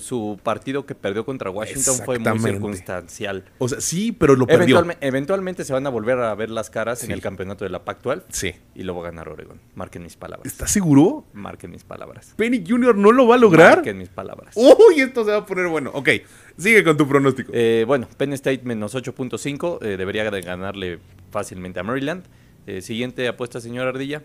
su, 0.00 0.38
partido 0.40 0.86
que 0.86 0.94
perdió 0.94 1.24
contra 1.24 1.50
Washington 1.50 1.96
fue 2.04 2.20
muy 2.20 2.38
circunstancial. 2.38 3.42
O 3.58 3.68
sea, 3.68 3.80
sí, 3.80 4.12
pero 4.12 4.36
lo 4.36 4.46
perdió. 4.46 4.86
eventualmente 5.00 5.64
se 5.64 5.72
van 5.72 5.84
a 5.84 5.90
volver 5.90 6.20
a 6.20 6.32
ver 6.36 6.48
las 6.48 6.70
caras 6.70 7.02
en 7.02 7.10
el 7.10 7.20
campeonato 7.20 7.64
de 7.64 7.70
la 7.70 7.84
Pac-12. 7.84 8.22
Sí. 8.28 8.54
Y 8.76 8.84
lo 8.84 8.94
va 8.94 9.00
a 9.00 9.04
ganar 9.10 9.28
Oregon. 9.28 9.58
Marquen 9.74 10.04
mis 10.04 10.14
palabras. 10.14 10.46
¿Estás 10.46 10.70
seguro? 10.70 11.24
Marquen 11.32 11.72
mis 11.72 11.82
palabras. 11.82 12.34
Penny 12.36 12.62
Jr. 12.64 12.94
no 12.94 13.10
lo 13.10 13.26
va 13.26 13.34
a 13.34 13.38
lograr. 13.38 13.78
Marquen 13.78 13.98
mis 13.98 14.10
palabras. 14.10 14.54
Uy, 14.56 15.00
esto 15.00 15.24
se 15.24 15.32
va 15.32 15.38
a 15.38 15.44
poner 15.44 15.66
bueno. 15.66 15.90
Ok, 15.92 16.10
sigue 16.56 16.84
con 16.84 16.96
tu 16.96 17.08
pronóstico. 17.08 17.50
Eh, 17.52 17.82
bueno, 17.84 18.06
Penn 18.16 18.32
State 18.34 18.60
menos 18.62 18.94
8.5. 18.94 19.78
Eh, 19.82 19.96
debería 19.96 20.22
ganarle 20.30 21.00
fácilmente 21.32 21.80
a 21.80 21.82
Maryland. 21.82 22.22
Eh, 22.68 22.80
siguiente 22.80 23.26
apuesta, 23.26 23.60
señor 23.60 23.88
Ardilla. 23.88 24.22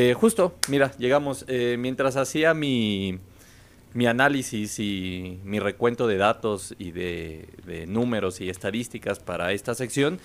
Eh, 0.00 0.14
justo, 0.14 0.54
mira, 0.68 0.92
llegamos. 0.96 1.44
Eh, 1.48 1.74
mientras 1.76 2.14
hacía 2.14 2.54
mi, 2.54 3.18
mi, 3.94 4.06
análisis 4.06 4.78
y 4.78 5.40
mi 5.42 5.58
recuento 5.58 6.06
de 6.06 6.18
datos 6.18 6.72
y 6.78 6.92
de, 6.92 7.84
números 7.88 8.40
y 8.40 8.48
estadísticas 8.48 9.18
para 9.18 9.50
esta 9.50 9.74
sección, 9.74 10.20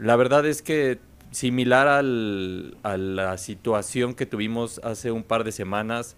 la 0.00 0.16
verdad 0.16 0.44
es 0.46 0.62
que 0.62 0.98
similar 1.30 1.86
al, 1.86 2.76
a 2.82 2.96
la 2.96 3.38
situación 3.38 4.14
que 4.14 4.26
tuvimos 4.26 4.80
hace 4.82 5.12
un 5.12 5.22
par 5.22 5.44
de 5.44 5.52
semanas 5.52 6.16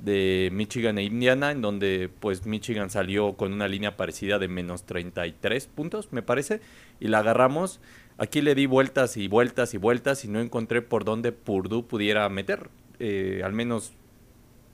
de 0.00 0.50
Michigan 0.52 0.98
e 0.98 1.02
Indiana, 1.02 1.50
en 1.50 1.62
donde 1.62 2.10
pues 2.20 2.46
Michigan 2.46 2.90
salió 2.90 3.32
con 3.32 3.52
una 3.52 3.66
línea 3.66 3.96
parecida 3.96 4.38
de 4.38 4.46
menos 4.46 4.84
33 4.84 5.66
puntos, 5.66 6.12
me 6.12 6.22
parece, 6.22 6.60
y 7.00 7.08
la 7.08 7.18
agarramos. 7.18 7.80
Aquí 8.20 8.42
le 8.42 8.54
di 8.54 8.66
vueltas 8.66 9.16
y 9.16 9.28
vueltas 9.28 9.72
y 9.72 9.78
vueltas 9.78 10.26
y 10.26 10.28
no 10.28 10.40
encontré 10.40 10.82
por 10.82 11.06
dónde 11.06 11.32
Purdue 11.32 11.82
pudiera 11.82 12.28
meter 12.28 12.68
eh, 12.98 13.40
al 13.42 13.54
menos 13.54 13.94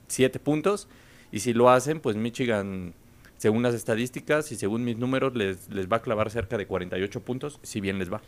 siete 0.08 0.40
puntos. 0.40 0.88
Y 1.30 1.38
si 1.38 1.52
lo 1.52 1.70
hacen, 1.70 2.00
pues 2.00 2.16
Michigan, 2.16 2.92
según 3.36 3.62
las 3.62 3.72
estadísticas 3.72 4.50
y 4.50 4.56
según 4.56 4.82
mis 4.82 4.96
números, 4.96 5.36
les, 5.36 5.70
les 5.70 5.86
va 5.86 5.98
a 5.98 6.02
clavar 6.02 6.28
cerca 6.32 6.58
de 6.58 6.66
48 6.66 7.20
puntos, 7.20 7.60
si 7.62 7.80
bien 7.80 8.00
les 8.00 8.12
va. 8.12 8.20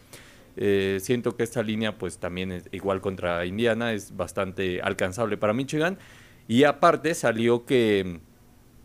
Eh, 0.56 0.98
siento 1.00 1.36
que 1.36 1.42
esta 1.42 1.64
línea, 1.64 1.98
pues 1.98 2.18
también 2.18 2.52
es 2.52 2.68
igual 2.70 3.00
contra 3.00 3.44
Indiana, 3.44 3.94
es 3.94 4.16
bastante 4.16 4.80
alcanzable 4.82 5.36
para 5.36 5.52
Michigan. 5.52 5.98
Y 6.46 6.62
aparte 6.62 7.12
salió 7.16 7.66
que, 7.66 8.20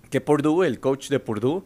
que 0.10 0.20
Purdue, 0.20 0.66
el 0.66 0.80
coach 0.80 1.10
de 1.10 1.20
Purdue, 1.20 1.64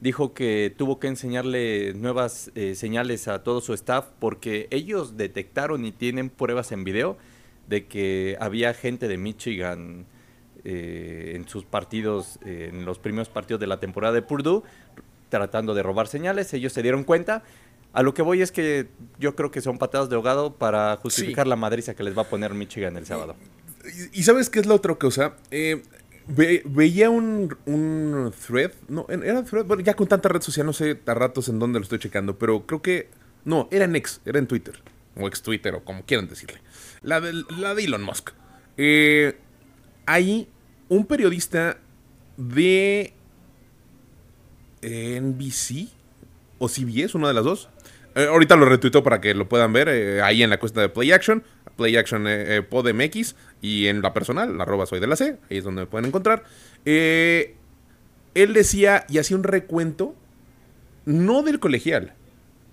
dijo 0.00 0.34
que 0.34 0.74
tuvo 0.76 0.98
que 0.98 1.08
enseñarle 1.08 1.94
nuevas 1.94 2.50
eh, 2.54 2.74
señales 2.74 3.28
a 3.28 3.42
todo 3.42 3.60
su 3.60 3.74
staff 3.74 4.06
porque 4.18 4.66
ellos 4.70 5.16
detectaron 5.16 5.84
y 5.84 5.92
tienen 5.92 6.30
pruebas 6.30 6.72
en 6.72 6.84
video 6.84 7.18
de 7.68 7.86
que 7.86 8.36
había 8.40 8.74
gente 8.74 9.08
de 9.08 9.16
Michigan 9.16 10.06
eh, 10.64 11.32
en 11.36 11.48
sus 11.48 11.64
partidos, 11.64 12.38
en 12.44 12.84
los 12.84 12.98
primeros 12.98 13.28
partidos 13.28 13.60
de 13.60 13.66
la 13.66 13.78
temporada 13.78 14.14
de 14.14 14.22
Purdue, 14.22 14.62
tratando 15.28 15.74
de 15.74 15.82
robar 15.82 16.08
señales. 16.08 16.52
Ellos 16.52 16.72
se 16.72 16.82
dieron 16.82 17.04
cuenta. 17.04 17.42
A 17.92 18.02
lo 18.02 18.14
que 18.14 18.22
voy 18.22 18.42
es 18.42 18.52
que 18.52 18.88
yo 19.18 19.34
creo 19.34 19.50
que 19.50 19.60
son 19.60 19.78
patadas 19.78 20.08
de 20.08 20.16
ahogado 20.16 20.54
para 20.54 20.96
justificar 20.96 21.46
la 21.46 21.56
madriza 21.56 21.94
que 21.94 22.02
les 22.02 22.16
va 22.16 22.22
a 22.22 22.28
poner 22.28 22.54
Michigan 22.54 22.96
el 22.96 23.06
sábado. 23.06 23.34
¿Y, 24.12 24.22
sabes 24.22 24.50
qué 24.50 24.60
es 24.60 24.66
la 24.66 24.74
otra 24.74 24.94
cosa? 24.94 25.34
Eh, 25.50 25.82
veía 26.30 27.10
un, 27.10 27.56
un, 27.66 28.32
thread, 28.46 28.72
no, 28.88 29.06
era 29.08 29.42
thread, 29.44 29.64
bueno, 29.64 29.82
ya 29.82 29.94
con 29.94 30.06
tanta 30.06 30.28
red 30.28 30.42
social, 30.42 30.66
no 30.66 30.72
sé 30.72 31.00
a 31.06 31.14
ratos 31.14 31.48
en 31.48 31.58
dónde 31.58 31.78
lo 31.78 31.82
estoy 31.82 31.98
checando, 31.98 32.38
pero 32.38 32.66
creo 32.66 32.82
que, 32.82 33.08
no, 33.44 33.68
era 33.70 33.84
en 33.84 33.96
X, 33.96 34.20
era 34.24 34.38
en 34.38 34.46
Twitter, 34.46 34.80
o 35.16 35.26
ex 35.26 35.42
Twitter, 35.42 35.74
o 35.74 35.84
como 35.84 36.04
quieran 36.04 36.28
decirle, 36.28 36.60
la 37.02 37.20
de, 37.20 37.42
la 37.58 37.74
de 37.74 37.84
Elon 37.84 38.02
Musk. 38.02 38.30
Eh, 38.76 39.36
hay 40.06 40.48
un 40.88 41.06
periodista 41.06 41.78
de 42.36 43.12
NBC 44.82 45.88
o 46.58 46.68
CBS, 46.68 47.16
una 47.16 47.28
de 47.28 47.34
las 47.34 47.44
dos. 47.44 47.68
Eh, 48.14 48.26
ahorita 48.26 48.56
lo 48.56 48.66
retuito 48.66 49.02
para 49.02 49.20
que 49.20 49.34
lo 49.34 49.48
puedan 49.48 49.72
ver 49.72 49.88
eh, 49.88 50.22
ahí 50.22 50.42
en 50.42 50.50
la 50.50 50.58
cuesta 50.58 50.80
de 50.80 50.88
Play 50.88 51.12
Action, 51.12 51.44
Play 51.76 51.96
Action 51.96 52.24
eh, 52.26 52.62
PodMX 52.68 53.36
y 53.60 53.86
en 53.86 54.02
la 54.02 54.12
personal, 54.12 54.56
la 54.56 54.62
arroba 54.62 54.86
soy 54.86 55.00
de 55.00 55.06
la 55.06 55.16
C, 55.16 55.38
ahí 55.50 55.58
es 55.58 55.64
donde 55.64 55.82
me 55.82 55.86
pueden 55.86 56.06
encontrar. 56.06 56.44
él 56.84 57.54
decía 58.34 59.04
y 59.08 59.18
hacía 59.18 59.36
un 59.36 59.44
recuento, 59.44 60.14
no 61.04 61.42
del 61.42 61.60
colegial, 61.60 62.14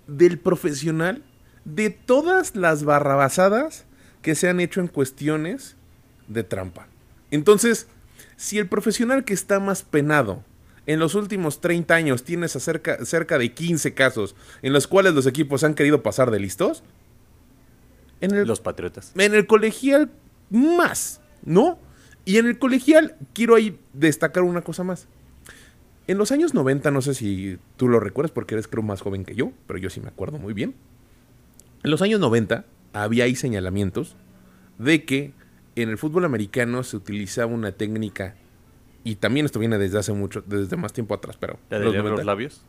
del 0.07 0.39
profesional, 0.39 1.23
de 1.65 1.89
todas 1.89 2.55
las 2.55 2.83
barrabasadas 2.83 3.85
que 4.21 4.35
se 4.35 4.49
han 4.49 4.59
hecho 4.59 4.79
en 4.79 4.87
cuestiones 4.87 5.75
de 6.27 6.43
trampa. 6.43 6.87
Entonces, 7.31 7.87
si 8.37 8.57
el 8.57 8.67
profesional 8.67 9.25
que 9.25 9.33
está 9.33 9.59
más 9.59 9.83
penado 9.83 10.43
en 10.85 10.99
los 10.99 11.15
últimos 11.15 11.59
30 11.59 11.93
años 11.93 12.23
tienes 12.23 12.53
cerca, 12.53 13.05
cerca 13.05 13.37
de 13.37 13.53
15 13.53 13.93
casos 13.93 14.35
en 14.61 14.73
los 14.73 14.87
cuales 14.87 15.13
los 15.13 15.27
equipos 15.27 15.63
han 15.63 15.73
querido 15.73 16.01
pasar 16.01 16.31
de 16.31 16.39
listos, 16.39 16.83
en 18.21 18.33
el, 18.33 18.47
los 18.47 18.61
Patriotas. 18.61 19.11
En 19.15 19.35
el 19.35 19.45
colegial 19.45 20.09
más, 20.49 21.21
¿no? 21.43 21.79
Y 22.25 22.37
en 22.37 22.47
el 22.47 22.59
colegial 22.59 23.15
quiero 23.33 23.55
ahí 23.55 23.79
destacar 23.93 24.43
una 24.43 24.61
cosa 24.61 24.83
más. 24.83 25.07
En 26.07 26.17
los 26.17 26.31
años 26.31 26.53
90, 26.53 26.91
no 26.91 27.01
sé 27.01 27.13
si 27.13 27.57
tú 27.75 27.87
lo 27.87 27.99
recuerdas 27.99 28.31
porque 28.31 28.55
eres 28.55 28.67
creo 28.67 28.83
más 28.83 29.01
joven 29.01 29.25
que 29.25 29.35
yo, 29.35 29.51
pero 29.65 29.79
yo 29.79 29.89
sí 29.89 29.99
me 29.99 30.07
acuerdo 30.07 30.37
muy 30.37 30.53
bien. 30.53 30.75
En 31.83 31.91
los 31.91 32.01
años 32.01 32.19
90 32.19 32.65
había 32.93 33.25
ahí 33.25 33.35
señalamientos 33.35 34.15
de 34.77 35.05
que 35.05 35.33
en 35.75 35.89
el 35.89 35.97
fútbol 35.97 36.25
americano 36.25 36.83
se 36.83 36.97
utilizaba 36.97 37.51
una 37.51 37.71
técnica 37.71 38.35
y 39.03 39.15
también 39.15 39.45
esto 39.45 39.59
viene 39.59 39.77
desde 39.77 39.99
hace 39.99 40.13
mucho, 40.13 40.43
desde 40.45 40.75
más 40.75 40.91
tiempo 40.91 41.13
atrás, 41.13 41.37
pero... 41.39 41.59
¿La 41.69 41.79
de 41.79 41.85
los, 41.85 41.95
los 41.95 42.25
labios? 42.25 42.61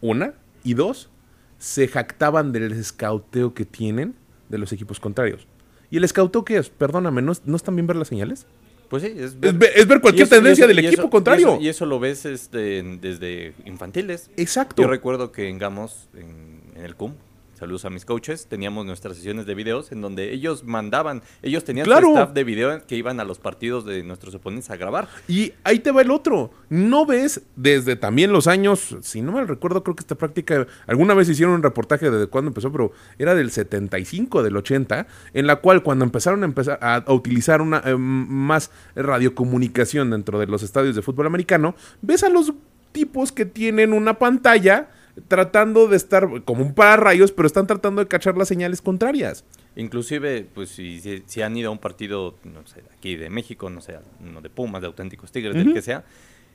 Una. 0.00 0.34
Y 0.62 0.74
dos, 0.74 1.10
se 1.58 1.88
jactaban 1.88 2.52
del 2.52 2.72
escauteo 2.72 3.54
que 3.54 3.64
tienen 3.64 4.14
de 4.48 4.58
los 4.58 4.72
equipos 4.72 5.00
contrarios. 5.00 5.46
¿Y 5.90 5.96
el 5.96 6.04
escauteo 6.04 6.44
qué 6.44 6.58
es? 6.58 6.70
Perdóname, 6.70 7.22
¿no, 7.22 7.32
¿no 7.44 7.56
están 7.56 7.76
bien 7.76 7.86
ver 7.86 7.96
las 7.96 8.08
señales? 8.08 8.46
Pues 8.88 9.04
sí, 9.04 9.14
es 9.16 9.38
ver, 9.38 9.56
es 9.76 9.86
ver, 9.86 10.00
cualquier 10.00 10.28
tendencia 10.28 10.66
del 10.66 10.80
equipo 10.80 11.08
contrario. 11.10 11.58
Y 11.60 11.68
eso, 11.68 11.86
lo 11.86 12.00
ves 12.00 12.26
este, 12.26 12.82
desde 13.00 13.54
infantiles. 13.64 14.30
Exacto. 14.36 14.82
Yo 14.82 14.88
recuerdo 14.88 15.30
que 15.30 15.48
en 15.48 15.58
Gamos, 15.58 16.08
en, 16.14 16.60
en 16.74 16.84
el 16.84 16.96
CUM, 16.96 17.14
saludos 17.60 17.84
a 17.84 17.90
mis 17.90 18.06
coaches, 18.06 18.46
teníamos 18.46 18.86
nuestras 18.86 19.16
sesiones 19.18 19.44
de 19.44 19.54
videos 19.54 19.92
en 19.92 20.00
donde 20.00 20.32
ellos 20.32 20.64
mandaban, 20.64 21.22
ellos 21.42 21.62
tenían 21.62 21.84
su 21.84 21.92
staff 21.92 22.32
de 22.32 22.42
video 22.42 22.86
que 22.86 22.96
iban 22.96 23.20
a 23.20 23.24
los 23.24 23.38
partidos 23.38 23.84
de 23.84 24.02
nuestros 24.02 24.34
oponentes 24.34 24.70
a 24.70 24.76
grabar. 24.76 25.08
Y 25.28 25.52
ahí 25.62 25.80
te 25.80 25.90
va 25.90 26.00
el 26.00 26.10
otro. 26.10 26.52
No 26.70 27.04
ves 27.04 27.42
desde 27.56 27.96
también 27.96 28.32
los 28.32 28.46
años, 28.46 28.96
si 29.02 29.20
no 29.20 29.32
me 29.32 29.44
recuerdo, 29.44 29.82
creo 29.82 29.94
que 29.94 30.00
esta 30.00 30.14
práctica, 30.14 30.66
alguna 30.86 31.12
vez 31.12 31.28
hicieron 31.28 31.54
un 31.54 31.62
reportaje 31.62 32.10
de 32.10 32.26
cuándo 32.28 32.48
empezó, 32.48 32.72
pero 32.72 32.92
era 33.18 33.34
del 33.34 33.50
75, 33.50 34.42
del 34.42 34.56
80, 34.56 35.06
en 35.34 35.46
la 35.46 35.56
cual 35.56 35.82
cuando 35.82 36.06
empezaron 36.06 36.42
a 36.44 36.46
empezar 36.46 36.78
a, 36.80 37.04
utilizar 37.12 37.60
una 37.60 37.82
eh, 37.84 37.94
más 37.94 38.70
radiocomunicación 38.96 40.08
dentro 40.08 40.38
de 40.38 40.46
los 40.46 40.62
estadios 40.62 40.96
de 40.96 41.02
fútbol 41.02 41.26
americano, 41.26 41.74
ves 42.00 42.24
a 42.24 42.30
los 42.30 42.54
tipos 42.92 43.32
que 43.32 43.44
tienen 43.44 43.92
una 43.92 44.18
pantalla 44.18 44.88
tratando 45.28 45.88
de 45.88 45.96
estar 45.96 46.28
como 46.44 46.62
un 46.62 46.74
rayos, 46.76 47.32
pero 47.32 47.46
están 47.46 47.66
tratando 47.66 48.02
de 48.02 48.08
cachar 48.08 48.36
las 48.36 48.48
señales 48.48 48.82
contrarias. 48.82 49.44
Inclusive, 49.76 50.46
pues 50.54 50.70
si, 50.70 51.00
si, 51.26 51.42
han 51.42 51.56
ido 51.56 51.68
a 51.68 51.72
un 51.72 51.78
partido, 51.78 52.36
no 52.44 52.66
sé, 52.66 52.82
aquí 52.96 53.16
de 53.16 53.30
México, 53.30 53.70
no 53.70 53.80
sé, 53.80 53.98
uno 54.20 54.40
de 54.40 54.50
Pumas, 54.50 54.80
de 54.80 54.88
Auténticos 54.88 55.30
Tigres, 55.30 55.54
del 55.54 55.72
que 55.72 55.82
sea, 55.82 56.04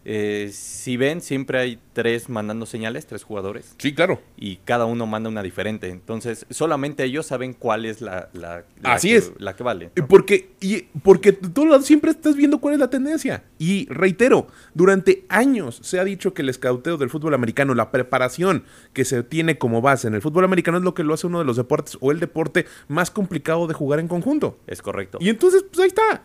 eh, 0.08 0.52
si 0.54 0.98
ven, 0.98 1.20
siempre 1.20 1.58
hay 1.58 1.80
tres 1.94 2.30
mandando 2.30 2.68
señales, 2.68 3.08
tres 3.08 3.24
jugadores. 3.24 3.74
Sí, 3.80 3.96
claro. 3.96 4.22
Y 4.38 4.58
cada 4.58 4.86
uno 4.86 5.08
manda 5.08 5.30
una 5.30 5.42
diferente. 5.42 5.90
Entonces, 5.90 6.46
solamente 6.52 7.04
ellos 7.04 7.26
saben 7.26 7.54
cuál 7.54 7.86
es 7.86 8.02
la, 8.02 8.30
la, 8.34 8.66
Así 8.84 9.10
que, 9.10 9.16
es. 9.16 9.32
la 9.40 9.56
que 9.56 9.64
vale. 9.64 9.90
Porque, 10.08 10.52
y, 10.62 10.84
porque 11.02 11.32
tú 11.32 11.68
siempre 11.82 12.12
estás 12.12 12.36
viendo 12.36 12.60
cuál 12.60 12.76
es 12.76 12.80
la 12.80 12.92
tendencia. 12.92 13.44
Y 13.58 13.88
reitero, 13.88 14.46
durante 14.76 15.26
años 15.28 15.80
se 15.82 16.00
ha 16.00 16.04
dicho 16.04 16.36
que 16.36 16.44
el 16.44 16.50
escauteo 16.50 16.98
del 16.98 17.10
fútbol 17.10 17.34
americano, 17.34 17.74
la 17.74 17.92
preparación 17.92 18.64
que 18.94 19.06
se 19.06 19.24
tiene 19.24 19.58
como 19.58 19.82
base 19.82 20.08
en 20.08 20.14
el 20.14 20.22
fútbol 20.22 20.46
americano 20.46 20.78
es 20.78 20.84
lo 20.84 20.94
que 20.94 21.04
lo 21.04 21.16
hace 21.16 21.26
uno 21.26 21.40
de 21.40 21.46
los 21.46 21.58
deportes 21.58 21.98
o 22.00 22.12
el 22.12 22.20
deporte 22.20 22.68
más 22.88 23.10
complicado 23.10 23.66
de 23.66 23.74
jugar 23.74 24.00
en 24.00 24.08
conjunto. 24.08 24.60
Es 24.68 24.84
correcto. 24.84 25.18
Y 25.20 25.30
entonces, 25.30 25.64
pues 25.64 25.80
ahí 25.80 25.88
está. 25.88 26.24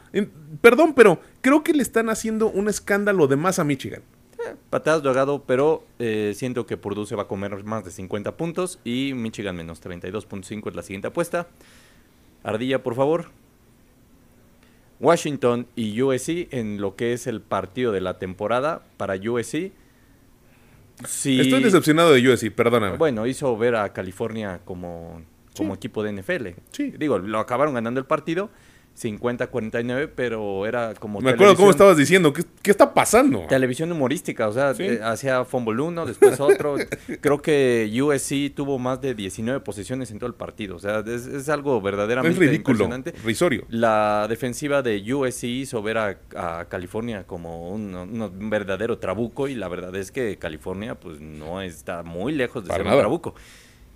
Perdón, 0.60 0.92
pero 0.94 1.20
creo 1.40 1.62
que 1.62 1.72
le 1.72 1.82
están 1.82 2.08
haciendo 2.08 2.48
un 2.48 2.68
escándalo 2.68 3.26
de 3.26 3.36
más 3.36 3.58
a 3.58 3.64
Michigan. 3.64 4.02
Eh, 4.38 4.54
patadas 4.70 5.02
de 5.02 5.08
ahogado, 5.08 5.44
pero 5.46 5.84
eh, 5.98 6.32
siento 6.34 6.66
que 6.66 6.76
Purdue 6.76 7.06
se 7.06 7.16
va 7.16 7.24
a 7.24 7.28
comer 7.28 7.62
más 7.64 7.84
de 7.84 7.90
50 7.90 8.36
puntos 8.36 8.78
y 8.84 9.12
Michigan 9.14 9.56
menos 9.56 9.82
32.5 9.82 10.68
es 10.68 10.76
la 10.76 10.82
siguiente 10.82 11.08
apuesta. 11.08 11.48
Ardilla, 12.42 12.82
por 12.82 12.94
favor. 12.94 13.26
Washington 14.98 15.66
y 15.76 16.00
USC 16.00 16.52
en 16.52 16.80
lo 16.80 16.94
que 16.94 17.14
es 17.14 17.26
el 17.26 17.40
partido 17.40 17.90
de 17.90 18.00
la 18.00 18.18
temporada 18.18 18.82
para 18.96 19.14
USC. 19.14 19.72
Estoy 21.02 21.62
decepcionado 21.62 22.12
de 22.12 22.28
USC, 22.28 22.50
perdóname. 22.50 22.98
Bueno, 22.98 23.26
hizo 23.26 23.56
ver 23.56 23.76
a 23.76 23.90
California 23.94 24.60
como, 24.66 25.22
como 25.56 25.74
equipo 25.74 26.02
de 26.02 26.12
NFL. 26.12 26.48
Sí. 26.72 26.92
Digo, 26.98 27.18
lo 27.18 27.38
acabaron 27.38 27.74
ganando 27.74 27.98
el 27.98 28.06
partido 28.06 28.50
50-49, 28.98 30.10
pero 30.14 30.66
era 30.66 30.94
como. 30.94 31.20
Me 31.20 31.30
acuerdo 31.30 31.56
cómo 31.56 31.70
estabas 31.70 31.96
diciendo. 31.96 32.32
¿Qué, 32.32 32.44
¿Qué, 32.62 32.70
está 32.70 32.92
pasando? 32.92 33.46
Televisión 33.48 33.90
humorística, 33.92 34.48
o 34.48 34.52
sea, 34.52 34.72
eh, 34.78 35.00
hacía 35.02 35.44
fumble 35.44 35.82
uno, 35.82 36.06
después 36.06 36.38
otro. 36.40 36.76
Creo 37.20 37.40
que 37.40 37.90
USC 38.02 38.54
tuvo 38.54 38.78
más 38.78 39.00
de 39.00 39.14
19 39.14 39.60
posiciones 39.60 40.10
en 40.10 40.18
todo 40.18 40.28
el 40.28 40.34
partido. 40.34 40.76
O 40.76 40.78
sea, 40.78 41.02
es, 41.06 41.48
algo 41.48 41.80
verdaderamente 41.80 42.44
es 42.44 42.50
ridículo. 42.50 42.88
Risorio. 43.24 43.64
La 43.68 44.26
defensiva 44.28 44.82
de 44.82 45.12
USC 45.12 45.44
hizo 45.44 45.82
ver 45.82 45.98
a, 45.98 46.18
California 46.68 47.24
como 47.26 47.70
un, 47.70 48.50
verdadero 48.50 48.98
trabuco, 48.98 49.48
y 49.48 49.54
la 49.54 49.68
verdad 49.68 49.94
es 49.96 50.12
que 50.12 50.36
California, 50.36 50.94
pues 50.94 51.20
no 51.20 51.62
está 51.62 52.02
muy 52.02 52.32
lejos 52.32 52.64
de 52.64 52.72
ser 52.72 52.86
un 52.86 52.98
trabuco 52.98 53.34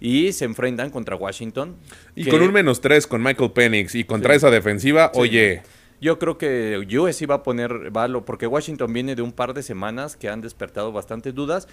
y 0.04 0.32
se 0.32 0.44
enfrentan 0.44 0.90
contra 0.90 1.16
Washington. 1.16 1.76
Y 2.14 2.28
con 2.28 2.42
un 2.42 2.52
menos 2.52 2.82
tres 2.82 3.06
con 3.06 3.22
Michael 3.22 3.52
Penix 3.52 3.94
y 3.94 4.04
contra 4.04 4.34
esa 4.34 4.50
defensiva, 4.50 5.10
oye. 5.14 5.62
Yo 5.98 6.18
creo 6.18 6.36
que 6.36 6.76
USC 6.78 7.30
va 7.30 7.36
a 7.36 7.42
poner 7.42 7.90
valo, 7.90 8.26
porque 8.26 8.46
Washington 8.46 8.92
viene 8.92 9.14
de 9.14 9.22
un 9.22 9.32
par 9.32 9.54
de 9.54 9.62
semanas 9.62 10.16
que 10.16 10.28
han 10.28 10.42
despertado 10.42 10.92
bastantes 10.92 11.34
dudas. 11.34 11.68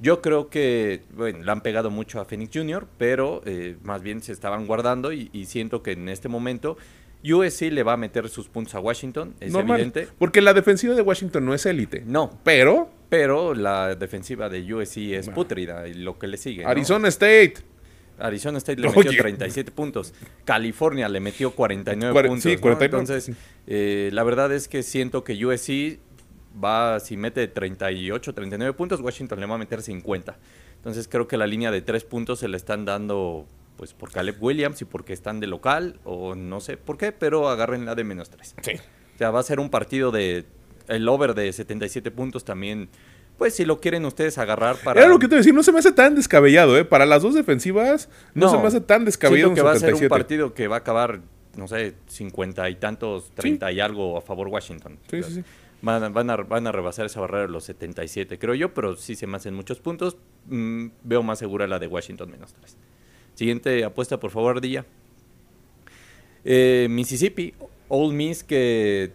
Yo 0.00 0.22
creo 0.22 0.48
que, 0.48 1.02
bueno, 1.12 1.42
le 1.42 1.50
han 1.50 1.60
pegado 1.60 1.90
mucho 1.90 2.20
a 2.20 2.24
Phoenix 2.24 2.56
Jr., 2.56 2.86
pero 2.98 3.42
eh, 3.46 3.76
más 3.82 4.00
bien 4.00 4.22
se 4.22 4.30
estaban 4.30 4.66
guardando 4.66 5.12
y, 5.12 5.28
siento 5.46 5.82
que 5.82 5.92
en 5.92 6.08
este 6.08 6.28
momento 6.28 6.76
USC 7.24 7.62
le 7.72 7.82
va 7.82 7.94
a 7.94 7.96
meter 7.96 8.28
sus 8.28 8.48
puntos 8.48 8.76
a 8.76 8.80
Washington, 8.80 9.34
es 9.40 9.52
evidente. 9.52 10.06
Porque 10.18 10.40
la 10.40 10.54
defensiva 10.54 10.94
de 10.94 11.02
Washington 11.02 11.44
no 11.44 11.52
es 11.52 11.66
élite. 11.66 12.04
No. 12.06 12.38
Pero. 12.44 12.88
Pero 13.08 13.54
la 13.54 13.96
defensiva 13.96 14.48
de 14.48 14.72
USC 14.72 14.98
es 15.14 15.28
putrida 15.30 15.88
y 15.88 15.94
lo 15.94 16.18
que 16.18 16.28
le 16.28 16.36
sigue. 16.36 16.64
Arizona 16.64 17.08
State. 17.08 17.71
Arizona 18.22 18.58
State 18.58 18.80
le 18.80 18.88
metió 18.88 19.10
37 19.10 19.72
puntos. 19.72 20.14
California 20.44 21.08
le 21.08 21.20
metió 21.20 21.50
49 21.50 22.28
puntos. 22.28 22.42
Sí, 22.42 22.56
49. 22.56 22.84
Entonces, 22.84 23.36
eh, 23.66 24.10
la 24.12 24.22
verdad 24.22 24.52
es 24.52 24.68
que 24.68 24.82
siento 24.82 25.24
que 25.24 25.44
USC 25.44 25.98
va, 26.62 27.00
si 27.00 27.16
mete 27.16 27.48
38, 27.48 28.34
39 28.34 28.72
puntos, 28.74 29.00
Washington 29.00 29.40
le 29.40 29.46
va 29.46 29.56
a 29.56 29.58
meter 29.58 29.82
50. 29.82 30.38
Entonces 30.76 31.08
creo 31.08 31.28
que 31.28 31.36
la 31.36 31.46
línea 31.46 31.70
de 31.70 31.82
3 31.82 32.04
puntos 32.04 32.38
se 32.40 32.48
le 32.48 32.56
están 32.56 32.84
dando 32.84 33.46
pues 33.76 33.94
por 33.94 34.12
Caleb 34.12 34.36
Williams 34.40 34.80
y 34.82 34.84
porque 34.84 35.12
están 35.12 35.40
de 35.40 35.46
local 35.46 35.98
o 36.04 36.34
no 36.34 36.60
sé 36.60 36.76
por 36.76 36.98
qué, 36.98 37.10
pero 37.10 37.48
agarren 37.48 37.84
la 37.84 37.94
de 37.94 38.04
menos 38.04 38.30
3. 38.30 38.54
Sí. 38.62 38.72
O 39.14 39.18
sea, 39.18 39.30
va 39.30 39.40
a 39.40 39.42
ser 39.42 39.60
un 39.60 39.70
partido 39.70 40.10
de 40.10 40.44
el 40.88 41.08
over 41.08 41.34
de 41.34 41.52
77 41.52 42.10
puntos 42.10 42.44
también. 42.44 42.88
Pues 43.38 43.54
si 43.54 43.64
lo 43.64 43.80
quieren 43.80 44.04
ustedes 44.04 44.38
agarrar 44.38 44.76
para... 44.76 45.00
Era 45.00 45.08
lo 45.08 45.18
que 45.18 45.26
te 45.26 45.34
iba 45.34 45.38
a 45.38 45.40
decir, 45.40 45.54
no 45.54 45.62
se 45.62 45.72
me 45.72 45.80
hace 45.80 45.92
tan 45.92 46.14
descabellado, 46.14 46.78
¿eh? 46.78 46.84
Para 46.84 47.06
las 47.06 47.22
dos 47.22 47.34
defensivas 47.34 48.08
no, 48.34 48.50
se 48.50 48.58
me 48.58 48.66
hace 48.66 48.80
tan 48.80 49.04
descabellado 49.04 49.48
Siento 49.48 49.62
que 49.62 49.66
va 49.66 49.72
a 49.72 49.78
ser 49.78 49.94
un 49.94 50.08
partido 50.08 50.54
que 50.54 50.68
va 50.68 50.76
a 50.76 50.78
acabar, 50.80 51.20
no 51.56 51.66
sé, 51.66 51.94
50 52.06 52.70
y 52.70 52.76
tantos, 52.76 53.32
30 53.34 53.72
y 53.72 53.80
algo 53.80 54.16
a 54.16 54.20
favor 54.20 54.48
Washington. 54.48 54.98
Sí, 55.10 55.22
sí, 55.22 55.34
sí. 55.34 55.44
Van 55.80 56.04
a, 56.04 56.08
van, 56.10 56.30
a, 56.30 56.36
van 56.36 56.66
a 56.68 56.72
rebasar 56.72 57.06
esa 57.06 57.20
barrera 57.20 57.42
de 57.42 57.48
los 57.48 57.64
77, 57.64 58.38
creo 58.38 58.54
yo, 58.54 58.72
pero 58.72 58.94
sí 58.94 59.16
se 59.16 59.26
me 59.26 59.36
hacen 59.36 59.54
muchos 59.54 59.80
puntos. 59.80 60.16
Mm, 60.46 60.88
veo 61.02 61.24
más 61.24 61.40
segura 61.40 61.66
la 61.66 61.80
de 61.80 61.88
Washington 61.88 62.30
menos 62.30 62.54
3. 62.54 62.76
Siguiente 63.34 63.82
apuesta, 63.82 64.20
por 64.20 64.30
favor, 64.30 64.60
Dilla. 64.60 64.84
Eh, 66.44 66.86
Mississippi, 66.88 67.54
Old 67.88 68.14
Miss 68.14 68.44
que 68.44 69.12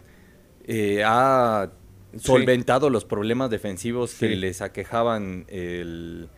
eh, 0.66 1.02
ha 1.04 1.70
solventado 2.16 2.90
los 2.90 3.04
problemas 3.04 3.50
defensivos 3.50 4.14
que 4.14 4.36
les 4.36 4.62
aquejaban 4.62 5.44
el, 5.48 6.28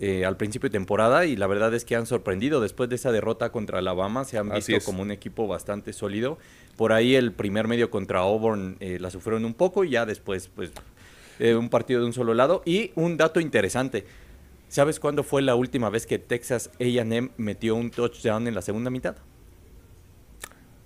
eh, 0.00 0.24
al 0.24 0.36
principio 0.36 0.68
de 0.68 0.72
temporada 0.72 1.26
y 1.26 1.36
la 1.36 1.46
verdad 1.46 1.72
es 1.74 1.84
que 1.84 1.94
han 1.94 2.06
sorprendido 2.06 2.60
después 2.60 2.88
de 2.88 2.96
esa 2.96 3.12
derrota 3.12 3.52
contra 3.52 3.78
Alabama, 3.78 4.24
se 4.24 4.38
han 4.38 4.50
visto 4.50 4.76
como 4.84 5.02
un 5.02 5.10
equipo 5.10 5.46
bastante 5.46 5.92
sólido. 5.92 6.38
Por 6.76 6.92
ahí 6.92 7.14
el 7.14 7.32
primer 7.32 7.68
medio 7.68 7.90
contra 7.90 8.20
Auburn 8.20 8.76
la 8.80 9.10
sufrieron 9.10 9.44
un 9.44 9.54
poco 9.54 9.84
y 9.84 9.90
ya 9.90 10.06
después 10.06 10.48
pues 10.48 10.72
un 11.38 11.68
partido 11.68 12.00
de 12.00 12.06
un 12.06 12.12
solo 12.12 12.34
lado. 12.34 12.62
Y 12.64 12.92
un 12.94 13.16
dato 13.16 13.40
interesante, 13.40 14.04
¿sabes 14.68 14.98
cuándo 14.98 15.22
fue 15.22 15.42
la 15.42 15.54
última 15.54 15.90
vez 15.90 16.06
que 16.06 16.18
Texas 16.18 16.70
AM 16.80 17.30
metió 17.36 17.76
un 17.76 17.90
touchdown 17.90 18.48
en 18.48 18.54
la 18.54 18.62
segunda 18.62 18.90
mitad? 18.90 19.16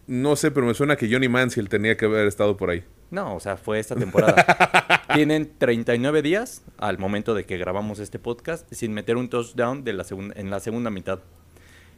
No 0.06 0.36
sé, 0.36 0.50
pero 0.50 0.66
me 0.66 0.74
suena 0.74 0.96
que 0.96 1.10
Johnny 1.10 1.28
Manziel 1.28 1.68
tenía 1.68 1.96
que 1.96 2.04
haber 2.04 2.26
estado 2.26 2.56
por 2.56 2.70
ahí. 2.70 2.84
No, 3.10 3.36
o 3.36 3.40
sea, 3.40 3.56
fue 3.56 3.78
esta 3.78 3.94
temporada. 3.94 5.04
Tienen 5.14 5.52
39 5.58 6.22
días 6.22 6.62
al 6.78 6.98
momento 6.98 7.34
de 7.34 7.44
que 7.44 7.56
grabamos 7.56 7.98
este 7.98 8.18
podcast 8.18 8.70
sin 8.72 8.92
meter 8.92 9.16
un 9.16 9.28
touchdown 9.28 9.84
de 9.84 9.92
la 9.92 10.04
en 10.34 10.50
la 10.50 10.60
segunda 10.60 10.90
mitad. 10.90 11.20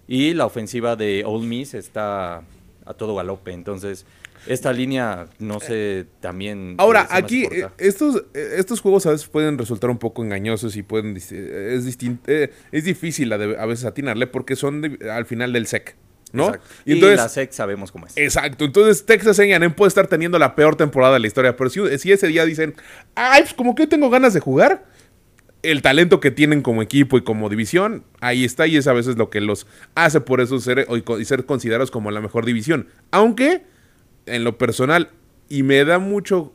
Y 0.06 0.34
la 0.34 0.46
ofensiva 0.46 0.96
de 0.96 1.24
Ole 1.26 1.46
Miss 1.46 1.74
está 1.74 2.42
a 2.86 2.94
todo 2.94 3.14
galope. 3.14 3.52
Entonces, 3.52 4.06
esta 4.46 4.72
línea, 4.72 5.26
no 5.38 5.60
sé, 5.60 6.06
también... 6.20 6.74
Ahora, 6.78 7.06
aquí, 7.10 7.44
eh, 7.44 7.68
estos, 7.76 8.24
eh, 8.34 8.54
estos 8.56 8.80
juegos 8.80 9.04
a 9.06 9.10
veces 9.10 9.28
pueden 9.28 9.58
resultar 9.58 9.90
un 9.90 9.98
poco 9.98 10.22
engañosos 10.24 10.76
y 10.76 10.82
pueden... 10.82 11.16
Es, 11.16 11.32
eh, 11.32 12.52
es 12.72 12.84
difícil 12.84 13.32
a, 13.32 13.36
veces 13.36 13.84
atinarle 13.84 14.26
porque 14.26 14.56
son 14.56 14.98
al 15.10 15.26
final 15.26 15.52
del 15.52 15.66
SEC. 15.66 15.96
¿No? 16.32 16.52
Y, 16.84 16.94
entonces, 16.94 17.18
la 17.18 17.28
SEC 17.28 17.52
sabemos 17.52 17.92
cómo 17.92 18.06
es. 18.06 18.16
Exacto. 18.16 18.64
Entonces 18.64 19.04
Texas 19.06 19.38
A&M 19.38 19.70
puede 19.70 19.88
estar 19.88 20.06
teniendo 20.06 20.38
la 20.38 20.54
peor 20.54 20.76
temporada 20.76 21.14
de 21.14 21.20
la 21.20 21.26
historia, 21.26 21.56
pero 21.56 21.70
si, 21.70 21.98
si 21.98 22.12
ese 22.12 22.26
día 22.28 22.44
dicen, 22.44 22.74
ay, 23.14 23.42
pues 23.42 23.54
como 23.54 23.74
que 23.74 23.86
tengo 23.86 24.10
ganas 24.10 24.34
de 24.34 24.40
jugar, 24.40 24.84
el 25.62 25.82
talento 25.82 26.20
que 26.20 26.30
tienen 26.30 26.62
como 26.62 26.82
equipo 26.82 27.18
y 27.18 27.22
como 27.22 27.48
división, 27.48 28.04
ahí 28.20 28.44
está 28.44 28.66
y 28.66 28.76
es 28.76 28.86
a 28.86 28.92
veces 28.92 29.16
lo 29.16 29.30
que 29.30 29.40
los 29.40 29.66
hace 29.94 30.20
por 30.20 30.40
eso 30.40 30.60
ser, 30.60 30.86
y 31.18 31.24
ser 31.24 31.46
considerados 31.46 31.90
como 31.90 32.10
la 32.10 32.20
mejor 32.20 32.44
división. 32.44 32.88
Aunque, 33.10 33.62
en 34.26 34.44
lo 34.44 34.56
personal, 34.56 35.10
y 35.48 35.62
me 35.62 35.84
da 35.84 35.98
mucho 35.98 36.52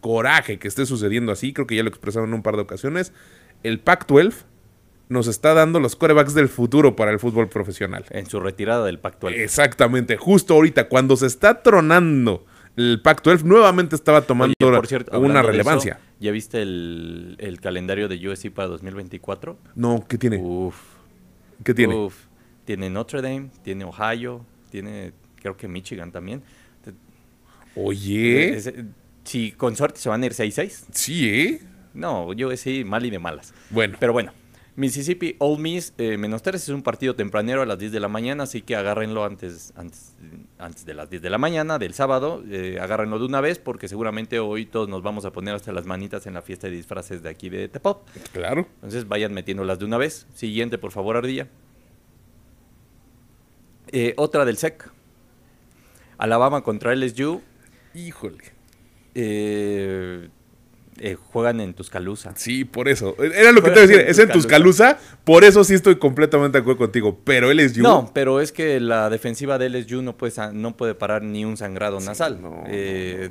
coraje 0.00 0.58
que 0.58 0.68
esté 0.68 0.86
sucediendo 0.86 1.30
así, 1.30 1.52
creo 1.52 1.66
que 1.66 1.76
ya 1.76 1.82
lo 1.82 1.88
expresaron 1.88 2.30
en 2.30 2.34
un 2.34 2.42
par 2.42 2.56
de 2.56 2.62
ocasiones, 2.62 3.12
el 3.62 3.78
Pac-12 3.78 4.44
nos 5.10 5.26
está 5.26 5.54
dando 5.54 5.80
los 5.80 5.96
corebacks 5.96 6.34
del 6.34 6.48
futuro 6.48 6.94
para 6.94 7.10
el 7.10 7.18
fútbol 7.18 7.48
profesional. 7.48 8.04
En 8.10 8.26
su 8.26 8.38
retirada 8.38 8.86
del 8.86 9.00
Pac-12. 9.00 9.34
Exactamente, 9.34 10.16
justo 10.16 10.54
ahorita, 10.54 10.88
cuando 10.88 11.16
se 11.16 11.26
está 11.26 11.62
tronando 11.62 12.46
el 12.76 13.02
Pac-12, 13.02 13.42
nuevamente 13.42 13.96
estaba 13.96 14.22
tomando 14.22 14.54
una 15.12 15.42
relevancia. 15.42 15.98
¿Ya 16.20 16.30
viste 16.30 16.62
el, 16.62 17.58
calendario 17.60 18.06
de 18.06 18.28
USC 18.28 18.50
para 18.52 18.68
2024? 18.68 19.58
No, 19.74 20.06
¿qué 20.08 20.16
tiene? 20.16 20.38
Uf. 20.38 20.76
¿Qué 21.64 21.74
tiene? 21.74 21.94
Uf. 21.96 22.14
Tiene 22.64 22.88
Notre 22.88 23.20
Dame, 23.20 23.50
tiene 23.64 23.84
Ohio, 23.84 24.46
tiene 24.70 25.12
creo 25.42 25.56
que 25.56 25.66
Michigan 25.66 26.12
también. 26.12 26.44
Oye. 27.74 28.62
si 29.24 29.52
con 29.52 29.74
suerte 29.74 29.98
se 29.98 30.08
van 30.08 30.22
a 30.22 30.26
ir 30.26 30.32
6-6. 30.32 30.84
Sí, 30.92 31.28
¿eh? 31.28 31.62
No, 31.94 32.26
USC 32.26 32.84
mal 32.84 33.04
y 33.04 33.10
de 33.10 33.18
malas. 33.18 33.52
Bueno. 33.70 33.96
Pero 33.98 34.12
bueno. 34.12 34.32
Mississippi 34.80 35.36
Ole 35.40 35.60
Miss 35.60 35.92
eh, 35.98 36.16
menos 36.16 36.40
3 36.40 36.62
es 36.62 36.68
un 36.70 36.82
partido 36.82 37.14
tempranero 37.14 37.60
a 37.60 37.66
las 37.66 37.78
10 37.78 37.92
de 37.92 38.00
la 38.00 38.08
mañana, 38.08 38.44
así 38.44 38.62
que 38.62 38.76
agárrenlo 38.76 39.26
antes, 39.26 39.74
antes, 39.76 40.16
antes 40.58 40.86
de 40.86 40.94
las 40.94 41.10
10 41.10 41.20
de 41.20 41.28
la 41.28 41.36
mañana 41.36 41.78
del 41.78 41.92
sábado. 41.92 42.42
Eh, 42.50 42.78
agárrenlo 42.80 43.18
de 43.18 43.26
una 43.26 43.42
vez 43.42 43.58
porque 43.58 43.88
seguramente 43.88 44.38
hoy 44.38 44.64
todos 44.64 44.88
nos 44.88 45.02
vamos 45.02 45.26
a 45.26 45.32
poner 45.32 45.54
hasta 45.54 45.70
las 45.72 45.84
manitas 45.84 46.26
en 46.26 46.32
la 46.32 46.40
fiesta 46.40 46.66
de 46.66 46.76
disfraces 46.76 47.22
de 47.22 47.28
aquí 47.28 47.50
de 47.50 47.68
Tepop. 47.68 48.08
Claro. 48.32 48.68
Entonces 48.76 49.06
vayan 49.06 49.34
metiéndolas 49.34 49.78
de 49.78 49.84
una 49.84 49.98
vez. 49.98 50.26
Siguiente, 50.32 50.78
por 50.78 50.92
favor, 50.92 51.18
Ardilla. 51.18 51.46
Eh, 53.88 54.14
otra 54.16 54.46
del 54.46 54.56
SEC. 54.56 54.90
Alabama 56.16 56.62
contra 56.62 56.94
LSU. 56.94 57.42
Híjole. 57.92 58.44
Eh, 59.14 60.30
eh, 61.02 61.16
juegan 61.32 61.60
en 61.60 61.72
Tuscaloosa. 61.72 62.34
Sí, 62.36 62.66
por 62.66 62.86
eso. 62.86 63.16
Era 63.22 63.52
lo 63.52 63.62
que 63.62 63.70
te 63.70 63.76
iba 63.76 63.84
a 63.84 63.86
decir. 63.86 64.04
Es 64.06 64.18
en 64.18 64.28
Tuscaloosa. 64.28 64.98
Por 65.24 65.44
eso 65.44 65.64
sí 65.64 65.72
estoy 65.72 65.96
completamente 65.96 66.58
de 66.58 66.62
acuerdo 66.62 66.76
contigo. 66.78 67.18
Pero 67.24 67.50
LSU. 67.50 67.82
No, 67.82 68.10
pero 68.12 68.40
es 68.40 68.52
que 68.52 68.78
la 68.80 69.08
defensiva 69.08 69.56
de 69.56 69.70
LSU 69.70 70.02
no 70.02 70.18
puede, 70.18 70.32
no 70.52 70.76
puede 70.76 70.94
parar 70.94 71.22
ni 71.22 71.46
un 71.46 71.56
sangrado 71.56 72.00
nasal. 72.00 72.38
Eh, 72.66 73.30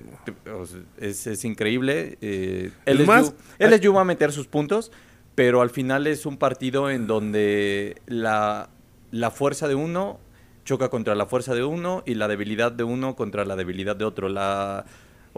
es, 0.99 1.45
increíble. 1.45 2.17
Eh, 2.22 2.72
LSU, 2.88 3.05
más, 3.05 3.34
LSU 3.59 3.93
va 3.93 4.01
a 4.01 4.05
meter 4.05 4.32
sus 4.32 4.47
puntos. 4.47 4.91
Pero 5.36 5.61
al 5.61 5.70
final 5.70 6.07
es 6.07 6.26
un 6.26 6.38
partido 6.38 6.89
en 6.89 7.05
donde 7.05 8.01
la, 8.07 8.70
la 9.11 9.30
fuerza 9.30 9.67
de 9.67 9.76
uno 9.76 10.20
choca 10.65 10.89
contra 10.89 11.13
la 11.13 11.28
fuerza 11.28 11.53
de 11.53 11.63
uno 11.63 12.03
y 12.05 12.15
la 12.15 12.28
debilidad 12.28 12.72
de 12.72 12.84
uno 12.84 13.15
contra 13.15 13.45
la 13.45 13.55
debilidad 13.55 13.95
de 13.95 14.05
otro. 14.05 14.28
La 14.28 14.86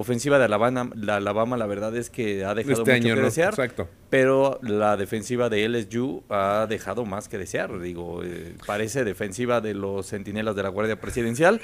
ofensiva 0.01 0.37
de 0.39 0.45
Alabama, 0.45 0.89
la 0.95 1.17
Alabama 1.17 1.57
la 1.57 1.67
verdad 1.67 1.95
es 1.95 2.09
que 2.09 2.43
ha 2.43 2.53
dejado 2.53 2.81
este 2.83 3.01
mucho 3.01 3.15
que 3.15 3.21
desear, 3.21 3.73
pero 4.09 4.59
la 4.61 4.97
defensiva 4.97 5.49
de 5.49 5.67
LSU 5.67 6.23
ha 6.29 6.67
dejado 6.69 7.05
más 7.05 7.29
que 7.29 7.37
desear. 7.37 7.79
Digo, 7.79 8.23
eh, 8.23 8.55
parece 8.65 9.03
defensiva 9.03 9.61
de 9.61 9.73
los 9.73 10.07
centinelas 10.07 10.55
de 10.55 10.63
la 10.63 10.69
Guardia 10.69 10.99
Presidencial 10.99 11.61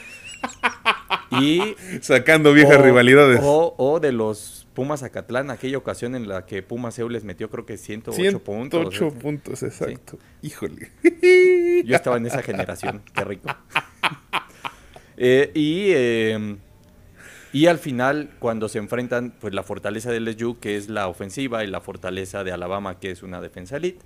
y 1.31 1.75
sacando 2.01 2.53
viejas 2.53 2.79
rivalidades 2.81 3.39
o, 3.43 3.99
de 4.01 4.11
los 4.11 4.67
Pumas 4.73 5.01
Acatlán, 5.03 5.49
aquella 5.49 5.77
ocasión 5.77 6.15
en 6.15 6.27
la 6.27 6.45
que 6.45 6.61
Pumas 6.61 6.97
EU 6.99 7.09
les 7.09 7.23
metió 7.23 7.49
creo 7.49 7.65
que 7.65 7.77
108, 7.77 8.39
puntos. 8.43 8.93
108 8.93 9.19
puntos, 9.19 9.63
exacto. 9.63 10.19
Híjole. 10.41 10.91
Yo 11.83 11.95
estaba 11.95 12.17
en 12.17 12.27
esa 12.27 12.43
generación, 12.43 13.01
qué 13.13 13.23
rico. 13.23 13.49
Eh, 15.19 15.49
y 15.55 15.89
eh, 15.95 16.57
y 17.53 17.67
al 17.67 17.79
final, 17.79 18.29
cuando 18.39 18.69
se 18.69 18.77
enfrentan, 18.77 19.33
pues 19.39 19.53
la 19.53 19.63
fortaleza 19.63 20.11
de 20.11 20.19
LSU, 20.19 20.59
que 20.59 20.77
es 20.77 20.89
la 20.89 21.07
ofensiva, 21.07 21.63
y 21.63 21.67
la 21.67 21.81
fortaleza 21.81 22.43
de 22.43 22.51
Alabama, 22.51 22.99
que 22.99 23.11
es 23.11 23.23
una 23.23 23.41
defensa 23.41 23.77
elite, 23.77 23.99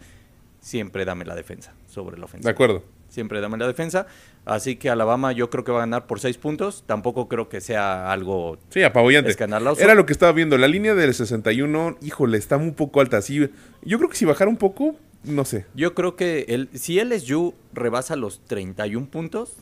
siempre 0.59 1.05
dame 1.05 1.25
la 1.25 1.35
defensa 1.35 1.73
sobre 1.87 2.17
la 2.17 2.25
ofensiva. 2.25 2.49
De 2.49 2.53
acuerdo. 2.53 2.83
Siempre 3.09 3.41
dame 3.41 3.57
la 3.57 3.67
defensa. 3.67 4.07
Así 4.45 4.77
que 4.77 4.89
Alabama 4.89 5.33
yo 5.33 5.49
creo 5.49 5.65
que 5.65 5.71
va 5.73 5.79
a 5.79 5.81
ganar 5.81 6.07
por 6.07 6.21
seis 6.21 6.37
puntos. 6.37 6.85
Tampoco 6.85 7.27
creo 7.27 7.49
que 7.49 7.59
sea 7.59 8.09
algo... 8.09 8.57
Sí, 8.69 8.83
apabullante. 8.83 9.35
Era 9.79 9.95
lo 9.95 10.05
que 10.05 10.13
estaba 10.13 10.31
viendo. 10.31 10.57
La 10.57 10.69
línea 10.69 10.95
del 10.95 11.13
61, 11.13 11.97
híjole, 12.01 12.37
está 12.37 12.55
un 12.55 12.73
poco 12.73 13.01
alta. 13.01 13.21
Sí, 13.21 13.49
yo 13.83 13.97
creo 13.97 14.09
que 14.09 14.15
si 14.15 14.23
bajara 14.23 14.49
un 14.49 14.55
poco, 14.55 14.95
no 15.25 15.43
sé. 15.43 15.65
Yo 15.75 15.93
creo 15.93 16.15
que 16.15 16.45
el, 16.47 16.69
si 16.73 17.03
LSU 17.03 17.53
rebasa 17.73 18.15
los 18.15 18.39
31 18.45 19.07
puntos, 19.07 19.57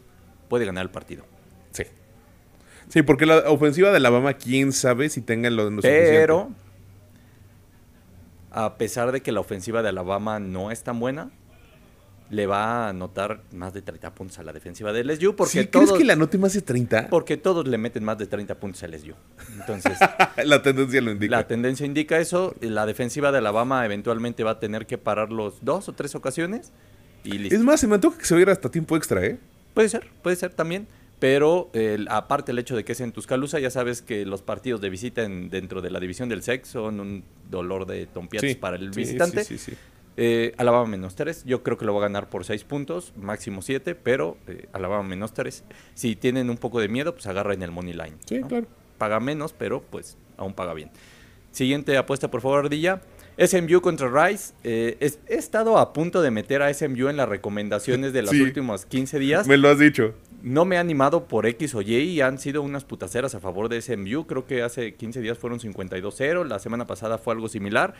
puede 0.47 0.65
ganar 0.65 0.83
el 0.83 0.91
partido. 0.91 1.25
Sí. 2.89 3.01
Porque 3.03 3.25
la 3.25 3.49
ofensiva 3.49 3.91
de 3.91 3.97
Alabama, 3.97 4.33
quién 4.33 4.73
sabe 4.73 5.09
si 5.09 5.21
tengan 5.21 5.55
lo, 5.55 5.69
lo 5.69 5.81
Pero, 5.81 6.51
a 8.51 8.77
pesar 8.77 9.11
de 9.11 9.21
que 9.21 9.31
la 9.31 9.39
ofensiva 9.39 9.81
de 9.81 9.89
Alabama 9.89 10.39
no 10.39 10.71
es 10.71 10.83
tan 10.83 10.99
buena, 10.99 11.31
le 12.29 12.45
va 12.45 12.85
a 12.85 12.89
anotar 12.89 13.41
más 13.51 13.73
de 13.73 13.81
30 13.81 14.13
puntos 14.13 14.39
a 14.39 14.43
la 14.43 14.53
defensiva 14.53 14.93
de 14.93 15.03
LSU. 15.03 15.35
Porque 15.35 15.61
¿Sí, 15.61 15.67
¿Crees 15.67 15.91
que 15.91 16.03
le 16.03 16.13
anote 16.13 16.37
más 16.37 16.53
de 16.53 16.61
30? 16.61 17.07
Porque 17.09 17.37
todos 17.37 17.67
le 17.67 17.77
meten 17.77 18.03
más 18.03 18.17
de 18.17 18.27
30 18.27 18.55
puntos 18.59 18.83
a 18.83 18.87
LSU. 18.87 19.13
Entonces, 19.59 19.97
la 20.43 20.61
tendencia 20.61 21.01
lo 21.01 21.11
indica. 21.11 21.35
La 21.35 21.47
tendencia 21.47 21.85
indica 21.85 22.19
eso. 22.19 22.55
La 22.61 22.85
defensiva 22.85 23.31
de 23.31 23.39
Alabama 23.39 23.85
eventualmente 23.85 24.43
va 24.43 24.51
a 24.51 24.59
tener 24.59 24.85
que 24.85 24.97
parar 24.97 25.31
los 25.31 25.63
dos 25.63 25.89
o 25.89 25.93
tres 25.93 26.15
ocasiones. 26.15 26.71
Y 27.23 27.37
listo. 27.37 27.55
Es 27.55 27.61
más, 27.61 27.79
se 27.79 27.87
me 27.87 27.95
antoja 27.95 28.17
que 28.17 28.25
se 28.25 28.35
vaya 28.35 28.51
hasta 28.51 28.69
tiempo 28.69 28.95
extra, 28.95 29.25
¿eh? 29.25 29.39
Puede 29.73 29.89
ser, 29.89 30.07
puede 30.21 30.35
ser 30.35 30.53
también. 30.53 30.87
Pero 31.19 31.69
aparte 32.07 32.53
el 32.53 32.59
hecho 32.59 32.75
de 32.75 32.85
que 32.85 32.93
es 32.93 33.01
en 33.01 33.11
Tuscaloosa, 33.11 33.59
ya 33.59 33.69
sabes 33.69 34.01
que 34.01 34.25
los 34.25 34.41
partidos 34.41 34.79
de 34.79 34.89
visita 34.89 35.21
dentro 35.27 35.81
de 35.81 35.91
la 35.91 35.99
división 35.99 36.29
del 36.29 36.41
SEC 36.41 36.63
son 36.63 36.99
un 37.01 37.23
dolor 37.49 37.85
de 37.85 38.05
tompiates 38.05 38.55
para 38.55 38.77
el 38.77 38.89
visitante. 38.91 39.45
Eh, 40.21 40.53
Alabama 40.57 40.85
menos 40.85 41.15
3, 41.15 41.45
yo 41.45 41.63
creo 41.63 41.77
que 41.77 41.85
lo 41.85 41.93
va 41.93 42.01
a 42.01 42.03
ganar 42.03 42.29
por 42.29 42.43
6 42.43 42.65
puntos, 42.65 43.13
máximo 43.15 43.61
7, 43.61 43.95
pero 43.95 44.37
eh, 44.47 44.67
Alabama 44.73 45.03
menos 45.03 45.33
3. 45.33 45.63
Si 45.93 46.17
tienen 46.17 46.49
un 46.49 46.57
poco 46.57 46.81
de 46.81 46.89
miedo, 46.89 47.13
pues 47.13 47.25
agarren 47.27 47.61
el 47.61 47.71
money 47.71 47.93
line. 47.93 48.17
Sí, 48.25 48.41
claro. 48.41 48.67
Paga 48.97 49.21
menos, 49.21 49.53
pero 49.53 49.81
pues 49.81 50.17
aún 50.35 50.53
paga 50.53 50.73
bien. 50.73 50.91
Siguiente 51.51 51.95
apuesta, 51.97 52.29
por 52.29 52.41
favor, 52.41 52.65
Ardilla. 52.65 53.01
SMU 53.37 53.79
contra 53.79 54.09
Rice. 54.09 54.53
Eh, 54.65 54.97
he 54.99 55.35
estado 55.35 55.77
a 55.77 55.93
punto 55.93 56.21
de 56.21 56.31
meter 56.31 56.61
a 56.63 56.73
SMU 56.73 57.07
en 57.07 57.15
las 57.15 57.29
recomendaciones 57.29 58.11
de 58.11 58.23
los 58.23 58.33
últimos 58.33 58.85
15 58.85 59.19
días. 59.19 59.47
Me 59.47 59.55
lo 59.55 59.69
has 59.69 59.79
dicho. 59.79 60.13
No 60.41 60.65
me 60.65 60.75
he 60.75 60.77
animado 60.77 61.25
por 61.25 61.45
X 61.45 61.75
o 61.75 61.81
Y 61.81 61.95
y 61.95 62.21
han 62.21 62.39
sido 62.39 62.61
unas 62.61 62.85
putaceras 62.85 63.35
a 63.35 63.39
favor 63.39 63.69
de 63.69 63.81
SMU. 63.81 64.25
Creo 64.25 64.45
que 64.45 64.61
hace 64.61 64.93
15 64.93 65.21
días 65.21 65.37
fueron 65.37 65.59
52-0. 65.59 66.45
La 66.45 66.59
semana 66.59 66.87
pasada 66.87 67.17
fue 67.17 67.33
algo 67.33 67.49
similar. 67.49 67.93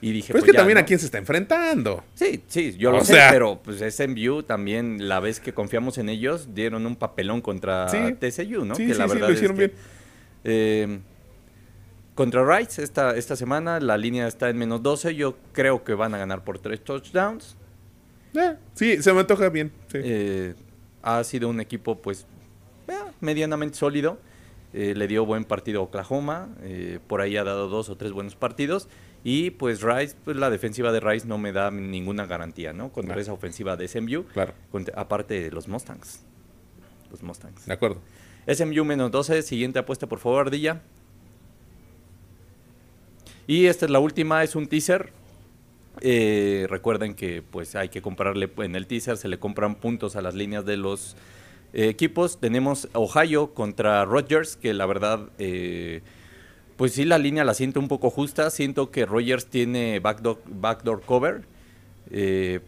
Y 0.00 0.12
dije, 0.12 0.32
pues, 0.32 0.42
pues 0.42 0.52
que 0.52 0.56
también 0.56 0.76
a 0.78 0.84
quién 0.84 0.98
se 0.98 1.06
está 1.06 1.18
enfrentando. 1.18 2.04
Sí, 2.14 2.42
sí, 2.48 2.76
yo 2.76 2.90
lo 2.90 3.02
sé, 3.02 3.18
pero 3.30 3.62
pues 3.62 3.80
SMU 3.94 4.42
también, 4.42 5.08
la 5.08 5.20
vez 5.20 5.40
que 5.40 5.54
confiamos 5.54 5.96
en 5.96 6.10
ellos, 6.10 6.54
dieron 6.54 6.84
un 6.84 6.96
papelón 6.96 7.40
contra 7.40 7.86
TSU, 7.86 8.66
¿no? 8.66 8.74
Sí, 8.74 8.86
que 8.86 8.94
la 8.94 9.06
verdad 9.06 9.28
lo 9.28 9.34
hicieron 9.34 9.56
bien. 9.56 9.72
Eh, 10.44 10.98
contra 12.14 12.44
Rice 12.56 12.82
esta, 12.82 13.16
esta 13.16 13.36
semana, 13.36 13.80
la 13.80 13.96
línea 13.96 14.26
está 14.26 14.50
en 14.50 14.58
menos 14.58 14.82
12. 14.82 15.14
Yo 15.14 15.36
creo 15.52 15.82
que 15.82 15.94
van 15.94 16.14
a 16.14 16.18
ganar 16.18 16.44
por 16.44 16.58
tres 16.58 16.84
touchdowns. 16.84 17.56
Eh, 18.34 18.54
sí, 18.74 19.02
se 19.02 19.12
me 19.12 19.20
antoja 19.20 19.48
bien. 19.48 19.72
Eh, 19.94 20.54
ha 21.06 21.24
sido 21.24 21.48
un 21.48 21.60
equipo, 21.60 21.96
pues, 21.96 22.26
eh, 22.88 22.92
medianamente 23.20 23.76
sólido. 23.78 24.18
le 24.72 25.08
dio 25.08 25.24
buen 25.24 25.44
partido 25.44 25.80
a 25.80 25.84
Oklahoma. 25.84 26.48
por 27.06 27.22
ahí 27.22 27.38
ha 27.38 27.44
dado 27.44 27.68
dos 27.68 27.88
o 27.88 27.96
tres 27.96 28.12
buenos 28.12 28.36
partidos. 28.36 28.88
Y 29.28 29.50
pues 29.50 29.82
Rice, 29.82 30.14
pues 30.24 30.36
la 30.36 30.50
defensiva 30.50 30.92
de 30.92 31.00
Rice 31.00 31.26
no 31.26 31.36
me 31.36 31.50
da 31.50 31.72
ninguna 31.72 32.26
garantía, 32.26 32.72
¿no? 32.72 32.92
Contra 32.92 33.20
esa 33.20 33.32
ofensiva 33.32 33.76
de 33.76 33.88
SMU. 33.88 34.24
Claro. 34.32 34.52
aparte 34.94 35.42
de 35.42 35.50
los 35.50 35.66
Mustangs. 35.66 36.20
Los 37.10 37.24
Mustangs. 37.24 37.66
De 37.66 37.72
acuerdo. 37.72 38.00
SMU 38.46 38.84
menos 38.84 39.10
12. 39.10 39.42
Siguiente 39.42 39.80
apuesta, 39.80 40.06
por 40.06 40.20
favor, 40.20 40.46
Ardilla. 40.46 40.80
Y 43.48 43.66
esta 43.66 43.86
es 43.86 43.90
la 43.90 43.98
última, 43.98 44.44
es 44.44 44.54
un 44.54 44.68
teaser. 44.68 45.12
Eh, 46.00 46.66
recuerden 46.68 47.14
que 47.14 47.42
pues 47.42 47.74
hay 47.74 47.88
que 47.88 48.02
comprarle 48.02 48.50
en 48.58 48.76
el 48.76 48.86
teaser, 48.86 49.16
se 49.16 49.28
le 49.28 49.38
compran 49.38 49.76
puntos 49.76 50.16
a 50.16 50.22
las 50.22 50.34
líneas 50.34 50.64
de 50.64 50.76
los 50.76 51.16
eh, 51.72 51.88
equipos. 51.88 52.38
Tenemos 52.38 52.88
Ohio 52.92 53.54
contra 53.54 54.04
Rogers, 54.04 54.56
que 54.56 54.74
la 54.74 54.86
verdad, 54.86 55.28
eh, 55.38 56.02
pues 56.76 56.92
sí, 56.92 57.04
la 57.04 57.18
línea 57.18 57.44
la 57.44 57.54
siento 57.54 57.80
un 57.80 57.88
poco 57.88 58.10
justa. 58.10 58.50
Siento 58.50 58.90
que 58.90 59.06
Rogers 59.06 59.46
tiene 59.46 60.00
backdoor, 60.00 60.42
backdoor 60.46 61.02
cover. 61.02 61.42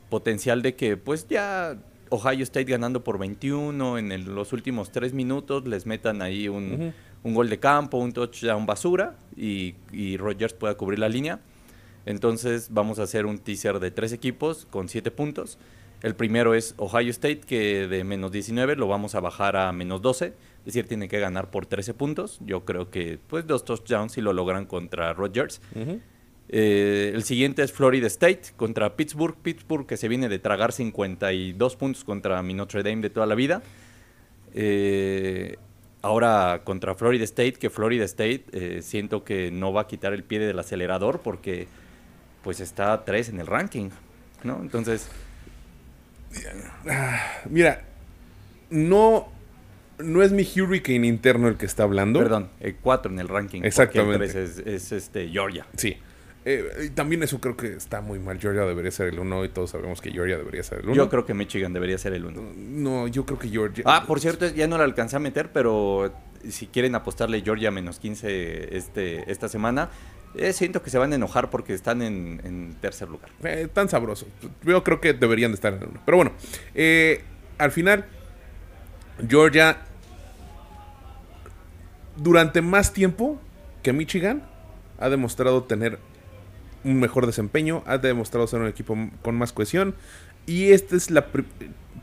potencial 0.08 0.62
de 0.62 0.74
que 0.74 0.96
pues 0.96 1.28
ya 1.28 1.76
Ohio 2.10 2.42
State 2.42 2.64
ganando 2.64 3.04
por 3.04 3.18
21 3.18 3.98
en 3.98 4.34
los 4.34 4.52
últimos 4.52 4.90
tres 4.90 5.12
minutos, 5.12 5.66
les 5.68 5.86
metan 5.86 6.22
ahí 6.22 6.48
un 6.48 6.92
un 7.22 7.34
gol 7.34 7.48
de 7.48 7.58
campo, 7.58 7.98
un 7.98 8.12
touchdown 8.12 8.66
basura 8.66 9.16
y, 9.36 9.74
y 9.92 10.16
Rogers 10.16 10.54
pueda 10.54 10.76
cubrir 10.76 10.98
la 10.98 11.08
línea. 11.08 11.40
Entonces 12.08 12.68
vamos 12.70 12.98
a 12.98 13.02
hacer 13.02 13.26
un 13.26 13.38
teaser 13.38 13.80
de 13.80 13.90
tres 13.90 14.14
equipos 14.14 14.66
con 14.70 14.88
siete 14.88 15.10
puntos. 15.10 15.58
El 16.02 16.14
primero 16.14 16.54
es 16.54 16.74
Ohio 16.78 17.10
State, 17.10 17.40
que 17.40 17.86
de 17.86 18.02
menos 18.02 18.32
19 18.32 18.76
lo 18.76 18.88
vamos 18.88 19.14
a 19.14 19.20
bajar 19.20 19.56
a 19.56 19.70
menos 19.72 20.00
12. 20.00 20.28
Es 20.28 20.64
decir, 20.64 20.88
tiene 20.88 21.06
que 21.06 21.20
ganar 21.20 21.50
por 21.50 21.66
13 21.66 21.92
puntos. 21.92 22.38
Yo 22.46 22.64
creo 22.64 22.90
que 22.90 23.18
pues 23.26 23.46
dos 23.46 23.66
touchdowns 23.66 24.12
si 24.12 24.22
lo 24.22 24.32
logran 24.32 24.64
contra 24.64 25.12
Rogers. 25.12 25.60
Eh, 26.48 27.12
el 27.14 27.24
siguiente 27.24 27.62
es 27.62 27.72
Florida 27.72 28.06
State 28.06 28.52
contra 28.56 28.96
Pittsburgh. 28.96 29.36
Pittsburgh 29.42 29.86
que 29.86 29.98
se 29.98 30.08
viene 30.08 30.30
de 30.30 30.38
tragar 30.38 30.72
52 30.72 31.76
puntos 31.76 32.04
contra 32.04 32.42
mi 32.42 32.54
Notre 32.54 32.82
Dame 32.82 33.02
de 33.02 33.10
toda 33.10 33.26
la 33.26 33.34
vida. 33.34 33.60
Eh, 34.54 35.56
ahora 36.00 36.62
contra 36.64 36.94
Florida 36.94 37.24
State, 37.24 37.54
que 37.54 37.68
Florida 37.68 38.06
State 38.06 38.46
eh, 38.52 38.80
siento 38.80 39.24
que 39.24 39.50
no 39.50 39.74
va 39.74 39.82
a 39.82 39.86
quitar 39.86 40.14
el 40.14 40.24
pie 40.24 40.38
del 40.38 40.58
acelerador 40.58 41.20
porque 41.20 41.68
pues 42.42 42.60
está 42.60 43.04
3 43.04 43.30
en 43.30 43.40
el 43.40 43.46
ranking, 43.46 43.90
¿no? 44.44 44.58
Entonces... 44.60 45.08
Mira, 47.48 47.82
no, 48.70 49.28
no 49.98 50.22
es 50.22 50.32
mi 50.32 50.42
Hurricane 50.42 51.06
interno 51.06 51.48
el 51.48 51.56
que 51.56 51.66
está 51.66 51.84
hablando. 51.84 52.20
Perdón, 52.20 52.50
el 52.60 52.76
4 52.76 53.12
en 53.12 53.18
el 53.18 53.28
ranking. 53.28 53.62
Exactamente. 53.62 54.26
el 54.26 54.32
3 54.32 54.62
es, 54.66 54.92
este, 54.92 55.28
Georgia. 55.28 55.66
Sí. 55.76 55.96
Eh, 56.50 56.90
también 56.94 57.22
eso 57.22 57.42
creo 57.42 57.58
que 57.58 57.74
está 57.74 58.00
muy 58.00 58.18
mal. 58.18 58.40
Georgia 58.40 58.64
debería 58.64 58.90
ser 58.90 59.08
el 59.08 59.18
1 59.18 59.44
y 59.44 59.48
todos 59.50 59.68
sabemos 59.68 60.00
que 60.00 60.10
Georgia 60.10 60.38
debería 60.38 60.62
ser 60.62 60.78
el 60.78 60.86
1. 60.86 60.94
Yo 60.94 61.10
creo 61.10 61.26
que 61.26 61.34
Michigan 61.34 61.74
debería 61.74 61.98
ser 61.98 62.14
el 62.14 62.24
1. 62.24 62.52
No, 62.56 63.06
yo 63.06 63.26
creo 63.26 63.38
que 63.38 63.50
Georgia. 63.50 63.84
Ah, 63.86 64.04
por 64.06 64.18
cierto, 64.18 64.48
ya 64.48 64.66
no 64.66 64.78
la 64.78 64.84
alcancé 64.84 65.16
a 65.16 65.18
meter, 65.18 65.52
pero 65.52 66.10
si 66.48 66.68
quieren 66.68 66.94
apostarle 66.94 67.42
Georgia 67.42 67.70
menos 67.70 67.98
15 67.98 68.78
este, 68.78 69.30
esta 69.30 69.50
semana, 69.50 69.90
eh, 70.36 70.54
siento 70.54 70.82
que 70.82 70.88
se 70.88 70.96
van 70.96 71.12
a 71.12 71.16
enojar 71.16 71.50
porque 71.50 71.74
están 71.74 72.00
en, 72.00 72.74
tercer 72.80 73.10
lugar. 73.10 73.28
Eh, 73.44 73.68
tan 73.70 73.90
sabroso. 73.90 74.26
Yo 74.64 74.82
creo 74.82 75.02
que 75.02 75.12
deberían 75.12 75.50
de 75.50 75.56
estar 75.56 75.74
en 75.74 75.82
el 75.82 75.88
1. 75.88 76.00
Pero 76.06 76.16
bueno, 76.16 76.32
al 77.58 77.72
final, 77.72 78.06
Georgia, 79.28 79.82
durante 82.16 82.62
más 82.62 82.94
tiempo 82.94 83.38
que 83.82 83.92
Michigan, 83.92 84.44
ha 84.98 85.10
demostrado 85.10 85.64
tener 85.64 85.98
un 86.84 87.00
mejor 87.00 87.26
desempeño, 87.26 87.82
ha 87.86 87.98
demostrado 87.98 88.46
ser 88.46 88.60
un 88.60 88.68
equipo 88.68 88.96
con 89.22 89.36
más 89.36 89.52
cohesión. 89.52 89.94
Y 90.46 90.70
este 90.70 90.96
es 90.96 91.10
la. 91.10 91.26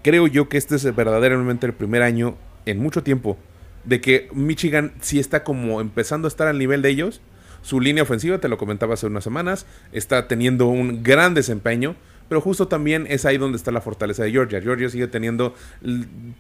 Creo 0.04 0.28
yo 0.28 0.50
que 0.50 0.58
este 0.58 0.76
es 0.76 0.96
verdaderamente 0.96 1.66
el 1.66 1.74
primer 1.74 2.04
año 2.04 2.38
en 2.66 2.80
mucho 2.80 3.04
tiempo 3.04 3.38
de 3.84 4.02
que 4.02 4.30
Michigan 4.34 4.94
sí 5.02 5.20
está 5.20 5.44
como 5.44 5.82
empezando 5.82 6.28
a 6.28 6.30
estar 6.30 6.48
al 6.48 6.58
nivel 6.58 6.82
de 6.82 6.90
ellos. 6.90 7.22
Su 7.62 7.80
línea 7.80 8.04
ofensiva, 8.04 8.38
te 8.38 8.48
lo 8.48 8.58
comentaba 8.58 8.94
hace 8.94 9.08
unas 9.08 9.24
semanas, 9.24 9.66
está 9.92 10.28
teniendo 10.28 10.68
un 10.68 11.02
gran 11.04 11.34
desempeño. 11.34 11.96
Pero 12.28 12.42
justo 12.42 12.68
también 12.68 13.06
es 13.08 13.24
ahí 13.26 13.38
donde 13.38 13.56
está 13.56 13.72
la 13.72 13.82
fortaleza 13.82 14.24
de 14.24 14.32
Georgia. 14.32 14.60
Georgia 14.60 14.90
sigue 14.90 15.08
teniendo. 15.08 15.54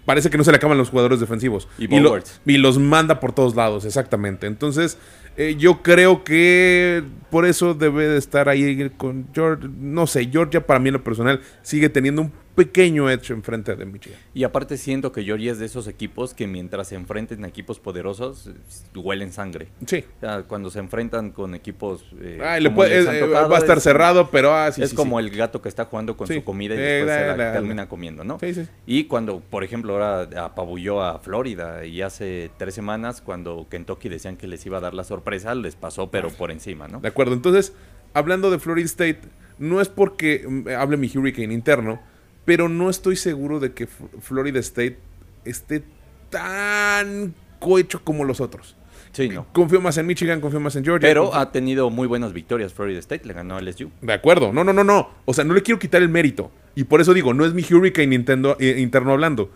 Parece 0.06 0.32
que 0.32 0.38
no 0.38 0.44
se 0.44 0.52
le 0.52 0.58
acaban 0.58 0.80
los 0.80 0.90
jugadores 0.90 1.20
defensivos. 1.20 1.68
Y, 1.78 1.88
y 1.96 2.58
los 2.58 2.80
manda 2.80 3.20
por 3.20 3.34
todos 3.34 3.56
lados, 3.56 3.86
exactamente. 3.86 4.48
Entonces, 4.48 4.98
eh, 5.38 5.56
yo 5.58 5.82
creo 5.82 6.24
que 6.24 7.04
por 7.30 7.46
eso 7.46 7.74
debe 7.74 8.08
de 8.08 8.18
estar 8.18 8.48
ahí 8.48 8.90
con 8.92 9.28
Georgia. 9.34 9.70
No 9.78 10.08
sé, 10.08 10.26
Georgia 10.26 10.66
para 10.66 10.80
mí 10.80 10.90
en 10.90 10.94
lo 10.94 11.04
personal 11.04 11.42
sigue 11.62 11.90
teniendo 11.90 12.22
un 12.22 12.32
pequeño 12.56 13.10
edge 13.10 13.32
enfrente 13.32 13.76
de 13.76 13.86
Michigan. 13.86 14.18
Y 14.34 14.46
aparte 14.46 14.78
siento 14.78 15.12
que 15.12 15.24
Georgia 15.24 15.52
es 15.52 15.60
de 15.60 15.66
esos 15.66 15.90
equipos 15.90 16.34
que 16.34 16.48
mientras 16.48 16.88
se 16.88 16.96
enfrenten 16.96 17.44
a 17.44 17.50
equipos 17.50 17.80
poderosos, 17.80 18.50
huelen 18.96 19.34
sangre. 19.34 19.68
Sí. 19.86 20.06
O 20.18 20.20
sea, 20.22 20.44
cuando 20.44 20.70
se 20.70 20.80
enfrentan 20.80 21.32
con 21.32 21.54
equipos... 21.54 22.06
Eh, 22.22 22.40
le 22.62 22.72
puede, 22.72 23.00
eh, 23.00 23.28
va 23.28 23.58
a 23.58 23.60
estar 23.60 23.82
cerrado, 23.82 24.30
pero... 24.32 24.56
Ah, 24.56 24.70
es 24.70 24.94
como 24.94 25.20
el 25.20 25.30
gato 25.32 25.62
que 25.62 25.68
está 25.68 25.84
jugando 25.84 26.16
con 26.16 26.28
su 26.28 26.44
comida 26.46 26.76
y 26.76 26.78
después 26.78 27.14
se 27.14 27.38
la, 27.38 27.52
termina 27.52 27.90
comiendo, 27.90 28.24
¿no? 28.24 28.40
Sí, 28.40 28.54
sí. 28.54 28.66
Y 28.86 29.04
cuando, 29.06 29.42
por 29.42 29.66
ejemplo, 29.66 29.92
ahora 29.92 30.46
apabulló 30.46 31.04
a 31.04 31.20
Florida 31.20 31.86
y 31.86 32.02
hace 32.02 32.50
tres 32.58 32.74
semanas 32.74 33.20
cuando 33.20 33.68
Kentucky 33.70 34.08
decían 34.08 34.38
que 34.38 34.48
les 34.48 34.66
iba 34.66 34.78
a 34.78 34.82
dar 34.82 34.94
la 34.94 35.04
sorpresa 35.04 35.25
les 35.56 35.76
pasó, 35.76 36.10
pero 36.10 36.30
por 36.30 36.52
encima, 36.52 36.88
¿no? 36.88 37.00
De 37.00 37.08
acuerdo. 37.08 37.34
Entonces, 37.34 37.74
hablando 38.14 38.52
de 38.52 38.60
Florida 38.60 38.86
State, 38.86 39.22
no 39.58 39.82
es 39.82 39.90
porque 39.90 40.48
hable 40.78 40.98
mi 40.98 41.12
Hurricane 41.14 41.54
interno, 41.54 42.00
pero 42.46 42.70
no 42.70 42.90
estoy 42.90 43.16
seguro 43.16 43.60
de 43.60 43.74
que 43.74 43.88
Florida 43.88 44.60
State 44.60 44.98
esté 45.46 45.84
tan 46.30 47.34
cohecho 47.60 48.04
como 48.04 48.24
los 48.24 48.42
otros. 48.42 48.76
Sí, 49.12 49.30
no. 49.30 49.48
Confío 49.54 49.80
más 49.80 49.98
en 49.98 50.08
Michigan, 50.08 50.42
confío 50.42 50.60
más 50.60 50.76
en 50.76 50.84
Georgia. 50.84 51.08
Pero 51.08 51.34
ha 51.34 51.52
tenido 51.52 51.90
muy 51.90 52.06
buenas 52.06 52.34
victorias 52.34 52.74
Florida 52.74 53.00
State, 53.00 53.26
le 53.26 53.34
ganó 53.34 53.56
a 53.56 53.62
LSU. 53.62 53.90
De 54.02 54.12
acuerdo. 54.12 54.52
No, 54.52 54.66
no, 54.66 54.74
no, 54.74 54.84
no. 54.84 55.10
O 55.24 55.34
sea, 55.34 55.46
no 55.46 55.54
le 55.54 55.64
quiero 55.64 55.80
quitar 55.80 56.02
el 56.02 56.10
mérito. 56.10 56.52
Y 56.76 56.84
por 56.84 57.00
eso 57.00 57.14
digo, 57.14 57.34
no 57.34 57.46
es 57.46 57.54
mi 57.54 57.64
Hurricane 57.64 58.08
Nintendo, 58.08 58.58
eh, 58.60 58.76
interno 58.80 59.14
hablando 59.14 59.52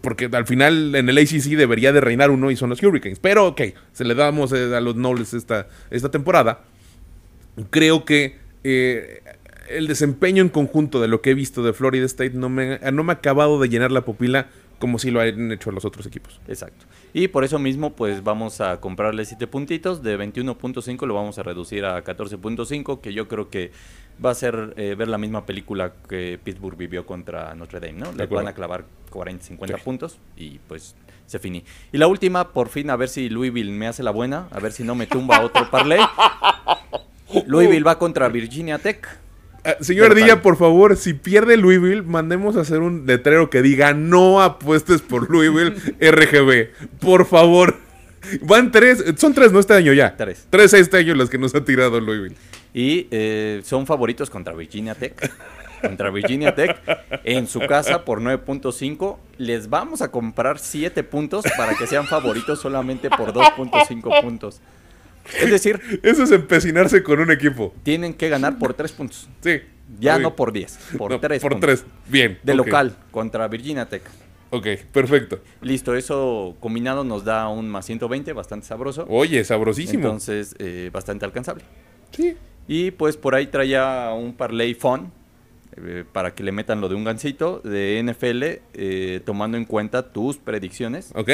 porque 0.00 0.30
al 0.32 0.46
final 0.46 0.94
en 0.94 1.08
el 1.08 1.18
ACC 1.18 1.56
debería 1.56 1.92
de 1.92 2.00
reinar 2.00 2.30
uno 2.30 2.50
y 2.50 2.56
son 2.56 2.70
los 2.70 2.82
Hurricanes. 2.82 3.18
Pero 3.18 3.48
ok, 3.48 3.60
se 3.92 4.04
le 4.04 4.14
damos 4.14 4.52
eh, 4.52 4.74
a 4.74 4.80
los 4.80 4.96
Nobles 4.96 5.34
esta, 5.34 5.68
esta 5.90 6.10
temporada. 6.10 6.62
Creo 7.70 8.04
que 8.04 8.38
eh, 8.64 9.22
el 9.68 9.86
desempeño 9.86 10.42
en 10.42 10.48
conjunto 10.48 11.00
de 11.00 11.08
lo 11.08 11.20
que 11.20 11.30
he 11.30 11.34
visto 11.34 11.62
de 11.62 11.72
Florida 11.72 12.06
State 12.06 12.34
no 12.34 12.48
me, 12.48 12.78
no 12.92 13.04
me 13.04 13.12
ha 13.12 13.16
acabado 13.16 13.60
de 13.60 13.68
llenar 13.68 13.92
la 13.92 14.04
pupila 14.04 14.48
como 14.78 14.98
si 14.98 15.10
lo 15.10 15.20
han 15.20 15.52
hecho 15.52 15.70
los 15.70 15.84
otros 15.84 16.06
equipos. 16.06 16.40
Exacto. 16.48 16.84
Y 17.12 17.28
por 17.28 17.44
eso 17.44 17.58
mismo, 17.58 17.94
pues 17.94 18.24
vamos 18.24 18.60
a 18.60 18.80
comprarle 18.80 19.24
7 19.24 19.46
puntitos. 19.46 20.02
De 20.02 20.18
21.5 20.18 21.06
lo 21.06 21.14
vamos 21.14 21.38
a 21.38 21.42
reducir 21.42 21.84
a 21.84 22.02
14.5, 22.02 23.00
que 23.00 23.12
yo 23.12 23.28
creo 23.28 23.48
que 23.48 23.70
va 24.22 24.30
a 24.30 24.34
ser 24.34 24.74
eh, 24.76 24.94
ver 24.96 25.08
la 25.08 25.18
misma 25.18 25.46
película 25.46 25.92
que 26.08 26.38
Pittsburgh 26.42 26.76
vivió 26.76 27.06
contra 27.06 27.54
Notre 27.54 27.80
Dame, 27.80 27.98
¿no? 27.98 28.12
Le 28.12 28.26
van 28.26 28.48
a 28.48 28.52
clavar 28.52 28.84
40, 29.10 29.44
50 29.44 29.78
puntos 29.78 30.18
y 30.36 30.58
pues 30.68 30.94
se 31.26 31.38
finí. 31.38 31.64
Y 31.92 31.98
la 31.98 32.06
última, 32.06 32.52
por 32.52 32.68
fin, 32.68 32.90
a 32.90 32.96
ver 32.96 33.08
si 33.08 33.28
Louisville 33.28 33.72
me 33.72 33.86
hace 33.86 34.02
la 34.02 34.10
buena, 34.10 34.48
a 34.50 34.60
ver 34.60 34.72
si 34.72 34.84
no 34.84 34.94
me 34.94 35.06
tumba 35.06 35.40
otro 35.40 35.70
parlay. 35.70 36.00
Louisville 37.46 37.84
va 37.84 37.98
contra 37.98 38.28
Virginia 38.28 38.78
Tech. 38.78 39.06
Ah, 39.64 39.76
señor 39.80 40.10
Ardilla, 40.10 40.42
por 40.42 40.56
favor, 40.58 40.96
si 40.96 41.14
pierde 41.14 41.56
Louisville, 41.56 42.02
mandemos 42.02 42.56
a 42.56 42.60
hacer 42.60 42.80
un 42.80 43.06
letrero 43.06 43.48
que 43.48 43.62
diga 43.62 43.94
no 43.94 44.42
apuestes 44.42 45.00
por 45.00 45.30
Louisville 45.30 45.74
RGB. 46.00 46.98
Por 47.00 47.24
favor. 47.24 47.76
Van 48.42 48.70
tres, 48.70 49.04
son 49.16 49.34
tres, 49.34 49.52
¿no? 49.52 49.60
Este 49.60 49.74
año 49.74 49.92
ya. 49.92 50.16
Tres. 50.16 50.46
Tres 50.50 50.72
este 50.74 50.98
año 50.98 51.14
los 51.14 51.30
que 51.30 51.38
nos 51.38 51.54
ha 51.54 51.64
tirado 51.64 52.00
Louisville. 52.00 52.36
Y 52.74 53.06
eh, 53.10 53.62
son 53.64 53.86
favoritos 53.86 54.28
contra 54.28 54.52
Virginia 54.52 54.94
Tech. 54.94 55.14
contra 55.80 56.10
Virginia 56.10 56.54
Tech 56.54 56.76
en 57.24 57.46
su 57.46 57.60
casa 57.60 58.04
por 58.04 58.20
9.5. 58.20 59.16
Les 59.38 59.70
vamos 59.70 60.02
a 60.02 60.10
comprar 60.10 60.58
7 60.58 61.02
puntos 61.04 61.44
para 61.56 61.74
que 61.76 61.86
sean 61.86 62.06
favoritos 62.06 62.60
solamente 62.60 63.08
por 63.10 63.32
2.5 63.32 64.22
puntos. 64.22 64.60
Es 65.40 65.50
decir, 65.50 65.80
eso 66.02 66.24
es 66.24 66.30
empecinarse 66.32 67.02
con 67.02 67.20
un 67.20 67.30
equipo. 67.30 67.72
Tienen 67.82 68.12
que 68.12 68.28
ganar 68.28 68.58
por 68.58 68.74
3 68.74 68.92
puntos. 68.92 69.28
Sí. 69.40 69.60
Ya 70.00 70.18
no 70.18 70.34
por 70.34 70.52
10, 70.52 70.78
por 70.98 71.20
3 71.20 71.42
Por 71.42 71.60
3, 71.60 71.84
bien. 72.08 72.38
De 72.42 72.54
local 72.54 72.96
contra 73.10 73.46
Virginia 73.48 73.86
Tech. 73.88 74.02
Ok, 74.50 74.66
perfecto. 74.92 75.40
Listo, 75.60 75.94
eso 75.94 76.56
combinado 76.60 77.04
nos 77.04 77.24
da 77.24 77.48
un 77.48 77.68
más 77.68 77.86
120, 77.86 78.32
bastante 78.32 78.66
sabroso. 78.66 79.04
Oye, 79.08 79.44
sabrosísimo. 79.44 80.04
Entonces, 80.04 80.54
eh, 80.58 80.90
bastante 80.92 81.24
alcanzable. 81.24 81.64
Sí. 82.12 82.36
Y 82.66 82.90
pues 82.92 83.16
por 83.16 83.34
ahí 83.34 83.46
traía 83.48 84.10
un 84.14 84.34
parlay 84.34 84.74
fun 84.74 85.12
eh, 85.76 86.04
para 86.10 86.34
que 86.34 86.42
le 86.42 86.52
metan 86.52 86.80
lo 86.80 86.88
de 86.88 86.94
un 86.94 87.04
gancito 87.04 87.60
de 87.64 88.02
NFL, 88.02 88.42
eh, 88.74 89.20
tomando 89.24 89.56
en 89.56 89.64
cuenta 89.64 90.12
tus 90.12 90.36
predicciones. 90.38 91.10
Ok. 91.14 91.30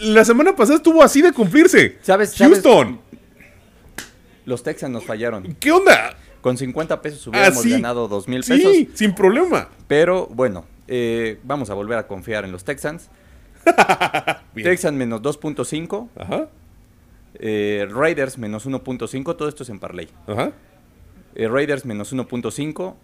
la 0.00 0.24
semana 0.24 0.56
pasada 0.56 0.76
estuvo 0.76 1.02
así 1.02 1.22
de 1.22 1.32
cumplirse. 1.32 1.98
¿Sabes? 2.02 2.34
Houston. 2.38 3.00
Los 4.46 4.62
Texans 4.62 4.92
nos 4.92 5.04
fallaron. 5.04 5.56
¿Qué 5.60 5.70
onda? 5.70 6.16
Con 6.40 6.58
50 6.58 7.00
pesos 7.00 7.26
hubiéramos 7.26 7.64
ganado 7.64 8.08
2 8.08 8.28
mil 8.28 8.40
pesos. 8.42 8.72
Sí, 8.72 8.90
sin 8.94 9.14
problema. 9.14 9.68
Pero 9.86 10.26
bueno, 10.26 10.66
eh, 10.88 11.38
vamos 11.42 11.70
a 11.70 11.74
volver 11.74 11.98
a 11.98 12.06
confiar 12.06 12.44
en 12.44 12.52
los 12.52 12.64
Texans. 12.64 13.08
Texans 14.54 14.96
menos 14.96 15.22
2.5. 15.22 16.08
Ajá. 16.16 16.48
Eh, 17.34 17.86
Raiders 17.90 18.38
menos 18.38 18.66
1.5. 18.66 19.36
Todo 19.36 19.48
esto 19.48 19.62
es 19.62 19.68
en 19.68 19.78
parlay. 19.78 20.08
Ajá. 20.26 20.52
Eh, 21.34 21.48
Raiders 21.48 21.84
menos 21.84 22.12
1.5. 22.12 22.94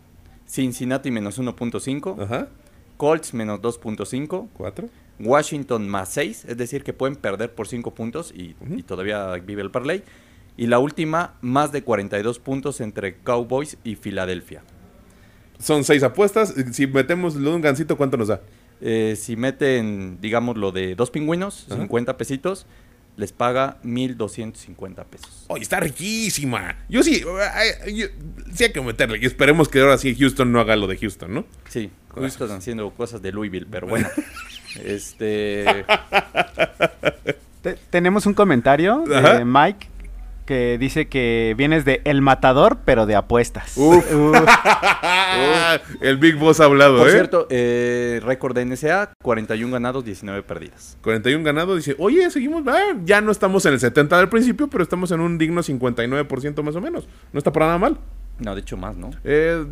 Cincinnati 0.46 1.10
menos 1.10 1.38
1.5. 1.38 2.22
Ajá. 2.22 2.48
Colts 2.96 3.34
menos 3.34 3.60
2.5. 3.60 4.48
4. 4.52 4.88
Washington 5.20 5.88
más 5.88 6.10
6. 6.10 6.44
Es 6.46 6.56
decir, 6.56 6.82
que 6.82 6.92
pueden 6.92 7.16
perder 7.16 7.54
por 7.54 7.68
5 7.68 7.94
puntos 7.94 8.32
y, 8.34 8.54
y 8.68 8.82
todavía 8.82 9.32
vive 9.34 9.62
el 9.62 9.70
parlay. 9.70 10.02
Y 10.56 10.66
la 10.66 10.78
última, 10.78 11.34
más 11.40 11.72
de 11.72 11.82
42 11.82 12.38
puntos 12.38 12.80
entre 12.80 13.16
Cowboys 13.16 13.78
y 13.84 13.96
Filadelfia. 13.96 14.62
Son 15.60 15.84
seis 15.84 16.02
apuestas. 16.02 16.54
Si 16.72 16.86
metemos 16.86 17.36
un 17.36 17.60
gancito, 17.60 17.96
¿cuánto 17.96 18.16
nos 18.16 18.28
da? 18.28 18.40
Eh, 18.80 19.14
si 19.16 19.36
meten, 19.36 20.18
digamos, 20.20 20.56
lo 20.56 20.72
de 20.72 20.94
dos 20.94 21.10
pingüinos, 21.10 21.66
50 21.68 22.16
pesitos, 22.16 22.66
les 23.20 23.32
paga 23.32 23.76
1.250 23.84 25.04
pesos. 25.04 25.44
¡Oye, 25.48 25.62
está 25.62 25.78
riquísima! 25.78 26.76
Yo 26.88 27.02
sí, 27.02 27.22
sí 28.54 28.64
hay 28.64 28.72
que 28.72 28.80
meterle. 28.80 29.18
Y 29.20 29.26
esperemos 29.26 29.68
que 29.68 29.80
ahora 29.80 29.98
sí 29.98 30.16
Houston 30.16 30.50
no 30.50 30.58
haga 30.58 30.74
lo 30.74 30.86
de 30.86 30.96
Houston, 30.96 31.34
¿no? 31.34 31.44
Sí, 31.68 31.90
Houston 32.14 32.50
haciendo 32.50 32.90
cosas 32.90 33.20
de 33.20 33.30
Louisville, 33.30 33.66
pero 33.70 33.86
bueno. 33.86 34.08
este... 34.84 35.84
tenemos 37.90 38.24
un 38.24 38.32
comentario 38.32 39.04
de 39.04 39.44
Mike 39.44 39.88
que 40.50 40.78
dice 40.78 41.06
que 41.06 41.54
vienes 41.56 41.84
de 41.84 42.00
El 42.04 42.22
Matador, 42.22 42.78
pero 42.84 43.06
de 43.06 43.14
apuestas. 43.14 43.76
Uf. 43.76 44.04
El 46.00 46.16
Big 46.16 46.34
Boss 46.34 46.58
ha 46.58 46.64
hablado, 46.64 46.98
Por 46.98 47.06
¿eh? 47.06 47.12
cierto, 47.12 47.46
eh, 47.50 48.20
récord 48.24 48.56
de 48.56 48.64
NSA, 48.64 49.12
41 49.22 49.72
ganados, 49.72 50.04
19 50.04 50.42
perdidas. 50.42 50.98
41 51.02 51.44
ganados, 51.44 51.76
dice, 51.76 51.94
oye, 52.00 52.28
seguimos, 52.32 52.64
ah, 52.66 52.96
ya 53.04 53.20
no 53.20 53.30
estamos 53.30 53.64
en 53.66 53.74
el 53.74 53.78
70 53.78 54.18
del 54.18 54.28
principio, 54.28 54.66
pero 54.66 54.82
estamos 54.82 55.12
en 55.12 55.20
un 55.20 55.38
digno 55.38 55.62
59% 55.62 56.62
más 56.64 56.74
o 56.74 56.80
menos. 56.80 57.08
No 57.32 57.38
está 57.38 57.52
para 57.52 57.66
nada 57.66 57.78
mal. 57.78 57.98
No, 58.40 58.52
de 58.56 58.62
hecho 58.62 58.76
más, 58.76 58.96
¿no? 58.96 59.10
Eh, 59.22 59.64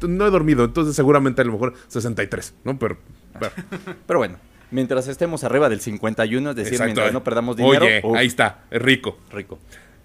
no 0.00 0.26
he 0.26 0.30
dormido, 0.30 0.64
entonces 0.64 0.96
seguramente 0.96 1.42
a 1.42 1.44
lo 1.44 1.52
mejor 1.52 1.74
63, 1.88 2.54
¿no? 2.64 2.78
Pero, 2.78 2.96
pero. 3.38 3.52
pero 4.06 4.18
bueno. 4.18 4.38
Mientras 4.70 5.08
estemos 5.08 5.44
arriba 5.44 5.68
del 5.68 5.80
51, 5.80 6.50
es 6.50 6.56
decir, 6.56 6.80
mientras 6.80 7.12
no 7.12 7.22
perdamos 7.22 7.56
dinero. 7.56 7.84
Oye, 7.84 8.02
ahí 8.18 8.26
está, 8.26 8.64
es 8.70 8.82
rico. 8.82 9.18
Rico. 9.30 9.58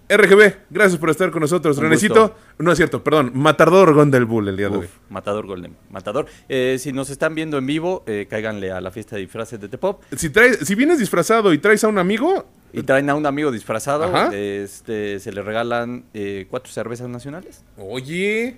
RGB, 0.08 0.54
gracias 0.70 0.98
por 0.98 1.10
estar 1.10 1.30
con 1.30 1.40
nosotros. 1.40 1.76
Renecito, 1.78 2.34
no 2.58 2.72
es 2.72 2.76
cierto, 2.76 3.02
perdón, 3.02 3.32
Matador 3.34 3.94
Golden 3.94 4.26
Bull 4.26 4.48
el 4.48 4.56
día 4.56 4.68
de 4.68 4.78
hoy. 4.78 4.88
Matador 5.08 5.46
Golden, 5.46 5.76
Matador. 5.90 6.26
Eh, 6.48 6.76
si 6.78 6.92
nos 6.92 7.08
están 7.08 7.34
viendo 7.34 7.56
en 7.56 7.66
vivo, 7.66 8.04
eh, 8.06 8.26
cáiganle 8.28 8.72
a 8.72 8.80
la 8.80 8.90
fiesta 8.90 9.16
de 9.16 9.22
disfraces 9.22 9.60
de 9.60 9.68
T-Pop. 9.68 10.02
Si, 10.16 10.30
traes, 10.30 10.58
si 10.58 10.74
vienes 10.74 10.98
disfrazado 10.98 11.52
y 11.52 11.58
traes 11.58 11.84
a 11.84 11.88
un 11.88 11.98
amigo... 11.98 12.46
Y 12.74 12.82
traen 12.82 13.08
a 13.10 13.14
un 13.14 13.26
amigo 13.26 13.50
disfrazado, 13.50 14.32
este, 14.32 15.20
se 15.20 15.32
le 15.32 15.42
regalan 15.42 16.04
eh, 16.14 16.46
cuatro 16.50 16.72
cervezas 16.72 17.08
nacionales. 17.08 17.64
Oye... 17.78 18.56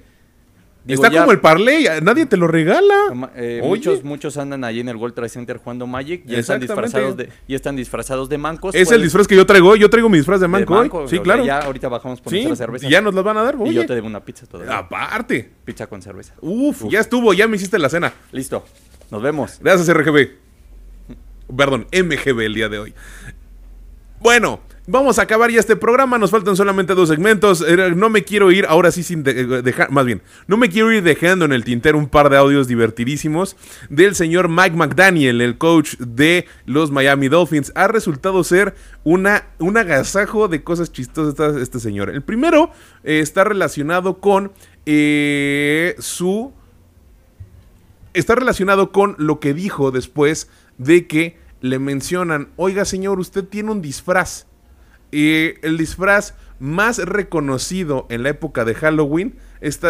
Está 0.86 1.11
como 1.11 1.32
el 1.32 1.40
parlay, 1.40 1.86
nadie 2.02 2.27
te 2.27 2.36
lo 2.36 2.47
regala. 2.47 3.31
Eh, 3.36 3.61
muchos, 3.65 4.05
muchos 4.05 4.36
andan 4.36 4.65
ahí 4.65 4.81
en 4.81 4.89
el 4.89 4.97
World 4.97 5.15
Trade 5.15 5.31
Center 5.31 5.56
jugando 5.56 5.86
Magic 5.86 6.24
y 6.27 6.35
están 6.35 6.61
disfrazados 6.61 7.16
de, 7.16 7.31
y 7.48 7.55
están 7.55 7.77
disfrazados 7.77 8.28
de 8.28 8.39
mancos. 8.39 8.74
Es 8.74 8.90
el 8.90 9.02
disfraz 9.02 9.27
que 9.27 9.36
yo 9.36 9.47
traigo, 9.47 9.77
yo 9.77 9.89
traigo 9.89 10.09
mi 10.09 10.19
disfraz 10.19 10.40
de 10.40 10.48
manco. 10.48 11.09
Sí, 11.09 11.19
claro. 11.20 11.44
Ya 11.44 11.61
ahorita 11.61 11.89
bajamos 11.89 12.20
por 12.20 12.32
nuestra 12.32 12.56
cerveza. 12.56 12.86
Y 12.86 12.90
ya 12.90 13.01
nos 13.01 13.15
las 13.15 13.24
van 13.24 13.36
a 13.39 13.43
dar, 13.43 13.56
Y 13.65 13.73
yo 13.73 13.86
te 13.86 13.94
debo 13.94 14.06
una 14.06 14.20
pizza 14.20 14.47
todavía. 14.47 14.78
Aparte. 14.78 15.51
Pizza 15.65 15.86
con 15.86 16.02
cerveza. 16.02 16.35
Uf, 16.40 16.85
ya 16.89 17.01
estuvo, 17.01 17.32
ya 17.32 17.48
me 17.48 17.56
hiciste 17.56 17.78
la 17.78 17.89
cena. 17.89 18.12
Listo. 18.32 18.65
Nos 19.11 19.23
vemos. 19.23 19.59
Gracias, 19.61 19.89
RGB. 19.89 20.44
Perdón, 21.56 21.86
MGB 21.93 22.40
el 22.40 22.55
día 22.55 22.69
de 22.69 22.78
hoy. 22.78 22.94
Bueno, 24.20 24.61
Vamos 24.86 25.19
a 25.19 25.23
acabar 25.23 25.51
ya 25.51 25.61
este 25.61 25.77
programa, 25.77 26.19
nos 26.19 26.31
faltan 26.31 26.56
solamente 26.56 26.94
dos 26.94 27.09
segmentos. 27.09 27.65
No 27.97 28.11
me 28.11 28.23
quiero 28.23 28.52
ir, 28.52 28.66
ahora 28.66 28.90
sí 28.90 29.02
sin 29.02 29.23
dejar, 29.23 29.90
más 29.90 30.05
bien, 30.05 30.20
no 30.47 30.59
me 30.59 30.69
quiero 30.69 30.93
ir 30.93 31.02
dejando 31.02 31.47
en 31.47 31.55
el 31.55 31.65
tintero 31.65 31.97
un 31.97 32.06
par 32.06 32.28
de 32.28 32.36
audios 32.36 32.69
divertidísimos 32.69 33.56
del 33.89 34.15
señor 34.15 34.51
Mike 34.51 34.77
McDaniel, 34.77 35.40
el 35.40 35.56
coach 35.56 35.94
de 35.97 36.44
los 36.66 36.90
Miami 36.90 37.28
Dolphins. 37.28 37.73
Ha 37.74 37.89
resultado 37.89 38.44
ser 38.44 38.74
una, 39.05 39.47
un 39.59 39.78
agasajo 39.78 40.48
de 40.48 40.62
cosas 40.62 40.93
chistosas 40.93 41.56
este 41.56 41.81
señor. 41.81 42.11
El 42.11 42.20
primero 42.20 42.70
eh, 43.05 43.20
está 43.20 43.44
relacionado 43.44 44.20
con 44.20 44.52
eh, 44.85 45.97
su... 45.98 46.52
Está 48.12 48.35
relacionado 48.35 48.93
con 48.93 49.16
lo 49.16 49.40
que 49.40 49.55
dijo 49.55 49.90
después 49.93 50.51
de 50.77 51.06
que 51.06 51.39
le 51.62 51.78
mencionan, 51.78 52.51
oiga 52.56 52.85
señor, 52.85 53.19
usted 53.19 53.44
tiene 53.44 53.70
un 53.70 53.81
disfraz. 53.81 54.47
Y 55.11 55.55
el 55.67 55.77
disfraz 55.77 56.35
más 56.59 56.99
reconocido 56.99 58.07
en 58.11 58.23
la 58.23 58.31
época 58.31 58.65
de 58.65 58.75
Halloween 58.75 59.37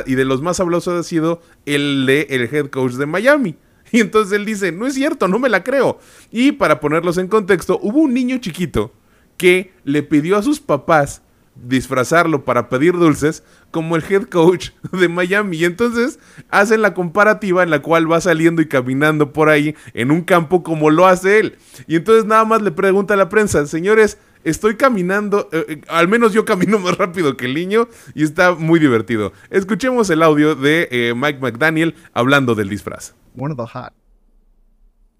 y 0.06 0.14
de 0.14 0.24
los 0.24 0.42
más 0.42 0.60
hablados 0.60 0.88
ha 0.88 1.02
sido 1.02 1.42
el 1.66 2.06
de 2.06 2.26
el 2.30 2.42
head 2.54 2.66
coach 2.68 2.92
de 2.92 3.06
Miami. 3.06 3.56
Y 3.92 4.00
entonces 4.00 4.32
él 4.32 4.44
dice, 4.44 4.72
no 4.72 4.86
es 4.86 4.94
cierto, 4.94 5.28
no 5.28 5.38
me 5.38 5.48
la 5.48 5.62
creo. 5.62 6.00
Y 6.32 6.52
para 6.52 6.80
ponerlos 6.80 7.16
en 7.16 7.28
contexto, 7.28 7.78
hubo 7.80 8.00
un 8.00 8.14
niño 8.14 8.38
chiquito 8.38 8.92
que 9.36 9.72
le 9.84 10.02
pidió 10.02 10.36
a 10.36 10.42
sus 10.42 10.58
papás 10.58 11.22
disfrazarlo 11.54 12.44
para 12.44 12.68
pedir 12.68 12.94
dulces 12.94 13.44
como 13.70 13.94
el 13.94 14.02
head 14.08 14.24
coach 14.24 14.70
de 14.92 15.08
Miami. 15.08 15.58
Y 15.58 15.64
entonces 15.64 16.18
hacen 16.50 16.82
la 16.82 16.94
comparativa 16.94 17.62
en 17.62 17.70
la 17.70 17.82
cual 17.82 18.10
va 18.10 18.20
saliendo 18.20 18.62
y 18.62 18.66
caminando 18.66 19.32
por 19.32 19.48
ahí 19.48 19.76
en 19.92 20.10
un 20.10 20.22
campo 20.22 20.62
como 20.62 20.90
lo 20.90 21.06
hace 21.06 21.38
él. 21.38 21.58
Y 21.86 21.96
entonces 21.96 22.24
nada 22.24 22.44
más 22.44 22.62
le 22.62 22.72
pregunta 22.72 23.14
a 23.14 23.18
la 23.18 23.28
prensa, 23.28 23.66
señores, 23.66 24.18
estoy 24.44 24.76
caminando, 24.76 25.48
eh, 25.52 25.64
eh, 25.68 25.80
al 25.88 26.08
menos 26.08 26.32
yo 26.32 26.44
camino 26.44 26.78
más 26.80 26.96
rápido 26.96 27.36
que 27.36 27.46
el 27.46 27.54
niño 27.54 27.88
y 28.14 28.22
está 28.22 28.54
muy 28.54 28.78
divertido. 28.78 29.32
Escuchemos 29.50 30.08
el 30.10 30.22
audio 30.22 30.54
de 30.54 30.88
eh, 30.90 31.14
Mike 31.14 31.40
McDaniel 31.40 31.94
hablando 32.12 32.54
del 32.54 32.68
disfraz. 32.68 33.14
One 33.36 33.50
of 33.50 33.56
the 33.56 33.66
hot 33.66 33.92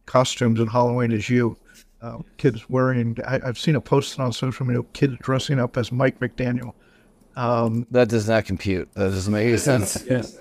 costumes 0.07 0.61
in 0.61 0.69
Halloween 0.69 1.13
is 1.13 1.29
you. 1.29 1.57
Uh, 2.01 2.19
kids 2.37 2.69
wearing, 2.69 3.17
I, 3.27 3.41
have 3.45 3.59
seen 3.59 3.77
a 3.77 3.81
post 3.81 4.21
on 4.21 4.31
social 4.31 4.67
media, 4.67 4.83
kids 4.93 5.17
dressing 5.23 5.59
up 5.59 5.79
as 5.79 5.91
Mike 5.91 6.21
McDaniel. 6.21 6.75
Um, 7.35 7.87
that 7.91 8.11
does 8.11 8.29
not 8.29 8.45
compute. 8.45 8.93
That 8.95 9.11
doesn't 9.11 9.33
make 9.33 9.49
any 9.49 9.57
sense. 9.57 10.05
Yes. 10.11 10.37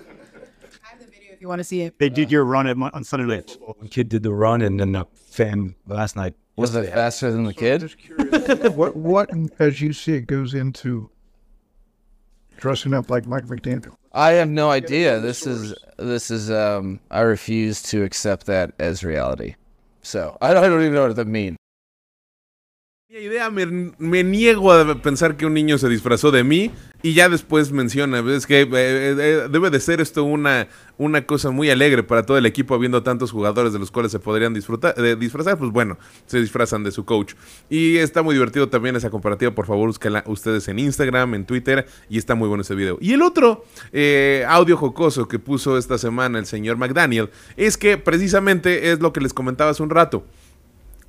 I 0.84 0.90
have 0.90 1.00
the 1.00 1.06
video 1.06 1.32
if 1.32 1.40
you 1.40 1.48
want 1.48 1.60
to 1.60 1.64
see 1.64 1.80
it, 1.80 1.98
they 1.98 2.10
did 2.10 2.30
your 2.30 2.44
run 2.44 2.66
at, 2.66 2.76
on 2.76 3.02
Sunday 3.02 3.26
night. 3.26 3.56
Kid 3.90 4.10
did 4.10 4.22
the 4.22 4.30
run, 4.30 4.60
and 4.60 4.78
then 4.78 4.92
the 4.92 5.06
fan 5.30 5.74
last 5.86 6.16
night 6.16 6.34
was 6.56 6.74
it 6.74 6.92
faster 6.92 7.30
than 7.30 7.44
the 7.44 7.54
kid? 7.54 7.94
what, 8.76 8.96
what, 8.96 9.30
as 9.58 9.80
you 9.80 9.92
see 9.92 10.14
it, 10.14 10.26
goes 10.26 10.54
into 10.54 11.10
dressing 12.56 12.94
up 12.94 13.10
like 13.10 13.26
Mike 13.26 13.44
McDaniel? 13.44 13.96
I 14.12 14.32
have 14.32 14.48
no 14.48 14.70
idea. 14.70 15.18
This 15.18 15.46
is 15.46 15.74
this 15.98 16.30
is 16.30 16.50
um. 16.50 17.00
I 17.10 17.20
refuse 17.22 17.82
to 17.84 18.04
accept 18.04 18.46
that 18.46 18.72
as 18.78 19.02
reality. 19.02 19.56
So 20.02 20.38
I 20.40 20.54
don't, 20.54 20.62
I 20.62 20.68
don't 20.68 20.80
even 20.82 20.94
know 20.94 21.06
what 21.06 21.16
that 21.16 21.26
means. 21.26 21.56
Idea 23.20 23.48
me, 23.48 24.24
niego 24.24 24.72
a 24.72 25.00
pensar 25.00 25.36
que 25.36 25.46
un 25.46 25.54
niño 25.54 25.78
se 25.78 25.88
disfrazó 25.88 26.32
de 26.32 26.42
mí 26.42 26.72
y 27.00 27.14
ya 27.14 27.28
después 27.28 27.70
menciona, 27.70 28.18
es 28.34 28.44
que 28.44 28.62
eh, 28.62 28.68
eh, 28.72 29.48
debe 29.50 29.70
de 29.70 29.78
ser 29.78 30.00
esto 30.00 30.24
una, 30.24 30.66
una 30.98 31.24
cosa 31.24 31.50
muy 31.50 31.70
alegre 31.70 32.02
para 32.02 32.24
todo 32.26 32.38
el 32.38 32.46
equipo 32.46 32.74
habiendo 32.74 33.04
tantos 33.04 33.30
jugadores 33.30 33.72
de 33.72 33.78
los 33.78 33.92
cuales 33.92 34.10
se 34.10 34.18
podrían 34.18 34.52
disfrutar, 34.52 34.94
disfrazar, 35.16 35.58
pues 35.58 35.70
bueno, 35.70 35.96
se 36.26 36.40
disfrazan 36.40 36.82
de 36.82 36.90
su 36.90 37.04
coach. 37.04 37.34
Y 37.70 37.98
está 37.98 38.22
muy 38.22 38.34
divertido 38.34 38.68
también 38.68 38.96
esa 38.96 39.10
comparativa, 39.10 39.54
por 39.54 39.66
favor, 39.66 39.86
búsquenla 39.86 40.24
ustedes 40.26 40.66
en 40.66 40.80
Instagram, 40.80 41.34
en 41.34 41.44
Twitter 41.44 41.86
y 42.08 42.18
está 42.18 42.34
muy 42.34 42.48
bueno 42.48 42.62
ese 42.62 42.74
video. 42.74 42.98
Y 43.00 43.12
el 43.12 43.22
otro 43.22 43.64
eh, 43.92 44.44
audio 44.48 44.76
jocoso 44.76 45.28
que 45.28 45.38
puso 45.38 45.78
esta 45.78 45.98
semana 45.98 46.40
el 46.40 46.46
señor 46.46 46.78
McDaniel 46.78 47.30
es 47.56 47.76
que 47.76 47.96
precisamente 47.96 48.90
es 48.90 48.98
lo 48.98 49.12
que 49.12 49.20
les 49.20 49.32
comentaba 49.32 49.70
hace 49.70 49.84
un 49.84 49.90
rato. 49.90 50.24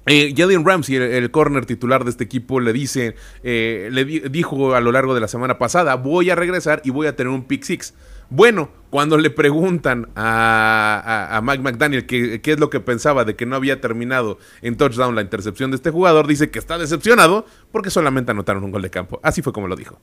Eh, 0.07 0.33
Jalen 0.37 0.63
Ramsey, 0.63 0.95
el, 0.95 1.31
corner 1.31 1.65
titular 1.65 2.03
de 2.03 2.11
este 2.11 2.23
equipo, 2.23 2.59
le 2.59 2.73
dice, 2.73 3.15
eh, 3.43 3.89
le 3.91 4.05
dijo 4.05 4.75
a 4.75 4.81
lo 4.81 4.91
largo 4.91 5.15
de 5.15 5.21
la 5.21 5.27
semana 5.27 5.57
pasada, 5.57 5.95
voy 5.95 6.29
a 6.29 6.35
regresar 6.35 6.81
y 6.83 6.91
voy 6.91 7.07
a 7.07 7.15
tener 7.15 7.33
un 7.33 7.45
pick 7.45 7.63
six. 7.63 7.93
Bueno, 8.29 8.69
cuando 8.89 9.17
le 9.17 9.29
preguntan 9.29 10.09
a, 10.15 11.41
Mike 11.43 11.63
McDaniel 11.63 12.05
qué, 12.05 12.41
es 12.43 12.59
lo 12.59 12.69
que 12.69 12.79
pensaba 12.79 13.23
de 13.23 13.35
que 13.35 13.45
no 13.45 13.55
había 13.55 13.81
terminado 13.81 14.39
en 14.61 14.77
touchdown 14.77 15.15
la 15.15 15.21
intercepción 15.21 15.71
de 15.71 15.77
este 15.77 15.91
jugador, 15.91 16.27
dice 16.27 16.49
que 16.49 16.59
está 16.59 16.77
decepcionado 16.77 17.45
porque 17.71 17.89
solamente 17.89 18.31
anotaron 18.31 18.63
un 18.63 18.71
gol 18.71 18.81
de 18.81 18.89
campo. 18.89 19.19
Así 19.23 19.41
fue 19.41 19.53
como 19.53 19.67
lo 19.67 19.75
dijo. 19.75 19.99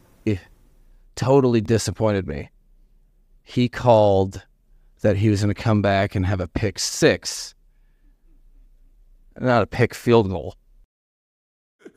totally 1.14 1.60
disappointed 1.60 2.26
me. 2.26 2.50
He 3.42 3.68
called 3.68 4.42
that 5.02 5.16
he 5.16 5.28
was 5.28 5.42
going 5.42 5.54
to 5.54 5.60
come 5.60 5.82
back 5.82 6.14
and 6.14 6.24
have 6.24 6.40
a 6.40 6.48
pick 6.48 6.78
six. 6.78 7.54
Not 9.40 9.62
a 9.62 9.66
pick 9.66 9.94
field 9.94 10.28
goal. 10.28 10.54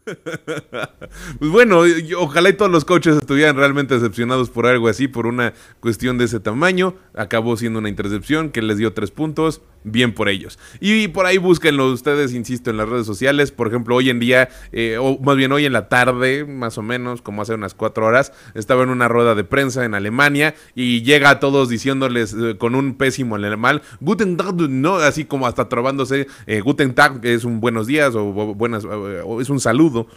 pues 1.40 1.52
bueno, 1.52 1.82
ojalá 2.18 2.50
y 2.50 2.54
todos 2.54 2.72
los 2.72 2.86
coaches 2.86 3.18
estuvieran 3.18 3.56
realmente 3.56 3.96
decepcionados 3.96 4.50
por 4.50 4.68
algo 4.68 4.88
así, 4.88 5.08
por 5.08 5.26
una 5.26 5.54
cuestión 5.80 6.18
de 6.18 6.26
ese 6.26 6.40
tamaño. 6.40 6.96
Acabó 7.16 7.58
siendo 7.58 7.80
una 7.80 7.90
intercepción 7.90 8.50
que 8.52 8.62
les 8.62 8.78
dio 8.78 8.94
tres 8.94 9.12
puntos 9.12 9.62
bien 9.86 10.14
por 10.14 10.28
ellos. 10.28 10.60
Y 10.82 11.08
por 11.08 11.26
ahí 11.26 11.38
búsquenlo 11.38 11.92
ustedes, 11.92 12.34
insisto, 12.34 12.70
en 12.70 12.78
las 12.78 12.90
redes 12.90 13.06
sociales. 13.06 13.52
Por 13.52 13.68
ejemplo, 13.68 13.96
hoy 13.96 14.10
en 14.10 14.20
día, 14.20 14.50
eh, 14.72 14.98
o 15.00 15.18
más 15.20 15.38
bien 15.38 15.52
hoy 15.52 15.66
en 15.66 15.74
la 15.74 15.88
tarde, 15.88 16.44
más 16.44 16.78
o 16.78 16.82
menos, 16.82 17.22
como 17.22 17.44
hace 17.44 17.54
unas 17.54 17.74
cuatro 17.74 18.06
horas, 18.06 18.34
estaba 18.56 18.84
en 18.84 18.90
una 18.90 19.08
rueda 19.08 19.36
de 19.36 19.44
prensa 19.44 19.86
en 19.86 19.94
Alemania 19.94 20.56
y 20.74 21.04
llega 21.04 21.30
a 21.30 21.40
todos 21.40 21.70
diciéndoles 21.70 22.34
eh, 22.34 22.58
con 22.58 22.76
un 22.76 22.96
pésimo 22.96 23.36
alemán, 23.36 23.82
Guten 24.02 24.38
Tag, 24.38 24.56
no, 24.56 24.96
así 24.96 25.26
como 25.26 25.48
hasta 25.48 25.70
trobándose, 25.70 26.28
eh, 26.48 26.62
Guten 26.62 26.96
Tag 26.96 27.24
es 27.24 27.46
un 27.46 27.62
buenos 27.62 27.88
días 27.88 28.16
o 28.16 28.26
buenas, 28.34 28.86
o 28.86 29.40
es 29.40 29.50
un 29.50 29.60
saludo 29.60 30.08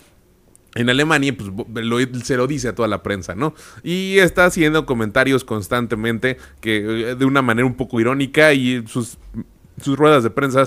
en 0.75 0.91
Alemania, 0.91 1.35
pues 1.37 1.51
se 2.25 2.37
lo 2.37 2.47
dice 2.47 2.69
a 2.69 2.75
toda 2.75 2.89
la 2.89 3.03
prensa, 3.03 3.35
¿no? 3.35 3.55
Y 3.83 4.19
está 4.19 4.45
haciendo 4.45 4.87
comentarios 4.87 5.43
constantemente 5.43 6.37
que 6.61 6.81
de 7.19 7.25
una 7.25 7.43
manera 7.43 7.67
un 7.67 7.75
poco 7.75 8.01
irónica 8.01 8.53
y 8.53 8.87
sus 8.87 9.19
sus 9.81 9.97
ruedas 9.97 10.23
de 10.23 10.31
prensa 10.31 10.65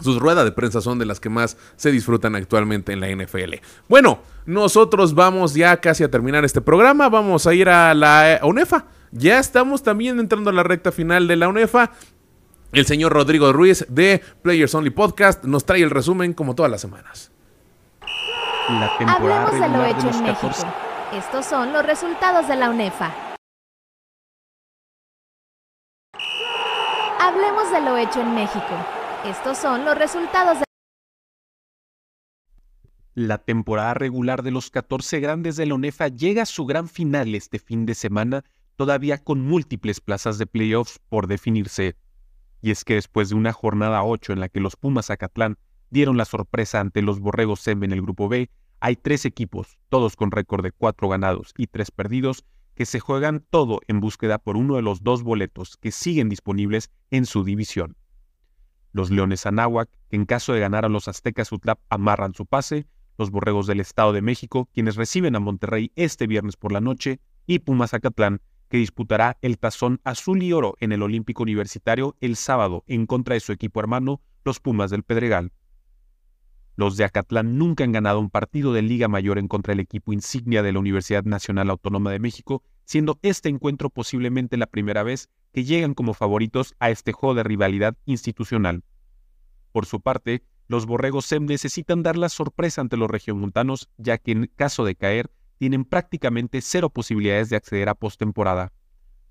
sus 0.00 0.18
ruedas 0.18 0.44
de 0.44 0.52
prensa 0.52 0.80
son 0.80 0.98
de 0.98 1.04
las 1.04 1.20
que 1.20 1.28
más 1.28 1.56
se 1.76 1.90
disfrutan 1.90 2.34
actualmente 2.34 2.92
en 2.92 3.00
la 3.00 3.08
NFL. 3.08 3.56
Bueno, 3.88 4.20
nosotros 4.46 5.14
vamos 5.14 5.54
ya 5.54 5.76
casi 5.78 6.04
a 6.04 6.10
terminar 6.10 6.44
este 6.44 6.60
programa. 6.60 7.08
Vamos 7.08 7.46
a 7.46 7.54
ir 7.54 7.68
a 7.68 7.94
la 7.94 8.40
UNEFA. 8.42 8.86
Ya 9.12 9.38
estamos 9.38 9.82
también 9.82 10.18
entrando 10.18 10.50
a 10.50 10.52
la 10.52 10.62
recta 10.62 10.92
final 10.92 11.28
de 11.28 11.36
la 11.36 11.48
UNEFA. 11.48 11.90
El 12.72 12.86
señor 12.86 13.12
Rodrigo 13.12 13.52
Ruiz 13.52 13.84
de 13.88 14.22
Players 14.42 14.74
Only 14.74 14.90
Podcast 14.90 15.44
nos 15.44 15.64
trae 15.64 15.82
el 15.82 15.90
resumen 15.90 16.32
como 16.32 16.54
todas 16.54 16.70
las 16.70 16.80
semanas. 16.80 17.32
Hablemos 19.06 19.52
de 19.52 19.68
lo 19.68 19.84
hecho 19.84 20.08
en 20.10 20.22
México. 20.22 20.50
Estos 21.12 21.44
son 21.44 21.72
los 21.72 21.84
resultados 21.84 22.46
de 22.46 22.54
la 22.54 22.70
UNEFA. 22.70 23.29
Hablemos 27.22 27.70
de 27.70 27.82
lo 27.82 27.98
hecho 27.98 28.22
en 28.22 28.34
México. 28.34 28.74
Estos 29.26 29.58
son 29.58 29.84
los 29.84 29.94
resultados 29.94 30.60
de... 30.60 30.64
La 33.12 33.36
temporada 33.36 33.92
regular 33.92 34.42
de 34.42 34.50
los 34.50 34.70
14 34.70 35.20
grandes 35.20 35.56
de 35.56 35.66
la 35.66 35.74
ONEFA 35.74 36.08
llega 36.08 36.44
a 36.44 36.46
su 36.46 36.64
gran 36.64 36.88
final 36.88 37.34
este 37.34 37.58
fin 37.58 37.84
de 37.84 37.94
semana, 37.94 38.42
todavía 38.76 39.18
con 39.18 39.42
múltiples 39.42 40.00
plazas 40.00 40.38
de 40.38 40.46
playoffs 40.46 40.98
por 41.10 41.26
definirse. 41.26 41.94
Y 42.62 42.70
es 42.70 42.84
que 42.84 42.94
después 42.94 43.28
de 43.28 43.34
una 43.34 43.52
jornada 43.52 44.02
8 44.02 44.32
en 44.32 44.40
la 44.40 44.48
que 44.48 44.60
los 44.60 44.76
Pumas 44.76 45.10
Acatlán 45.10 45.58
dieron 45.90 46.16
la 46.16 46.24
sorpresa 46.24 46.80
ante 46.80 47.02
los 47.02 47.20
Borregos 47.20 47.60
SEM 47.60 47.84
en 47.84 47.92
el 47.92 48.00
grupo 48.00 48.30
B, 48.30 48.48
hay 48.80 48.96
tres 48.96 49.26
equipos, 49.26 49.76
todos 49.90 50.16
con 50.16 50.30
récord 50.30 50.62
de 50.62 50.72
4 50.72 51.06
ganados 51.10 51.52
y 51.58 51.66
3 51.66 51.90
perdidos, 51.90 52.46
que 52.74 52.86
se 52.86 53.00
juegan 53.00 53.44
todo 53.50 53.80
en 53.88 54.00
búsqueda 54.00 54.38
por 54.38 54.56
uno 54.56 54.76
de 54.76 54.82
los 54.82 55.02
dos 55.02 55.22
boletos 55.22 55.76
que 55.76 55.92
siguen 55.92 56.28
disponibles 56.28 56.90
en 57.10 57.26
su 57.26 57.44
división. 57.44 57.96
Los 58.92 59.10
Leones 59.10 59.46
Anáhuac, 59.46 59.88
que 60.08 60.16
en 60.16 60.26
caso 60.26 60.52
de 60.52 60.60
ganar 60.60 60.84
a 60.84 60.88
los 60.88 61.06
Aztecas 61.08 61.52
Utlap 61.52 61.78
amarran 61.88 62.34
su 62.34 62.46
pase, 62.46 62.86
los 63.18 63.30
Borregos 63.30 63.66
del 63.66 63.80
Estado 63.80 64.12
de 64.12 64.22
México, 64.22 64.68
quienes 64.72 64.96
reciben 64.96 65.36
a 65.36 65.40
Monterrey 65.40 65.92
este 65.94 66.26
viernes 66.26 66.56
por 66.56 66.72
la 66.72 66.80
noche, 66.80 67.20
y 67.46 67.60
Pumas 67.60 67.94
Acatlán, 67.94 68.40
que 68.68 68.78
disputará 68.78 69.36
el 69.42 69.58
tazón 69.58 70.00
azul 70.04 70.42
y 70.42 70.52
oro 70.52 70.76
en 70.80 70.92
el 70.92 71.02
Olímpico 71.02 71.42
Universitario 71.42 72.16
el 72.20 72.36
sábado 72.36 72.84
en 72.86 73.06
contra 73.06 73.34
de 73.34 73.40
su 73.40 73.52
equipo 73.52 73.80
hermano, 73.80 74.20
los 74.44 74.60
Pumas 74.60 74.90
del 74.90 75.02
Pedregal. 75.02 75.52
Los 76.76 76.96
de 76.96 77.04
Acatlán 77.04 77.58
nunca 77.58 77.84
han 77.84 77.92
ganado 77.92 78.20
un 78.20 78.30
partido 78.30 78.72
de 78.72 78.82
Liga 78.82 79.08
Mayor 79.08 79.38
en 79.38 79.48
contra 79.48 79.72
del 79.72 79.80
equipo 79.80 80.12
insignia 80.12 80.62
de 80.62 80.72
la 80.72 80.78
Universidad 80.78 81.24
Nacional 81.24 81.70
Autónoma 81.70 82.10
de 82.10 82.18
México, 82.18 82.62
siendo 82.84 83.18
este 83.22 83.48
encuentro 83.48 83.90
posiblemente 83.90 84.56
la 84.56 84.66
primera 84.66 85.02
vez 85.02 85.28
que 85.52 85.64
llegan 85.64 85.94
como 85.94 86.14
favoritos 86.14 86.74
a 86.78 86.90
este 86.90 87.12
juego 87.12 87.34
de 87.34 87.42
rivalidad 87.42 87.96
institucional. 88.06 88.82
Por 89.72 89.86
su 89.86 90.00
parte, 90.00 90.42
los 90.68 90.86
Borregos 90.86 91.26
SEM 91.26 91.46
necesitan 91.46 92.02
dar 92.02 92.16
la 92.16 92.28
sorpresa 92.28 92.80
ante 92.80 92.96
los 92.96 93.10
regiomontanos, 93.10 93.88
ya 93.96 94.18
que 94.18 94.32
en 94.32 94.50
caso 94.54 94.84
de 94.84 94.94
caer, 94.94 95.30
tienen 95.58 95.84
prácticamente 95.84 96.60
cero 96.62 96.90
posibilidades 96.90 97.50
de 97.50 97.56
acceder 97.56 97.88
a 97.88 97.94
postemporada. 97.94 98.72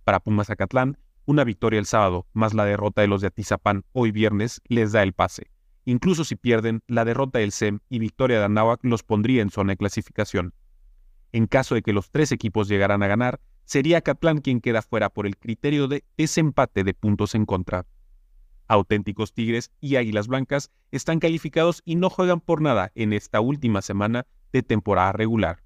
Para 0.03 0.19
Pumas 0.19 0.49
Acatlán, 0.49 0.97
una 1.25 1.43
victoria 1.43 1.79
el 1.79 1.85
sábado, 1.85 2.27
más 2.33 2.53
la 2.53 2.65
derrota 2.65 3.01
de 3.01 3.07
los 3.07 3.21
de 3.21 3.27
Atizapán 3.27 3.83
hoy 3.93 4.11
viernes, 4.11 4.61
les 4.65 4.91
da 4.91 5.01
el 5.03 5.13
pase. 5.13 5.49
Incluso 5.89 6.23
si 6.23 6.35
pierden, 6.35 6.83
la 6.85 7.03
derrota 7.03 7.39
del 7.39 7.51
SEM 7.51 7.79
y 7.89 7.97
victoria 7.97 8.37
de 8.37 8.45
Anáhuac 8.45 8.79
los 8.83 9.01
pondría 9.01 9.41
en 9.41 9.49
zona 9.49 9.71
de 9.71 9.77
clasificación. 9.77 10.53
En 11.31 11.47
caso 11.47 11.73
de 11.73 11.81
que 11.81 11.93
los 11.93 12.11
tres 12.11 12.31
equipos 12.31 12.67
llegaran 12.67 13.01
a 13.01 13.07
ganar, 13.07 13.41
sería 13.63 14.01
Catlán 14.01 14.41
quien 14.41 14.61
queda 14.61 14.83
fuera 14.83 15.09
por 15.09 15.25
el 15.25 15.35
criterio 15.35 15.87
de 15.87 16.03
desempate 16.15 16.83
de 16.83 16.93
puntos 16.93 17.33
en 17.33 17.47
contra. 17.47 17.87
Auténticos 18.67 19.33
Tigres 19.33 19.71
y 19.81 19.95
Águilas 19.95 20.27
Blancas 20.27 20.69
están 20.91 21.17
calificados 21.17 21.81
y 21.85 21.95
no 21.95 22.11
juegan 22.11 22.39
por 22.39 22.61
nada 22.61 22.91
en 22.93 23.11
esta 23.11 23.41
última 23.41 23.81
semana 23.81 24.27
de 24.53 24.61
temporada 24.61 25.11
regular. 25.11 25.63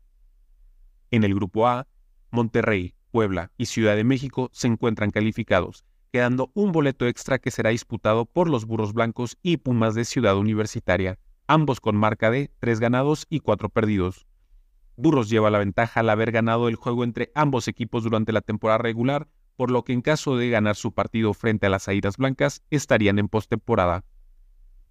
En 1.11 1.25
el 1.25 1.35
grupo 1.35 1.67
A, 1.67 1.85
Monterrey, 2.31 2.93
Puebla 3.11 3.51
y 3.57 3.65
Ciudad 3.65 3.97
de 3.97 4.05
México 4.05 4.49
se 4.53 4.67
encuentran 4.67 5.11
calificados, 5.11 5.83
quedando 6.13 6.51
un 6.53 6.71
boleto 6.71 7.07
extra 7.07 7.39
que 7.39 7.49
será 7.49 7.71
disputado 7.71 8.25
por 8.25 8.47
los 8.47 8.65
Burros 8.65 8.93
Blancos 8.93 9.39
y 9.41 9.57
Pumas 9.57 9.95
de 9.95 10.05
Ciudad 10.05 10.37
Universitaria, 10.37 11.17
ambos 11.47 11.81
con 11.81 11.95
marca 11.95 12.29
de 12.29 12.51
tres 12.59 12.79
ganados 12.79 13.25
y 13.31 13.39
cuatro 13.39 13.69
perdidos. 13.69 14.27
Burros 14.95 15.27
lleva 15.27 15.49
la 15.49 15.57
ventaja 15.57 16.01
al 16.01 16.09
haber 16.11 16.31
ganado 16.31 16.67
el 16.67 16.75
juego 16.75 17.03
entre 17.03 17.31
ambos 17.33 17.67
equipos 17.67 18.03
durante 18.03 18.31
la 18.31 18.41
temporada 18.41 18.77
regular, 18.77 19.27
por 19.55 19.71
lo 19.71 19.83
que 19.83 19.93
en 19.93 20.03
caso 20.03 20.37
de 20.37 20.51
ganar 20.51 20.75
su 20.75 20.91
partido 20.91 21.33
frente 21.33 21.65
a 21.65 21.71
las 21.71 21.87
Airas 21.87 22.17
Blancas 22.17 22.61
estarían 22.69 23.17
en 23.17 23.27
postemporada. 23.27 24.05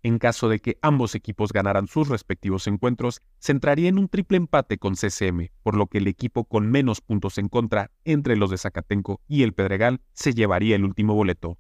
En 0.05 0.19
caso 0.19 0.49
de 0.49 0.59
que 0.59 0.79
ambos 0.83 1.15
equipos 1.15 1.53
ganaran 1.53 1.87
sus 1.87 2.09
respectivos 2.09 2.67
encuentros, 2.67 3.21
se 3.39 3.53
entraría 3.53 3.89
en 3.89 3.99
un 3.99 4.09
triple 4.09 4.37
empate 4.37 4.77
con 4.77 4.95
CCM, 4.97 5.51
por 5.63 5.77
lo 5.77 5.87
que 5.87 5.99
el 5.99 6.09
equipo 6.09 6.45
con 6.45 6.69
menos 6.69 7.01
puntos 7.01 7.39
en 7.39 7.49
contra 7.49 7.93
entre 8.05 8.37
los 8.37 8.51
de 8.51 8.59
Zacatenco 8.59 9.21
y 9.29 9.45
el 9.45 9.53
Pedregal 9.53 10.01
se 10.13 10.35
llevaría 10.35 10.75
el 10.75 10.85
último 10.85 11.15
boleto. 11.15 11.57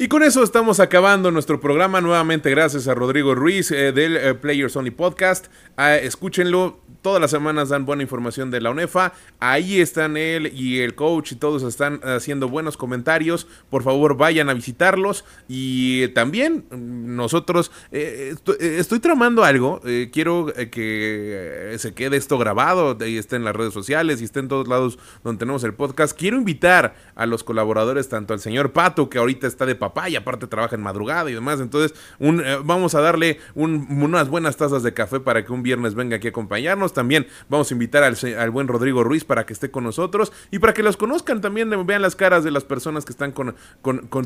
Y 0.00 0.06
con 0.06 0.22
eso 0.22 0.44
estamos 0.44 0.78
acabando 0.78 1.32
nuestro 1.32 1.58
programa. 1.58 2.00
Nuevamente, 2.00 2.50
gracias 2.50 2.86
a 2.86 2.94
Rodrigo 2.94 3.34
Ruiz 3.34 3.72
eh, 3.72 3.90
del 3.90 4.16
eh, 4.16 4.32
Players 4.34 4.76
Only 4.76 4.92
Podcast. 4.92 5.48
Ah, 5.76 5.96
escúchenlo, 5.96 6.78
todas 7.02 7.20
las 7.20 7.32
semanas 7.32 7.70
dan 7.70 7.84
buena 7.84 8.04
información 8.04 8.52
de 8.52 8.60
la 8.60 8.70
UNEFA. 8.70 9.12
Ahí 9.40 9.80
están 9.80 10.16
él 10.16 10.52
y 10.54 10.78
el 10.82 10.94
coach 10.94 11.32
y 11.32 11.34
todos 11.34 11.64
están 11.64 11.98
haciendo 12.04 12.48
buenos 12.48 12.76
comentarios. 12.76 13.48
Por 13.70 13.82
favor, 13.82 14.16
vayan 14.16 14.48
a 14.48 14.54
visitarlos. 14.54 15.24
Y 15.48 16.06
también 16.08 16.66
nosotros, 16.70 17.72
eh, 17.90 18.36
estoy, 18.60 19.00
tramando 19.00 19.42
algo. 19.42 19.80
quiero 20.12 20.46
que 20.70 21.74
se 21.76 21.94
quede 21.94 22.18
esto 22.18 22.38
grabado 22.38 22.96
y 23.04 23.18
esté 23.18 23.34
en 23.34 23.42
las 23.42 23.56
redes 23.56 23.74
sociales 23.74 24.20
y 24.20 24.24
esté 24.24 24.38
en 24.38 24.46
todos 24.46 24.68
lados 24.68 24.96
donde 25.24 25.40
tenemos 25.40 25.64
el 25.64 25.74
podcast. 25.74 26.16
Quiero 26.16 26.36
invitar 26.36 26.94
a 27.16 27.26
los 27.26 27.42
colaboradores, 27.42 28.08
tanto 28.08 28.32
al 28.32 28.38
señor 28.38 28.72
Pato, 28.72 29.10
que 29.10 29.18
ahorita 29.18 29.48
está 29.48 29.66
de 29.66 29.74
papá 29.74 29.87
papá 29.88 30.08
y 30.08 30.16
aparte 30.16 30.46
trabaja 30.46 30.76
en 30.76 30.82
madrugada 30.82 31.30
y 31.30 31.34
demás. 31.34 31.60
Entonces, 31.60 31.94
un, 32.18 32.40
eh, 32.40 32.58
vamos 32.62 32.94
a 32.94 33.00
darle 33.00 33.40
unas 33.54 34.28
buenas 34.28 34.56
tazas 34.56 34.82
de 34.82 34.92
café 34.92 35.20
para 35.20 35.44
que 35.44 35.52
un 35.52 35.62
viernes 35.62 35.94
venga 35.94 36.16
aquí 36.16 36.28
a 36.28 36.30
acompañarnos. 36.30 36.92
También 36.92 37.26
vamos 37.48 37.70
a 37.70 37.74
invitar 37.74 38.02
al, 38.02 38.16
al, 38.38 38.50
buen 38.50 38.68
Rodrigo 38.68 39.02
Ruiz 39.04 39.24
para 39.24 39.46
que 39.46 39.52
esté 39.52 39.70
con 39.70 39.84
nosotros 39.84 40.32
y 40.50 40.58
para 40.58 40.74
que 40.74 40.82
los 40.82 40.96
conozcan 40.96 41.40
también, 41.40 41.70
vean 41.86 42.02
las 42.02 42.16
caras 42.16 42.44
de 42.44 42.50
las 42.50 42.64
personas 42.64 43.04
que 43.04 43.12
están 43.12 43.32
con, 43.32 43.54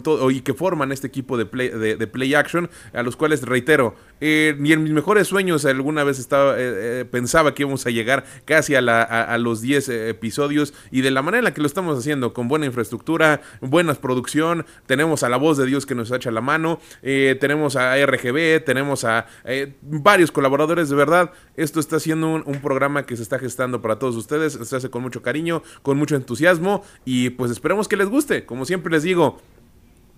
todo 0.03 0.31
y 0.31 0.41
que 0.41 0.55
forman 0.55 0.93
este 0.93 1.07
equipo 1.07 1.37
de 1.37 1.47
play, 1.47 2.35
action, 2.35 2.69
a 2.93 3.03
los 3.03 3.17
cuales 3.17 3.43
reitero, 3.43 3.95
eh, 4.21 4.55
ni 4.59 4.73
en 4.73 4.83
mis 4.83 4.93
mejores 4.93 5.29
sueños 5.29 5.65
alguna 5.65 6.05
vez 6.05 6.19
estaba, 6.19 6.55
eh, 6.59 7.05
pensaba 7.11 7.55
que 7.55 7.63
íbamos 7.63 7.87
a 7.87 7.91
llegar 7.91 8.25
casi 8.45 8.75
a, 8.75 8.81
la, 8.81 9.03
a, 9.03 9.39
los 9.39 9.61
10 9.61 9.89
episodios 9.89 10.75
y 10.91 11.03
de 11.03 11.11
la 11.11 11.23
manera 11.23 11.39
en 11.39 11.45
la 11.45 11.55
que 11.55 11.61
lo 11.61 11.67
estamos 11.67 11.99
haciendo, 11.99 12.33
con 12.33 12.49
buena 12.49 12.67
infraestructura, 12.67 13.41
buena 13.61 13.93
producción, 13.95 14.65
tenemos 14.87 15.23
a 15.23 15.29
la 15.29 15.37
voz 15.37 15.52
de 15.57 15.67
Dios 15.67 15.87
que 15.87 15.95
nos 15.95 16.11
echa 16.11 16.31
la 16.31 16.41
mano, 16.41 16.81
tenemos 17.03 17.77
a 17.77 17.97
RGB, 18.05 18.65
tenemos 18.65 19.05
a 19.05 19.27
varios 19.83 20.31
colaboradores, 20.31 20.89
de 20.89 20.97
verdad, 20.97 21.33
esto 21.57 21.81
está 21.81 22.01
siendo 22.01 22.29
un, 22.29 22.63
programa 22.63 23.05
que 23.05 23.17
se 23.17 23.23
está 23.23 23.39
gestando 23.39 23.83
para 23.83 23.99
todos 23.99 24.17
ustedes, 24.17 24.53
se 24.53 24.77
hace 24.77 24.91
con 24.91 25.03
mucho 25.03 25.23
cariño, 25.23 25.63
con 25.83 25.99
mucho 25.99 26.17
entusiasmo 26.17 26.85
y 27.05 27.31
pues 27.31 27.51
esperemos 27.51 27.89
que 27.89 27.97
les 27.97 28.09
guste, 28.09 28.45
como 28.45 28.65
siempre 28.65 28.93
les 28.93 29.03
digo, 29.03 29.41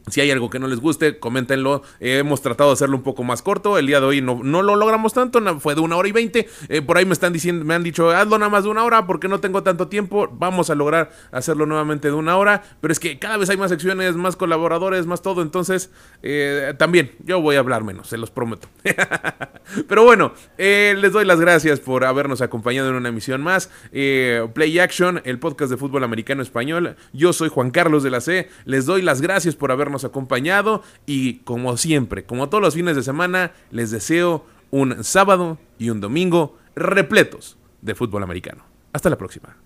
si 0.09 0.21
hay 0.21 0.31
algo 0.31 0.51
que 0.51 0.59
no 0.59 0.69
les 0.69 0.81
guste, 0.81 1.19
coméntenlo. 1.19 1.83
hemos 2.01 2.43
tratado 2.43 2.71
de 2.71 2.75
hacerlo 2.75 2.97
un 2.97 3.03
poco 3.03 3.25
más 3.25 3.43
corto. 3.43 3.79
El 3.79 3.87
día 3.87 4.01
de 4.01 4.07
hoy 4.07 4.21
no, 4.21 4.41
no 4.43 4.63
lo 4.63 4.77
logramos 4.77 5.15
tanto, 5.15 5.41
fue 5.61 5.75
de 5.75 5.81
una 5.81 5.97
hora 5.97 6.09
y 6.09 6.13
veinte. 6.13 6.49
Eh, 6.69 6.83
por 6.83 6.99
ahí 6.99 7.07
me 7.07 7.13
están 7.13 7.33
diciendo, 7.33 7.65
me 7.65 7.75
han 7.75 7.83
dicho, 7.83 8.11
hazlo 8.11 8.39
nada 8.39 8.51
más 8.51 8.65
de 8.65 8.71
una 8.71 8.85
hora 8.85 9.07
porque 9.07 9.29
no 9.29 9.41
tengo 9.41 9.63
tanto 9.63 9.89
tiempo. 9.89 10.29
Vamos 10.33 10.71
a 10.71 10.75
lograr 10.75 11.11
hacerlo 11.33 11.67
nuevamente 11.67 12.09
de 12.09 12.15
una 12.15 12.37
hora. 12.37 12.63
Pero 12.81 12.93
es 12.93 13.01
que 13.01 13.19
cada 13.19 13.37
vez 13.37 13.49
hay 13.51 13.57
más 13.57 13.71
secciones, 13.71 14.15
más 14.17 14.37
colaboradores, 14.37 15.07
más 15.07 15.23
todo. 15.23 15.43
Entonces, 15.43 15.91
eh, 16.23 16.75
también 16.79 17.13
yo 17.25 17.41
voy 17.41 17.57
a 17.57 17.61
hablar 17.61 17.83
menos, 17.83 18.09
se 18.09 18.19
los 18.19 18.31
prometo. 18.31 18.69
pero 19.89 20.05
bueno, 20.05 20.35
eh, 20.59 20.95
les 20.99 21.13
doy 21.13 21.25
las 21.25 21.41
gracias 21.41 21.81
por 21.81 22.05
habernos 22.05 22.43
acompañado 22.43 22.91
en 22.91 22.97
una 22.97 23.09
emisión 23.09 23.43
más. 23.43 23.71
Play 23.91 24.79
Action, 24.79 25.23
el 25.25 25.39
podcast 25.39 25.71
de 25.71 25.77
fútbol 25.77 26.05
americano 26.05 26.43
español. 26.43 26.97
Yo 27.13 27.33
soy 27.33 27.49
Juan 27.49 27.71
Carlos 27.71 28.03
de 28.03 28.11
la 28.11 28.21
C. 28.21 28.51
Les 28.65 28.87
doy 28.87 29.03
las 29.03 29.21
gracias 29.21 29.57
por 29.57 29.73
habernos 29.95 30.05
acompañado 30.05 30.83
y 31.07 31.35
como 31.45 31.77
siempre, 31.77 32.25
como 32.25 32.49
todos 32.49 32.63
los 32.63 32.75
fines 32.75 32.97
de 32.97 33.03
semana, 33.03 33.53
les 33.71 33.91
deseo 33.91 34.45
un 34.71 35.05
sábado 35.05 35.59
y 35.79 35.91
un 35.91 36.01
domingo 36.01 36.59
repletos 36.75 37.57
de 37.81 37.95
fútbol 37.95 38.23
americano. 38.23 38.65
Hasta 38.93 39.11
la 39.11 39.19
próxima. 39.19 39.57